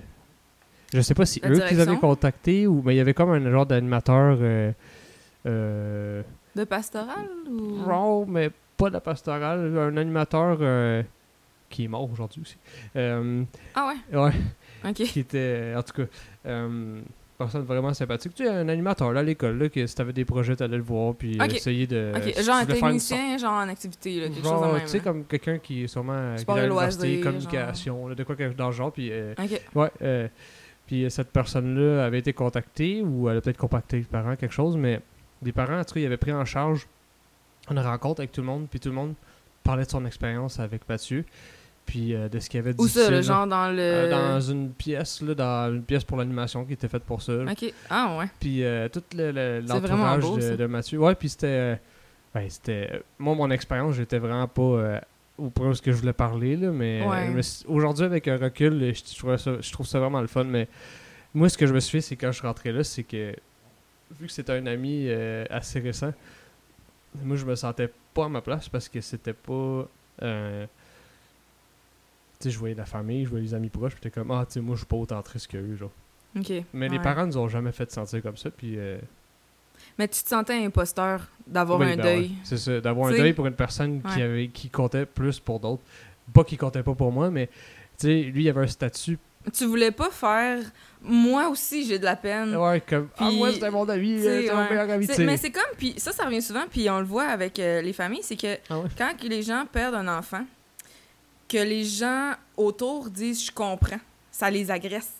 Je 0.93 1.01
sais 1.01 1.13
pas 1.13 1.25
si 1.25 1.39
La 1.39 1.49
eux 1.51 1.59
qu'ils 1.67 1.79
avaient 1.79 1.97
contacté 1.97 2.65
ou 2.67 2.81
mais 2.83 2.95
il 2.95 2.97
y 2.97 2.99
avait 2.99 3.13
comme 3.13 3.29
un 3.31 3.51
genre 3.51 3.65
d'animateur 3.65 4.37
De 5.45 6.23
pastoral 6.67 7.29
ou... 7.49 7.83
raw, 7.85 8.25
mais 8.25 8.49
pas 8.75 8.89
de 8.89 8.93
la 8.95 9.01
pastorale, 9.01 9.77
un 9.77 9.95
animateur 9.97 10.57
qui 11.73 11.85
est 11.85 11.87
mort 11.87 12.09
aujourd'hui 12.11 12.41
aussi. 12.41 12.57
Euh, 12.95 13.43
Ah 13.75 13.87
ouais, 14.11 14.17
ouais, 14.19 14.31
ok. 14.85 14.93
qui 14.93 15.19
était 15.19 15.73
en 15.75 15.83
tout 15.83 15.93
cas 15.93 16.07
euh, 16.45 17.01
personne 17.37 17.63
vraiment 17.63 17.93
sympathique. 17.93 18.33
Tu 18.35 18.43
sais, 18.45 18.49
un 18.49 18.69
animateur 18.69 19.11
là, 19.11 19.21
à 19.21 19.23
l'école 19.23 19.57
là, 19.57 19.69
que 19.69 19.85
si 19.87 19.95
t'avais 19.95 20.13
des 20.13 20.23
projets 20.25 20.55
t'allais 20.55 20.77
le 20.77 20.83
voir 20.83 21.15
puis 21.15 21.37
euh, 21.39 21.45
essayer 21.45 21.87
de. 21.87 22.11
Si 22.33 22.43
genre 22.43 22.55
un 22.57 22.65
technicien, 22.65 23.37
genre 23.37 23.53
en 23.53 23.67
activité, 23.69 24.19
là, 24.21 24.27
quelque 24.29 24.43
Genre, 24.43 24.59
chose 24.59 24.67
de 24.67 24.73
même. 24.73 24.81
tu 24.83 24.87
sais, 24.89 24.99
comme 24.99 25.25
quelqu'un 25.25 25.57
qui 25.57 25.83
est 25.83 25.87
sûrement 25.87 26.13
euh, 26.13 26.37
Sport 26.37 26.57
l'université, 26.57 27.07
loisirs, 27.07 27.23
communication, 27.23 28.07
là, 28.07 28.15
de 28.15 28.23
quoi 28.23 28.35
que 28.35 28.53
dans 28.53 28.67
le 28.67 28.71
genre, 28.73 28.91
puis 28.91 29.09
euh, 29.11 29.33
Ok, 29.37 29.61
ouais, 29.75 29.91
euh, 30.01 30.27
puis 30.85 31.05
euh, 31.05 31.09
cette 31.09 31.31
personne-là 31.31 32.05
avait 32.05 32.19
été 32.19 32.33
contactée 32.33 33.01
ou 33.01 33.29
elle 33.29 33.37
a 33.37 33.41
peut-être 33.41 33.57
contacté 33.57 33.97
les 33.97 34.03
parents, 34.03 34.35
quelque 34.35 34.53
chose, 34.53 34.77
mais 34.77 35.01
les 35.41 35.51
parents, 35.51 35.79
en 35.79 35.83
tout 35.83 35.95
cas, 35.95 35.99
ils 36.01 36.05
avaient 36.05 36.17
pris 36.17 36.31
en 36.33 36.45
charge 36.45 36.87
une 37.69 37.79
rencontre 37.79 38.19
avec 38.21 38.31
tout 38.31 38.41
le 38.41 38.47
monde, 38.47 38.67
puis 38.69 38.79
tout 38.79 38.89
le 38.89 38.95
monde 38.95 39.13
parlait 39.63 39.85
de 39.85 39.89
son 39.89 40.05
expérience 40.05 40.59
avec 40.59 40.87
Mathieu, 40.89 41.23
puis 41.85 42.15
euh, 42.15 42.29
de 42.29 42.39
ce 42.39 42.49
qu'il 42.49 42.59
avait 42.59 42.73
dit. 42.73 42.81
où 42.81 42.87
ça, 42.87 43.09
le 43.09 43.21
genre 43.21 43.45
dans 43.47 43.69
le... 43.69 43.77
Euh, 43.81 44.09
dans 44.09 44.39
une 44.41 44.71
pièce, 44.71 45.21
là, 45.21 45.33
dans 45.35 45.73
une 45.73 45.83
pièce 45.83 46.03
pour 46.03 46.17
l'animation 46.17 46.63
qui 46.65 46.73
était 46.73 46.87
faite 46.87 47.03
pour 47.03 47.21
ça. 47.21 47.33
Ok, 47.43 47.73
ah 47.89 48.17
ouais. 48.19 48.25
Puis 48.39 48.63
euh, 48.63 48.87
tout 48.89 49.03
le- 49.15 49.31
le- 49.31 49.59
l'entourage 49.67 50.21
beau, 50.21 50.37
de, 50.37 50.65
Mathieu. 50.65 50.97
Ouais, 50.99 51.15
puis 51.15 51.29
c'était. 51.29 51.47
euh, 51.47 51.75
ben, 52.33 52.49
c'était. 52.49 53.01
Moi, 53.19 53.35
mon 53.35 53.51
expérience, 53.51 53.95
j'étais 53.95 54.17
vraiment 54.19 54.47
pas 54.47 55.01
au 55.37 55.49
point 55.49 55.69
où 55.69 55.73
ce 55.73 55.81
que 55.81 55.91
je 55.91 55.97
voulais 55.97 56.13
parler, 56.13 56.55
là, 56.55 56.69
mais 56.71 57.03
Ouais. 57.05 57.41
aujourd'hui, 57.67 58.05
avec 58.05 58.27
un 58.27 58.37
recul, 58.37 58.93
je, 58.93 59.01
je 59.13 59.17
trouvais 59.17 59.37
ça- 59.37 59.59
je 59.59 59.71
trouve 59.71 59.85
ça 59.87 59.99
vraiment 59.99 60.21
le 60.21 60.27
fun. 60.27 60.43
Mais 60.45 60.67
moi, 61.33 61.49
ce 61.49 61.57
que 61.57 61.65
je 61.67 61.73
me 61.73 61.79
suis 61.79 61.97
fait, 61.97 62.01
c'est 62.01 62.15
quand 62.15 62.31
je 62.31 62.37
suis 62.37 62.47
rentré 62.47 62.71
là, 62.71 62.83
c'est 62.83 63.03
que 63.03 63.35
vu 64.19 64.27
que 64.27 64.31
c'était 64.31 64.53
un 64.53 64.65
ami 64.67 65.09
assez 65.49 65.79
récent, 65.79 66.13
moi, 67.23 67.35
je 67.35 67.45
me 67.45 67.55
sentais 67.55 67.91
pas 68.13 68.25
à 68.25 68.29
ma 68.29 68.41
place 68.41 68.69
parce 68.69 68.87
que 68.89 69.01
c'était 69.01 69.33
pas. 69.33 69.87
Tu 72.43 72.49
sais, 72.49 72.53
je 72.53 72.59
voyais 72.59 72.75
la 72.75 72.85
famille, 72.85 73.23
je 73.25 73.29
voyais 73.29 73.45
les 73.45 73.53
amis 73.53 73.69
proches, 73.69 73.93
j'étais 73.95 74.09
comme, 74.11 74.31
ah, 74.31 74.45
tu 74.47 74.53
sais, 74.55 74.59
moi, 74.61 74.75
je 74.75 74.79
suis 74.79 74.87
pas 74.87 74.97
autant 74.97 75.21
triste 75.21 75.47
que 75.47 75.57
eux, 75.57 75.75
genre. 75.75 75.91
Mais 76.73 76.89
les 76.89 76.99
parents 76.99 77.25
nous 77.25 77.37
ont 77.37 77.47
jamais 77.47 77.71
fait 77.71 77.91
sentir 77.91 78.21
comme 78.21 78.37
ça, 78.37 78.49
puis. 78.51 78.75
euh, 78.77 78.97
Mais 79.97 80.07
tu 80.07 80.21
te 80.23 80.27
sentais 80.27 80.53
imposteur 80.65 81.27
d'avoir 81.47 81.79
oui, 81.79 81.87
un 81.93 81.95
ben 81.95 82.01
deuil. 82.03 82.21
ouais, 82.21 82.29
c'est 82.43 82.57
ça, 82.57 82.81
d'avoir 82.81 83.09
un 83.09 83.17
deuil 83.17 83.33
pour 83.33 83.45
une 83.47 83.53
personne 83.55 84.01
qui, 84.01 84.21
avait, 84.21 84.47
qui 84.47 84.69
comptait 84.69 85.05
plus 85.05 85.39
pour 85.39 85.59
d'autres. 85.59 85.83
Pas 86.33 86.43
qui 86.43 86.57
comptait 86.57 86.83
pas 86.83 86.95
pour 86.95 87.11
moi, 87.11 87.29
mais, 87.29 87.47
tu 87.47 88.07
sais, 88.07 88.21
lui, 88.23 88.43
il 88.45 88.49
avait 88.49 88.61
un 88.61 88.67
statut. 88.67 89.19
Tu 89.53 89.65
voulais 89.65 89.91
pas 89.91 90.09
faire. 90.09 90.59
Moi 91.01 91.49
aussi, 91.49 91.85
j'ai 91.85 91.99
de 91.99 92.05
la 92.05 92.15
peine. 92.15 92.55
Ouais, 92.55 92.79
comme, 92.79 93.09
ah, 93.17 93.29
moi, 93.29 93.51
c'était 93.51 93.69
mon 93.69 93.87
ami, 93.89 94.15
t'sais, 94.17 94.27
euh, 94.27 94.41
c'est 94.47 94.53
mon 94.53 94.59
ouais. 94.61 94.69
meilleur 94.69 94.89
ami, 94.89 95.07
mais 95.19 95.35
c'est 95.37 95.51
comme, 95.51 95.63
puis 95.77 95.95
ça, 95.97 96.13
ça 96.13 96.23
revient 96.23 96.41
souvent, 96.41 96.63
puis 96.71 96.89
on 96.89 96.99
le 96.99 97.05
voit 97.05 97.25
avec 97.25 97.59
euh, 97.59 97.81
les 97.81 97.91
familles, 97.91 98.23
c'est 98.23 98.37
que 98.37 98.57
Ah 98.69 98.79
ouais? 98.79 98.87
quand 98.97 99.11
les 99.21 99.43
gens 99.43 99.65
perdent 99.69 99.95
un 99.95 100.07
enfant, 100.07 100.45
que 101.53 101.63
les 101.63 101.85
gens 101.85 102.33
autour 102.57 103.09
disent 103.09 103.45
«je 103.47 103.51
comprends», 103.51 103.99
ça 104.31 104.49
les 104.49 104.71
agresse. 104.71 105.11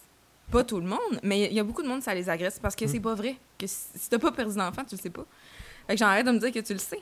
Pas 0.52 0.64
tout 0.64 0.80
le 0.80 0.88
monde, 0.88 1.20
mais 1.24 1.46
il 1.46 1.54
y 1.54 1.60
a 1.60 1.64
beaucoup 1.64 1.84
de 1.84 1.88
monde, 1.88 2.02
ça 2.02 2.14
les 2.14 2.30
agresse, 2.30 2.60
parce 2.60 2.76
que 2.76 2.86
Mm. 2.86 2.88
c'est 2.88 3.00
pas 3.00 3.16
vrai. 3.16 3.36
Que 3.58 3.68
si 3.68 4.10
t'as 4.10 4.20
pas 4.20 4.32
perdu 4.32 4.56
d'enfant, 4.56 4.84
tu 4.84 4.96
le 4.96 5.02
sais 5.02 5.10
pas. 5.10 5.26
Fait 5.88 5.94
que 5.94 6.00
j'arrête 6.00 6.26
de 6.26 6.32
me 6.32 6.40
dire 6.40 6.52
que 6.52 6.60
tu 6.60 6.74
le 6.74 6.80
sais. 6.80 7.02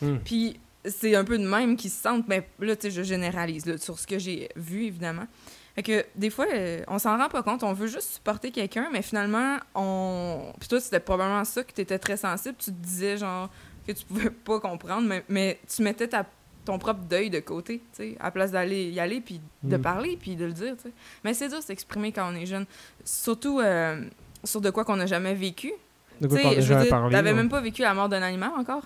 Hmm. 0.00 0.18
Puis 0.24 0.60
c'est 0.84 1.16
un 1.16 1.24
peu 1.24 1.36
de 1.38 1.46
même 1.46 1.76
qu'ils 1.76 1.90
se 1.90 2.00
sentent, 2.00 2.28
mais 2.28 2.48
là, 2.60 2.76
tu 2.76 2.82
sais, 2.82 2.90
je 2.92 3.02
généralise 3.02 3.66
là, 3.66 3.76
sur 3.78 3.98
ce 3.98 4.06
que 4.06 4.18
j'ai 4.18 4.48
vu, 4.54 4.84
évidemment. 4.84 5.26
Fait 5.74 5.82
que 5.82 6.06
des 6.14 6.30
fois, 6.30 6.46
euh, 6.54 6.82
on 6.86 6.98
s'en 7.00 7.18
rend 7.18 7.28
pas 7.28 7.42
compte, 7.42 7.64
on 7.64 7.72
veut 7.72 7.88
juste 7.88 8.14
supporter 8.14 8.52
quelqu'un, 8.52 8.88
mais 8.92 9.02
finalement, 9.02 9.56
on. 9.74 10.52
Puis 10.60 10.68
toi, 10.68 10.80
c'était 10.80 11.00
probablement 11.00 11.44
ça 11.44 11.64
que 11.64 11.72
tu 11.72 11.80
étais 11.80 11.98
très 11.98 12.16
sensible, 12.16 12.54
tu 12.58 12.66
te 12.66 12.76
disais, 12.76 13.16
genre, 13.16 13.50
que 13.86 13.92
tu 13.92 14.04
pouvais 14.04 14.30
pas 14.30 14.60
comprendre, 14.60 15.06
mais, 15.08 15.24
mais 15.28 15.58
tu 15.68 15.82
mettais 15.82 16.06
ta, 16.06 16.24
ton 16.68 16.78
propre 16.78 17.00
deuil 17.00 17.30
de 17.30 17.40
côté, 17.40 17.80
tu 17.94 18.02
sais, 18.02 18.16
à 18.20 18.30
place 18.30 18.50
d'aller 18.50 18.90
y 18.90 19.00
aller, 19.00 19.20
puis 19.22 19.40
de 19.62 19.76
Mm. 19.78 19.82
parler, 19.82 20.18
puis 20.20 20.36
de 20.36 20.44
le 20.44 20.52
dire, 20.52 20.76
tu 20.76 20.82
sais. 20.82 20.92
Mais 21.24 21.32
c'est 21.32 21.48
dur 21.48 21.58
de 21.60 21.64
s'exprimer 21.64 22.12
quand 22.12 22.30
on 22.30 22.36
est 22.36 22.44
jeune, 22.44 22.66
surtout 23.04 23.58
euh, 23.60 24.02
sur 24.44 24.60
de 24.60 24.68
quoi 24.68 24.84
qu'on 24.84 24.96
n'a 24.96 25.06
jamais 25.06 25.32
vécu. 25.34 25.72
De 26.20 26.28
Tu 26.28 26.40
quoi 26.42 26.52
je 26.60 26.74
veux 26.74 26.82
dire. 26.84 27.08
T'avais 27.10 27.32
même 27.32 27.48
pas 27.48 27.62
vécu 27.62 27.80
la 27.80 27.94
mort 27.94 28.10
d'un 28.10 28.20
animal 28.20 28.50
encore? 28.58 28.82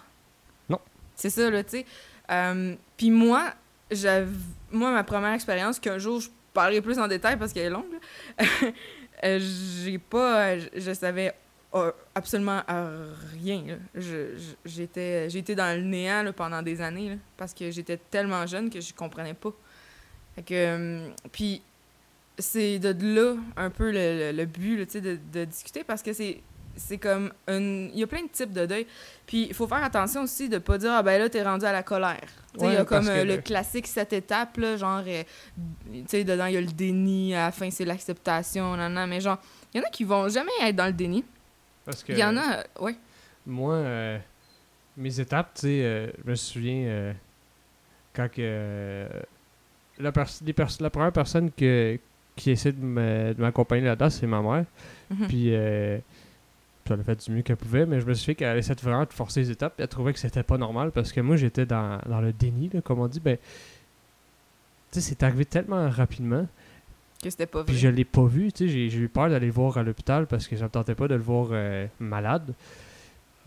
Non. 0.69 0.79
C'est 1.17 1.31
ça, 1.31 1.51
là, 1.51 1.65
tu 1.65 1.71
sais. 1.79 1.87
Euh, 2.31 2.75
Puis 2.97 3.11
moi, 3.11 3.53
moi, 4.71 4.93
ma 4.93 5.03
première 5.03 5.33
expérience, 5.33 5.81
qu'un 5.81 5.99
jour, 5.99 6.21
je 6.21 6.29
parlerai 6.55 6.81
plus 6.83 6.99
en 7.01 7.09
détail 7.09 7.37
parce 7.37 7.53
qu'elle 7.53 7.67
est 7.67 7.71
longue, 7.71 7.99
euh, 9.25 9.41
j'ai 9.85 9.99
pas... 9.99 10.57
Je, 10.59 10.93
savais 10.95 11.35
absolument 12.15 12.61
euh, 12.71 13.13
rien, 13.43 13.79
J'étais 14.65 15.29
j'ai 15.31 15.39
été 15.39 15.55
dans 15.55 15.77
le 15.77 15.83
néant, 15.83 16.23
là, 16.23 16.33
pendant 16.33 16.63
des 16.63 16.81
années, 16.81 17.11
là, 17.11 17.15
parce 17.37 17.55
que 17.55 17.71
j'étais 17.71 17.97
tellement 18.11 18.47
jeune 18.47 18.71
que 18.71 18.81
je 18.81 18.93
comprenais 18.95 19.35
pas. 19.35 19.53
Fait 20.35 20.43
que... 20.43 20.55
euh, 20.55 21.09
Puis 21.33 21.63
c'est 22.39 22.79
de 22.79 22.95
là 23.15 23.37
un 23.57 23.71
peu 23.71 23.91
le, 23.93 24.31
le- 24.31 24.33
le 24.33 24.45
but 24.47 24.79
là, 24.79 25.01
de, 25.01 25.19
de 25.33 25.45
discuter 25.45 25.85
parce 25.85 26.03
que 26.03 26.13
c'est 26.13 26.41
c'est 26.75 26.97
comme 26.97 27.31
un 27.47 27.59
il 27.61 27.99
y 27.99 28.03
a 28.03 28.07
plein 28.07 28.23
de 28.23 28.29
types 28.31 28.53
de 28.55 28.65
deuil. 28.65 28.87
Puis 29.27 29.49
il 29.49 29.55
faut 29.55 29.67
faire 29.69 29.85
attention 29.85 30.23
aussi 30.23 30.49
de 30.49 30.57
pas 30.57 30.79
dire 30.79 30.93
ah 30.93 31.03
ben 31.03 31.19
là 31.21 31.29
t'es 31.29 31.43
rendu 31.43 31.67
à 31.67 31.73
la 31.73 31.83
colère. 31.83 32.27
Il 32.59 32.73
y 32.73 32.77
a 32.77 32.85
comme 32.87 33.07
euh, 33.09 33.25
le 33.25 33.37
classique 33.37 33.45
classique 33.45 33.87
cette 33.87 34.15
étape 34.15 34.57
là 34.57 34.79
genre 34.79 35.03
euh, 35.07 35.23
tu 35.93 36.05
sais 36.09 36.25
dedans 36.25 36.47
il 36.47 36.55
y 36.55 36.57
a 36.57 36.63
le 36.63 36.67
déni 36.69 37.35
à 37.35 37.47
la 37.47 37.53
fin 37.53 37.71
c'est 37.71 37.85
l'acceptation 37.85 38.75
nan, 38.79 38.95
nan, 38.95 39.11
mais 39.11 39.21
genre 39.21 39.37
il 39.75 39.83
y 39.83 39.85
en 39.85 39.87
a 39.87 39.91
qui 39.91 40.05
vont 40.05 40.27
jamais 40.31 40.51
être 40.63 40.77
dans 40.77 40.87
le 40.87 40.93
déni 40.95 41.23
Parce 41.85 42.03
que 42.05 42.13
il 42.13 42.19
y 42.19 42.25
en 42.25 42.37
a 42.37 42.59
euh, 42.59 42.63
ouais 42.81 42.97
moi, 43.47 43.75
euh, 43.75 44.19
mes 44.97 45.19
étapes, 45.19 45.55
tu 45.55 45.61
sais, 45.63 45.83
euh, 45.85 46.07
je 46.25 46.31
me 46.31 46.35
souviens 46.37 46.85
euh, 46.87 47.13
quand 48.15 48.29
que 48.31 49.09
la, 49.99 50.13
pers- 50.13 50.29
les 50.45 50.53
pers- 50.53 50.69
la 50.81 50.91
première 50.91 51.13
personne 51.13 51.51
que, 51.51 51.99
qui 52.37 52.51
essaie 52.53 52.73
de 52.73 52.85
m'accompagner 53.39 53.85
là-dedans, 53.87 54.11
c'est 54.11 54.27
ma 54.29 54.41
mère. 54.41 54.65
Mhm. 55.11 55.27
Puis, 55.27 55.51
puis 56.85 56.95
elle 56.95 57.01
a 57.01 57.05
fait 57.05 57.25
du 57.25 57.31
mieux 57.33 57.43
qu'elle 57.43 57.57
pouvait, 57.57 57.85
mais 57.87 58.01
je 58.01 58.07
me 58.07 58.15
souviens 58.15 58.35
qu'elle 58.35 58.59
essaie 58.59 58.75
de 58.77 58.81
vraiment 58.81 59.05
de 59.05 59.13
forcer 59.13 59.41
les 59.41 59.51
étapes. 59.51 59.75
puis 59.75 59.83
Elle 59.83 59.89
trouvait 59.89 60.13
que 60.13 60.19
c'était 60.21 60.43
pas 60.45 60.59
normal 60.59 60.93
parce 60.93 61.13
que 61.13 61.21
moi, 61.21 61.37
j'étais 61.37 61.67
dans, 61.67 62.01
dans 62.07 62.21
le 62.21 62.33
déni, 62.33 62.71
là, 62.73 62.81
comme 62.81 63.01
on 63.01 63.09
dit. 63.09 63.21
Ben, 63.21 63.37
tu 64.93 65.01
sais, 65.01 65.09
c'est 65.09 65.23
arrivé 65.25 65.45
tellement 65.47 65.89
rapidement. 65.91 66.47
Que 67.29 67.31
c'était 67.31 67.47
pas 67.47 67.59
vrai 67.63 67.67
Puis 67.67 67.77
je 67.79 67.89
l'ai 67.89 68.05
pas 68.05 68.25
vu, 68.25 68.53
tu 68.53 68.69
sais, 68.69 68.89
j'ai 68.91 68.99
eu 68.99 69.09
peur 69.09 69.29
d'aller 69.31 69.47
le 69.47 69.53
voir 69.53 69.79
à 69.79 69.83
l'hôpital 69.83 70.27
parce 70.27 70.47
que 70.49 70.57
je 70.57 70.63
ne 70.65 70.69
tentais 70.69 70.95
pas 70.95 71.09
de 71.09 71.15
le 71.15 71.21
voir 71.23 71.49
euh, 71.53 71.87
malade. 72.01 72.53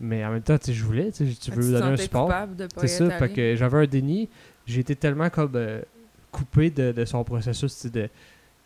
Mais 0.00 0.24
en 0.24 0.30
même 0.32 0.42
temps, 0.42 0.58
tu 0.58 0.66
sais, 0.66 0.72
je 0.74 0.84
voulais, 0.84 1.10
tu 1.12 1.26
sais, 1.32 1.34
tu 1.40 1.50
veux 1.50 1.72
donner 1.72 1.92
un 1.92 1.96
support. 1.96 2.30
C'est 2.76 2.88
ça, 2.88 3.10
fait 3.10 3.32
que 3.32 3.56
j'avais 3.56 3.78
un 3.78 3.86
déni. 3.86 4.28
J'ai 4.66 4.80
été 4.80 4.94
tellement 4.96 5.30
comme 5.30 5.52
euh, 5.54 5.80
coupé 6.30 6.70
de, 6.70 6.92
de 6.92 7.04
son 7.04 7.22
processus, 7.24 7.74
tu 7.74 7.80
sais, 7.82 7.90
de... 7.90 8.08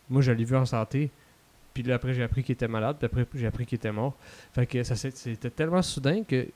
Moi, 0.09 0.23
je 0.23 0.33
l'ai 0.33 0.45
vu 0.45 0.57
en 0.57 0.67
santé, 0.67 1.09
puis 1.73 1.85
là, 1.85 1.95
après, 1.97 2.15
j'ai 2.15 2.23
appris 2.25 2.43
qu'il 2.43 2.55
était 2.55 2.67
malade, 2.67 2.97
puis 2.99 3.07
après, 3.07 3.25
j'ai 3.35 3.47
appris 3.47 3.65
qu'il 3.65 3.77
était 3.77 3.93
mort. 3.93 4.17
Fait 4.53 4.67
que 4.67 4.83
ça 4.83 4.97
c'était 4.97 5.51
tellement 5.51 5.83
soudain 5.83 6.25
que 6.25 6.49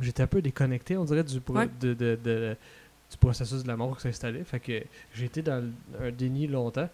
j'étais 0.00 0.22
un 0.22 0.26
peu 0.26 0.40
déconnecté, 0.40 0.96
on 0.96 1.04
dirait, 1.04 1.22
du, 1.24 1.38
pro- 1.40 1.54
Ouais. 1.56 1.68
de, 1.80 1.92
de- 1.92 2.18
de- 2.24 2.56
du 3.10 3.16
processus 3.18 3.62
de 3.62 3.68
la 3.68 3.76
mort 3.76 3.94
qui 3.96 4.02
s'installait. 4.04 4.44
Fait 4.44 4.60
que 4.60 4.82
j'ai 5.14 5.26
été 5.26 5.42
dans 5.42 5.62
un 6.00 6.10
déni 6.10 6.46
longtemps, 6.46 6.88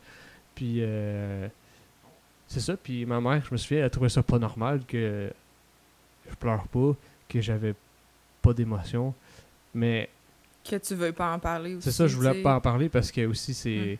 puis... 0.55 0.79
euh, 0.81 1.49
c'est 2.47 2.61
ça, 2.61 2.77
puis 2.77 3.07
ma 3.07 3.21
mère, 3.21 3.43
je 3.47 3.53
me 3.53 3.57
souviens, 3.57 3.85
elle 3.85 3.91
trouvait 3.91 4.09
ça 4.11 4.23
pas 4.23 4.39
normal 4.39 4.83
que 4.87 5.31
je 6.29 6.35
pleure 6.37 6.69
pas, 6.69 6.95
que 7.29 7.41
j'avais 7.41 7.75
pas 8.43 8.53
d'émotion. 8.53 9.15
Mais 9.75 10.09
que 10.63 10.77
tu 10.77 10.95
veux 10.95 11.13
pas 11.13 11.33
en 11.35 11.39
parler 11.39 11.75
aussi 11.75 11.85
c'est 11.85 11.91
ça, 11.93 12.07
je 12.07 12.15
voulais 12.17 12.43
pas 12.43 12.57
en 12.57 12.61
parler 12.61 12.89
parce 12.89 13.11
que 13.11 13.27
aussi 13.27 13.55
c'est. 13.55 13.99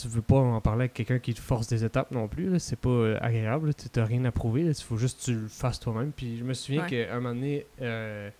Tu 0.00 0.06
veux 0.06 0.22
pas 0.22 0.36
en 0.36 0.60
parler 0.60 0.82
avec 0.82 0.94
quelqu'un 0.94 1.18
qui 1.18 1.34
te 1.34 1.40
force 1.40 1.66
des 1.66 1.82
étapes 1.84 2.12
non 2.12 2.28
plus, 2.28 2.58
c'est 2.60 2.78
pas 2.78 2.88
euh, 2.88 3.18
agréable, 3.20 3.74
tu 3.74 3.88
t'as 3.88 4.04
rien 4.04 4.24
à 4.26 4.30
prouver, 4.30 4.62
il 4.62 4.74
faut 4.74 4.96
juste 4.96 5.18
que 5.20 5.24
tu 5.24 5.34
le 5.34 5.48
fasses 5.48 5.80
toi-même. 5.80 6.12
Puis 6.12 6.38
je 6.38 6.44
me 6.44 6.54
souviens 6.54 6.84
Ouais. 6.84 7.06
qu'à 7.06 7.12
un 7.14 7.20
moment 7.20 7.34
donné, 7.34 7.66
euh, 7.82 8.30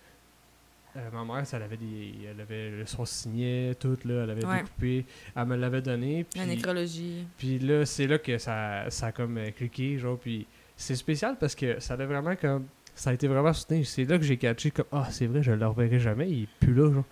euh, 0.97 1.09
ma 1.11 1.23
mère, 1.23 1.45
ça, 1.45 1.57
elle 1.57 1.63
avait 1.63 1.77
des. 1.77 2.13
Elle 2.29 2.41
avait 2.41 2.69
le 2.71 2.85
son 2.85 3.05
signet, 3.05 3.75
tout, 3.79 3.97
là, 4.05 4.23
elle 4.23 4.29
avait 4.31 4.45
Ouais. 4.45 4.57
découpé, 4.63 5.05
elle 5.35 5.45
me 5.45 5.55
l'avait 5.55 5.81
donné. 5.81 6.25
la 6.35 6.43
Puis, 6.43 6.55
nécrologie 6.55 7.27
puis 7.37 7.59
là, 7.59 7.85
c'est 7.85 8.07
là 8.07 8.17
que 8.17 8.37
ça, 8.37 8.89
ça 8.89 9.07
a 9.07 9.11
comme 9.11 9.37
euh, 9.37 9.51
cliqué, 9.51 9.97
genre, 9.99 10.17
puis 10.17 10.45
c'est 10.75 10.95
spécial 10.95 11.37
parce 11.39 11.55
que 11.55 11.79
ça 11.79 11.93
a 11.93 12.05
vraiment 12.05 12.35
comme. 12.35 12.65
Ça 12.95 13.11
a 13.11 13.13
été 13.13 13.27
vraiment 13.27 13.53
soutenu. 13.53 13.85
C'est 13.85 14.03
là 14.05 14.17
que 14.17 14.23
j'ai 14.25 14.35
catché 14.37 14.71
comme, 14.71 14.87
ah, 14.91 15.07
c'est 15.09 15.27
vrai, 15.27 15.41
je 15.41 15.51
le 15.51 15.65
reverrai 15.67 15.99
jamais, 15.99 16.29
il 16.29 16.43
est 16.43 16.47
plus 16.59 16.73
là, 16.73 16.91
genre. 16.91 17.05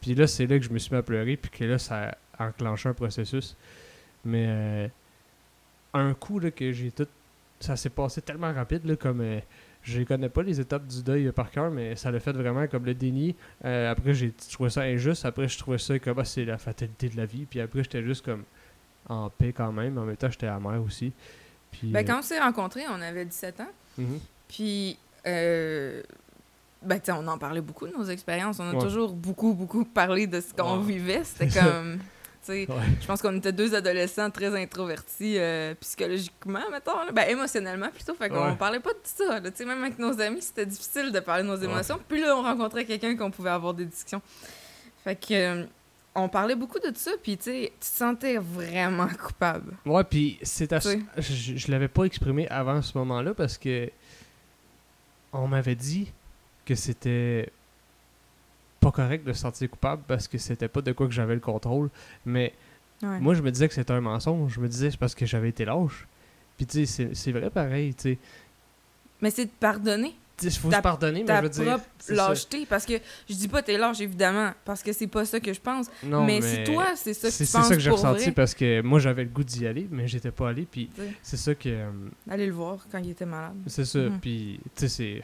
Puis 0.00 0.14
là, 0.14 0.26
c'est 0.26 0.46
là 0.46 0.58
que 0.58 0.64
je 0.64 0.70
me 0.70 0.78
suis 0.78 0.90
mis 0.92 0.98
à 0.98 1.02
pleurer, 1.02 1.36
puis 1.36 1.50
que 1.50 1.64
là, 1.64 1.78
ça 1.78 2.16
a 2.38 2.46
enclenché 2.48 2.88
un 2.88 2.94
processus. 2.94 3.56
Mais 4.24 4.46
euh, 4.48 4.88
un 5.94 6.12
coup, 6.14 6.38
là, 6.40 6.50
que 6.50 6.72
j'ai 6.72 6.90
tout. 6.90 7.06
Ça 7.58 7.76
s'est 7.76 7.90
passé 7.90 8.20
tellement 8.22 8.52
rapide, 8.52 8.84
là, 8.86 8.96
comme. 8.96 9.22
Je 9.82 10.02
connais 10.02 10.28
pas 10.28 10.42
les 10.42 10.60
étapes 10.60 10.86
du 10.86 11.02
deuil 11.02 11.32
par 11.32 11.50
cœur, 11.50 11.70
mais 11.70 11.96
ça 11.96 12.10
l'a 12.10 12.20
fait 12.20 12.32
vraiment 12.32 12.66
comme 12.66 12.84
le 12.84 12.94
déni. 12.94 13.34
Euh, 13.64 13.90
après, 13.90 14.12
j'ai 14.14 14.32
trouvé 14.32 14.70
ça 14.70 14.82
injuste. 14.82 15.24
Après, 15.24 15.48
je 15.48 15.58
trouvais 15.58 15.78
ça 15.78 15.98
comme, 15.98 16.18
ah, 16.18 16.24
c'est 16.24 16.44
la 16.44 16.58
fatalité 16.58 17.08
de 17.08 17.16
la 17.16 17.26
vie. 17.26 17.46
Puis 17.46 17.60
après, 17.60 17.82
j'étais 17.82 18.02
juste 18.02 18.24
comme 18.24 18.44
en 19.08 19.30
paix 19.30 19.52
quand 19.52 19.72
même. 19.72 19.96
En 19.98 20.04
même 20.04 20.16
temps, 20.16 20.30
j'étais 20.30 20.46
amer 20.46 20.82
aussi. 20.82 21.12
Puis, 21.70 21.88
ben 21.90 22.00
euh, 22.00 22.06
quand 22.06 22.18
on 22.18 22.22
s'est 22.22 22.40
rencontrés 22.40 22.82
on 22.90 23.00
avait 23.00 23.24
17 23.24 23.60
ans 23.60 23.70
mhm. 23.96 24.18
Puis, 24.48 24.98
euh, 25.26 26.02
ben, 26.82 27.00
on 27.10 27.26
en 27.28 27.38
parlait 27.38 27.60
beaucoup 27.60 27.86
de 27.86 27.92
nos 27.92 28.04
expériences. 28.04 28.58
On 28.58 28.68
a 28.68 28.72
Ouais. 28.74 28.80
toujours 28.80 29.12
beaucoup, 29.12 29.54
beaucoup 29.54 29.84
parlé 29.84 30.26
de 30.26 30.40
ce 30.40 30.52
qu'on 30.52 30.78
Ouais. 30.78 30.84
vivait. 30.94 31.24
C'était 31.24 31.48
comme. 31.60 31.98
Ouais. 32.48 32.66
je 33.00 33.06
pense 33.06 33.20
qu'on 33.22 33.36
était 33.36 33.52
deux 33.52 33.74
adolescents 33.74 34.30
très 34.30 34.60
introvertis 34.60 35.36
euh, 35.38 35.74
psychologiquement, 35.80 36.68
mettons. 36.70 37.04
là. 37.04 37.12
Ben, 37.12 37.28
émotionnellement 37.28 37.88
plutôt. 37.90 38.14
Fait 38.14 38.28
qu'on 38.28 38.50
Ouais. 38.50 38.56
parlait 38.56 38.80
pas 38.80 38.90
de 38.92 38.98
ça. 39.04 39.40
là. 39.40 39.50
Tu 39.50 39.58
sais, 39.58 39.64
même 39.64 39.82
avec 39.82 39.98
nos 39.98 40.20
amis, 40.20 40.42
c'était 40.42 40.66
difficile 40.66 41.12
de 41.12 41.20
parler 41.20 41.42
de 41.42 41.48
nos 41.48 41.58
Ouais. 41.58 41.64
émotions. 41.66 42.00
Puis 42.08 42.20
là, 42.20 42.36
on 42.36 42.42
rencontrait 42.42 42.84
quelqu'un 42.84 43.16
qu'on 43.16 43.30
pouvait 43.30 43.50
avoir 43.50 43.74
des 43.74 43.84
discussions. 43.84 44.22
Fait 45.04 45.16
que. 45.16 45.32
euh, 45.34 45.64
on 46.12 46.28
parlait 46.28 46.56
beaucoup 46.56 46.80
de 46.80 46.90
ça, 46.96 47.12
puis 47.22 47.38
tu 47.38 47.50
te 47.68 47.70
sentais 47.80 48.36
vraiment 48.36 49.06
coupable. 49.06 49.76
Ouais, 49.86 50.02
puis 50.02 50.38
c'est 50.42 50.72
à... 50.72 50.80
Je, 50.80 50.96
je 51.56 51.70
l'avais 51.70 51.86
pas 51.86 52.02
exprimé 52.02 52.48
avant 52.48 52.82
ce 52.82 52.98
moment-là 52.98 53.32
parce 53.32 53.56
que 53.56 53.88
on 55.32 55.46
m'avait 55.46 55.76
dit 55.76 56.10
que 56.66 56.74
c'était 56.74 57.52
pas 58.80 58.90
correct 58.90 59.24
de 59.24 59.32
se 59.32 59.40
sentir 59.40 59.70
coupable 59.70 60.02
parce 60.08 60.26
que 60.26 60.38
c'était 60.38 60.68
pas 60.68 60.80
de 60.82 60.92
quoi 60.92 61.06
que 61.06 61.12
j'avais 61.12 61.34
le 61.34 61.40
contrôle. 61.40 61.90
Mais 62.24 62.54
Ouais. 63.02 63.18
moi, 63.20 63.34
je 63.34 63.40
me 63.42 63.50
disais 63.50 63.66
que 63.68 63.74
c'était 63.74 63.92
un 63.92 64.00
mensonge. 64.00 64.52
Je 64.54 64.60
me 64.60 64.68
disais 64.68 64.90
c'est 64.90 64.96
parce 64.98 65.14
que 65.14 65.24
j'avais 65.26 65.48
été 65.50 65.64
lâche. 65.64 66.06
Puis 66.56 66.66
tu 66.66 66.78
sais, 66.80 66.86
c'est- 66.86 67.14
c'est 67.14 67.32
vrai 67.32 67.48
pareil, 67.50 67.94
tu 67.94 68.02
sais. 68.14 68.18
Mais 69.22 69.30
c'est 69.30 69.46
de 69.46 69.50
pardonner. 69.58 70.14
Sais, 70.38 70.48
faut 70.52 70.70
Ta- 70.70 70.78
se 70.78 70.82
pardonner, 70.82 71.22
mais 71.22 71.36
je 71.36 71.42
veux 71.42 71.48
dire... 71.50 71.78
c'est 71.98 72.14
ça. 72.16 72.28
lâcheté 72.28 72.64
parce 72.64 72.86
que 72.86 72.94
je 73.28 73.34
dis 73.34 73.46
pas 73.48 73.60
t'es 73.62 73.76
lâche 73.76 74.00
évidemment 74.00 74.52
parce 74.64 74.82
que 74.82 74.90
c'est 74.94 75.06
pas 75.06 75.26
ça 75.26 75.38
que 75.38 75.52
je 75.52 75.60
pense 75.60 75.90
Non, 76.02 76.24
mais, 76.24 76.40
si 76.40 76.64
toi 76.64 76.86
c'est 76.96 77.12
ça 77.12 77.28
que 77.28 77.34
c'est 77.34 77.44
tu 77.44 77.50
c'est 77.50 77.58
penses 77.58 77.68
ça 77.68 77.74
que 77.74 77.80
j'ai 77.82 77.90
ressenti 77.90 78.22
vrai 78.24 78.32
parce 78.32 78.54
que 78.54 78.80
moi 78.80 78.98
j'avais 79.00 79.24
le 79.24 79.28
goût 79.28 79.44
d'y 79.44 79.66
aller, 79.66 79.86
mais 79.90 80.08
j'étais 80.08 80.30
pas 80.30 80.48
allé. 80.48 80.62
Puis 80.70 80.88
c'est 81.22 81.36
ça 81.36 81.54
que... 81.54 81.68
euh, 81.68 81.90
allez 82.30 82.46
le 82.46 82.52
voir 82.54 82.78
quand 82.90 82.96
il 82.98 83.10
était 83.10 83.26
malade 83.26 83.56
C'est 83.66 83.84
ça. 83.84 83.98
Mhm. 83.98 84.18
Puis, 84.20 84.60
tu 84.74 84.88
sais, 84.88 84.88
c'est. 84.88 85.22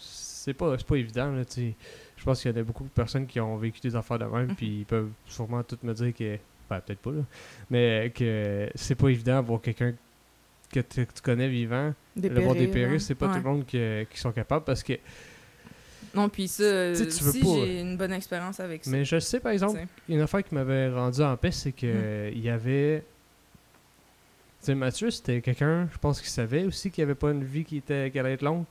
c'est 0.00 0.54
pas, 0.54 0.76
c'est 0.78 0.86
pas 0.86 0.96
évident, 0.96 1.32
là, 1.32 1.44
tu 1.44 1.52
sais. 1.54 1.74
Je 2.22 2.24
pense 2.24 2.40
qu'il 2.40 2.54
y 2.54 2.58
a 2.60 2.62
beaucoup 2.62 2.84
de 2.84 2.88
personnes 2.88 3.26
qui 3.26 3.40
ont 3.40 3.56
vécu 3.56 3.80
des 3.80 3.96
affaires 3.96 4.16
de 4.20 4.26
même, 4.26 4.46
Mhm. 4.50 4.54
puis 4.54 4.66
ils 4.80 4.84
peuvent 4.86 5.10
sûrement 5.26 5.60
toutes 5.64 5.82
me 5.82 5.92
dire 5.92 6.14
que. 6.14 6.38
Ben, 6.70 6.80
peut-être 6.80 7.00
pas, 7.00 7.10
là. 7.10 7.22
Mais 7.68 8.12
que 8.14 8.70
c'est 8.76 8.94
pas 8.94 9.08
évident 9.08 9.32
d'avoir 9.34 9.60
quelqu'un 9.60 9.92
que 10.72 10.78
tu 10.80 11.04
que 11.04 11.12
tu 11.12 11.20
connais 11.20 11.48
vivant, 11.48 11.92
le 12.16 12.40
voir 12.40 12.54
dépérir, 12.54 13.00
c'est 13.00 13.16
pas 13.16 13.26
Ouais. 13.26 13.32
tout 13.32 13.38
le 13.44 13.50
monde 13.50 13.66
qui, 13.66 13.78
qui 14.08 14.18
sont 14.20 14.30
capables 14.30 14.64
parce 14.64 14.84
que. 14.84 14.92
Non, 16.14 16.28
puis 16.28 16.46
ça, 16.46 16.62
euh, 16.62 16.94
Tu 16.94 17.02
veux 17.24 17.32
si 17.32 17.40
j'ai 17.42 17.80
une 17.80 17.96
bonne 17.96 18.12
expérience 18.12 18.60
avec 18.60 18.84
ça. 18.84 18.90
Mais 18.92 19.04
je 19.04 19.18
sais, 19.18 19.40
par 19.40 19.50
exemple, 19.50 19.80
une 20.08 20.20
affaire 20.20 20.44
qui 20.44 20.54
m'avait 20.54 20.90
rendu 20.90 21.22
en 21.22 21.36
paix, 21.36 21.50
c'est 21.50 21.72
que 21.72 22.28
Hmm. 22.30 22.32
il 22.34 22.40
y 22.40 22.48
avait. 22.50 23.02
Tu 24.60 24.66
sais, 24.66 24.74
Mathieu, 24.76 25.10
c'était 25.10 25.40
quelqu'un, 25.40 25.88
je 25.92 25.98
pense 25.98 26.20
qu'il 26.20 26.30
savait 26.30 26.62
aussi 26.64 26.90
qu'il 26.92 27.02
n'y 27.04 27.10
avait 27.10 27.18
pas 27.18 27.32
une 27.32 27.42
vie 27.42 27.64
qui, 27.64 27.78
était, 27.78 28.10
qui 28.12 28.18
allait 28.20 28.34
être 28.34 28.42
longue. 28.42 28.64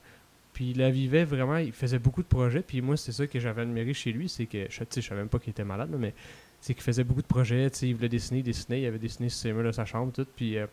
Puis 0.61 0.69
il 0.69 0.77
la 0.77 0.91
vivait 0.91 1.25
vraiment, 1.25 1.57
il 1.57 1.71
faisait 1.71 1.97
beaucoup 1.97 2.21
de 2.21 2.27
projets. 2.27 2.61
Puis 2.61 2.81
moi, 2.81 2.95
c'est 2.95 3.11
ça 3.11 3.25
que 3.25 3.39
j'avais 3.39 3.63
admiré 3.63 3.95
chez 3.95 4.11
lui, 4.11 4.29
c'est 4.29 4.45
que, 4.45 4.67
je, 4.69 4.81
tu 4.81 4.85
sais, 4.91 5.01
je 5.01 5.07
savais 5.07 5.21
même 5.21 5.27
pas 5.27 5.39
qu'il 5.39 5.49
était 5.49 5.63
malade, 5.63 5.89
mais 5.97 6.13
c'est 6.59 6.75
qu'il 6.75 6.83
faisait 6.83 7.03
beaucoup 7.03 7.23
de 7.23 7.27
projets. 7.27 7.65
Il 7.81 7.95
voulait 7.95 8.09
dessiner, 8.09 8.41
il 8.41 8.43
dessinait, 8.43 8.79
il 8.79 8.85
avait 8.85 8.99
dessiné 8.99 9.27
sur 9.29 9.39
ses 9.39 9.53
murs 9.53 9.63
de 9.63 9.71
sa 9.71 9.85
chambre, 9.85 10.13
tout. 10.13 10.27
Puis 10.35 10.59
euh, 10.59 10.67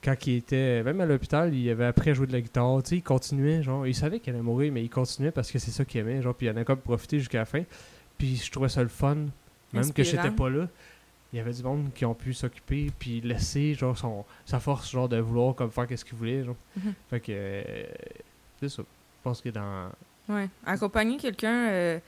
quand 0.00 0.14
il 0.28 0.36
était, 0.36 0.84
même 0.84 1.00
à 1.00 1.06
l'hôpital, 1.06 1.52
il 1.52 1.68
avait 1.70 1.86
appris 1.86 2.10
à 2.10 2.14
jouer 2.14 2.28
de 2.28 2.32
la 2.32 2.40
guitare. 2.40 2.82
Il 2.92 3.02
continuait, 3.02 3.64
genre, 3.64 3.84
il 3.84 3.96
savait 3.96 4.20
qu'il 4.20 4.32
allait 4.32 4.44
mourir, 4.44 4.72
mais 4.72 4.84
il 4.84 4.88
continuait 4.88 5.32
parce 5.32 5.50
que 5.50 5.58
c'est 5.58 5.72
ça 5.72 5.84
qu'il 5.84 6.00
aimait, 6.02 6.22
genre, 6.22 6.36
puis 6.36 6.46
il 6.46 6.50
en 6.50 6.56
a 6.58 6.62
comme 6.62 6.78
profité 6.78 7.18
jusqu'à 7.18 7.38
la 7.38 7.46
fin. 7.46 7.64
Puis 8.16 8.36
je 8.36 8.48
trouvais 8.52 8.68
ça 8.68 8.80
le 8.80 8.88
fun, 8.88 9.16
même 9.16 9.32
que 9.72 9.78
Inspirant. 10.02 10.04
j'étais 10.04 10.30
pas 10.30 10.50
là. 10.50 10.68
Il 11.32 11.38
y 11.38 11.40
avait 11.40 11.52
du 11.52 11.64
monde 11.64 11.90
qui 11.92 12.04
ont 12.04 12.14
pu 12.14 12.32
s'occuper 12.32 12.92
puis 12.96 13.20
laisser 13.22 13.74
genre 13.74 13.98
son 13.98 14.24
sa 14.46 14.60
force 14.60 14.88
genre 14.88 15.08
de 15.08 15.18
vouloir 15.18 15.56
comme 15.56 15.72
faire 15.72 15.88
qu'est-ce 15.88 16.04
qu'il 16.04 16.16
voulait 16.16 16.44
genre. 16.44 16.54
Mhm. 16.76 16.94
Fait 17.10 17.18
que 17.18 17.32
euh, 17.34 17.84
c'est 18.60 18.68
ça. 18.68 18.84
Je 19.20 19.24
pense 19.24 19.40
que 19.40 19.48
dans 19.50 19.90
Ouais. 20.28 20.48
Accompagner 20.64 21.16
quelqu'un 21.16 21.68
euh, 21.68 21.98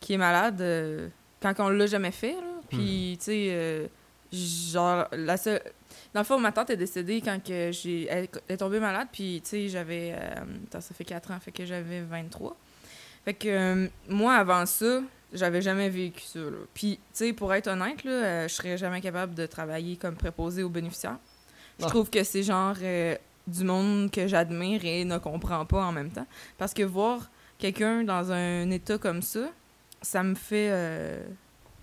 qui 0.00 0.14
est 0.14 0.18
malade 0.18 0.60
euh, 0.60 1.08
quand 1.40 1.54
on 1.60 1.68
l'a 1.68 1.86
jamais 1.86 2.10
fait, 2.10 2.32
là. 2.32 2.40
Hmm. 2.40 2.66
Puis, 2.76 3.16
tu 3.18 3.24
sais, 3.26 3.48
euh, 3.52 3.86
genre, 4.32 5.06
la 5.12 5.36
seule. 5.36 5.62
Dans 6.12 6.20
le 6.20 6.24
fond, 6.26 6.38
ma 6.38 6.50
tante 6.52 6.70
est 6.70 6.76
décédée 6.76 7.20
quand 7.20 7.38
que 7.42 7.70
j'ai... 7.70 8.06
elle 8.08 8.28
est 8.48 8.56
tombée 8.56 8.80
malade, 8.80 9.08
puis, 9.12 9.40
tu 9.44 9.50
sais, 9.50 9.68
j'avais... 9.68 10.14
ça 10.72 10.80
fait 10.80 11.04
4 11.04 11.30
ans, 11.30 11.38
fait 11.40 11.52
que 11.52 11.64
j'avais 11.64 12.00
23. 12.02 12.56
Fait 13.24 13.34
que 13.34 13.88
moi, 14.08 14.34
avant 14.34 14.66
ça, 14.66 15.00
j'avais 15.32 15.62
jamais 15.62 15.88
vécu 15.88 16.22
ça, 16.22 16.40
là. 16.40 16.50
Puis, 16.74 16.96
tu 16.96 17.02
sais, 17.12 17.32
pour 17.32 17.52
être 17.54 17.68
honnête, 17.68 18.02
là, 18.04 18.48
je 18.48 18.54
serais 18.54 18.76
jamais 18.76 19.00
capable 19.00 19.34
de 19.34 19.46
travailler 19.46 19.96
comme 19.96 20.16
préposé 20.16 20.62
aux 20.62 20.68
bénéficiaires. 20.70 21.18
Je 21.78 21.84
Ah. 21.84 21.88
trouve 21.88 22.10
que 22.10 22.24
c'est 22.24 22.42
genre 22.42 22.74
du 23.46 23.64
monde 23.64 24.10
que 24.10 24.26
j'admire 24.26 24.84
et 24.84 25.04
ne 25.04 25.18
comprends 25.18 25.64
pas 25.66 25.84
en 25.84 25.92
même 25.92 26.10
temps. 26.10 26.26
Parce 26.58 26.72
que 26.74 26.82
voir 26.82 27.30
quelqu'un 27.58 28.04
dans 28.04 28.30
un 28.32 28.70
état 28.70 28.98
comme 28.98 29.22
ça, 29.22 29.50
ça 30.00 30.22
me 30.22 30.34
fait 30.34 30.68
euh, 30.70 31.24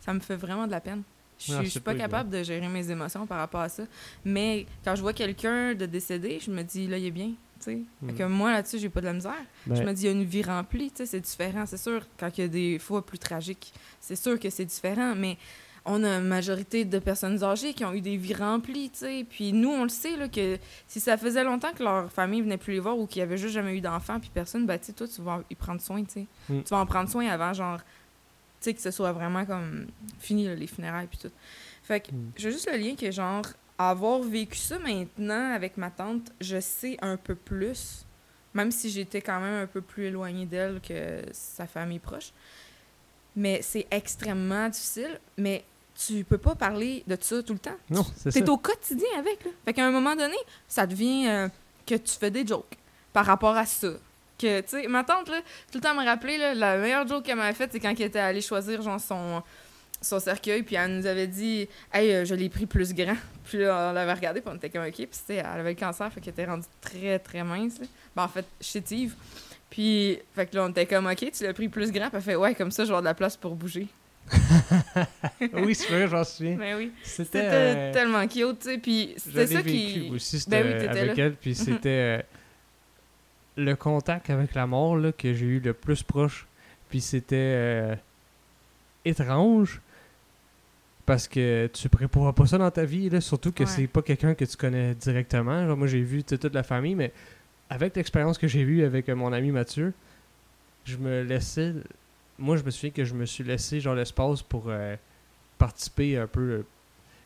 ça 0.02 0.14
me 0.14 0.20
fait 0.20 0.36
vraiment 0.36 0.66
de 0.68 0.72
la 0.72 0.82
peine. 0.82 1.04
Je 1.38 1.54
Ah, 1.54 1.64
suis- 1.66 1.80
pas 1.80 1.92
évident. 1.92 2.06
capable 2.06 2.30
de 2.32 2.44
gérer 2.44 2.68
mes 2.68 2.92
émotions 2.92 3.26
par 3.26 3.38
rapport 3.38 3.62
à 3.62 3.70
ça. 3.70 3.84
Mais 4.26 4.66
quand 4.84 4.96
je 4.96 5.02
vois 5.02 5.14
quelqu'un 5.14 5.74
de 5.74 5.86
décédé, 5.86 6.40
je 6.42 6.52
me 6.52 6.64
dis 6.64 6.88
là 6.88 6.98
il 6.98 7.06
est 7.06 7.12
bien, 7.12 7.32
Mm. 7.68 8.14
que 8.18 8.24
moi 8.24 8.52
là-dessus, 8.54 8.80
j'ai 8.80 8.88
pas 8.90 9.02
de 9.02 9.06
la 9.08 9.14
misère. 9.14 9.34
Je 9.68 9.74
ben, 9.74 9.86
me 9.88 9.94
dis 9.94 10.04
il 10.04 10.06
y 10.06 10.08
a 10.10 10.12
une 10.14 10.24
vie 10.24 10.44
remplie, 10.44 10.92
c'est 10.96 11.20
différent, 11.20 11.66
c'est 11.66 11.78
sûr 11.78 12.06
quand 12.18 12.30
il 12.38 12.42
y 12.42 12.44
a 12.46 12.48
des 12.48 12.80
fois 12.80 13.06
plus 13.06 13.20
tragiques, 13.20 13.74
c'est 14.00 14.16
sûr 14.16 14.40
que 14.40 14.50
c'est 14.50 14.64
différent, 14.66 15.14
mais 15.16 15.38
on 15.92 16.04
a 16.04 16.18
une 16.18 16.28
majorité 16.28 16.86
de 16.86 17.00
personnes 17.00 17.44
âgées 17.44 17.74
qui 17.74 17.84
ont 17.84 17.94
eu 17.94 18.02
des 18.02 18.16
vies 18.16 18.36
remplies, 18.36 18.92
tu 18.92 19.00
sais. 19.00 19.26
Puis 19.28 19.54
nous, 19.54 19.70
on 19.72 19.84
le 19.84 19.90
sait, 19.90 20.16
là, 20.18 20.28
que 20.30 20.58
si 20.88 21.00
ça 21.00 21.18
faisait 21.18 21.44
longtemps 21.44 21.74
que 21.74 21.82
leur 21.82 22.12
famille 22.12 22.42
venait 22.42 22.58
plus 22.58 22.74
les 22.74 22.80
voir 22.80 22.98
ou 22.98 23.08
qu'ils 23.08 23.24
avaient 23.24 23.38
juste 23.38 23.56
jamais 23.56 23.76
eu 23.76 23.82
d'enfants, 23.82 24.20
puis 24.20 24.30
personne, 24.32 24.66
ben, 24.68 24.78
tu 24.78 24.86
sais, 24.86 24.94
toi, 24.94 25.08
tu 25.08 25.22
vas 25.22 25.42
y 25.50 25.56
prendre 25.56 25.82
soin, 25.82 26.04
tu 26.04 26.12
sais. 26.12 26.26
Mm. 26.48 26.62
Tu 26.62 26.70
vas 26.70 26.78
en 26.78 26.86
prendre 26.86 27.10
soin 27.10 27.28
avant, 27.28 27.54
genre, 27.54 27.80
tu 27.80 27.86
sais, 28.62 28.74
que 28.76 28.82
ce 28.82 28.92
soit 28.92 29.12
vraiment 29.14 29.46
comme 29.46 29.88
fini, 30.20 30.46
là, 30.46 30.54
les 30.54 30.68
funérailles, 30.68 31.08
puis 31.08 31.18
tout. 31.18 31.32
Fait 31.82 32.00
que, 32.02 32.12
Mm. 32.12 32.32
j'ai 32.38 32.52
juste 32.52 32.70
le 32.72 32.78
lien 32.78 32.96
que, 32.96 33.10
genre, 33.10 33.46
avoir 33.78 34.20
vécu 34.20 34.58
ça 34.58 34.78
maintenant 34.78 35.54
avec 35.56 35.76
ma 35.78 35.90
tante, 35.90 36.32
je 36.40 36.60
sais 36.60 36.98
un 37.02 37.18
peu 37.18 37.34
plus, 37.34 38.06
même 38.54 38.72
si 38.72 38.90
j'étais 38.92 39.22
quand 39.22 39.40
même 39.40 39.64
un 39.64 39.68
peu 39.68 39.82
plus 39.82 40.06
éloignée 40.06 40.46
d'elle 40.46 40.82
que 40.82 41.22
sa 41.32 41.66
famille 41.66 42.00
proche. 42.00 42.32
Mais 43.36 43.62
c'est 43.64 43.88
extrêmement 43.92 44.68
difficile, 44.70 45.20
mais 45.38 45.64
tu 46.06 46.24
peux 46.24 46.38
pas 46.38 46.56
parler 46.56 47.04
de 47.08 47.18
ça 47.20 47.44
tout 47.44 47.54
le 47.54 47.60
temps. 47.60 47.76
non, 47.90 48.06
c'est 48.16 48.32
ça. 48.32 48.40
T'es 48.40 48.50
au 48.50 48.58
quotidien 48.58 49.10
avec, 49.18 49.44
là. 49.44 49.52
Fait 49.66 49.74
qu'à 49.74 49.86
un 49.86 49.92
moment 49.92 50.16
donné, 50.16 50.38
ça 50.68 50.88
devient 50.88 51.28
euh, 51.28 51.50
que 51.86 51.96
tu 51.96 52.14
fais 52.18 52.32
des 52.32 52.48
jokes 52.48 52.78
par 53.12 53.26
rapport 53.26 53.58
à 53.58 53.66
ça. 53.66 53.90
Que, 54.38 54.62
tu 54.62 54.70
sais, 54.70 54.88
ma 54.88 55.04
tante, 55.04 55.28
là, 55.28 55.42
tout 55.72 55.80
le 55.80 55.82
temps 55.82 55.94
me 55.94 56.06
rappeler, 56.06 56.38
là, 56.38 56.54
la 56.54 56.78
meilleure 56.78 57.06
joke 57.06 57.24
qu'elle 57.24 57.36
m'avait 57.36 57.54
faite, 57.54 57.72
c'est 57.74 57.82
quand 57.82 57.90
elle 57.90 58.02
était 58.02 58.20
allée 58.20 58.40
choisir, 58.40 58.82
genre, 58.82 59.00
son, 59.00 59.44
son 60.02 60.20
cercueil, 60.22 60.64
puis 60.64 60.76
elle 60.76 60.96
nous 60.96 61.06
avait 61.06 61.28
dit 61.28 61.68
«Hey, 61.94 62.14
euh, 62.14 62.24
je 62.24 62.34
l'ai 62.34 62.48
pris 62.48 62.66
plus 62.66 62.94
grand.» 62.94 63.18
Puis 63.44 63.58
là, 63.58 63.90
on 63.90 63.94
l'avait 63.94 64.14
regardé, 64.14 64.40
puis 64.40 64.50
on 64.54 64.56
était 64.56 64.70
comme 64.70 64.86
«OK.» 64.88 64.96
Puis, 64.96 65.08
tu 65.10 65.34
elle 65.34 65.46
avait 65.46 65.72
le 65.72 65.80
cancer, 65.80 66.12
fait 66.14 66.22
qu'elle 66.22 66.32
était 66.32 66.46
rendue 66.46 66.68
très, 66.80 67.20
très 67.20 67.44
mince, 67.44 67.80
là. 67.80 67.88
Ben, 68.16 68.24
en 68.24 68.30
fait, 68.30 68.46
chétive. 68.62 69.16
Puis, 69.70 70.18
fait 70.34 70.46
que 70.46 70.56
là, 70.56 70.64
on 70.64 70.70
était 70.70 70.86
comme 70.86 71.08
«OK, 71.12 71.30
tu 71.34 71.44
l'as 71.44 71.54
pris 71.54 71.68
plus 71.68 71.92
grand.» 71.92 72.08
Puis 72.10 72.16
elle 72.18 72.22
fait 72.22 72.36
«Ouais, 72.38 72.56
comme 72.56 72.72
ça, 72.72 72.84
je 72.84 72.88
vais 72.88 72.92
avoir 72.92 73.02
de 73.02 73.08
la 73.08 73.14
place 73.14 73.36
pour 73.36 73.56
bouger. 73.56 73.90
oui, 75.54 75.76
c'est 75.76 75.90
vrai, 75.90 76.08
j'en» 76.08 76.24
souviens. 76.26 76.56
Mais 76.58 76.76
oui. 76.76 76.92
C'était 77.04 77.42
euh, 77.44 77.94
tellement 77.94 78.28
cute, 78.28 78.60
tu 78.60 78.70
sais. 78.70 78.78
Puis, 78.78 79.14
c'était 79.18 79.48
ça 79.48 79.62
vécu 79.62 79.70
qui... 79.72 80.12
aussi 80.14 80.36
Ben 80.36 80.40
c'était 80.42 80.64
oui, 80.64 80.80
t'étais 80.80 81.00
avec 81.00 81.18
là. 81.18 81.24
elle 81.26 81.36
puis 81.36 81.56
c'était 81.66 81.90
euh, 81.90 82.22
le 83.58 83.76
contact 83.76 84.30
avec 84.30 84.54
la 84.54 84.68
mort 84.68 84.98
là, 84.98 85.12
que 85.12 85.34
j'ai 85.34 85.46
eu 85.46 85.60
le 85.60 85.74
plus 85.74 86.04
proche 86.04 86.46
puis 86.90 87.02
c'était 87.02 87.36
euh, 87.36 87.96
étrange 89.06 89.82
parce 91.06 91.28
que 91.28 91.68
tu 91.74 91.90
prépares 91.90 92.34
pas 92.34 92.46
ça 92.46 92.58
dans 92.58 92.70
ta 92.72 92.86
vie 92.86 93.10
là, 93.10 93.20
surtout 93.22 93.52
que 93.52 93.64
Ouais. 93.64 93.70
c'est 93.70 93.88
pas 93.88 94.02
quelqu'un 94.02 94.34
que 94.36 94.46
tu 94.46 94.56
connais 94.58 94.94
directement 94.96 95.66
genre 95.68 95.78
moi 95.78 95.88
j'ai 95.88 96.02
vu 96.02 96.24
toute 96.24 96.54
la 96.54 96.64
famille 96.64 96.96
mais 96.96 97.12
avec 97.70 97.96
l'expérience 97.96 98.38
que 98.38 98.48
j'ai 98.48 98.62
eue 98.62 98.84
avec 98.84 99.08
mon 99.10 99.34
ami 99.34 99.52
Mathieu 99.52 99.94
je 100.86 100.98
me 100.98 101.24
laissais 101.24 101.74
moi 102.40 102.58
je 102.58 102.64
me 102.64 102.72
souviens 102.72 102.92
que 102.92 103.04
je 103.06 103.14
me 103.14 103.26
suis 103.26 103.44
laissé 103.44 103.80
genre 103.80 103.96
l'espace 103.96 104.42
pour 104.42 104.66
euh, 104.68 104.96
participer 105.58 106.18
un 106.18 106.28
peu 106.28 106.40
euh, 106.42 106.66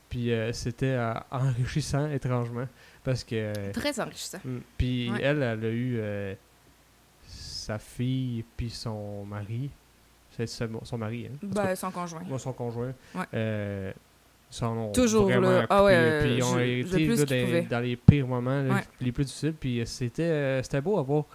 puis 0.10 0.32
euh, 0.32 0.52
c'était 0.54 0.98
enrichissant 1.32 2.10
étrangement 2.12 2.68
parce 3.04 3.24
que 3.24 3.72
Très 3.72 4.00
enrichissant. 4.00 4.40
Mm. 4.44 4.58
Puis 4.78 5.10
Ouais. 5.12 5.20
elle, 5.22 5.42
elle 5.44 5.66
a 5.66 5.70
eu 5.70 6.36
sa 7.28 7.80
fille 7.80 8.44
puis 8.58 8.70
son 8.70 9.26
mari. 9.26 9.70
C'est 10.36 10.48
son 10.48 10.98
mari, 10.98 11.28
hein? 11.32 11.38
Cas, 11.54 11.64
Ben, 11.64 11.76
son 11.76 11.92
conjoint. 11.92 12.22
moi, 12.28 12.40
son 12.40 12.54
conjoint. 12.54 12.94
Ouais. 13.16 13.26
Euh, 13.36 13.92
Toujours, 14.94 15.30
là. 15.30 15.66
Ah 15.70 15.84
ouais, 15.84 16.20
puis 16.24 16.36
ils 16.38 16.44
ont 16.44 16.58
je- 16.58 17.26
été 17.26 17.46
là, 17.48 17.62
dans, 17.62 17.80
les 17.80 17.96
pires 17.96 18.28
moments, 18.28 18.62
là, 18.62 18.76
Ouais. 18.76 18.82
les 19.02 19.12
plus 19.12 19.26
difficiles. 19.26 19.54
Puis 19.60 19.82
c'était 19.86 20.22
euh, 20.24 20.62
c'était 20.64 20.82
beau 20.82 20.98
à 21.00 21.02
voir. 21.04 21.26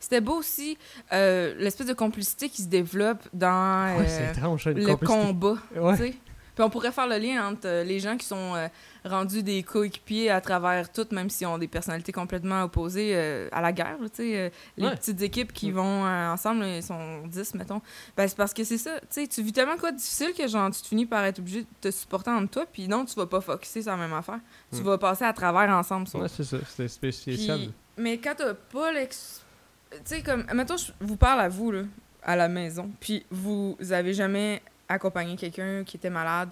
C'était 0.00 0.20
beau 0.20 0.34
aussi 0.36 0.76
euh, 1.12 1.54
l'espèce 1.58 1.86
de 1.86 1.94
complicité 1.94 2.48
qui 2.48 2.62
se 2.62 2.68
développe 2.68 3.26
dans 3.32 3.96
Ouais, 3.98 4.06
euh, 4.08 4.30
étrange, 4.32 4.64
ça, 4.64 4.70
le 4.70 4.84
complicité. 4.86 5.06
combat. 5.06 5.56
Ouais. 5.76 6.14
Puis 6.54 6.64
on 6.64 6.70
pourrait 6.70 6.90
faire 6.90 7.06
le 7.06 7.18
lien 7.18 7.50
entre 7.50 7.66
euh, 7.68 7.84
les 7.84 8.00
gens 8.00 8.16
qui 8.16 8.26
sont 8.26 8.56
euh, 8.56 8.66
rendus 9.04 9.44
des 9.44 9.62
coéquipiers 9.62 10.28
à 10.28 10.40
travers 10.40 10.90
tout, 10.90 11.06
même 11.12 11.30
s'ils 11.30 11.46
ont 11.46 11.56
des 11.56 11.68
personnalités 11.68 12.10
complètement 12.10 12.64
opposées 12.64 13.12
euh, 13.14 13.48
à 13.52 13.60
la 13.62 13.70
guerre. 13.72 13.96
euh, 14.18 14.50
les 14.76 14.84
Ouais. 14.84 14.96
petites 14.96 15.22
équipes 15.22 15.52
qui 15.52 15.70
Mm. 15.70 15.74
vont 15.74 16.04
ensemble, 16.04 16.64
ils 16.64 16.82
sont 16.82 17.24
10, 17.28 17.54
mettons. 17.54 17.80
Ben, 18.16 18.26
c'est 18.26 18.36
parce 18.36 18.52
que 18.52 18.64
c'est 18.64 18.76
ça. 18.78 18.98
Tu 19.02 19.06
sais, 19.10 19.26
tu 19.28 19.40
vis 19.40 19.52
tellement 19.52 19.76
quoi 19.76 19.92
de 19.92 19.98
difficile 19.98 20.32
que 20.36 20.48
genre, 20.48 20.68
tu 20.72 20.82
te 20.82 20.88
finis 20.88 21.06
par 21.06 21.24
être 21.24 21.38
obligé 21.38 21.60
de 21.62 21.66
te 21.80 21.92
supporter 21.92 22.30
entre 22.32 22.50
toi, 22.50 22.66
puis 22.70 22.88
non, 22.88 23.04
tu 23.04 23.14
vas 23.14 23.26
pas 23.26 23.40
focuser 23.40 23.82
sur 23.82 23.92
la 23.92 23.96
même 23.96 24.12
affaire. 24.14 24.40
Tu 24.74 24.80
Mm. 24.80 24.84
vas 24.84 24.98
passer 24.98 25.24
à 25.26 25.32
travers 25.32 25.70
ensemble. 25.70 26.08
Ouais, 26.14 26.26
c'est 26.28 26.42
ça. 26.42 26.56
C'était 26.68 26.88
spécial. 26.88 27.58
puis- 27.58 27.72
mais 27.98 28.18
quand 28.18 28.34
t'as 28.36 28.54
pas 28.54 28.92
l'ex... 28.92 29.42
Tu 29.90 29.96
sais, 30.04 30.22
comme... 30.22 30.44
Mettons, 30.54 30.76
je 30.76 30.92
vous 31.00 31.16
parle 31.16 31.40
à 31.40 31.48
vous, 31.48 31.70
là, 31.72 31.82
à 32.22 32.36
la 32.36 32.48
maison, 32.48 32.90
puis 33.00 33.24
vous 33.30 33.76
avez 33.90 34.12
jamais 34.14 34.60
accompagné 34.88 35.36
quelqu'un 35.36 35.84
qui 35.84 35.96
était 35.96 36.10
malade, 36.10 36.48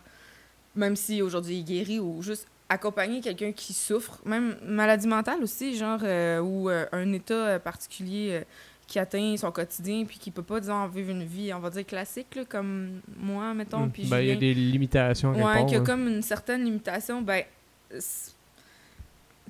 même 0.75 0.97
si 0.97 1.23
aujourd'hui 1.23 1.57
il 1.57 1.61
est 1.61 1.65
guéri, 1.65 2.01
ou 2.01 2.23
juste 2.23 2.47
accompagner 2.69 3.21
quelqu'un 3.21 3.53
qui 3.53 3.73
souffre, 3.73 4.19
même 4.25 4.57
maladie 4.63 5.07
mentale 5.07 5.43
aussi, 5.43 5.77
genre, 5.77 6.01
euh, 6.03 6.41
ou 6.41 6.69
euh, 6.69 6.87
un 6.93 7.13
état 7.13 7.35
euh, 7.35 7.59
particulier 7.59 8.29
euh, 8.33 8.45
qui 8.87 8.99
atteint 8.99 9.37
son 9.37 9.51
quotidien, 9.53 10.05
puis 10.05 10.19
qui 10.19 10.31
peut 10.31 10.43
pas, 10.43 10.61
disons, 10.61 10.87
vivre 10.89 11.11
une 11.11 11.25
vie, 11.25 11.53
on 11.55 11.59
va 11.61 11.71
dire, 11.71 11.85
classique, 11.87 12.35
là, 12.35 12.45
comme 12.45 13.01
moi, 13.19 13.53
mettons, 13.55 13.87
Mm. 13.87 13.91
puis 13.91 14.05
Ben, 14.07 14.21
il 14.21 14.29
y 14.29 14.33
a 14.33 14.37
des 14.37 14.55
limitations 14.55 15.33
Ouais, 15.33 15.65
qu'il 15.65 15.75
y 15.75 15.77
a 15.77 15.81
hein. 15.81 15.85
comme 15.85 16.09
une 16.09 16.23
certaine 16.23 16.65
limitation, 16.65 17.23
ben. 17.23 17.43
Tu 17.91 18.01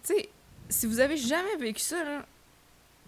sais, 0.03 0.29
si 0.69 0.87
vous 0.87 1.01
avez 1.01 1.17
jamais 1.17 1.57
vécu 1.59 1.81
ça, 1.81 2.03
là, 2.05 2.27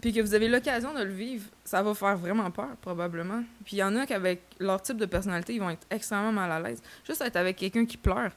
puis 0.01 0.13
que 0.13 0.21
vous 0.21 0.35
avez 0.35 0.49
l'occasion 0.49 0.95
de 0.95 1.03
le 1.03 1.13
vivre, 1.13 1.45
ça 1.65 1.83
va 1.83 1.93
faire 1.93 2.17
vraiment 2.17 2.51
peur, 2.51 2.77
probablement. 2.81 3.43
Puis 3.65 3.77
il 3.77 3.79
y 3.81 3.83
en 3.83 3.97
a 3.97 4.07
qu'avec 4.07 4.43
leur 4.61 4.81
type 4.81 4.97
de 4.97 5.07
personnalité, 5.07 5.55
ils 5.55 5.61
vont 5.61 5.71
être 5.71 5.87
extrêmement 5.91 6.33
mal 6.33 6.53
à 6.53 6.61
l'aise. 6.61 6.81
Juste 7.07 7.21
être 7.21 7.37
avec 7.37 7.57
quelqu'un 7.57 7.85
qui 7.85 7.97
pleure. 7.97 8.31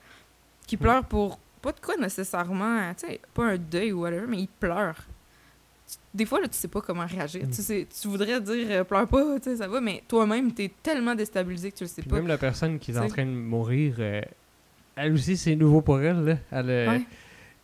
Qui 0.65 0.77
pleure 0.77 1.05
pour 1.05 1.39
pas 1.61 1.71
de 1.71 1.79
quoi 1.79 1.95
nécessairement, 1.97 2.91
tu 2.95 3.05
sais, 3.07 3.21
pas 3.33 3.45
un 3.45 3.57
deuil 3.57 3.91
ou 3.91 4.01
whatever, 4.01 4.25
mais 4.27 4.39
il 4.39 4.47
pleure. 4.47 4.95
des 6.13 6.25
fois, 6.25 6.41
là, 6.41 6.47
tu 6.47 6.57
sais 6.57 6.67
pas 6.67 6.81
comment 6.81 7.05
réagir. 7.05 7.45
Mm. 7.45 7.51
Tu, 7.51 7.61
sais, 7.61 7.87
tu 8.01 8.07
voudrais 8.07 8.41
dire 8.41 8.67
euh, 8.71 8.83
pleure 8.83 9.07
pas, 9.07 9.39
tu 9.39 9.43
sais, 9.51 9.57
ça 9.57 9.67
va, 9.67 9.79
mais 9.79 10.03
toi-même, 10.07 10.51
t'es 10.53 10.71
tellement 10.81 11.13
déstabilisé 11.13 11.71
que 11.71 11.77
tu 11.77 11.83
le 11.83 11.89
sais 11.89 12.01
Puis 12.01 12.09
pas. 12.09 12.15
même 12.15 12.27
la 12.27 12.39
personne 12.39 12.79
qui 12.79 12.91
est 12.91 12.97
en 12.97 13.07
train 13.07 13.25
de 13.25 13.31
mourir, 13.31 13.95
euh, 13.99 14.21
elle 14.95 15.13
aussi, 15.13 15.37
c'est 15.37 15.55
nouveau 15.55 15.81
pour 15.81 15.99
elle. 16.01 16.23
Là. 16.23 16.37
Elle, 16.51 16.69
euh, 16.69 16.89
Ouais. 16.89 17.01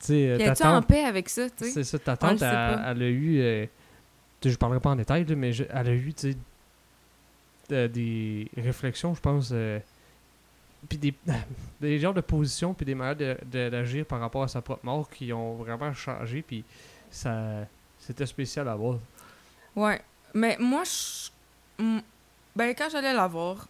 Tu 0.06 0.14
euh, 0.14 0.36
Puis 0.38 0.46
ta 0.46 0.52
es-tu 0.52 0.64
en 0.64 0.72
tante- 0.82 0.88
paix 0.88 1.04
avec 1.04 1.30
ça, 1.30 1.50
tu 1.50 1.66
sais? 1.66 1.72
C'est 1.72 1.84
ça, 1.84 2.00
ta 2.00 2.18
tante, 2.18 2.42
elle, 2.42 3.02
a 3.02 3.08
eu. 3.08 3.40
euh, 3.40 3.66
je 4.44 4.56
parlerai 4.56 4.80
pas 4.80 4.92
en 4.92 4.96
détail, 4.96 5.26
là, 5.26 5.36
mais 5.36 5.52
je- 5.54 5.64
elle 5.70 5.88
a 5.88 5.94
eu, 5.94 6.14
euh, 7.72 7.88
des 7.88 8.48
réflexions, 8.58 9.14
je 9.16 9.22
pense. 9.22 9.50
euh, 9.52 9.80
puis 10.88 10.98
des, 10.98 11.14
des 11.82 12.00
genres 12.00 12.14
de 12.14 12.22
positions, 12.22 12.74
puis 12.74 12.86
des 12.86 12.96
manières 12.96 13.16
de- 13.16 13.38
de- 13.52 13.70
d'agir 13.70 14.06
par 14.06 14.20
rapport 14.20 14.44
à 14.44 14.48
sa 14.48 14.62
propre 14.62 14.86
mort 14.86 15.10
qui 15.10 15.34
ont 15.34 15.56
vraiment 15.56 15.94
changé, 15.94 16.42
puis 16.42 16.64
ça. 17.12 17.66
C'était 18.00 18.26
spécial 18.28 18.68
à 18.70 18.76
voir. 18.76 19.00
Ouais. 19.76 20.00
Mais 20.34 20.56
moi, 20.60 20.84
je... 20.86 21.30
Ben, 22.56 22.74
quand 22.76 22.88
j'allais 22.92 23.14
la 23.14 23.28
voir, 23.28 23.68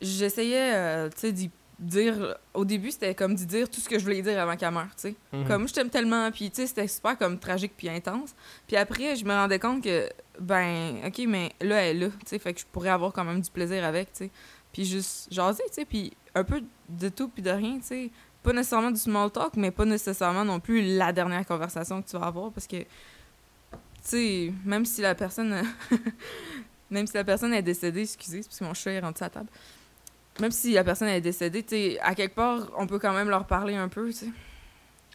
j'essayais, 0.00 1.08
tu 1.10 1.18
sais, 1.18 1.32
d'y 1.32 1.50
dire... 1.80 2.36
Au 2.54 2.64
début, 2.64 2.90
c'était 2.90 3.14
comme 3.14 3.34
dire 3.34 3.68
tout 3.68 3.80
ce 3.80 3.88
que 3.88 3.98
je 3.98 4.04
voulais 4.04 4.22
dire 4.22 4.38
avant 4.38 4.56
qu'elle 4.56 4.72
meure, 4.72 4.94
tu 4.96 5.10
sais. 5.10 5.14
Mhm. 5.32 5.46
Comme, 5.46 5.68
je 5.68 5.74
t'aime 5.74 5.90
tellement, 5.90 6.30
puis 6.30 6.50
tu 6.50 6.56
sais, 6.56 6.66
c'était 6.66 6.86
super 6.86 7.16
comme 7.16 7.38
tragique 7.38 7.72
puis 7.76 7.88
intense. 7.88 8.34
Puis 8.66 8.76
après, 8.76 9.16
je 9.16 9.24
me 9.24 9.32
rendais 9.32 9.58
compte 9.58 9.82
que, 9.82 10.08
ben, 10.38 11.00
OK, 11.06 11.22
mais 11.26 11.52
là, 11.60 11.76
elle 11.76 11.96
est 11.96 12.00
là, 12.00 12.08
tu 12.08 12.26
sais, 12.26 12.38
fait 12.38 12.54
que 12.54 12.60
je 12.60 12.66
pourrais 12.66 12.90
avoir 12.90 13.12
quand 13.12 13.24
même 13.24 13.40
du 13.40 13.50
plaisir 13.50 13.84
avec, 13.84 14.12
tu 14.12 14.24
sais. 14.24 14.30
Puis 14.72 14.84
juste 14.84 15.32
jaser, 15.32 15.64
tu 15.68 15.74
sais, 15.74 15.84
puis 15.84 16.12
un 16.34 16.44
peu 16.44 16.62
de 16.88 17.08
tout 17.08 17.28
puis 17.28 17.42
de 17.42 17.50
rien, 17.50 17.78
tu 17.78 17.86
sais. 17.86 18.10
Pas 18.42 18.52
nécessairement 18.52 18.90
du 18.90 19.00
small 19.00 19.30
talk, 19.30 19.56
mais 19.56 19.70
pas 19.70 19.84
nécessairement 19.84 20.44
non 20.44 20.60
plus 20.60 20.96
la 20.96 21.12
dernière 21.12 21.44
conversation 21.44 22.00
que 22.00 22.08
tu 22.08 22.16
vas 22.16 22.26
avoir, 22.26 22.50
parce 22.52 22.66
que, 22.66 22.76
tu 22.76 22.86
sais, 24.02 24.52
même 24.64 24.84
si 24.84 25.00
la 25.00 25.14
personne... 25.14 25.62
même 26.90 27.06
si 27.06 27.14
la 27.14 27.24
personne 27.24 27.54
est 27.54 27.62
décédée, 27.62 28.02
excusez, 28.02 28.42
c'est 28.42 28.48
parce 28.48 28.58
que 28.58 28.64
mon 28.64 28.74
chat 28.74 28.90
est 28.90 29.00
rentré 29.00 29.24
à 29.24 29.28
la 29.28 29.30
table. 29.30 29.48
Même 30.40 30.50
si 30.50 30.72
la 30.72 30.84
personne 30.84 31.08
est 31.08 31.20
décédée, 31.20 31.62
tu 31.62 31.98
à 32.00 32.14
quelque 32.14 32.34
part, 32.34 32.68
on 32.76 32.86
peut 32.86 32.98
quand 32.98 33.12
même 33.12 33.28
leur 33.28 33.46
parler 33.46 33.74
un 33.76 33.88
peu, 33.88 34.06
tu 34.06 34.12
sais. 34.12 34.28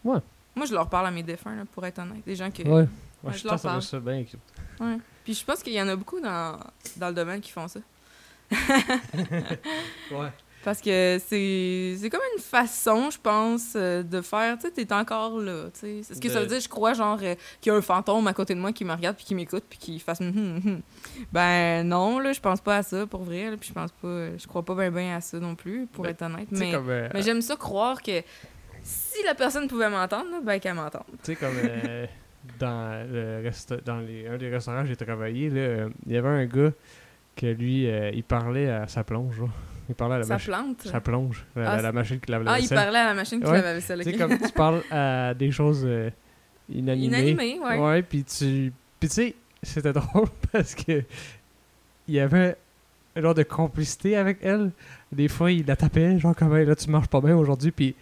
Ouais. 0.04 0.20
Moi, 0.56 0.66
je 0.66 0.74
leur 0.74 0.88
parle 0.90 1.08
à 1.08 1.12
mes 1.12 1.24
défunts, 1.24 1.56
là, 1.56 1.64
pour 1.72 1.86
être 1.86 2.00
honnête. 2.00 2.24
Des 2.26 2.36
gens 2.36 2.52
que... 2.52 2.64
Ouais. 2.64 2.88
Ouais, 3.24 3.34
je 3.34 3.40
je 3.40 3.48
pense 3.48 3.62
que 3.64 3.82
ça 3.82 4.00
bien. 4.00 4.24
Ouais. 4.80 4.98
Puis 5.24 5.34
je 5.34 5.44
pense 5.44 5.64
qu'il 5.64 5.74
y 5.74 5.82
en 5.82 5.88
a 5.88 5.96
beaucoup 5.96 6.20
dans, 6.20 6.60
dans 6.98 7.08
le 7.08 7.14
domaine 7.14 7.42
qui 7.42 7.52
font 7.52 7.68
ça. 7.68 7.80
Ouais. 10.12 10.32
Parce 10.66 10.82
que 10.82 11.20
c'est 11.26 11.96
c'est 12.00 12.10
comme 12.10 12.22
une 12.36 12.42
façon, 12.42 13.12
je 13.12 13.20
pense, 13.20 13.74
euh, 13.76 14.02
de 14.02 14.20
faire, 14.20 14.58
tu 14.58 14.64
sais, 14.68 14.72
t'es 14.72 14.92
encore 14.92 15.40
là. 15.40 15.66
C'est 15.74 16.02
ce 16.02 16.20
que 16.20 16.28
ça 16.28 16.42
veut 16.42 16.48
dire, 16.48 16.60
je 16.60 16.68
crois, 16.68 16.94
genre, 16.94 17.20
euh, 17.22 17.36
qu'il 17.62 17.72
y 17.72 17.76
a 17.76 17.78
un 17.78 17.82
fantôme 17.84 18.26
à 18.28 18.34
côté 18.34 18.56
de 18.56 18.60
moi 18.60 18.74
qui 18.74 18.84
me 18.84 18.92
regarde 18.92 19.16
puis 19.16 19.26
qui 19.26 19.36
m'écoute 19.36 19.64
puis 19.70 19.78
qui 19.78 20.00
fasse 20.00 20.20
hum, 20.22 20.30
hum, 20.36 20.62
hum. 20.66 20.82
Ben 21.32 21.84
non, 21.88 22.18
là, 22.20 22.34
je 22.34 22.40
pense 22.42 22.60
pas 22.62 22.78
à 22.78 22.84
ça, 22.84 23.06
pour 23.06 23.22
vrai, 23.24 23.52
là, 23.52 23.58
puis 23.58 23.70
je 23.70 23.74
pense 23.74 23.92
pas, 23.92 24.36
je 24.38 24.48
crois 24.48 24.64
pas 24.64 24.74
bien 24.74 24.90
bien 24.92 25.16
à 25.16 25.22
ça 25.22 25.40
non 25.40 25.54
plus, 25.54 25.86
pour 25.86 26.04
Ben, 26.04 26.10
être 26.10 26.24
honnête. 26.24 26.48
Mais, 26.50 26.72
comme. 26.72 26.90
euh, 26.90 27.10
mais 27.14 27.22
j'aime 27.22 27.42
ça 27.42 27.56
croire 27.56 28.02
que 28.02 28.22
si 28.82 29.24
la 29.24 29.36
personne 29.36 29.68
pouvait 29.68 29.90
m'entendre, 29.90 30.42
ben 30.44 30.60
qu'elle 30.60 30.74
m'entende. 30.74 31.04
Tu 31.24 31.34
sais, 31.34 31.36
comme 31.36 31.56
euh, 31.58 32.08
dans, 32.60 33.08
le 33.08 33.48
resta- 33.48 33.84
dans 33.84 34.00
les, 34.00 34.28
un 34.28 34.38
des 34.38 34.50
restaurants 34.50 34.82
où 34.82 34.86
j'ai 34.88 34.96
travaillé, 34.96 35.50
euh, 35.54 35.90
il 36.08 36.14
y 36.14 36.18
avait 36.18 36.28
un 36.28 36.46
gars 36.48 36.72
que 37.36 37.46
lui, 37.48 37.88
euh, 37.90 38.12
il 38.14 38.24
parlait 38.24 38.70
à 38.70 38.88
sa 38.88 39.04
plonge. 39.04 39.42
Il 39.90 39.96
parlait 39.96 40.16
à 40.16 40.20
la 40.20 40.26
machine. 40.26 40.54
plante? 40.54 40.82
Sa 40.84 41.00
plonge. 41.02 41.46
La, 41.56 41.72
Ah, 41.72 41.76
la- 41.78 41.82
la 41.84 41.92
machine 41.92 42.20
qui 42.20 42.32
lave 42.32 42.44
la 42.44 42.54
Ah, 42.54 42.60
il 42.60 42.68
parlait 42.70 42.98
à 43.00 43.06
la 43.06 43.14
machine 43.14 43.40
qui 43.40 43.46
Ouais. 43.46 43.54
lave 43.54 43.64
la 43.66 43.74
vaisselle, 43.74 44.00
Tu 44.04 44.12
sais, 44.12 44.18
comme 44.18 44.38
tu 44.38 44.52
parles 44.52 44.82
à 44.90 45.34
des 45.36 45.52
choses 45.52 45.84
euh, 45.86 46.10
inanimées. 46.70 47.06
Inanimé, 47.34 47.60
ouais. 47.64 47.78
Ouais, 47.80 48.02
puis 48.02 48.24
tu. 48.24 48.72
Puis 49.00 49.10
tu 49.10 49.16
sais, 49.16 49.36
c'était 49.62 49.94
drôle 49.94 50.28
parce 50.52 50.74
que. 50.76 51.04
Il 52.08 52.14
y 52.16 52.20
avait 52.20 52.56
un 53.16 53.22
genre 53.22 53.34
de 53.34 53.44
complicité 53.44 54.16
avec 54.16 54.40
elle. 54.42 54.72
Des 55.12 55.28
fois, 55.28 55.52
il 55.52 55.66
la 55.66 55.76
tapait, 55.76 56.20
genre 56.20 56.36
comme 56.36 56.56
Hey, 56.56 56.66
là, 56.66 56.76
tu 56.76 56.90
marches 56.90 57.08
pas 57.08 57.22
bien 57.22 57.36
aujourd'hui. 57.36 57.72
Puis, 57.72 57.94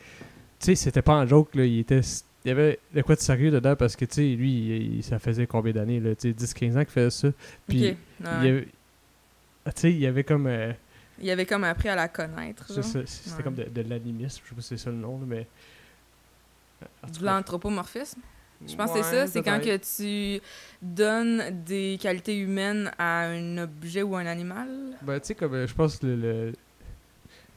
tu 0.59 0.65
sais, 0.67 0.75
c'était 0.75 1.01
pas 1.01 1.13
un 1.13 1.25
joke, 1.25 1.55
là. 1.55 1.65
Il 1.65 1.79
était. 1.79 2.01
Il 2.45 2.49
y 2.49 2.51
avait 2.51 2.79
de 2.93 3.01
quoi 3.01 3.15
de 3.15 3.21
sérieux 3.21 3.51
dedans 3.51 3.75
parce 3.77 3.95
que, 3.95 4.03
tu 4.03 4.15
sais, 4.15 4.21
lui, 4.35 4.51
il- 4.51 4.95
il- 4.97 5.03
ça 5.03 5.17
faisait 5.19 5.47
combien 5.47 5.71
d'années, 5.71 6.01
là? 6.01 6.13
Tu 6.15 6.29
sais, 6.29 6.33
10-15 6.33 6.75
ans 6.77 6.81
qu'il 6.83 6.91
faisait 6.93 7.09
ça. 7.09 7.27
Puis, 7.67 7.95
Ouais. 8.21 8.67
Ah, 9.65 9.71
Tu 9.71 9.81
sais, 9.81 9.91
il 9.91 9.99
y 9.99 10.07
avait 10.07 10.23
comme. 10.23 10.47
euh, 10.47 10.71
Il 11.19 11.29
avait 11.29 11.45
comme 11.45 11.63
appris 11.63 11.89
à 11.89 11.95
la 11.95 12.07
connaître. 12.07 12.65
C'était 12.81 12.99
Ouais. 12.99 13.43
comme 13.43 13.55
de, 13.55 13.63
de 13.63 13.81
l'animisme, 13.89 14.41
je 14.43 14.49
sais 14.49 14.55
pas 14.55 14.61
si 14.61 14.67
c'est 14.69 14.77
ça 14.77 14.89
le 14.89 14.97
nom, 14.97 15.19
là, 15.19 15.25
mais. 15.27 15.47
Tout 17.13 17.19
De 17.21 17.25
l'anthropomorphisme? 17.25 18.19
Je 18.65 18.75
pense 18.75 18.91
que 18.93 19.03
c'est 19.03 19.11
ça. 19.11 19.27
C'est 19.27 19.41
quand 19.43 19.59
que 19.59 19.75
tu 19.77 20.41
donnes 20.81 21.63
des 21.65 21.97
qualités 22.01 22.37
humaines 22.37 22.91
à 22.97 23.25
un 23.25 23.57
objet 23.57 24.03
ou 24.03 24.15
un 24.15 24.25
animal? 24.25 24.69
Ben, 25.01 25.19
tu 25.19 25.27
sais, 25.27 25.35
comme 25.35 25.53
euh, 25.53 25.67
je 25.67 25.73
pense 25.73 25.97
que 25.97 26.05
le, 26.07 26.15
le- 26.15 26.53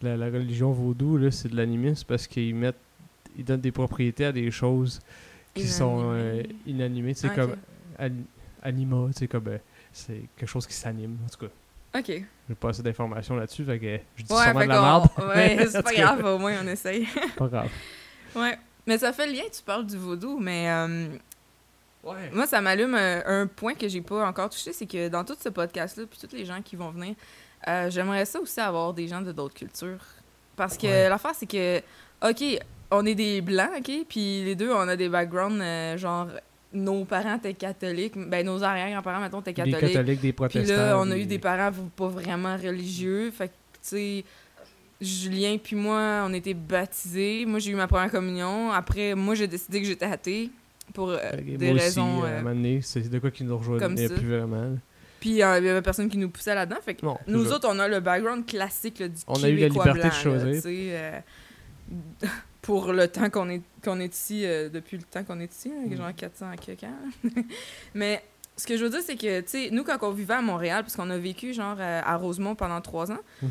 la, 0.03 0.17
la 0.17 0.27
religion 0.27 0.73
vaudou, 0.73 1.17
là, 1.17 1.31
c'est 1.31 1.49
de 1.49 1.57
l'animisme 1.57 2.05
parce 2.09 2.27
qu'ils 2.27 2.55
mettent. 2.55 2.77
Ils 3.39 3.45
donnent 3.45 3.61
des 3.61 3.73
propriétés 3.73 4.25
à 4.27 4.33
des 4.33 4.51
choses 4.51 5.01
qui 5.55 5.67
sont 5.69 6.11
euh, 6.13 6.43
Inanimées. 6.67 7.15
Tu 7.15 7.21
sais, 7.21 7.29
Ah, 7.31 7.35
comme 7.35 7.57
an- 8.01 8.25
anima, 8.63 9.07
tu 9.09 9.19
sais, 9.21 9.29
comme. 9.29 9.47
euh, 9.49 9.59
c'est 9.93 10.23
quelque 10.37 10.49
chose 10.49 10.67
qui 10.67 10.75
s'anime. 10.75 11.17
En 11.25 11.29
tout 11.29 11.47
cas, 11.47 11.53
Ok. 11.99 12.07
j'ai 12.49 12.55
pas 12.59 12.69
assez 12.71 12.83
d'informations 12.83 13.37
là-dessus, 13.37 13.65
fait 13.65 13.79
que 13.79 13.99
je 14.17 14.23
dis 14.25 14.33
Ouais, 14.33 14.43
sûrement 14.45 14.61
de 14.61 14.67
la 14.67 14.81
merde. 14.81 15.09
Ouais, 15.19 15.67
c'est 15.71 15.83
pas 15.83 15.93
grave, 15.93 16.25
au 16.25 16.39
moins 16.39 16.55
on 16.63 16.67
essaye. 16.69 17.07
Pas 17.37 17.47
grave. 17.49 17.69
ouais. 18.37 18.59
Mais 18.87 18.99
ça 18.99 19.13
fait 19.13 19.27
le 19.27 19.33
lien, 19.33 19.43
tu 19.53 19.63
parles 19.63 19.87
du 19.87 19.97
vaudou, 19.97 20.39
mais 20.39 20.71
euh, 20.71 21.09
Ouais. 22.05 22.31
moi, 22.33 22.47
ça 22.47 22.61
m'allume 22.61 22.95
euh, 22.95 23.43
un 23.43 23.47
point 23.49 23.75
que 23.75 23.89
j'ai 23.89 24.01
pas 24.01 24.25
encore 24.29 24.49
touché, 24.49 24.73
c'est 24.73 24.87
que 24.87 25.09
dans 25.09 25.25
tout 25.25 25.37
ce 25.41 25.49
podcast-là, 25.49 26.05
puis 26.09 26.19
tous 26.21 26.37
les 26.37 26.45
gens 26.45 26.63
qui 26.63 26.77
vont 26.77 26.91
venir, 26.91 27.17
euh, 27.67 27.91
j'aimerais 27.91 28.25
ça 28.25 28.39
aussi 28.39 28.61
avoir 28.61 28.93
des 28.95 29.09
gens 29.09 29.21
de 29.23 29.33
d'autres 29.33 29.55
cultures. 29.55 30.05
Parce 30.55 30.77
que 30.79 30.87
Ouais. 30.87 31.09
l'affaire, 31.09 31.33
c'est 31.35 31.47
que, 31.47 31.79
OK, 32.23 32.61
on 32.93 33.05
est 33.05 33.17
des 33.17 33.41
blancs, 33.41 33.71
OK, 33.79 33.91
puis 34.09 34.45
les 34.45 34.55
deux, 34.55 34.71
on 34.73 34.87
a 34.87 34.95
des 34.95 35.09
backgrounds, 35.09 35.61
euh, 35.61 35.97
genre, 35.99 36.29
nos 36.73 37.05
parents 37.05 37.37
étaient 37.37 37.55
catholiques, 37.55 38.15
ben 38.17 38.45
nos 38.45 38.63
arrière-grands-parents, 38.63 39.21
mettons, 39.21 39.41
étaient 39.41 39.53
Des 39.53 39.71
catholiques. 39.71 39.93
catholiques, 39.95 40.21
des 40.21 40.29
Puis 40.29 40.33
protestants. 40.33 40.77
là, 40.77 40.99
on 40.99 41.11
a 41.11 41.17
eu 41.17 41.27
des- 41.27 41.39
parents 41.39 41.73
pas 41.97 42.09
vraiment 42.09 42.57
religieux. 42.57 43.31
Fait 43.31 43.49
que, 43.49 43.53
tu 43.53 43.57
sais, 43.83 44.25
Julien 45.01 45.59
puis 45.63 45.77
moi, 45.77 46.25
on 46.27 46.33
était 46.33 46.55
baptisés. 46.55 47.45
Moi, 47.47 47.59
j'ai 47.59 47.71
eu 47.71 47.75
ma 47.75 47.87
première 47.87 48.11
communion. 48.11 48.73
Après, 48.73 49.15
moi, 49.15 49.35
j'ai 49.35 49.47
décidé 49.47 49.81
que 49.81 49.87
j'étais 49.87 50.07
athée 50.07 50.51
pour 50.95 51.11
euh, 51.11 51.19
que 51.33 51.57
des 51.57 51.67
moi 51.67 51.75
aussi, 51.77 51.85
raisons. 51.85 52.23
à 52.23 52.27
euh, 52.27 52.39
un 52.39 52.43
moment 52.43 52.55
donné, 52.55 52.81
c'est 52.83 53.09
de 53.09 53.19
quoi 53.19 53.31
qui 53.31 53.45
nous 53.45 53.57
rejoignait 53.59 54.09
plus 54.09 54.29
vraiment. 54.29 54.77
Puis 55.21 55.43
euh, 55.43 55.59
il 55.59 55.67
y 55.67 55.69
avait 55.69 55.83
personne 55.83 56.09
qui 56.09 56.19
nous 56.19 56.31
poussait 56.31 56.55
là-dedans. 56.55 56.81
Fait 56.85 56.95
que 56.95 57.05
Non, 57.05 57.19
nous 57.27 57.53
autres, 57.53 57.69
on 57.71 57.79
a 57.79 57.89
le 57.89 58.01
background 58.01 58.47
classique 58.47 58.99
là, 58.99 59.09
du 59.09 59.17
On 59.27 59.43
a 59.43 59.49
eu 59.49 59.57
la 59.57 59.69
liberté 59.69 60.09
de 60.09 60.13
choisir. 60.13 60.63
pour 62.67 62.93
le 62.93 63.07
temps 63.09 63.31
qu'on 63.31 63.49
est, 63.49 63.63
qu'on 63.85 64.01
est 64.01 64.13
ici, 64.15 64.45
euh, 64.45 64.69
depuis 64.69 64.97
le 64.97 65.05
temps 65.05 65.23
qu'on 65.25 65.39
est 65.41 65.53
ici, 65.53 65.69
là, 65.71 65.77
Mm. 65.87 65.97
genre 65.97 66.15
400 66.15 66.51
à 66.51 66.57
quelques 66.57 66.83
ans. 66.85 66.89
Mais 67.95 68.23
ce 68.57 68.67
que 68.67 68.77
je 68.77 68.85
veux 68.85 68.91
dire, 68.91 69.01
c'est 69.05 69.17
que, 69.17 69.41
tu 69.41 69.49
sais, 69.49 69.69
nous, 69.71 69.85
quand 69.85 69.97
on 70.03 70.11
vivait 70.11 70.35
à 70.35 70.43
Montréal, 70.43 70.83
parce 70.83 70.97
qu'on 70.97 71.09
a 71.11 71.19
vécu, 71.19 71.53
genre, 71.55 71.77
à 71.81 72.17
Rosemont 72.17 72.55
pendant 72.55 72.81
trois 72.81 73.11
ans, 73.13 73.21
Mhm. 73.43 73.49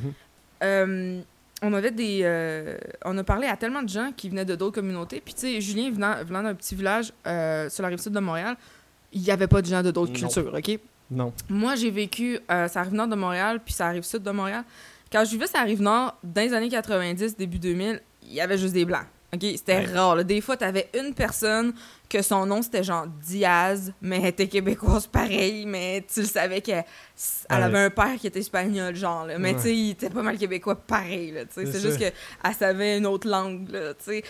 euh, 0.63 1.21
on 1.61 1.73
avait 1.73 1.91
des. 1.91 2.19
euh, 2.23 2.77
on 3.05 3.17
a 3.17 3.23
parlé 3.23 3.47
à 3.47 3.55
tellement 3.55 3.81
de 3.81 3.89
gens 3.89 4.11
qui 4.15 4.27
venaient 4.29 4.45
de 4.45 4.55
d'autres 4.55 4.75
communautés. 4.75 5.21
Puis, 5.23 5.33
tu 5.33 5.41
sais, 5.41 5.61
Julien, 5.61 5.89
venant, 5.91 6.15
venant 6.25 6.43
d'un 6.43 6.53
petit 6.55 6.75
village 6.75 7.05
sur 7.05 7.83
la 7.83 7.87
rive 7.89 7.99
sud 7.99 8.11
de 8.13 8.19
Montréal, 8.19 8.57
il 9.13 9.21
n'y 9.21 9.31
avait 9.31 9.47
pas 9.47 9.61
de 9.61 9.67
gens 9.67 9.81
de 9.81 9.91
d'autres 9.91 10.11
cultures, 10.13 10.53
OK? 10.53 10.79
Non. 11.09 11.31
Moi, 11.49 11.75
j'ai 11.75 11.91
vécu 11.91 12.39
euh, 12.51 12.67
ça 12.67 12.81
arrive 12.81 12.93
nord 12.95 13.07
de 13.07 13.15
Montréal, 13.15 13.61
puis 13.63 13.73
ça 13.73 13.87
arrive 13.87 14.03
sud 14.03 14.23
de 14.23 14.31
Montréal. 14.31 14.63
Quand 15.11 15.23
je 15.23 15.29
vivais 15.31 15.47
ça 15.47 15.59
arrive 15.59 15.81
nord, 15.81 16.17
dans 16.23 16.41
les 16.41 16.51
années 16.53 16.67
90, 16.67 17.37
début 17.37 17.59
2000, 17.59 18.01
il 18.27 18.33
y 18.33 18.41
avait 18.41 18.57
juste 18.57 18.73
des 18.73 18.85
blancs. 18.85 19.05
OK? 19.33 19.41
C'était 19.41 19.77
Ouais. 19.79 19.93
rare. 19.93 20.15
là. 20.15 20.23
Des 20.23 20.39
fois, 20.39 20.55
t'avais 20.55 20.89
une 20.97 21.13
personne 21.13 21.73
que 22.07 22.21
son 22.21 22.45
nom, 22.45 22.61
c'était 22.61 22.83
genre 22.83 23.05
Diaz, 23.07 23.91
mais 24.01 24.17
elle 24.19 24.27
était 24.27 24.47
québécoise 24.47 25.07
pareil, 25.07 25.65
mais 25.65 26.05
tu 26.11 26.21
le 26.21 26.25
savais 26.27 26.61
qu'elle 26.61 26.85
elle 27.49 27.63
avait 27.63 27.79
un 27.79 27.89
père 27.89 28.15
qui 28.19 28.27
était 28.27 28.39
espagnol, 28.39 28.95
genre. 28.95 29.25
là. 29.25 29.37
Mais 29.39 29.49
Ouais. 29.49 29.55
tu 29.55 29.61
sais, 29.63 29.75
il 29.75 29.89
était 29.91 30.09
pas 30.09 30.21
mal 30.21 30.37
québécois 30.37 30.75
pareil. 30.75 31.33
C'est 31.51 31.65
juste 31.81 31.97
qu'elle 31.97 32.13
savait 32.57 32.97
une 32.97 33.05
autre 33.07 33.27
langue, 33.27 33.67
là, 33.69 33.93
tu 33.95 34.21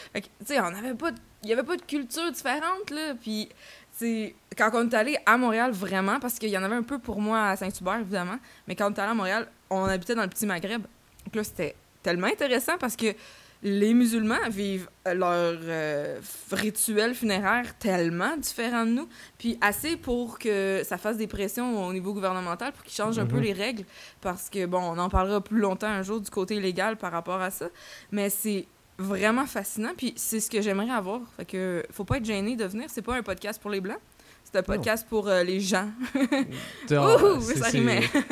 sais. 0.46 0.60
On 0.60 0.64
avait 0.74 0.96
pas... 0.96 1.12
Il 1.44 1.50
y 1.50 1.54
avait 1.54 1.62
pas 1.64 1.76
de 1.76 1.84
culture 1.84 2.32
différente, 2.32 2.90
là, 2.90 3.14
puis... 3.22 3.50
C'est 3.98 4.36
quand 4.58 4.72
on 4.74 4.90
est 4.90 4.94
allé 4.94 5.18
à 5.26 5.38
Montréal 5.38 5.72
vraiment 5.72 6.20
parce 6.20 6.38
qu'il 6.38 6.50
y 6.50 6.58
en 6.58 6.64
avait 6.64 6.76
un 6.76 6.84
peu 6.84 7.00
pour 7.00 7.22
moi 7.22 7.48
à 7.52 7.56
Saint-Hubert 7.56 8.00
évidemment 8.02 8.36
mais 8.68 8.76
quand 8.76 8.92
on 8.92 8.94
est 8.94 9.00
allé 9.00 9.12
à 9.12 9.14
Montréal 9.14 9.48
on 9.70 9.86
habitait 9.86 10.16
dans 10.16 10.24
le 10.24 10.28
petit 10.28 10.46
Maghreb 10.46 10.82
donc 10.82 11.34
là 11.34 11.46
c'était 11.46 11.76
tellement 12.04 12.28
intéressant 12.28 12.78
parce 12.78 12.98
que 12.98 13.16
les 13.64 13.94
musulmans 13.94 14.50
vivent 14.50 14.88
leur 15.06 15.58
euh, 15.64 16.20
rituel 16.52 17.16
funéraire 17.16 17.78
tellement 17.80 18.38
différent 18.38 18.86
de 18.86 18.92
nous 18.92 19.10
puis 19.38 19.58
assez 19.62 19.98
pour 19.98 20.38
que 20.40 20.82
ça 20.84 20.98
fasse 20.98 21.18
des 21.18 21.28
pressions 21.28 21.86
au 21.88 21.94
niveau 21.94 22.14
gouvernemental 22.14 22.72
pour 22.74 22.84
qu'ils 22.84 22.94
changent 22.96 23.18
un 23.20 23.26
peu 23.26 23.38
Mhm. 23.38 23.44
les 23.44 23.54
règles 23.54 23.86
parce 24.22 24.50
que 24.50 24.66
bon 24.66 24.80
on 24.82 24.98
en 24.98 25.10
parlera 25.10 25.42
plus 25.42 25.60
longtemps 25.60 25.88
un 25.88 26.04
jour 26.04 26.20
du 26.22 26.30
côté 26.30 26.60
légal 26.60 26.98
par 26.98 27.12
rapport 27.12 27.42
à 27.42 27.50
ça 27.50 27.68
mais 28.12 28.30
c'est 28.30 28.66
vraiment 28.98 29.46
fascinant 29.46 29.92
puis 29.98 30.14
c'est 30.16 30.40
ce 30.40 30.50
que 30.50 30.62
j'aimerais 30.62 30.92
avoir 30.92 31.22
fait 31.38 31.46
que 31.46 31.84
faut 31.92 32.06
pas 32.06 32.18
être 32.18 32.26
gêné 32.26 32.56
de 32.56 32.66
venir 32.66 32.86
c'est 32.90 33.02
pas 33.02 33.16
un 33.16 33.24
podcast 33.24 33.62
pour 33.62 33.72
les 33.72 33.82
blancs 33.82 34.00
C'est 34.44 34.58
un 34.60 34.64
podcast 34.64 35.08
pour 35.10 35.28
euh, 35.28 35.44
les 35.44 35.60
gens. 35.60 35.90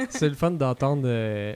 C'est 0.10 0.30
le 0.30 0.36
fun 0.36 0.52
d'entendre 0.52 1.04
euh, 1.06 1.56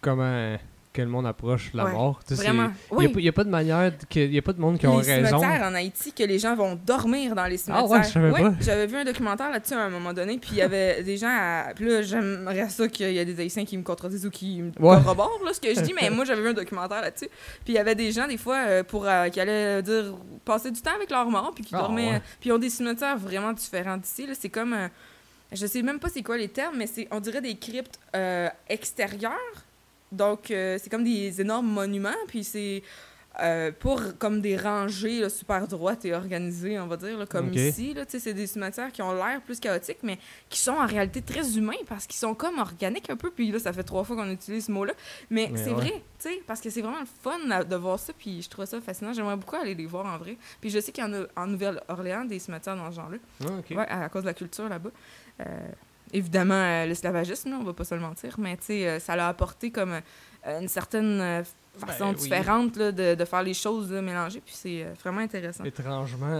comment 0.00 0.56
que 0.92 1.00
le 1.02 1.08
monde 1.08 1.26
approche 1.26 1.70
la 1.72 1.86
Ouais, 1.86 1.92
mort. 1.92 2.20
Tu 2.26 2.36
sais, 2.36 2.42
Vraiment. 2.42 2.70
Il 2.90 2.96
Oui. 3.08 3.12
n'y 3.22 3.28
a, 3.28 3.32
pas 3.32 3.44
de 3.44 3.48
manière, 3.50 3.92
il 4.14 4.30
n'y 4.30 4.38
a 4.38 4.42
pas 4.42 4.52
de 4.52 4.60
monde 4.60 4.78
qui 4.78 4.86
a 4.86 4.90
les 4.90 4.96
raison. 4.96 5.38
cimetières 5.40 5.62
en 5.62 5.74
Haïti, 5.74 6.12
que 6.12 6.22
les 6.24 6.38
gens 6.38 6.54
vont 6.54 6.78
dormir 6.86 7.34
dans 7.34 7.46
les 7.46 7.56
cimetières. 7.56 7.86
Ah 7.88 7.90
ouais, 7.90 8.02
je 8.02 8.08
savais 8.10 8.30
pas. 8.30 8.52
J'avais 8.60 8.86
vu 8.86 8.96
un 8.96 9.04
documentaire 9.04 9.50
là-dessus 9.50 9.74
à 9.74 9.80
un 9.84 9.88
moment 9.88 10.12
donné, 10.12 10.36
puis 10.38 10.50
il 10.52 10.56
y 10.58 10.62
avait 10.62 11.02
des 11.02 11.16
gens 11.16 11.30
à... 11.30 11.72
Puis 11.74 11.86
là, 11.86 12.02
j'aimerais 12.02 12.68
ça 12.68 12.86
qu'il 12.88 13.10
y 13.12 13.18
ait 13.18 13.24
des 13.24 13.40
Haïtiens 13.40 13.64
qui 13.64 13.78
me 13.78 13.82
contredisent 13.82 14.26
ou 14.26 14.30
qui 14.30 14.60
me 14.62 14.70
corroborent 14.72 15.40
là, 15.44 15.52
ce 15.54 15.60
que 15.60 15.74
je 15.74 15.80
dis, 15.80 15.94
mais 16.00 16.10
moi, 16.10 16.24
j'avais 16.26 16.42
vu 16.42 16.48
un 16.48 16.52
documentaire 16.52 17.00
là-dessus. 17.00 17.28
Puis 17.64 17.72
il 17.72 17.74
y 17.74 17.78
avait 17.78 17.94
des 17.94 18.12
gens, 18.12 18.28
des 18.28 18.36
fois, 18.36 18.58
euh, 18.66 18.82
pour 18.84 19.06
euh, 19.06 19.28
qui 19.28 19.40
allaient 19.40 19.82
dire 19.82 20.14
passer 20.44 20.70
du 20.70 20.80
temps 20.82 20.94
avec 20.94 21.10
leurs 21.10 21.30
morts, 21.30 21.52
puis 21.54 21.64
qui 21.64 21.74
Ah, 21.74 21.78
dormaient... 21.78 22.10
ouais. 22.12 22.22
Puis 22.40 22.50
ils 22.50 22.52
ont 22.52 22.58
des 22.58 22.70
cimetières 22.70 23.16
vraiment 23.16 23.52
différents 23.52 23.96
d'ici. 23.96 24.28
C'est 24.38 24.50
comme... 24.50 24.74
euh, 24.74 24.88
je 25.52 25.66
sais 25.66 25.82
même 25.82 25.98
pas 25.98 26.08
c'est 26.08 26.22
quoi 26.22 26.36
les 26.38 26.48
termes, 26.48 26.76
mais 26.78 26.86
c'est 26.86 27.06
on 27.10 27.20
dirait 27.20 27.40
des 27.42 27.56
cryptes 27.56 27.98
euh, 28.16 28.48
extérieures. 28.68 29.32
Donc, 30.12 30.50
euh, 30.50 30.78
c'est 30.80 30.90
comme 30.90 31.04
des 31.04 31.40
énormes 31.40 31.66
monuments, 31.72 32.10
puis 32.28 32.44
c'est 32.44 32.82
euh, 33.42 33.72
pour 33.72 34.18
comme 34.18 34.42
des 34.42 34.58
rangées 34.58 35.20
là, 35.20 35.30
super 35.30 35.66
droites 35.66 36.04
et 36.04 36.12
organisées, 36.12 36.78
on 36.78 36.86
va 36.86 36.98
dire, 36.98 37.16
là, 37.16 37.24
comme 37.24 37.48
Ok. 37.48 37.54
ici. 37.54 37.94
C'est 38.06 38.34
des 38.34 38.46
cimetières 38.46 38.92
qui 38.92 39.00
ont 39.00 39.14
l'air 39.14 39.40
plus 39.40 39.58
chaotiques, 39.58 40.00
mais 40.02 40.18
qui 40.50 40.58
sont 40.58 40.72
en 40.72 40.86
réalité 40.86 41.22
très 41.22 41.56
humains 41.56 41.72
parce 41.88 42.06
qu'ils 42.06 42.18
sont 42.18 42.34
comme 42.34 42.58
organiques 42.58 43.08
un 43.08 43.16
peu. 43.16 43.30
Puis 43.30 43.50
là, 43.50 43.58
ça 43.58 43.72
fait 43.72 43.84
trois 43.84 44.04
fois 44.04 44.16
qu'on 44.16 44.30
utilise 44.30 44.66
ce 44.66 44.70
mot-là. 44.72 44.92
Mais 45.30 45.48
Mais 45.50 45.58
c'est 45.58 45.70
ouais. 45.70 45.76
vrai, 45.76 45.92
tu 46.18 46.28
sais, 46.28 46.42
parce 46.46 46.60
que 46.60 46.68
c'est 46.68 46.82
vraiment 46.82 47.00
le 47.00 47.06
fun 47.22 47.38
là, 47.48 47.64
de 47.64 47.74
voir 47.76 47.98
ça, 47.98 48.12
puis 48.12 48.42
je 48.42 48.50
trouve 48.50 48.66
ça 48.66 48.78
fascinant. 48.82 49.14
J'aimerais 49.14 49.36
beaucoup 49.36 49.56
aller 49.56 49.74
les 49.74 49.86
voir 49.86 50.04
en 50.04 50.18
vrai. 50.18 50.36
Puis 50.60 50.68
je 50.68 50.78
sais 50.78 50.92
qu'il 50.92 51.02
y 51.02 51.06
en 51.06 51.14
a 51.14 51.24
en 51.34 51.46
Nouvelle-Orléans 51.46 52.26
des 52.26 52.38
cimetières 52.38 52.76
dans 52.76 52.90
ce 52.90 52.96
genre-là. 52.96 53.16
Ah. 53.46 53.74
Ouais, 53.74 53.88
à 53.88 54.10
cause 54.10 54.24
de 54.24 54.28
la 54.28 54.34
culture 54.34 54.68
là-bas. 54.68 54.90
Euh, 55.40 55.44
évidemment, 56.12 56.54
euh, 56.54 56.86
l'esclavagisme, 56.86 57.52
on 57.60 57.64
va 57.64 57.72
pas 57.72 57.84
se 57.84 57.94
le 57.94 58.00
mentir, 58.00 58.36
mais 58.38 58.56
euh, 58.70 58.98
ça 58.98 59.16
l'a 59.16 59.28
apporté 59.28 59.70
comme 59.70 59.92
euh, 60.46 60.60
une 60.60 60.68
certaine 60.68 61.20
euh, 61.20 61.42
façon 61.78 62.06
Ben 62.12 62.14
oui. 62.16 62.22
différente 62.22 62.76
là, 62.76 62.92
de, 62.92 63.14
de 63.14 63.24
faire 63.24 63.42
les 63.42 63.54
choses 63.54 63.92
là, 63.92 64.02
mélangées, 64.02 64.42
puis 64.44 64.54
c'est 64.54 64.84
vraiment 65.02 65.20
intéressant. 65.20 65.64
Étrangement, 65.64 66.38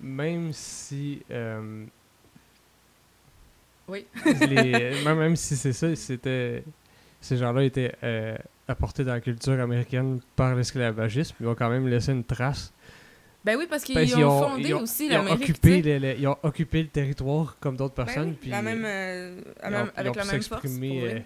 même 0.00 0.52
si. 0.52 1.22
Oui. 3.88 4.06
les- 4.40 5.02
même, 5.04 5.18
même 5.18 5.36
si 5.36 5.56
c'est 5.56 5.72
ça, 5.72 5.94
c'était. 5.94 6.64
Ces 7.20 7.36
gens-là 7.38 7.62
étaient 7.64 7.94
apportés 8.68 9.04
dans 9.04 9.12
la 9.14 9.20
culture 9.20 9.58
américaine 9.60 10.20
par 10.36 10.54
l'esclavagisme, 10.54 11.36
ils 11.40 11.46
ont 11.46 11.54
quand 11.54 11.70
même 11.70 11.86
laissé 11.88 12.12
une 12.12 12.24
trace. 12.24 12.72
Ben 13.44 13.58
oui, 13.58 13.66
parce 13.68 13.84
qu'ils 13.84 13.94
Parce 13.94 14.14
ont, 14.14 14.40
fondé 14.48 14.62
ils 14.68 14.74
ont- 14.74 14.80
aussi 14.80 15.06
ils 15.06 15.12
ont 15.12 15.18
l'Amérique. 15.18 15.42
occupé, 15.50 15.82
tu 15.82 15.82
sais. 15.88 15.98
le- 15.98 16.06
le- 16.12 16.18
ils 16.18 16.26
ont 16.26 16.38
occupé 16.42 16.82
le 16.82 16.88
territoire 16.88 17.56
comme 17.60 17.76
d'autres 17.76 17.94
Ben 17.94 18.04
personnes. 18.06 18.28
oui, 18.30 18.38
puis 18.40 18.50
la 18.50 18.62
même, 18.62 18.84
euh, 18.86 19.40
la 19.62 19.68
ils 19.68 19.72
même- 19.72 19.82
ont- 19.86 19.90
ils 19.94 20.00
avec 20.00 20.12
ont 20.12 20.14
la 20.16 20.22
pu 20.22 20.32
même 20.32 20.42
force. 20.42 20.64
euh, 20.66 21.18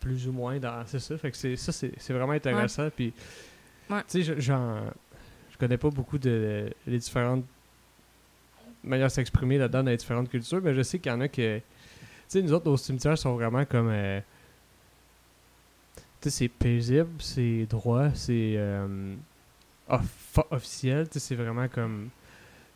plus 0.00 0.28
ou 0.28 0.32
moins 0.32 0.58
dans 0.60 0.84
c'est 0.86 1.00
ça 1.00 1.18
fait 1.18 1.30
que 1.32 1.36
c'est 1.36 1.56
ça 1.56 1.72
c'est 1.72 1.90
c'est 1.98 2.12
vraiment 2.12 2.32
intéressant 2.32 2.88
puis 2.94 3.12
Ouais. 3.90 3.98
tu 4.02 4.04
sais 4.08 4.22
je- 4.22 4.38
j'en 4.40 4.82
je 5.50 5.56
connais 5.58 5.78
pas 5.78 5.90
beaucoup 5.90 6.16
de 6.18 6.70
les 6.86 6.98
différentes 6.98 7.44
manières 8.84 9.08
de 9.08 9.12
s'exprimer 9.12 9.58
là-dedans 9.58 9.82
dans 9.82 9.90
les 9.90 9.96
différentes 9.96 10.28
cultures 10.30 10.60
mais 10.62 10.74
je 10.74 10.82
sais 10.82 11.00
qu'il 11.00 11.10
y 11.10 11.14
en 11.14 11.20
a 11.22 11.26
que 11.26 11.56
tu 11.58 11.62
sais 12.28 12.40
nous 12.42 12.52
autres 12.52 12.70
nos 12.70 12.76
cimetières 12.76 13.18
sont 13.18 13.34
vraiment 13.34 13.64
comme 13.64 13.88
euh, 13.90 14.20
tu 16.20 16.30
sais 16.30 16.30
c'est 16.30 16.48
paisible 16.48 17.08
c'est 17.18 17.66
droit 17.68 18.10
c'est 18.14 18.54
euh, 18.56 19.14
off- 20.38 20.46
officiel 20.50 21.06
c'est 21.10 21.34
vraiment 21.34 21.68
comme 21.68 22.08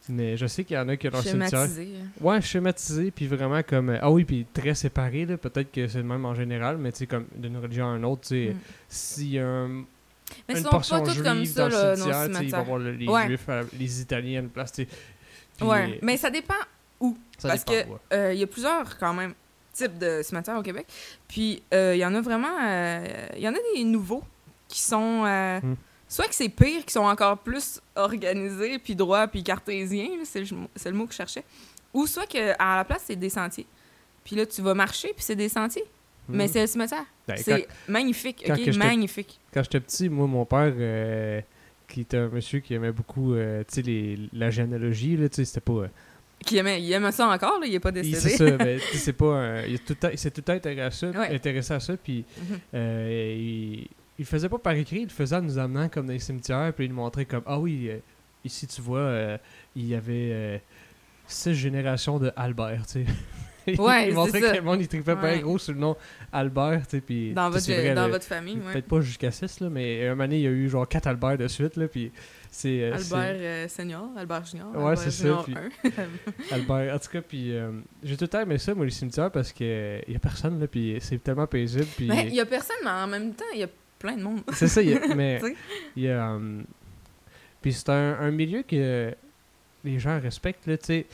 mais 0.09 0.37
je 0.37 0.47
sais 0.47 0.65
qu'il 0.65 0.77
y 0.77 0.79
en 0.79 0.89
a 0.89 0.97
qui 0.97 1.07
ont 1.09 1.11
leur 1.13 1.23
cimetière 1.23 1.51
Schématisé. 1.51 1.89
Ouais, 2.21 2.41
schématisé, 2.41 3.11
puis 3.11 3.27
vraiment 3.27 3.63
comme. 3.63 3.91
euh, 3.91 3.99
ah 4.01 4.11
oui, 4.11 4.25
puis 4.25 4.47
très 4.53 4.75
séparé, 4.75 5.27
là. 5.27 5.37
Peut-être 5.37 5.71
que 5.71 5.87
c'est 5.87 5.99
le 5.99 6.05
même 6.05 6.25
en 6.25 6.35
général, 6.35 6.79
mais 6.79 6.91
tu 6.91 6.99
sais, 6.99 7.07
comme 7.07 7.27
d'une 7.37 7.57
religion 7.59 7.93
à 7.93 7.97
une 7.97 8.05
autre, 8.07 8.23
tu 8.27 8.55
sais, 8.89 9.25
Mm. 9.25 9.39
a 9.39 9.43
un- 9.45 9.69
Mais 10.49 10.59
une 10.59 10.65
portion 10.65 10.99
pas 11.01 11.05
tous 11.07 11.13
juive 11.13 11.23
comme 11.25 11.39
dans 11.45 11.45
ça, 11.45 11.69
le 11.69 11.97
cimetière, 11.97 11.97
tu 11.97 12.01
sais, 12.01 12.05
il 12.07 12.13
va 12.13 12.23
y 12.23 12.35
cimetières. 12.35 12.59
avoir 12.61 12.79
le- 12.79 12.93
les 12.93 13.07
Ouais. 13.07 13.27
juifs, 13.27 13.49
à- 13.49 13.61
les 13.79 14.01
italiens 14.01 14.39
à 14.41 14.43
une 14.43 14.49
place, 14.49 14.73
tu 14.73 14.87
sais. 15.59 15.65
Ouais, 15.65 15.99
mais 16.03 16.17
ça 16.17 16.31
dépend 16.31 16.55
ça 17.39 17.49
parce 17.49 17.65
dépend, 17.67 17.85
que 17.85 17.93
ouais. 17.93 17.99
euh, 18.15 18.33
il 18.33 18.41
y 18.41 18.43
a 18.43 18.47
plusieurs 18.47 18.99
quand 18.99 19.13
même 19.15 19.35
types 19.73 19.99
de 19.99 20.23
cimetières 20.23 20.57
au 20.59 20.63
Québec. 20.63 20.87
Puis 21.29 21.63
euh, 21.75 21.95
il 21.95 21.99
y 21.99 22.05
en 22.07 22.15
a 22.15 22.21
vraiment, 22.23 22.57
euh, 22.63 23.07
il 23.37 23.43
y 23.43 23.49
en 23.49 23.53
a 23.55 23.59
des 23.77 23.85
nouveaux 23.85 24.25
qui 24.67 24.81
sont 24.81 25.25
euh, 25.27 25.61
Hmm. 25.61 25.75
Soit 26.11 26.27
que 26.29 26.35
c'est 26.35 26.49
pire, 26.51 26.85
qui 26.85 26.93
sont 26.93 27.01
encore 27.07 27.39
plus 27.39 27.81
organisés, 27.95 28.79
puis 28.79 28.95
droits, 28.95 29.27
puis 29.29 29.43
cartésiens, 29.43 30.09
c'est 30.25 30.41
le, 30.41 30.47
le 30.85 30.93
mot 30.93 31.07
que 31.07 31.13
je 31.13 31.17
cherchais. 31.17 31.45
Ou 31.95 32.07
soit 32.07 32.27
que 32.27 32.53
à 32.59 32.77
la 32.77 32.85
place 32.85 33.05
c'est 33.07 33.17
des 33.17 33.31
sentiers. 33.31 33.67
Puis 34.25 34.37
là 34.37 34.45
tu 34.45 34.61
vas 34.61 34.75
marcher, 34.75 35.09
puis 35.15 35.23
c'est 35.25 35.37
des 35.37 35.49
sentiers, 35.49 35.85
mais 36.29 36.45
Mhm. 36.45 36.51
c'est 36.53 36.61
le 36.63 36.67
cimetière. 36.67 37.07
Ben, 37.27 37.37
c'est 37.39 37.67
magnifique, 37.89 38.43
quand 38.47 38.55
ok, 38.55 38.77
magnifique. 38.77 39.39
quand 39.55 39.63
j'étais 39.63 39.81
petit, 39.81 40.09
moi, 40.09 40.27
mon 40.27 40.45
père, 40.45 40.73
euh, 40.77 41.41
qui 41.89 42.03
était 42.03 42.17
un 42.19 42.29
monsieur 42.29 42.61
qui 42.61 42.75
aimait 42.75 42.93
beaucoup, 42.93 43.35
euh, 43.35 43.63
tu 43.69 43.75
sais, 43.77 43.83
les- 43.83 44.19
la 44.33 44.51
généalogie, 44.51 45.17
là, 45.17 45.29
tu 45.29 45.37
sais, 45.37 45.45
c'était 45.45 45.61
pas. 45.61 45.73
euh, 45.73 45.89
Qui 46.45 46.57
aimait, 46.59 46.81
il 46.83 46.91
aimait 46.93 47.13
ça 47.13 47.29
encore, 47.29 47.59
là, 47.61 47.67
il 47.67 47.75
est 47.75 47.81
pas 47.81 47.91
décédé. 47.93 48.17
c'est 48.19 48.37
ça, 48.37 48.45
mais 48.59 48.79
sais, 48.79 48.97
c'est 48.99 49.13
pas. 49.13 49.27
un- 49.35 49.63
il, 49.67 49.79
s'est 49.79 50.31
tout 50.31 50.39
le 50.39 50.43
temps 50.43 50.53
intéressé 50.53 50.81
à 50.81 50.91
ça, 50.91 51.07
Ouais. 51.11 51.35
intéressé 51.35 51.75
à 51.75 51.81
ça, 51.81 51.97
puis 51.97 52.25
Mhm. 52.39 52.59
Euh, 52.75 53.35
il, 53.37 53.89
il 54.21 54.27
faisait 54.27 54.49
pas 54.49 54.59
par 54.59 54.75
écrit, 54.75 54.99
il 55.01 55.03
le 55.05 55.09
faisait 55.09 55.37
en 55.37 55.43
nous 55.43 55.59
amenant 55.59 55.89
comme 55.89 56.07
dans 56.07 56.13
les 56.13 56.19
cimetières, 56.21 56.73
puis 56.75 56.85
il 56.85 56.91
nous 56.91 56.97
montrait 56.97 57.25
comme 57.25 57.43
Ah 57.47 57.59
oui, 57.59 57.89
euh, 57.89 57.99
ici 58.45 58.67
tu 58.67 58.81
vois, 58.83 58.99
euh, 59.01 59.39
il 59.75 59.87
y 59.87 59.95
avait 59.95 60.31
euh, 60.33 60.59
six 61.27 61.55
générations 61.55 62.19
de 62.19 62.31
Albert, 62.37 62.87
tu 62.87 63.05
sais. 63.05 63.07
Il- 63.67 63.79
Ouais, 63.79 64.09
il 64.09 64.15
montrait 64.15 64.41
que 64.41 64.57
le 64.57 64.63
monde 64.63 64.81
il 64.81 64.89
tripait 64.89 65.15
bien 65.15 65.23
Ouais. 65.35 65.41
gros 65.41 65.59
sur 65.59 65.75
le 65.75 65.79
nom 65.79 65.95
Albert, 66.33 66.87
tu 66.89 66.97
sais, 66.97 67.01
puis 67.03 67.35
Dans, 67.35 67.51
votre, 67.51 67.65
vrai, 67.67 67.95
dans 67.95 68.09
votre 68.09 68.25
famille, 68.25 68.57
ouais. 68.57 68.73
Peut-être 68.73 68.89
pas 68.89 69.01
jusqu'à 69.03 69.31
6, 69.31 69.61
là, 69.61 69.69
mais 69.69 70.07
un 70.07 70.11
moment 70.11 70.25
donné, 70.25 70.39
il 70.39 70.43
y 70.43 70.47
a 70.47 70.51
eu 70.51 70.69
genre 70.71 70.89
4 70.89 71.07
Albert 71.07 71.37
de 71.37 71.47
suite, 71.47 71.77
là, 71.77 71.87
puis 71.87 72.11
c'est... 72.51 72.81
euh, 72.85 72.95
Albert 72.95 73.37
euh, 73.39 73.69
Senior, 73.69 74.09
Albert 74.17 74.47
Junior, 74.47 74.75
Ouais, 74.75 74.97
c'est 74.97 75.11
ça, 75.11 75.23
Junior 75.25 75.45
puis- 75.45 75.55
1. 75.85 75.91
Albert, 76.55 76.95
en 76.95 76.99
tout 76.99 77.11
cas, 77.13 77.21
puis 77.21 77.55
euh, 77.55 77.71
j'ai 78.03 78.17
tout 78.17 78.25
le 78.25 78.29
temps 78.29 78.41
aimé 78.41 78.57
ça, 78.59 78.75
moi, 78.75 78.87
les 78.87 78.91
cimetières, 78.91 79.31
parce 79.31 79.53
que 79.53 80.01
il 80.07 80.13
y 80.15 80.17
a 80.17 80.21
personne, 80.21 80.59
là, 80.59 80.67
puis 80.67 80.97
c'est 81.01 81.23
tellement 81.23 81.47
paisible, 81.47 81.87
puis... 81.97 82.09
Mais 82.09 82.29
il 82.29 82.35
y 82.35 82.41
a 82.41 82.47
personne, 82.47 82.77
mais 82.83 82.91
en 82.91 83.07
même 83.07 83.35
temps, 83.35 83.45
il 83.55 83.61
y 83.61 83.65
a 83.65 83.69
plein 84.01 84.17
de 84.17 84.23
monde. 84.23 84.41
C'est 84.53 84.67
ça, 84.67 84.83
il 84.83 84.89
y 84.91 84.95
a- 84.95 85.15
mais 85.15 85.41
il 85.95 86.03
y 86.03 86.09
a. 86.09 86.33
euh, 86.33 86.63
puis 87.63 87.73
c'est 87.73 87.89
un, 87.91 88.19
un 88.19 88.31
milieu 88.33 88.63
que 88.63 89.15
les 89.85 89.99
gens 90.01 90.19
respectent, 90.21 90.67
là, 90.67 90.77
tu 90.77 90.87
sais. 90.87 91.07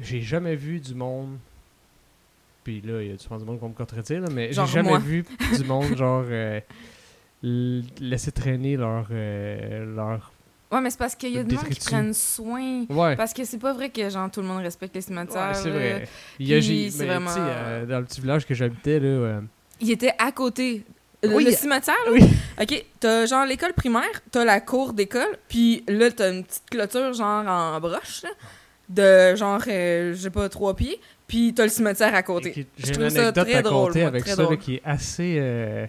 J'ai 0.00 0.20
jamais 0.22 0.56
vu 0.56 0.80
du 0.80 0.94
monde. 0.94 1.36
Puis 2.64 2.80
là, 2.82 3.00
il 3.02 3.08
y 3.08 3.12
a 3.12 3.16
du 3.16 3.28
monde 3.44 3.56
qui 3.56 3.62
va 3.62 3.68
me 3.68 3.74
contredire, 3.74 4.20
là, 4.20 4.28
mais 4.32 4.52
j'ai 4.52 4.66
jamais 4.66 4.88
moi. 4.90 4.98
vu 4.98 5.24
du 5.56 5.64
monde, 5.64 5.96
genre, 5.96 6.24
euh, 6.28 6.60
laisser 7.42 8.32
traîner 8.32 8.76
leur. 8.76 9.06
euh, 9.10 9.94
leur... 9.94 10.32
Ouais, 10.70 10.80
mais 10.82 10.90
c'est 10.90 10.98
parce 10.98 11.14
qu'il 11.14 11.32
y 11.32 11.38
a 11.38 11.44
des 11.44 11.56
gens 11.56 11.62
qui 11.62 11.80
prennent 11.80 12.12
soin. 12.12 12.84
Ouais. 12.90 13.16
Parce 13.16 13.32
que 13.32 13.44
c'est 13.44 13.58
pas 13.58 13.72
vrai 13.72 13.88
que 13.88 14.10
genre 14.10 14.30
tout 14.30 14.42
le 14.42 14.46
monde 14.48 14.62
respecte 14.62 14.94
les 14.94 15.00
cimetières. 15.00 15.48
ouais, 15.48 15.54
c'est 15.54 15.70
là. 15.70 15.74
vrai. 15.76 16.08
Il 16.38 16.46
y 16.46 16.54
a, 16.54 16.58
puis 16.58 16.92
mais, 16.98 17.06
vraiment- 17.06 17.30
euh, 17.38 17.86
dans 17.86 18.00
le 18.00 18.04
petit 18.04 18.20
village 18.20 18.46
que 18.46 18.52
j'habitais, 18.54 19.00
là. 19.00 19.06
euh, 19.06 19.40
Il 19.80 19.90
était 19.90 20.12
à 20.18 20.30
côté. 20.30 20.84
Le, 21.22 21.30
Oui, 21.34 21.44
le 21.44 21.50
cimetière, 21.52 21.96
là, 22.06 22.12
oui. 22.12 22.22
OK, 22.60 22.84
t'as 23.00 23.26
genre 23.26 23.44
l'école 23.44 23.72
primaire, 23.72 24.04
t'as 24.30 24.44
la 24.44 24.60
cour 24.60 24.92
d'école, 24.92 25.36
puis 25.48 25.82
là, 25.88 26.10
t'as 26.12 26.30
une 26.32 26.44
petite 26.44 26.70
clôture 26.70 27.12
genre 27.12 27.44
en 27.46 27.80
broche, 27.80 28.22
là, 28.22 28.30
de 28.88 29.36
genre, 29.36 29.60
euh, 29.66 30.14
je 30.14 30.18
sais 30.22 30.30
pas, 30.30 30.48
trois 30.48 30.74
pieds, 30.76 31.00
puis 31.26 31.52
t'as 31.54 31.64
le 31.64 31.70
cimetière 31.70 32.14
à 32.14 32.22
côté. 32.22 32.66
J'ai 32.76 32.88
une 32.88 32.94
trouve 32.94 33.08
ça 33.08 33.20
anecdote 33.22 33.44
très 33.48 33.54
à 33.56 33.62
drôle, 33.62 33.92
moi, 33.96 34.06
avec 34.06 34.24
très 34.24 34.34
ça 34.36 34.42
là, 34.42 34.56
qui 34.56 34.74
est 34.76 34.82
assez. 34.84 35.36
euh, 35.40 35.86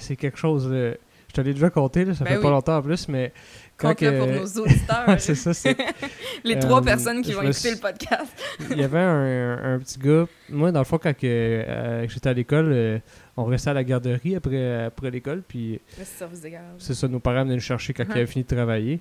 C'est 0.00 0.16
quelque 0.16 0.38
chose. 0.38 0.68
Je 0.70 1.32
te 1.34 1.40
l'ai 1.40 1.52
déjà 1.52 1.70
compté, 1.70 2.04
là, 2.04 2.14
ça 2.14 2.24
Ben 2.24 2.36
fait 2.36 2.42
pas 2.42 2.50
longtemps 2.50 2.76
en 2.78 2.82
plus, 2.82 3.08
mais. 3.08 3.32
Quand 3.76 3.94
que- 3.94 4.18
pour 4.18 4.26
nos 4.26 4.46
auditeurs. 4.64 5.04
C'est 5.20 5.36
ça, 5.36 5.54
c'est. 5.54 5.76
les 6.44 6.58
trois 6.58 6.80
Euh, 6.80 6.84
personnes 6.84 7.22
qui 7.22 7.32
vont 7.32 7.42
écouter 7.42 7.52
suis- 7.60 7.70
le 7.70 7.76
podcast. 7.76 8.24
Il 8.72 8.78
y 8.78 8.82
avait 8.82 8.98
un, 8.98 9.74
un 9.74 9.78
petit 9.78 9.98
gars. 10.00 10.26
Moi, 10.48 10.72
dans 10.72 10.80
le 10.80 10.84
fond, 10.84 10.98
quand 10.98 11.12
euh, 11.22 12.06
j'étais 12.08 12.28
à 12.28 12.32
l'école, 12.32 12.72
euh, 12.72 12.98
on 13.38 13.44
restait 13.44 13.70
à 13.70 13.74
la 13.74 13.84
garderie 13.84 14.36
après, 14.36 14.84
après 14.84 15.10
l'école, 15.10 15.42
puis 15.46 15.80
c'est 16.78 16.94
ça, 16.94 17.08
nos 17.08 17.20
parents 17.20 17.44
venaient 17.44 17.54
nous 17.54 17.60
chercher 17.60 17.92
quand 17.94 18.04
Uh-huh. 18.04 18.08
ils 18.10 18.18
avaient 18.18 18.26
fini 18.26 18.44
de 18.44 18.54
travailler. 18.54 19.00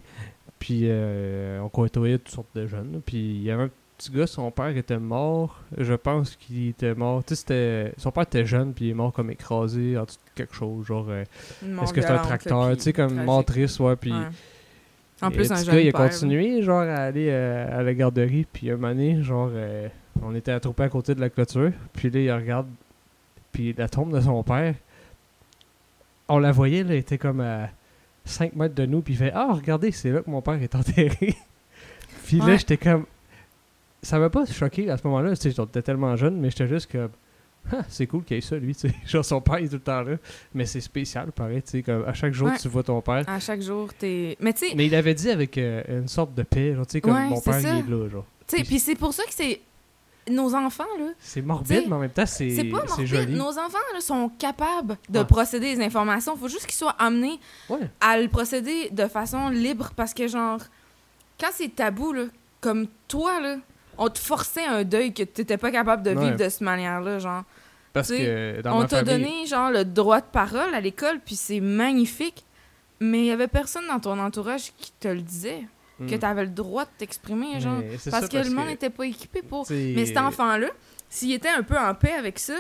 Puis 0.60 0.82
euh, 0.86 1.60
on 1.62 1.70
côtoyait 1.70 2.18
toutes 2.18 2.34
sortes 2.34 2.56
de 2.56 2.66
jeunes. 2.68 3.02
Puis 3.06 3.18
il 3.18 3.44
y 3.44 3.52
avait 3.52 3.64
un 3.64 3.70
petit 3.98 4.12
gars, 4.12 4.26
son 4.28 4.50
père 4.52 4.76
était 4.76 4.98
mort. 4.98 5.60
Je 5.78 5.94
pense 5.94 6.36
qu'il 6.36 6.70
était 6.70 6.96
mort. 6.96 7.24
Tu 7.24 7.36
sais, 7.36 7.94
son 7.98 8.12
père 8.12 8.24
était 8.24 8.46
jeune, 8.46 8.74
puis 8.74 8.86
il 8.86 8.90
est 8.92 8.94
mort 8.96 9.12
comme 9.14 9.30
écrasé 9.32 9.98
en 9.98 10.04
dessous 10.06 10.18
de 10.18 10.32
quelque 10.36 10.56
chose. 10.56 10.86
Genre, 10.86 11.06
euh, 11.10 11.24
est-ce 11.84 11.94
que 11.94 12.02
c'est 12.02 12.08
un 12.10 12.18
tracteur? 12.20 12.76
Tu 12.76 12.82
sais, 12.84 12.94
comme 12.94 13.24
mort 13.24 13.44
triste, 13.46 13.80
ouais. 13.80 13.96
Puis 13.96 14.12
Ouais. 14.12 14.18
En 15.28 15.32
plus, 15.32 15.52
un 15.52 15.56
petit 15.56 15.66
jeune 15.66 15.76
gars, 15.76 15.82
il 15.82 15.90
a 15.90 15.92
père, 15.94 16.10
continué, 16.12 16.62
genre, 16.62 16.82
à 16.82 16.96
aller 17.06 17.28
euh, 17.32 17.80
à 17.80 17.82
la 17.82 17.94
garderie. 17.96 18.46
Puis 18.54 18.70
un 18.70 18.76
moment 18.76 18.90
donné, 18.90 19.24
genre, 19.24 19.50
euh, 19.52 19.88
on 20.22 20.36
était 20.36 20.52
attroupés 20.52 20.84
à 20.84 20.90
côté 20.90 21.16
de 21.16 21.20
la 21.22 21.30
clôture. 21.32 21.72
Puis 21.94 22.10
là, 22.12 22.20
il 22.20 22.32
regarde. 22.32 22.68
Puis 23.58 23.74
la 23.76 23.90
tombe 23.90 24.14
de 24.14 24.22
son 24.22 24.44
père, 24.44 24.76
on 26.28 26.38
la 26.38 26.52
voyait, 26.52 26.84
là, 26.84 26.92
elle 26.92 27.00
était 27.00 27.18
comme 27.18 27.40
à 27.42 27.70
5 28.26 28.56
mètres 28.56 28.76
de 28.76 28.86
nous. 28.86 29.02
Puis 29.02 29.16
il 29.16 29.18
fait 29.18 29.32
Ah, 29.34 29.52
regardez, 29.52 29.92
c'est 29.92 30.12
là 30.12 30.22
que 30.22 30.30
mon 30.30 30.44
père 30.44 30.62
est 30.62 30.76
enterré. 30.76 31.36
puis 32.28 32.38
là, 32.38 32.56
j'étais 32.56 32.78
comme. 32.78 33.08
ça 34.04 34.20
m'a 34.20 34.30
pas 34.30 34.46
choqué 34.46 34.92
à 34.92 34.98
ce 34.98 35.08
moment-là. 35.08 35.32
Tu 35.36 35.42
sais, 35.42 35.52
j'étais 35.52 35.82
tellement 35.82 36.16
jeune, 36.16 36.40
mais 36.40 36.52
j'étais 36.52 36.68
juste 36.68 36.92
comme. 36.92 37.10
Ah, 37.72 37.82
c'est 37.90 38.06
cool 38.06 38.24
qu'il 38.24 38.36
y 38.36 38.38
ait 38.38 38.42
ça, 38.42 38.58
lui, 38.58 38.76
tu 38.76 38.90
sais. 38.90 38.96
Genre, 39.08 39.26
son 39.26 39.42
père, 39.42 39.58
il 39.58 39.66
est 39.66 39.70
tout 39.70 39.74
le 39.74 39.80
temps 39.82 40.04
là. 40.04 40.18
Mais 40.54 40.68
c'est 40.68 40.80
spécial, 40.80 41.32
pareil, 41.32 41.64
tu 41.64 41.72
sais. 41.72 41.82
Comme 41.82 42.06
à 42.06 42.14
chaque 42.14 42.34
jour, 42.34 42.48
Ouais. 42.50 42.58
tu 42.62 42.68
vois 42.68 42.84
ton 42.84 43.02
père. 43.02 43.24
À 43.28 43.40
chaque 43.40 43.62
jour, 43.64 43.92
t'es. 43.92 44.38
Mais 44.40 44.54
tu 44.54 44.70
sais, 44.70 44.76
Mais 44.76 44.86
il 44.86 44.94
avait 44.94 45.16
dit 45.16 45.32
avec 45.32 45.58
euh, 45.58 45.82
une 46.02 46.08
sorte 46.08 46.36
de 46.36 46.44
paix, 46.44 46.76
genre, 46.76 46.86
tu 46.86 46.92
sais, 46.92 47.02
comme 47.02 47.14
Ouais, 47.16 47.28
mon 47.28 47.42
père, 47.42 47.56
ça. 47.56 47.74
il 47.74 47.80
est 47.80 47.90
là, 47.90 48.08
genre. 48.08 48.26
tu 48.48 48.56
sais, 48.58 48.64
puis 48.64 48.78
c'est 48.78 48.94
pour 48.96 49.16
ça 49.16 49.24
que 49.24 49.34
c'est. 49.34 49.62
Nos 50.30 50.54
enfants, 50.56 50.84
là, 51.00 51.06
C'est 51.20 51.42
morbide, 51.42 51.86
mais 51.88 51.94
en 51.96 52.00
même 52.00 52.10
temps, 52.10 52.26
c'est 52.26 52.50
c'est 52.50 52.64
pas 52.66 52.80
c'est 52.82 52.88
morbide. 52.90 53.06
joli. 53.08 53.34
Nos 53.36 53.58
enfants, 53.58 53.78
là, 53.94 54.02
sont 54.02 54.30
capables 54.38 54.98
de 55.10 55.20
Ouais. 55.20 55.26
procéder 55.26 55.76
des 55.76 55.84
informations. 55.84 56.36
faut 56.36 56.48
juste 56.50 56.66
qu'ils 56.66 56.76
soient 56.76 56.96
amenés 57.00 57.40
Ouais. 57.70 57.80
à 58.02 58.20
le 58.20 58.28
procéder 58.28 58.90
de 58.92 59.08
façon 59.08 59.50
libre 59.50 59.92
parce 59.96 60.14
que, 60.14 60.28
genre, 60.28 60.60
quand 61.40 61.48
c'est 61.54 61.74
tabou, 61.74 62.12
là, 62.14 62.24
comme 62.62 62.88
toi, 63.08 63.40
là, 63.40 63.58
on 63.98 64.10
te 64.10 64.20
forçait 64.20 64.66
un 64.66 64.84
deuil 64.84 65.14
que 65.14 65.24
t'étais 65.24 65.58
pas 65.58 65.72
capable 65.72 66.04
de 66.04 66.12
vivre 66.12 66.24
Ouais. 66.32 66.36
de 66.36 66.50
cette 66.50 66.62
manière-là, 66.62 67.20
genre. 67.20 67.44
Parce 67.94 68.10
t'sais, 68.10 68.18
que 68.58 68.62
dans 68.62 68.80
on 68.82 68.86
t'a 68.86 69.04
famille... 69.06 69.24
donné, 69.24 69.46
genre, 69.48 69.72
le 69.72 69.86
droit 69.86 70.20
de 70.20 70.26
parole 70.32 70.74
à 70.74 70.80
l'école, 70.82 71.20
puis 71.26 71.36
c'est 71.36 71.60
magnifique, 71.62 72.44
mais 73.00 73.20
il 73.20 73.26
y 73.26 73.32
avait 73.32 73.48
personne 73.48 73.88
dans 73.88 74.00
ton 74.00 74.20
entourage 74.20 74.72
qui 74.78 74.92
te 75.00 75.08
le 75.08 75.22
disait, 75.22 75.64
que 76.00 76.16
Hmm. 76.16 76.20
t'avais 76.20 76.44
le 76.44 76.52
droit 76.52 76.86
de 76.86 76.90
t'exprimer, 76.98 77.60
genre. 77.60 77.82
Parce 78.12 78.28
que 78.28 78.38
le 78.38 78.50
monde 78.52 78.68
n'était 78.68 78.90
pas 78.90 79.06
équipé 79.06 79.42
pour... 79.42 79.64
t'sais, 79.66 79.94
Mais 79.96 80.06
cet 80.06 80.18
enfant-là, 80.18 80.68
s'il 81.10 81.32
était 81.34 81.50
un 81.50 81.64
peu 81.64 81.78
en 81.78 81.94
paix 81.96 82.14
avec 82.14 82.40
ça, 82.40 82.56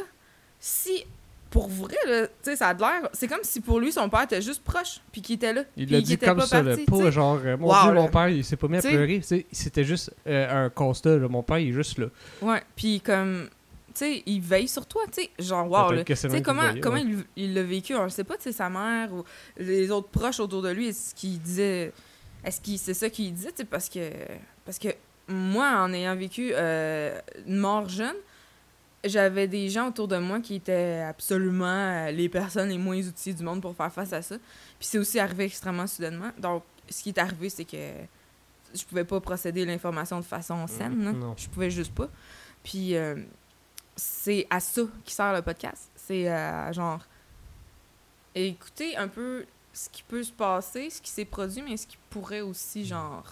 si... 0.59 1.05
Pour 1.49 1.69
vrai, 1.69 1.95
là, 2.05 2.27
tu 2.27 2.33
sais, 2.41 2.55
ça 2.57 2.67
a 2.69 2.73
de 2.73 2.81
l'air... 2.81 3.07
C'est 3.13 3.27
comme 3.29 3.39
si 3.41 3.61
pour 3.61 3.79
lui, 3.79 3.93
son 3.93 4.09
père 4.09 4.23
était 4.23 4.41
juste 4.41 4.61
proche, 4.65 4.99
puis 5.13 5.21
qu'il 5.21 5.35
était 5.35 5.53
là. 5.53 5.63
Il 5.77 5.89
l'a 5.89 6.01
dit 6.01 6.13
était 6.13 6.25
comme 6.25 6.39
pas 6.39 6.45
ça, 6.45 6.61
parti, 6.61 6.83
pas 6.83 6.97
tu 7.05 7.11
genre, 7.13 7.39
euh, 7.43 7.55
mon 7.55 7.67
Wow, 7.69 7.83
Dieu, 7.83 7.93
là. 7.93 8.01
mon 8.01 8.07
père, 8.09 8.27
il 8.27 8.43
s'est 8.43 8.57
pas 8.57 8.67
mis 8.67 8.75
à 8.75 8.79
T'sais. 8.81 8.89
pleurer. 8.91 9.21
C'était 9.51 9.85
juste 9.85 10.13
euh, 10.27 10.65
un 10.65 10.69
constat, 10.69 11.17
là. 11.17 11.27
Mon 11.29 11.43
père, 11.43 11.59
il 11.59 11.69
est 11.69 11.73
juste 11.73 11.99
là. 11.99 12.07
Ouais, 12.41 12.61
puis 12.75 12.99
comme... 12.99 13.47
Tu 13.88 13.91
sais, 13.93 14.23
il 14.25 14.41
veille 14.41 14.67
sur 14.67 14.85
toi, 14.85 15.03
tu 15.11 15.21
sais. 15.23 15.29
Genre, 15.39 15.65
wow, 15.71 15.91
là. 15.93 16.03
Tu 16.03 16.11
le 16.11 16.15
sais, 16.17 16.41
comment, 16.41 16.63
voyait, 16.63 16.81
comment 16.81 16.97
ouais. 16.97 17.23
il 17.38 17.53
l'a 17.53 17.63
vécu? 17.63 17.95
On 17.95 18.03
ne 18.03 18.09
sait 18.09 18.25
pas, 18.25 18.35
tu 18.35 18.43
sais, 18.43 18.51
sa 18.51 18.69
mère 18.69 19.13
ou 19.13 19.23
les 19.57 19.89
autres 19.89 20.09
proches 20.09 20.41
autour 20.41 20.61
de 20.61 20.69
lui, 20.69 20.88
est-ce 20.89 21.15
qu'il 21.15 21.39
disait... 21.39 21.93
Est-ce 22.47 22.61
que 22.61 22.77
c'est 22.77 22.93
ça 22.93 23.09
qu'il 23.09 23.37
sais, 23.37 23.51
parce 23.65 23.89
que... 23.89 24.09
Parce 24.63 24.79
que 24.79 24.87
moi, 25.27 25.81
en 25.81 25.91
ayant 25.91 26.15
vécu 26.15 26.51
euh, 26.53 27.19
une 27.45 27.57
mort 27.57 27.89
jeune, 27.89 28.15
j'avais 29.03 29.49
des 29.49 29.69
gens 29.69 29.89
autour 29.89 30.07
de 30.07 30.17
moi 30.17 30.39
qui 30.39 30.55
étaient 30.55 31.03
absolument 31.05 31.65
euh, 31.65 32.11
les 32.11 32.29
personnes 32.29 32.69
les 32.69 32.77
moins 32.77 32.97
outillées 32.97 33.35
du 33.35 33.43
monde 33.43 33.61
pour 33.61 33.75
faire 33.75 33.91
face 33.91 34.13
à 34.13 34.21
ça. 34.21 34.37
Puis 34.79 34.87
c'est 34.87 34.97
aussi 34.97 35.19
arrivé 35.19 35.43
extrêmement 35.43 35.85
soudainement. 35.85 36.31
Donc, 36.37 36.63
ce 36.89 37.03
qui 37.03 37.09
est 37.09 37.17
arrivé, 37.17 37.49
c'est 37.49 37.65
que 37.65 37.91
je 38.73 38.85
pouvais 38.85 39.03
pas 39.03 39.19
procéder 39.19 39.65
l'information 39.65 40.17
de 40.19 40.25
façon 40.25 40.65
saine. 40.67 41.03
là. 41.03 41.11
non. 41.11 41.35
Je 41.37 41.49
pouvais 41.49 41.69
juste 41.69 41.93
pas. 41.93 42.07
Puis 42.63 42.95
euh, 42.95 43.15
c'est 43.97 44.47
à 44.49 44.61
ça 44.61 44.83
qui 45.03 45.13
sert 45.13 45.33
le 45.33 45.41
podcast. 45.41 45.89
C'est 45.97 46.29
à 46.29 46.71
genre 46.71 47.01
écouter 48.33 48.95
un 48.95 49.09
peu 49.09 49.45
ce 49.78 49.89
qui 49.89 50.01
peut 50.03 50.23
se 50.23 50.32
passer, 50.32 50.89
ce 50.89 50.99
qui 51.01 51.09
s'est 51.11 51.25
produit, 51.25 51.61
mais 51.61 51.78
ce 51.78 51.86
qui 51.86 51.97
pourrait 52.09 52.41
aussi, 52.41 52.84
genre, 52.86 53.23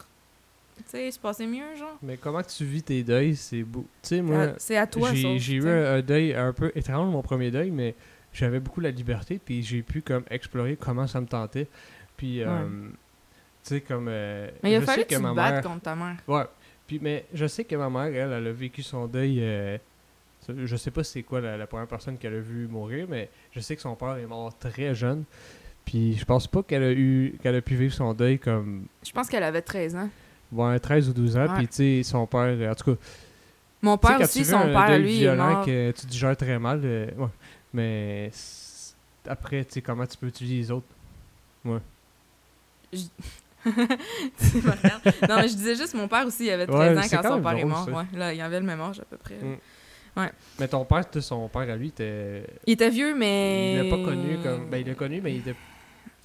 tu 0.78 0.84
sais, 0.88 1.10
se 1.10 1.18
passer 1.20 1.48
mieux, 1.48 1.76
genre. 1.76 1.98
Mais 2.04 2.18
comment 2.18 2.42
que 2.44 2.50
tu 2.50 2.66
vis 2.66 2.84
tes 2.84 3.02
deuils, 3.04 3.36
c'est 3.36 3.64
beau. 3.64 3.86
Tu 4.04 4.10
sais, 4.10 4.22
moi, 4.22 4.42
À- 4.44 4.54
c'est 4.60 4.78
à 4.78 4.86
toi, 4.86 5.12
j'ai 5.14 5.40
j'ai 5.40 5.54
eu 5.56 5.68
un, 5.68 5.96
un 5.96 6.02
deuil 6.02 6.36
un 6.36 6.54
peu 6.54 6.72
étrange, 6.76 7.12
mon 7.12 7.24
premier 7.24 7.50
deuil, 7.50 7.72
mais 7.72 7.96
j'avais 8.32 8.60
beaucoup 8.60 8.80
la 8.82 8.92
liberté, 8.92 9.40
puis 9.44 9.64
j'ai 9.64 9.82
pu 9.82 10.02
comme 10.04 10.24
explorer 10.30 10.76
comment 10.80 11.08
ça 11.08 11.20
me 11.20 11.26
tentait. 11.26 11.68
Puis, 12.16 12.44
euh, 12.44 12.68
tu 13.64 13.70
sais, 13.70 13.82
comme... 13.82 14.08
euh, 14.08 14.50
Mais 14.62 14.72
il 14.74 14.76
a 14.76 14.82
fallu 14.82 15.04
que 15.06 15.16
tu 15.16 15.18
ma 15.22 15.32
te 15.32 15.36
battes 15.36 15.54
mère- 15.56 15.64
contre 15.64 15.82
ta 15.82 15.96
mère. 15.96 16.18
Ouais. 16.28 16.46
Puis, 16.86 17.00
mais 17.02 17.26
je 17.34 17.48
sais 17.48 17.64
que 17.64 17.76
ma 17.76 17.90
mère, 17.90 18.04
elle, 18.14 18.32
elle 18.32 18.48
a 18.48 18.52
vécu 18.52 18.84
son 18.84 19.08
deuil. 19.08 19.40
euh, 19.42 19.78
je 20.48 20.76
sais 20.76 20.92
pas 20.92 21.04
c'est 21.04 21.24
quoi 21.24 21.42
la, 21.42 21.58
la 21.58 21.66
première 21.66 21.88
personne 21.88 22.20
qu'elle 22.20 22.36
a 22.36 22.40
vu 22.40 22.68
mourir, 22.68 23.08
mais 23.10 23.30
je 23.52 23.60
sais 23.62 23.76
que 23.76 23.82
son 23.82 23.96
père 23.96 24.18
est 24.18 24.28
mort 24.28 24.56
très 24.60 24.94
jeune. 24.94 25.24
Puis 25.86 26.16
je 26.18 26.26
pense 26.26 26.48
pas 26.48 26.64
qu'elle 26.64 26.84
a 26.84 26.92
eu 26.92 27.36
qu'elle 27.42 27.56
a 27.56 27.62
pu 27.62 27.76
vivre 27.76 27.94
son 27.94 28.14
deuil 28.14 28.40
comme 28.40 28.86
Je 29.06 29.12
pense 29.12 29.28
qu'elle 29.30 29.44
avait 29.44 29.62
13 29.62 29.96
ans. 29.96 30.10
ouais, 30.52 30.80
13 30.80 31.10
ou 31.10 31.14
12 31.14 31.38
ans. 31.38 31.42
Ouais. 31.48 31.56
Puis 31.58 31.68
tu 31.68 31.76
sais, 31.76 32.04
son 32.04 32.26
père, 32.26 32.72
en 32.72 32.76
tout 32.76 32.96
cas, 32.96 33.02
Mon 33.82 33.98
père 33.98 34.20
aussi, 34.20 34.44
son 34.44 34.58
un 34.58 34.68
père, 34.74 34.98
lui, 34.98 35.12
il 35.12 35.18
est 35.18 35.20
violent 35.22 35.52
mort. 35.54 35.66
que 35.66 35.92
tu 35.92 36.06
digères 36.08 36.36
très 36.38 36.58
mal, 36.60 36.82
euh, 36.84 37.08
ouais. 37.18 37.28
Mais 37.74 38.32
après, 39.28 39.64
tu 39.66 39.74
sais, 39.74 39.82
comment 39.82 40.06
tu 40.08 40.18
peux 40.18 40.28
utiliser 40.28 40.56
les 40.58 40.72
autres? 40.72 40.88
Tu 43.66 44.58
me 44.58 44.72
regardes. 44.72 45.04
non, 45.28 45.36
mais 45.38 45.48
je 45.48 45.56
disais 45.56 45.76
juste, 45.76 45.94
mon 45.96 46.08
père 46.08 46.26
aussi, 46.28 46.46
il 46.46 46.52
avait 46.52 46.68
13 46.68 46.78
Ouais, 46.78 46.98
ans 46.98 47.08
quand 47.10 47.22
quand 47.22 47.36
son 47.36 47.42
père 47.42 47.58
est 47.58 47.66
mort. 47.66 47.86
ça. 47.86 47.92
Ouais, 47.92 48.04
là, 48.14 48.34
il 48.34 48.40
avait 48.42 48.60
le 48.60 48.66
même 48.66 48.80
âge 48.82 49.00
à 49.00 49.06
peu 49.06 49.18
près. 49.18 49.36
Mm. 49.36 49.58
Mais 50.60 50.68
ton 50.68 50.86
père, 50.86 51.04
son 51.20 51.50
père 51.50 51.70
à 51.70 51.76
lui, 51.76 51.88
était 51.88 52.44
Il 52.68 52.74
était 52.74 52.90
vieux, 52.90 53.16
mais. 53.16 53.74
il 53.74 53.90
l'a 53.90 53.98
pas 53.98 54.04
connu 54.04 54.38
comme. 54.44 54.70
Ben, 54.70 54.78
il 54.78 54.88
l'a 54.88 54.94
connu, 54.94 55.20
mais 55.22 55.34
il 55.34 55.40
était, 55.40 55.56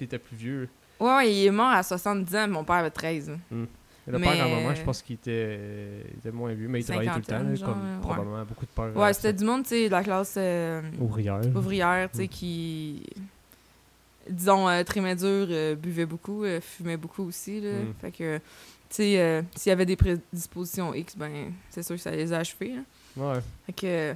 il 0.01 0.05
était 0.05 0.19
plus 0.19 0.35
vieux. 0.35 0.69
Ouais, 0.99 1.15
ouais, 1.15 1.33
il 1.33 1.45
est 1.47 1.51
mort 1.51 1.71
à 1.71 1.81
70 1.83 2.35
ans, 2.35 2.47
mon 2.47 2.63
père 2.63 2.75
avait 2.75 2.89
13. 2.91 3.31
Le 4.07 4.17
Mais- 4.17 4.27
père 4.27 4.45
à 4.45 4.47
maman, 4.49 4.73
je 4.75 4.81
pense 4.81 5.01
qu'il 5.01 5.13
était, 5.15 5.59
il 6.11 6.17
était 6.17 6.31
moins 6.31 6.53
vieux, 6.53 6.67
mais 6.67 6.79
il 6.79 6.85
travaillait 6.85 7.11
tout 7.11 7.17
le 7.19 7.23
temps, 7.23 7.29
Cinquantaine, 7.37 7.49
là, 7.51 7.55
genre, 7.55 7.69
comme 7.69 7.81
ouais. 7.95 8.01
probablement 8.01 8.45
beaucoup 8.45 8.65
de 8.65 8.71
pères. 8.71 8.97
Ouais, 8.97 9.09
euh, 9.09 9.13
c'était 9.13 9.33
du 9.33 9.45
monde, 9.45 9.63
tu 9.63 9.69
sais, 9.69 9.85
de 9.87 9.91
la 9.91 10.03
classe 10.03 10.33
euh, 10.37 10.81
ouvrière. 10.99 11.39
ouvrière, 11.55 12.09
tu 12.11 12.17
sais, 12.17 12.23
Mm. 12.25 12.27
qui. 12.27 13.03
Disons, 14.29 14.67
euh, 14.69 14.83
très 14.83 15.01
dur, 15.15 15.47
euh, 15.49 15.75
buvait 15.75 16.05
beaucoup, 16.05 16.43
euh, 16.43 16.59
fumait 16.61 16.97
beaucoup 16.97 17.23
aussi, 17.27 17.59
là. 17.61 17.71
Mm. 17.73 17.93
Fait 18.01 18.11
que, 18.11 18.37
tu 18.37 18.43
sais, 18.89 19.19
euh, 19.19 19.41
s'il 19.55 19.69
y 19.69 19.73
avait 19.73 19.85
des 19.85 19.95
prédispositions 19.95 20.93
X, 20.93 21.15
ben, 21.17 21.51
c'est 21.69 21.83
sûr 21.83 21.95
que 21.95 22.01
ça 22.01 22.11
les 22.11 22.31
a 22.33 22.37
achevés, 22.39 22.75
là. 22.75 22.81
Ouais. 23.17 23.39
Fait 23.67 23.73
que. 23.73 24.15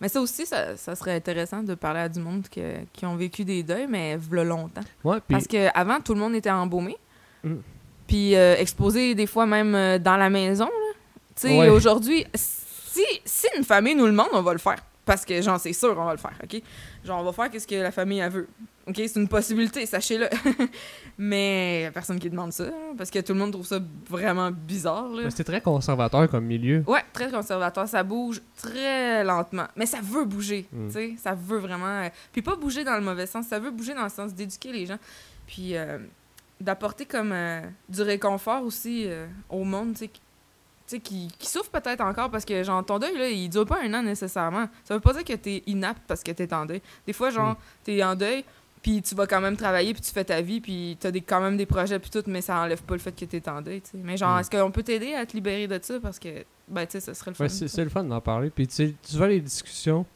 Mais 0.00 0.08
ça 0.08 0.20
aussi, 0.20 0.44
ça, 0.46 0.76
ça 0.76 0.94
serait 0.94 1.14
intéressant 1.16 1.62
de 1.62 1.74
parler 1.74 2.00
à 2.00 2.08
du 2.08 2.20
monde 2.20 2.46
que- 2.48 2.84
qui 2.92 3.06
ont 3.06 3.16
vécu 3.16 3.44
des 3.44 3.62
deuils, 3.62 3.86
mais 3.88 4.16
v'là 4.16 4.44
longtemps. 4.44 4.82
Ouais, 5.04 5.16
puis 5.26 5.36
Parce 5.36 5.46
qu'avant, 5.46 6.00
tout 6.00 6.12
le 6.14 6.20
monde 6.20 6.34
était 6.34 6.50
embaumé. 6.50 6.96
Mm. 7.42 7.54
Puis 8.06 8.36
euh, 8.36 8.56
exposé 8.58 9.14
des 9.14 9.26
fois 9.26 9.46
même 9.46 9.74
euh, 9.74 9.98
dans 9.98 10.16
la 10.16 10.28
maison. 10.30 10.68
Tu 11.34 11.48
sais, 11.48 11.58
Ouais. 11.58 11.68
aujourd'hui, 11.68 12.24
si, 12.34 13.04
si 13.24 13.46
une 13.56 13.64
famille 13.64 13.94
nous 13.94 14.04
le 14.06 14.10
demande, 14.12 14.28
on 14.32 14.42
va 14.42 14.52
le 14.52 14.58
faire. 14.58 14.78
Parce 15.04 15.24
que, 15.24 15.40
genre, 15.40 15.60
c'est 15.60 15.72
sûr, 15.72 15.94
on 15.98 16.04
va 16.04 16.12
le 16.12 16.18
faire, 16.18 16.34
OK? 16.42 16.60
Genre, 17.06 17.20
on 17.20 17.24
va 17.24 17.32
faire 17.32 17.50
qu'est-ce 17.50 17.66
que 17.66 17.74
la 17.76 17.90
famille, 17.92 18.18
elle 18.18 18.30
veut. 18.32 18.48
OK? 18.88 18.94
C'est 18.96 19.16
une 19.16 19.28
possibilité, 19.28 19.86
sachez-le. 19.86 20.28
Mais 21.18 21.82
y 21.82 21.84
a 21.86 21.90
personne 21.92 22.18
qui 22.18 22.28
demande 22.30 22.52
ça, 22.52 22.64
hein, 22.64 22.94
parce 22.96 23.10
que 23.10 23.18
tout 23.20 23.32
le 23.32 23.38
monde 23.38 23.52
trouve 23.52 23.66
ça 23.66 23.78
vraiment 24.08 24.50
bizarre, 24.50 25.08
c'était 25.30 25.44
très 25.44 25.60
conservateur 25.60 26.28
comme 26.28 26.44
milieu. 26.44 26.84
Ouais, 26.86 27.02
très 27.12 27.30
conservateur. 27.30 27.88
Ça 27.88 28.02
bouge 28.02 28.42
très 28.56 29.24
lentement. 29.24 29.66
Mais 29.76 29.86
ça 29.86 29.98
veut 30.02 30.24
bouger, 30.24 30.66
Mm. 30.72 30.86
tu 30.88 30.92
sais. 30.92 31.14
Ça 31.18 31.34
veut 31.34 31.58
vraiment... 31.58 31.86
euh, 32.04 32.08
Puis 32.32 32.42
pas 32.42 32.56
bouger 32.56 32.84
dans 32.84 32.94
le 32.96 33.00
mauvais 33.02 33.26
sens. 33.26 33.46
Ça 33.46 33.58
veut 33.58 33.70
bouger 33.70 33.94
dans 33.94 34.04
le 34.04 34.08
sens 34.10 34.34
d'éduquer 34.34 34.72
les 34.72 34.86
gens. 34.86 34.98
Puis 35.46 35.76
euh, 35.76 35.98
d'apporter 36.60 37.06
comme 37.06 37.32
euh, 37.32 37.60
du 37.88 38.02
réconfort 38.02 38.62
aussi 38.62 39.06
au 39.48 39.64
monde, 39.64 39.92
tu 39.94 40.00
sais, 40.00 40.10
sais, 40.90 41.00
qui, 41.00 41.28
qui 41.38 41.48
souffre 41.48 41.70
peut-être 41.70 42.00
encore 42.00 42.30
parce 42.30 42.44
que, 42.44 42.62
genre, 42.62 42.84
ton 42.84 42.98
deuil, 42.98 43.16
là, 43.16 43.28
il 43.28 43.48
dure 43.48 43.66
pas 43.66 43.78
un 43.82 43.92
an 43.94 44.02
nécessairement. 44.02 44.68
Ça 44.84 44.94
veut 44.94 45.00
pas 45.00 45.12
dire 45.12 45.24
que 45.24 45.32
t'es 45.34 45.62
inapte 45.66 46.02
parce 46.06 46.22
que 46.22 46.30
t'es 46.32 46.52
en 46.54 46.66
deuil. 46.66 46.80
Des 47.06 47.12
fois, 47.12 47.30
genre, 47.30 47.52
Mm. 47.52 47.56
t'es 47.84 48.02
en 48.04 48.14
deuil, 48.14 48.44
puis 48.82 49.02
tu 49.02 49.14
vas 49.16 49.26
quand 49.26 49.40
même 49.40 49.56
travailler, 49.56 49.92
puis 49.94 50.02
tu 50.02 50.10
fais 50.12 50.24
ta 50.24 50.40
vie, 50.40 50.60
puis 50.60 50.96
t'as 51.00 51.10
des, 51.10 51.20
quand 51.20 51.40
même 51.40 51.56
des 51.56 51.66
projets, 51.66 51.98
puis 51.98 52.10
tout, 52.10 52.22
mais 52.28 52.40
ça 52.40 52.60
enlève 52.60 52.82
pas 52.82 52.94
le 52.94 53.00
fait 53.00 53.12
que 53.12 53.24
t'es 53.24 53.48
en 53.48 53.60
deuil. 53.62 53.82
Mais 53.94 54.16
genre, 54.16 54.36
Mm. 54.36 54.40
est-ce 54.40 54.50
qu'on 54.50 54.70
peut 54.70 54.82
t'aider 54.82 55.14
à 55.14 55.26
te 55.26 55.32
libérer 55.32 55.66
de 55.66 55.78
ça? 55.82 55.98
Parce 56.00 56.18
que, 56.18 56.44
ben, 56.68 56.86
tu 56.86 56.92
sais, 56.92 57.00
ça 57.00 57.14
serait 57.14 57.30
le 57.32 57.34
fun. 57.36 57.44
Ouais, 57.44 57.48
c'est 57.50 57.68
c'est 57.68 57.84
le 57.84 57.90
fun 57.90 58.04
d'en 58.04 58.20
parler. 58.20 58.50
Puis 58.50 58.66
tu 58.68 58.74
sais, 58.74 58.94
souvent 59.02 59.26
les 59.26 59.40
discussions 59.40 60.06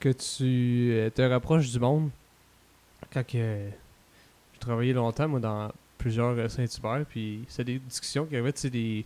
que 0.00 0.10
tu 0.10 0.90
euh, 0.92 1.10
te 1.10 1.22
rapproches 1.22 1.70
du 1.70 1.78
monde, 1.80 2.10
quand 3.12 3.24
que, 3.26 3.32
j'ai 3.32 4.58
travaillé 4.60 4.92
longtemps, 4.92 5.28
moi, 5.28 5.40
dans 5.40 5.70
plusieurs 5.98 6.36
euh, 6.38 6.48
Saint-Hubert, 6.48 7.04
puis 7.08 7.44
c'est 7.48 7.64
des 7.64 7.78
discussions 7.78 8.26
qui 8.26 8.34
arrivaient, 8.34 8.52
tu 8.52 8.60
sais, 8.62 8.70
des... 8.70 9.04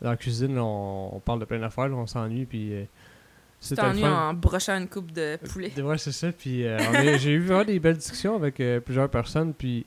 dans 0.00 0.10
la 0.10 0.16
cuisine, 0.16 0.58
on, 0.58 1.16
on 1.16 1.20
parle 1.20 1.40
de 1.40 1.44
plein 1.44 1.58
d'affaires, 1.58 1.90
on 1.92 2.06
s'ennuie, 2.06 2.46
puis 2.46 2.72
euh, 2.72 2.84
t'ennuies 3.74 4.02
fun. 4.02 4.28
en 4.28 4.34
brochant 4.34 4.76
une 4.78 4.88
coupe 4.88 5.10
de 5.12 5.36
poulet. 5.36 5.72
Euh, 5.76 5.82
Ouais, 5.82 5.98
c'est 5.98 6.12
ça. 6.12 6.30
Puis 6.32 6.64
euh, 6.66 7.18
j'ai 7.18 7.32
eu 7.32 7.40
vraiment 7.40 7.64
des 7.64 7.78
belles 7.80 7.96
discussions 7.96 8.36
avec 8.36 8.60
euh, 8.60 8.80
plusieurs 8.80 9.08
personnes. 9.10 9.52
Puis 9.54 9.84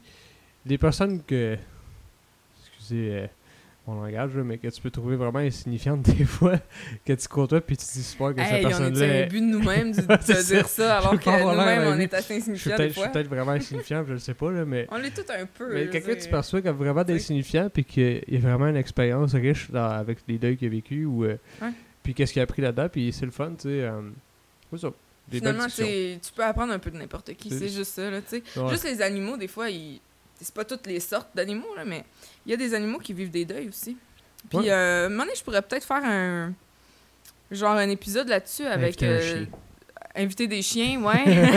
des 0.66 0.78
personnes 0.78 1.22
que. 1.24 1.58
Excusez 2.78 3.30
mon 3.88 4.02
langage, 4.04 4.32
mais 4.36 4.58
que 4.58 4.68
tu 4.68 4.80
peux 4.82 4.92
trouver 4.92 5.16
vraiment 5.16 5.40
insignifiantes 5.40 6.02
des 6.18 6.24
fois. 6.26 6.60
Que 7.06 7.14
tu 7.14 7.28
côtoies, 7.28 7.62
puis 7.62 7.76
tu 7.78 7.86
te 7.86 7.92
dis 7.94 8.04
super 8.04 8.36
que 8.36 8.42
cette 8.44 8.52
Hey, 8.54 8.66
on 8.66 8.70
personne-là. 8.70 9.06
est 9.06 9.22
est- 9.24 9.26
but 9.28 9.42
de 9.42 9.46
nous-mêmes 9.46 9.92
de, 9.92 10.02
de 10.02 10.44
dire 10.48 10.68
ça. 10.68 10.98
alors 11.00 11.20
que 11.20 11.30
nous-mêmes, 11.30 11.94
on 11.96 12.00
est 12.00 12.14
assez 12.14 12.40
peut-être 12.40 12.56
je 12.56 13.00
suis 13.00 13.10
peut-être 13.10 13.28
vraiment 13.28 13.52
insignifiant, 13.54 14.04
je 14.08 14.14
le 14.14 14.20
sais 14.20 14.34
pas, 14.36 14.52
là, 14.52 14.66
mais. 14.66 14.88
On 14.92 14.98
l'est 14.98 15.10
tout 15.12 15.30
un 15.32 15.46
peu. 15.46 15.74
Mais 15.74 15.88
quelqu'un 15.90 16.16
que 16.16 16.22
tu 16.24 16.30
perçois 16.30 16.62
comme 16.62 16.78
vraiment 16.78 17.04
d'insignifiant, 17.04 17.70
puis 17.74 17.84
qu'il 17.84 18.24
y 18.28 18.38
a 18.38 18.40
vraiment 18.40 18.68
une 18.68 18.78
expérience 18.78 19.34
riche 19.34 19.72
dans- 19.72 19.90
avec 19.90 20.20
les 20.28 20.38
deuils 20.38 20.58
qu'il 20.58 20.68
a 20.68 20.72
vécu, 20.72 21.06
ou. 21.06 21.26
euh, 21.26 21.38
Ouais. 21.62 21.70
Puis 22.04 22.14
qu'est-ce 22.14 22.34
qu'il 22.34 22.40
a 22.40 22.44
appris 22.44 22.62
là-dedans, 22.62 22.88
puis 22.90 23.12
c'est 23.14 23.26
le 23.26 23.32
fun, 23.32 23.52
tu 23.56 23.64
sais. 23.64 23.82
euh, 23.84 24.02
ça. 24.78 24.90
Des 25.28 25.38
Finalement, 25.38 25.68
tu 25.68 25.84
peux 26.36 26.44
apprendre 26.44 26.74
un 26.74 26.80
peu 26.80 26.92
de 26.92 26.98
n'importe 26.98 27.34
qui, 27.36 27.50
C'est- 27.50 27.60
c'est 27.60 27.70
juste 27.70 27.94
ça, 27.94 28.10
là, 28.10 28.22
tu 28.22 28.42
sais. 28.44 28.60
Ouais. 28.60 28.70
Juste 28.70 28.84
les 28.86 29.02
animaux, 29.02 29.38
des 29.38 29.48
fois, 29.48 29.70
ils... 29.70 30.00
c'est 30.40 30.54
pas 30.54 30.66
toutes 30.66 30.88
les 30.88 31.00
sortes 31.00 31.30
d'animaux, 31.36 31.74
là, 31.76 31.86
mais 31.86 32.04
il 32.46 32.52
y 32.52 32.54
a 32.54 32.58
des 32.58 32.74
animaux 32.74 33.00
qui 33.00 33.14
vivent 33.14 33.32
des 33.32 33.46
deuils 33.46 33.70
aussi. 33.70 33.98
Puis, 34.50 34.60
Ouais. 34.60 34.72
euh, 34.72 35.06
un 35.06 35.10
moment 35.10 35.24
donné, 35.24 35.36
je 35.36 35.44
pourrais 35.44 35.62
peut-être 35.62 35.86
faire 35.86 36.04
un... 36.04 36.54
genre 37.52 37.76
un 37.76 37.90
épisode 37.90 38.28
là-dessus 38.28 38.66
avec 38.66 39.02
Inviter 39.04 39.42
euh, 39.42 39.46
inviter 40.16 40.48
des 40.48 40.62
chiens, 40.62 41.02
ouais. 41.02 41.26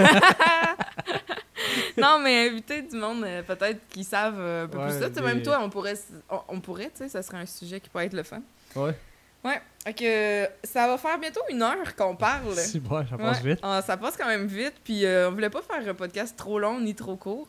non, 1.98 2.18
mais 2.20 2.48
inviter 2.48 2.82
du 2.82 2.96
monde 2.96 3.24
euh, 3.24 3.42
peut-être 3.42 3.80
qui 3.88 4.04
savent 4.04 4.38
euh, 4.38 4.64
un 4.64 4.68
peu 4.68 4.78
Ouais, 4.78 4.88
plus 4.88 5.00
ça. 5.00 5.08
Des- 5.08 5.20
Même 5.20 5.42
toi, 5.42 5.60
on 5.62 5.70
pourrait, 5.70 5.94
on, 6.30 6.40
on 6.48 6.60
pourrait, 6.60 6.86
tu 6.90 6.98
sais, 6.98 7.08
ça 7.08 7.22
serait 7.22 7.38
un 7.38 7.46
sujet 7.46 7.80
qui 7.80 7.88
pourrait 7.88 8.06
être 8.06 8.14
le 8.14 8.22
fun. 8.22 8.40
Ouais. 8.76 8.94
Ouais. 9.44 9.60
Que 9.94 10.48
ça 10.66 10.86
va 10.86 10.96
faire 10.98 11.18
bientôt 11.18 11.40
une 11.50 11.62
heure 11.62 11.94
qu'on 11.96 12.16
parle. 12.16 12.54
Si, 12.56 12.80
bon, 12.80 13.04
ça 13.08 13.16
passe 13.16 13.42
Ouais. 13.42 13.50
vite. 13.50 13.60
Ah, 13.62 13.82
ça 13.82 13.96
passe 13.96 14.16
quand 14.16 14.26
même 14.26 14.46
vite, 14.46 14.74
puis 14.84 15.04
euh, 15.04 15.28
on 15.28 15.32
voulait 15.32 15.50
pas 15.50 15.62
faire 15.62 15.86
un 15.88 15.94
podcast 15.94 16.36
trop 16.36 16.58
long 16.58 16.80
ni 16.80 16.94
trop 16.94 17.16
court. 17.16 17.48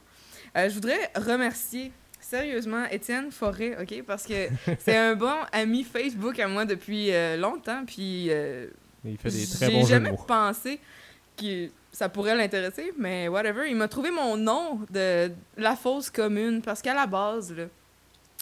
Euh, 0.58 0.70
je 0.70 0.74
voudrais 0.76 1.12
remercier 1.16 1.92
sérieusement 2.30 2.86
Étienne 2.90 3.32
Forêt, 3.32 3.78
OK? 3.82 4.04
Parce 4.06 4.24
que 4.26 4.48
c'est 4.80 4.98
un 4.98 5.16
bon 5.16 5.36
ami 5.52 5.84
Facebook 5.84 6.40
à 6.40 6.48
moi 6.48 6.66
depuis 6.66 7.14
euh, 7.14 7.38
longtemps, 7.38 7.84
puis 7.86 8.28
euh, 8.30 8.68
Il 9.04 9.18
fait 9.18 9.30
des 9.30 9.46
très 9.48 9.68
j'ai 9.68 9.80
bons 9.80 9.86
jamais 9.86 10.12
pensé 10.28 10.80
que 11.38 11.68
ça 11.92 12.10
pourrait 12.10 12.36
l'intéresser, 12.36 12.92
mais 12.98 13.28
whatever. 13.28 13.70
Il 13.70 13.76
m'a 13.76 13.88
trouvé 13.88 14.12
mon 14.12 14.38
nom 14.38 14.80
de 14.90 15.32
la 15.58 15.76
fausse 15.76 16.10
commune, 16.10 16.62
parce 16.62 16.82
qu'à 16.82 16.94
la 16.94 17.06
base, 17.06 17.54
là, 17.54 17.66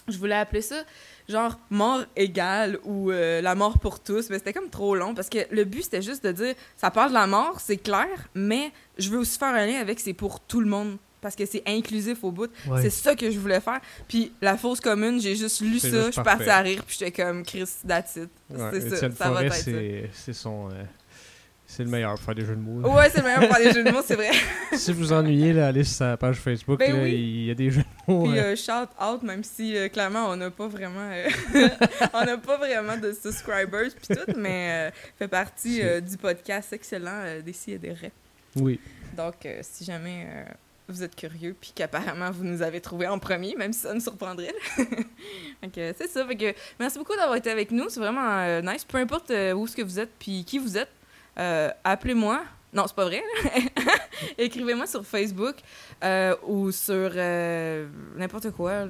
je 0.08 0.18
voulais 0.18 0.36
appeler 0.36 0.62
ça 0.62 0.82
genre 1.28 1.58
mort 1.70 2.04
égale 2.16 2.78
ou 2.84 3.10
euh, 3.10 3.40
la 3.40 3.54
mort 3.54 3.78
pour 3.78 4.00
tous, 4.00 4.28
mais 4.28 4.36
c'était 4.36 4.52
comme 4.52 4.68
trop 4.68 4.94
long 4.94 5.14
parce 5.14 5.30
que 5.30 5.38
le 5.50 5.64
but 5.64 5.82
c'était 5.82 6.02
juste 6.02 6.22
de 6.22 6.32
dire 6.32 6.54
ça 6.76 6.90
parle 6.90 7.08
de 7.08 7.14
la 7.14 7.26
mort, 7.26 7.60
c'est 7.60 7.78
clair, 7.78 8.28
mais 8.34 8.72
je 8.98 9.08
veux 9.08 9.18
aussi 9.18 9.38
faire 9.38 9.54
un 9.54 9.64
lien 9.64 9.80
avec 9.80 10.00
c'est 10.00 10.12
pour 10.12 10.40
tout 10.40 10.60
le 10.60 10.66
monde 10.66 10.98
parce 11.24 11.34
que 11.34 11.46
c'est 11.46 11.62
inclusif 11.66 12.22
au 12.22 12.30
bout. 12.30 12.50
Ouais. 12.68 12.82
C'est 12.82 12.90
ça 12.90 13.16
que 13.16 13.30
je 13.30 13.38
voulais 13.38 13.60
faire. 13.60 13.80
Puis 14.06 14.30
la 14.42 14.58
fausse 14.58 14.78
commune, 14.80 15.18
j'ai 15.20 15.34
juste 15.34 15.62
lu 15.62 15.78
ça, 15.78 15.88
juste 15.88 16.06
je 16.08 16.10
suis 16.12 16.22
partie 16.22 16.50
à 16.50 16.58
rire, 16.60 16.84
puis 16.86 16.96
j'étais 17.00 17.10
comme 17.22 17.42
Chris, 17.42 17.64
that's 17.88 18.16
it. 18.16 18.28
Ouais, 18.50 18.58
c'est 18.72 18.90
ça, 18.90 18.96
ça 18.98 19.08
va 19.08 19.14
Forêt, 19.26 19.46
être 19.46 19.54
ça. 19.54 19.70
c'est 20.12 20.32
son. 20.34 20.68
euh, 20.70 20.84
c'est 21.66 21.82
le 21.82 21.88
meilleur 21.88 22.10
pour 22.16 22.20
faire 22.24 22.34
des 22.34 22.44
jeux 22.44 22.54
de 22.54 22.60
mots. 22.60 22.80
là. 22.82 22.88
Ouais, 22.94 23.08
c'est 23.10 23.18
le 23.18 23.24
meilleur 23.24 23.40
pour 23.48 23.56
faire 23.56 23.66
des 23.66 23.72
jeux 23.72 23.84
de 23.84 23.90
mots, 23.90 24.02
c'est 24.04 24.14
vrai. 24.16 24.30
si 24.74 24.92
vous 24.92 24.98
vous 24.98 25.12
ennuyez, 25.14 25.54
là, 25.54 25.68
allez 25.68 25.82
sur 25.82 25.96
sa 25.96 26.16
page 26.18 26.36
Facebook. 26.36 26.78
Ben 26.78 26.94
là, 26.94 27.02
oui. 27.04 27.12
Il 27.14 27.44
y 27.46 27.50
a 27.50 27.54
des 27.54 27.70
jeux 27.70 27.80
de 27.82 28.12
mots. 28.12 28.24
Puis 28.28 28.38
euh, 28.38 28.54
shout 28.54 28.88
out, 29.02 29.22
même 29.22 29.42
si 29.42 29.74
euh, 29.76 29.88
clairement 29.88 30.28
on 30.28 30.36
n'a 30.36 30.50
pas 30.50 30.68
vraiment, 30.68 31.10
euh, 31.10 31.28
on 32.12 32.24
n'a 32.24 32.36
pas 32.36 32.58
vraiment 32.58 32.98
de 32.98 33.12
subscribers 33.12 33.90
puis 33.96 34.14
tout, 34.14 34.32
mais 34.36 34.90
euh, 34.90 34.90
fait 35.18 35.26
partie 35.26 35.80
euh, 35.82 36.00
du 36.02 36.18
podcast 36.18 36.72
excellent 36.74 37.22
euh, 37.24 37.40
des 37.40 37.54
et 37.68 37.78
des 37.78 37.92
raies. 37.94 38.12
Oui. 38.56 38.78
Donc 39.16 39.46
euh, 39.46 39.58
si 39.62 39.84
jamais 39.84 40.26
euh, 40.28 40.44
vous 40.88 41.02
êtes 41.02 41.16
curieux 41.16 41.56
puis 41.58 41.72
qu'apparemment 41.74 42.30
vous 42.30 42.44
nous 42.44 42.62
avez 42.62 42.80
trouvé 42.80 43.06
en 43.06 43.18
premier, 43.18 43.54
même 43.56 43.72
si 43.72 43.80
ça 43.80 43.94
nous 43.94 44.00
surprendrait. 44.00 44.54
que 45.72 45.92
c'est 45.96 46.08
ça. 46.08 46.26
Fait 46.26 46.36
que 46.36 46.54
merci 46.78 46.98
beaucoup 46.98 47.16
d'avoir 47.16 47.36
été 47.36 47.50
avec 47.50 47.70
nous, 47.70 47.88
c'est 47.88 48.00
vraiment 48.00 48.28
euh, 48.40 48.60
nice. 48.60 48.84
Peu 48.84 48.98
importe 48.98 49.30
euh, 49.30 49.52
où 49.52 49.64
est-ce 49.64 49.76
que 49.76 49.82
vous 49.82 49.98
êtes 49.98 50.10
puis 50.18 50.44
qui 50.44 50.58
vous 50.58 50.76
êtes, 50.76 50.90
euh, 51.38 51.70
appelez-moi. 51.84 52.42
Non, 52.72 52.84
c'est 52.88 52.96
pas 52.96 53.04
vrai. 53.04 53.22
Écrivez-moi 54.38 54.88
sur 54.88 55.06
Facebook 55.06 55.54
ou 56.48 56.72
sur 56.72 57.12
n'importe 58.16 58.50
quoi. 58.50 58.84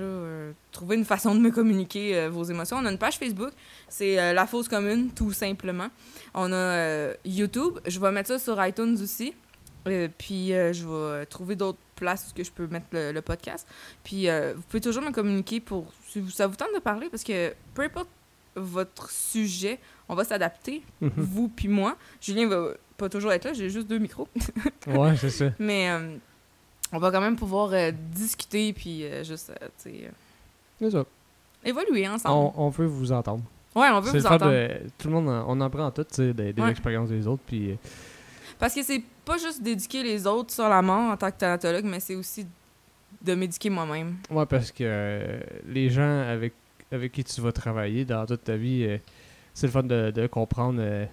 Trouvez 0.72 0.96
une 0.96 1.04
façon 1.04 1.34
de 1.34 1.40
me 1.40 1.50
communiquer 1.50 2.28
vos 2.28 2.44
émotions. 2.44 2.78
On 2.78 2.86
a 2.86 2.90
une 2.90 2.96
page 2.96 3.18
Facebook, 3.18 3.52
c'est 3.90 4.32
La 4.32 4.46
Fausse 4.46 4.68
Commune, 4.68 5.10
tout 5.10 5.34
simplement. 5.34 5.88
On 6.32 6.50
a 6.50 7.12
YouTube, 7.26 7.78
je 7.86 8.00
vais 8.00 8.10
mettre 8.10 8.28
ça 8.28 8.38
sur 8.38 8.64
iTunes 8.64 8.96
aussi. 9.02 9.34
Euh, 9.86 10.08
puis 10.16 10.48
je 10.48 10.86
vais 10.86 11.26
trouver 11.26 11.56
d'autres 11.56 11.78
places 11.94 12.32
où 12.38 12.42
je 12.44 12.50
peux 12.50 12.66
mettre 12.66 12.86
le, 12.92 13.12
le 13.12 13.22
podcast. 13.22 13.66
Puis 14.02 14.28
euh, 14.28 14.54
vous 14.56 14.62
pouvez 14.62 14.80
toujours 14.80 15.02
me 15.02 15.10
communiquer 15.10 15.60
pour 15.60 15.86
si 16.08 16.20
vous- 16.20 16.30
ça 16.30 16.46
vous 16.46 16.56
tente 16.56 16.74
de 16.74 16.80
parler 16.80 17.08
parce 17.10 17.24
que 17.24 17.54
peu 17.74 17.82
importe 17.82 18.08
votre 18.56 19.10
sujet, 19.10 19.80
on 20.08 20.14
va 20.14 20.24
s'adapter, 20.24 20.82
Mhm. 21.00 21.10
vous 21.16 21.48
puis 21.48 21.68
moi. 21.68 21.96
Julien 22.20 22.46
va 22.48 22.68
pas 22.96 23.08
toujours 23.08 23.32
être 23.32 23.44
là, 23.46 23.52
j'ai 23.52 23.68
juste 23.70 23.88
deux 23.88 23.98
micros. 23.98 24.28
ouais, 24.86 25.16
c'est 25.16 25.30
ça. 25.30 25.46
Mais 25.58 25.90
euh, 25.90 26.16
on 26.92 26.98
va 26.98 27.10
quand 27.10 27.20
même 27.20 27.36
pouvoir 27.36 27.70
euh, 27.72 27.90
discuter 28.12 28.72
puis 28.72 29.04
juste, 29.24 29.52
tu 29.82 29.90
sais, 29.90 30.10
C'est 30.78 30.90
ça. 30.90 31.04
évoluer 31.64 32.06
ensemble. 32.08 32.52
On, 32.56 32.66
on 32.66 32.68
veut 32.68 32.86
vous 32.86 33.10
entendre. 33.10 33.42
Ouais, 33.74 33.88
on 33.90 33.98
veut 34.00 34.12
vous 34.20 34.26
entendre. 34.26 34.52
de. 34.52 34.82
Tout 34.98 35.08
le 35.08 35.14
monde, 35.14 35.28
en- 35.28 35.46
on 35.48 35.60
en 35.60 35.68
prend 35.68 35.90
tout, 35.90 36.04
tu 36.04 36.14
sais, 36.14 36.32
des, 36.32 36.52
des 36.52 36.62
Ouais. 36.62 36.70
expériences 36.70 37.08
des 37.08 37.26
autres. 37.26 37.42
Puis. 37.44 37.76
Parce 38.58 38.74
que 38.74 38.82
c'est 38.82 39.02
pas 39.24 39.38
juste 39.38 39.62
d'éduquer 39.62 40.02
les 40.02 40.26
autres 40.26 40.52
sur 40.52 40.68
la 40.68 40.82
mort 40.82 41.12
en 41.12 41.16
tant 41.16 41.30
que 41.30 41.36
thanatologue, 41.38 41.84
mais 41.84 42.00
c'est 42.00 42.14
aussi 42.14 42.46
de 43.22 43.34
m'éduquer 43.34 43.70
moi-même. 43.70 44.16
Ouais, 44.30 44.46
parce 44.46 44.70
que 44.70 44.84
euh, 44.84 45.40
les 45.66 45.88
gens 45.90 46.20
avec, 46.28 46.52
avec 46.92 47.12
qui 47.12 47.24
tu 47.24 47.40
vas 47.40 47.52
travailler 47.52 48.04
dans 48.04 48.26
toute 48.26 48.44
ta 48.44 48.56
vie, 48.56 48.84
euh, 48.84 48.98
c'est 49.54 49.66
le 49.66 49.72
fun 49.72 49.82
de, 49.82 50.10
de 50.10 50.26
comprendre 50.26 50.78
euh, 50.80 51.06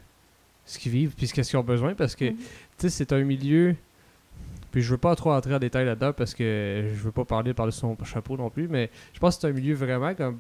ce 0.66 0.78
qu'ils 0.80 0.92
vivent 0.92 1.14
puis 1.16 1.28
ce 1.28 1.34
qu'ils 1.34 1.58
ont 1.58 1.64
besoin 1.64 1.94
parce 1.96 2.16
que, 2.16 2.26
Mhm. 2.26 2.36
tu 2.38 2.44
sais, 2.80 2.90
c'est 2.90 3.14
un 3.14 3.24
milieu. 3.24 3.76
Puis 4.72 4.82
je 4.82 4.92
veux 4.92 4.98
pas 4.98 5.16
trop 5.16 5.32
entrer 5.34 5.54
en 5.54 5.60
détail 5.60 5.86
là-dedans 5.86 6.14
parce 6.14 6.34
que 6.34 6.86
je 6.96 7.02
veux 7.02 7.12
pas 7.12 7.26
parler 7.26 7.54
par 7.54 7.72
son 7.74 7.98
chapeau 8.06 8.38
non 8.38 8.50
plus, 8.50 8.68
mais 8.70 8.90
je 9.14 9.20
pense 9.20 9.36
que 9.36 9.42
c'est 9.42 9.48
un 9.48 9.52
milieu 9.52 9.76
vraiment 9.76 10.14
comme. 10.16 10.40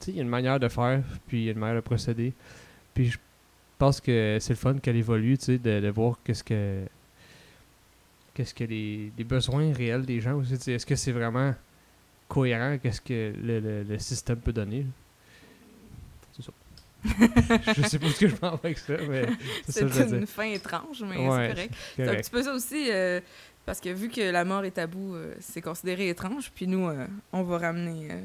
Tu 0.00 0.06
sais, 0.06 0.10
il 0.12 0.16
y 0.16 0.18
a 0.18 0.22
une 0.22 0.28
manière 0.28 0.58
de 0.58 0.68
faire, 0.68 1.02
puis 1.28 1.42
il 1.42 1.44
y 1.44 1.48
a 1.48 1.52
une 1.52 1.58
manière 1.58 1.76
de 1.76 1.80
procéder. 1.80 2.32
Puis 2.94 3.10
je 3.10 3.18
pense 3.84 4.00
que 4.00 4.38
c'est 4.40 4.52
le 4.52 4.56
fun 4.58 4.78
qu'elle 4.78 4.96
évolue, 4.96 5.36
tu 5.38 5.44
sais, 5.44 5.58
de, 5.58 5.80
de 5.80 5.88
voir 5.90 6.18
qu'est-ce 6.24 6.44
que. 6.44 6.84
Qu'est-ce 8.34 8.52
que 8.54 8.64
les, 8.64 9.12
les 9.16 9.24
besoins 9.24 9.72
réels 9.72 10.04
des 10.04 10.20
gens 10.20 10.34
aussi. 10.34 10.54
Est-ce 10.72 10.84
que 10.86 10.96
c'est 10.96 11.12
vraiment 11.12 11.54
cohérent 12.28 12.78
qu'est-ce 12.82 13.00
que 13.00 13.32
le, 13.40 13.60
le- 13.60 13.82
le 13.84 13.98
système 13.98 14.38
peut 14.38 14.52
donner? 14.52 14.86
C'est 16.32 16.42
ça. 16.42 16.52
je 17.76 17.82
sais 17.82 17.98
pas 17.98 18.08
ce 18.08 18.18
que 18.18 18.28
je 18.28 18.34
pense 18.34 18.58
avec 18.64 18.78
ça, 18.78 18.94
mais 19.08 19.26
c'est 19.68 19.86
je 19.86 20.14
une 20.16 20.26
fin 20.26 20.44
étrange, 20.44 21.04
mais 21.06 21.16
Ouais, 21.18 21.48
c'est 21.48 21.54
correct. 21.54 21.74
C'est 21.96 22.08
un 22.08 22.14
petit 22.16 22.30
peu 22.30 22.42
ça 22.42 22.52
aussi, 22.54 22.90
euh, 22.90 23.20
parce 23.66 23.78
que 23.78 23.90
vu 23.90 24.08
que 24.08 24.22
la 24.32 24.44
mort 24.44 24.64
est 24.64 24.70
tabou, 24.72 25.14
euh, 25.14 25.34
c'est 25.38 25.60
considéré 25.60 26.08
étrange, 26.08 26.50
puis 26.54 26.66
nous, 26.66 26.88
euh, 26.88 27.06
on 27.32 27.42
va 27.42 27.58
ramener... 27.58 28.10
euh, 28.10 28.22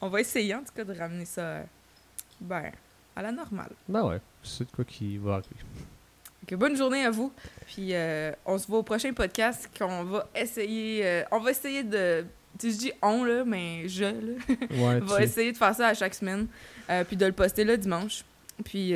on 0.00 0.08
va 0.08 0.20
essayer, 0.20 0.54
en 0.54 0.58
tout 0.64 0.74
cas, 0.74 0.84
de 0.84 0.92
ramener 0.92 1.24
ça, 1.24 1.62
ben, 2.40 2.64
à 3.16 3.22
la 3.22 3.32
normale. 3.32 3.70
Ben 3.88 4.04
ouais, 4.06 4.20
c'est 4.42 4.64
de 4.64 4.70
quoi 4.70 4.84
qui 4.84 5.16
va 5.18 5.34
arriver. 5.34 6.56
Bonne 6.56 6.76
journée 6.76 7.04
à 7.04 7.10
vous, 7.10 7.32
puis 7.66 7.88
euh, 7.92 8.30
on 8.44 8.56
se 8.56 8.68
voit 8.68 8.78
au 8.78 8.82
prochain 8.84 9.12
podcast 9.12 9.68
qu'on 9.76 10.04
va 10.04 10.28
essayer... 10.36 11.04
euh, 11.04 11.22
on 11.32 11.40
va 11.40 11.50
essayer 11.50 11.82
de... 11.82 12.24
Tu 12.58 12.70
je 12.70 12.76
dis 12.78 12.92
on, 13.02 13.24
là, 13.24 13.44
mais 13.44 13.88
je, 13.88 14.04
là. 14.04 14.32
Ouais, 14.70 15.00
On 15.02 15.04
va 15.06 15.16
tu- 15.18 15.22
essayer 15.24 15.50
de 15.52 15.56
faire 15.56 15.74
ça 15.74 15.88
à 15.88 15.94
chaque 15.94 16.14
semaine, 16.14 16.46
euh, 16.88 17.02
puis 17.04 17.16
de 17.16 17.26
le 17.26 17.32
poster 17.32 17.64
le 17.64 17.76
dimanche. 17.76 18.24
Puis, 18.64 18.94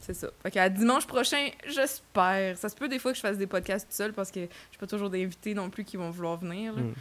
c'est 0.00 0.14
ça. 0.14 0.28
Fait 0.42 0.50
qu'à 0.50 0.68
dimanche 0.68 1.06
prochain, 1.06 1.48
j'espère. 1.66 2.58
Ça 2.58 2.68
se 2.68 2.74
peut 2.74 2.88
des 2.88 2.98
fois 2.98 3.12
que 3.12 3.16
je 3.16 3.22
fasse 3.22 3.38
des 3.38 3.46
podcasts 3.46 3.88
tout 3.88 3.94
seul 3.94 4.12
parce 4.12 4.30
que 4.32 4.40
je 4.72 4.78
pas 4.78 4.86
toujours 4.86 5.08
d'invités 5.08 5.54
non 5.54 5.70
plus 5.70 5.84
qui 5.84 5.96
vont 5.96 6.10
vouloir 6.10 6.36
venir. 6.38 6.74
là. 6.74 6.82
Mm. 6.82 6.94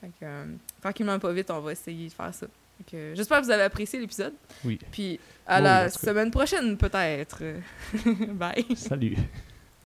Fait 0.00 0.10
que, 0.18 0.26
tranquillement, 0.80 1.18
pas 1.18 1.32
vite, 1.32 1.50
on 1.50 1.60
va 1.60 1.72
essayer 1.72 2.08
de 2.08 2.12
faire 2.12 2.32
ça. 2.34 2.46
Que, 2.86 3.14
j'espère 3.14 3.40
que 3.40 3.44
vous 3.46 3.50
avez 3.50 3.64
apprécié 3.64 3.98
l'épisode. 3.98 4.34
Oui. 4.64 4.78
Puis, 4.92 5.18
à 5.46 5.58
Oui, 5.58 5.64
la 5.64 5.90
semaine 5.90 6.30
prochaine, 6.30 6.76
peut-être. 6.76 7.42
Bye. 8.32 8.64
Salut. 8.76 9.16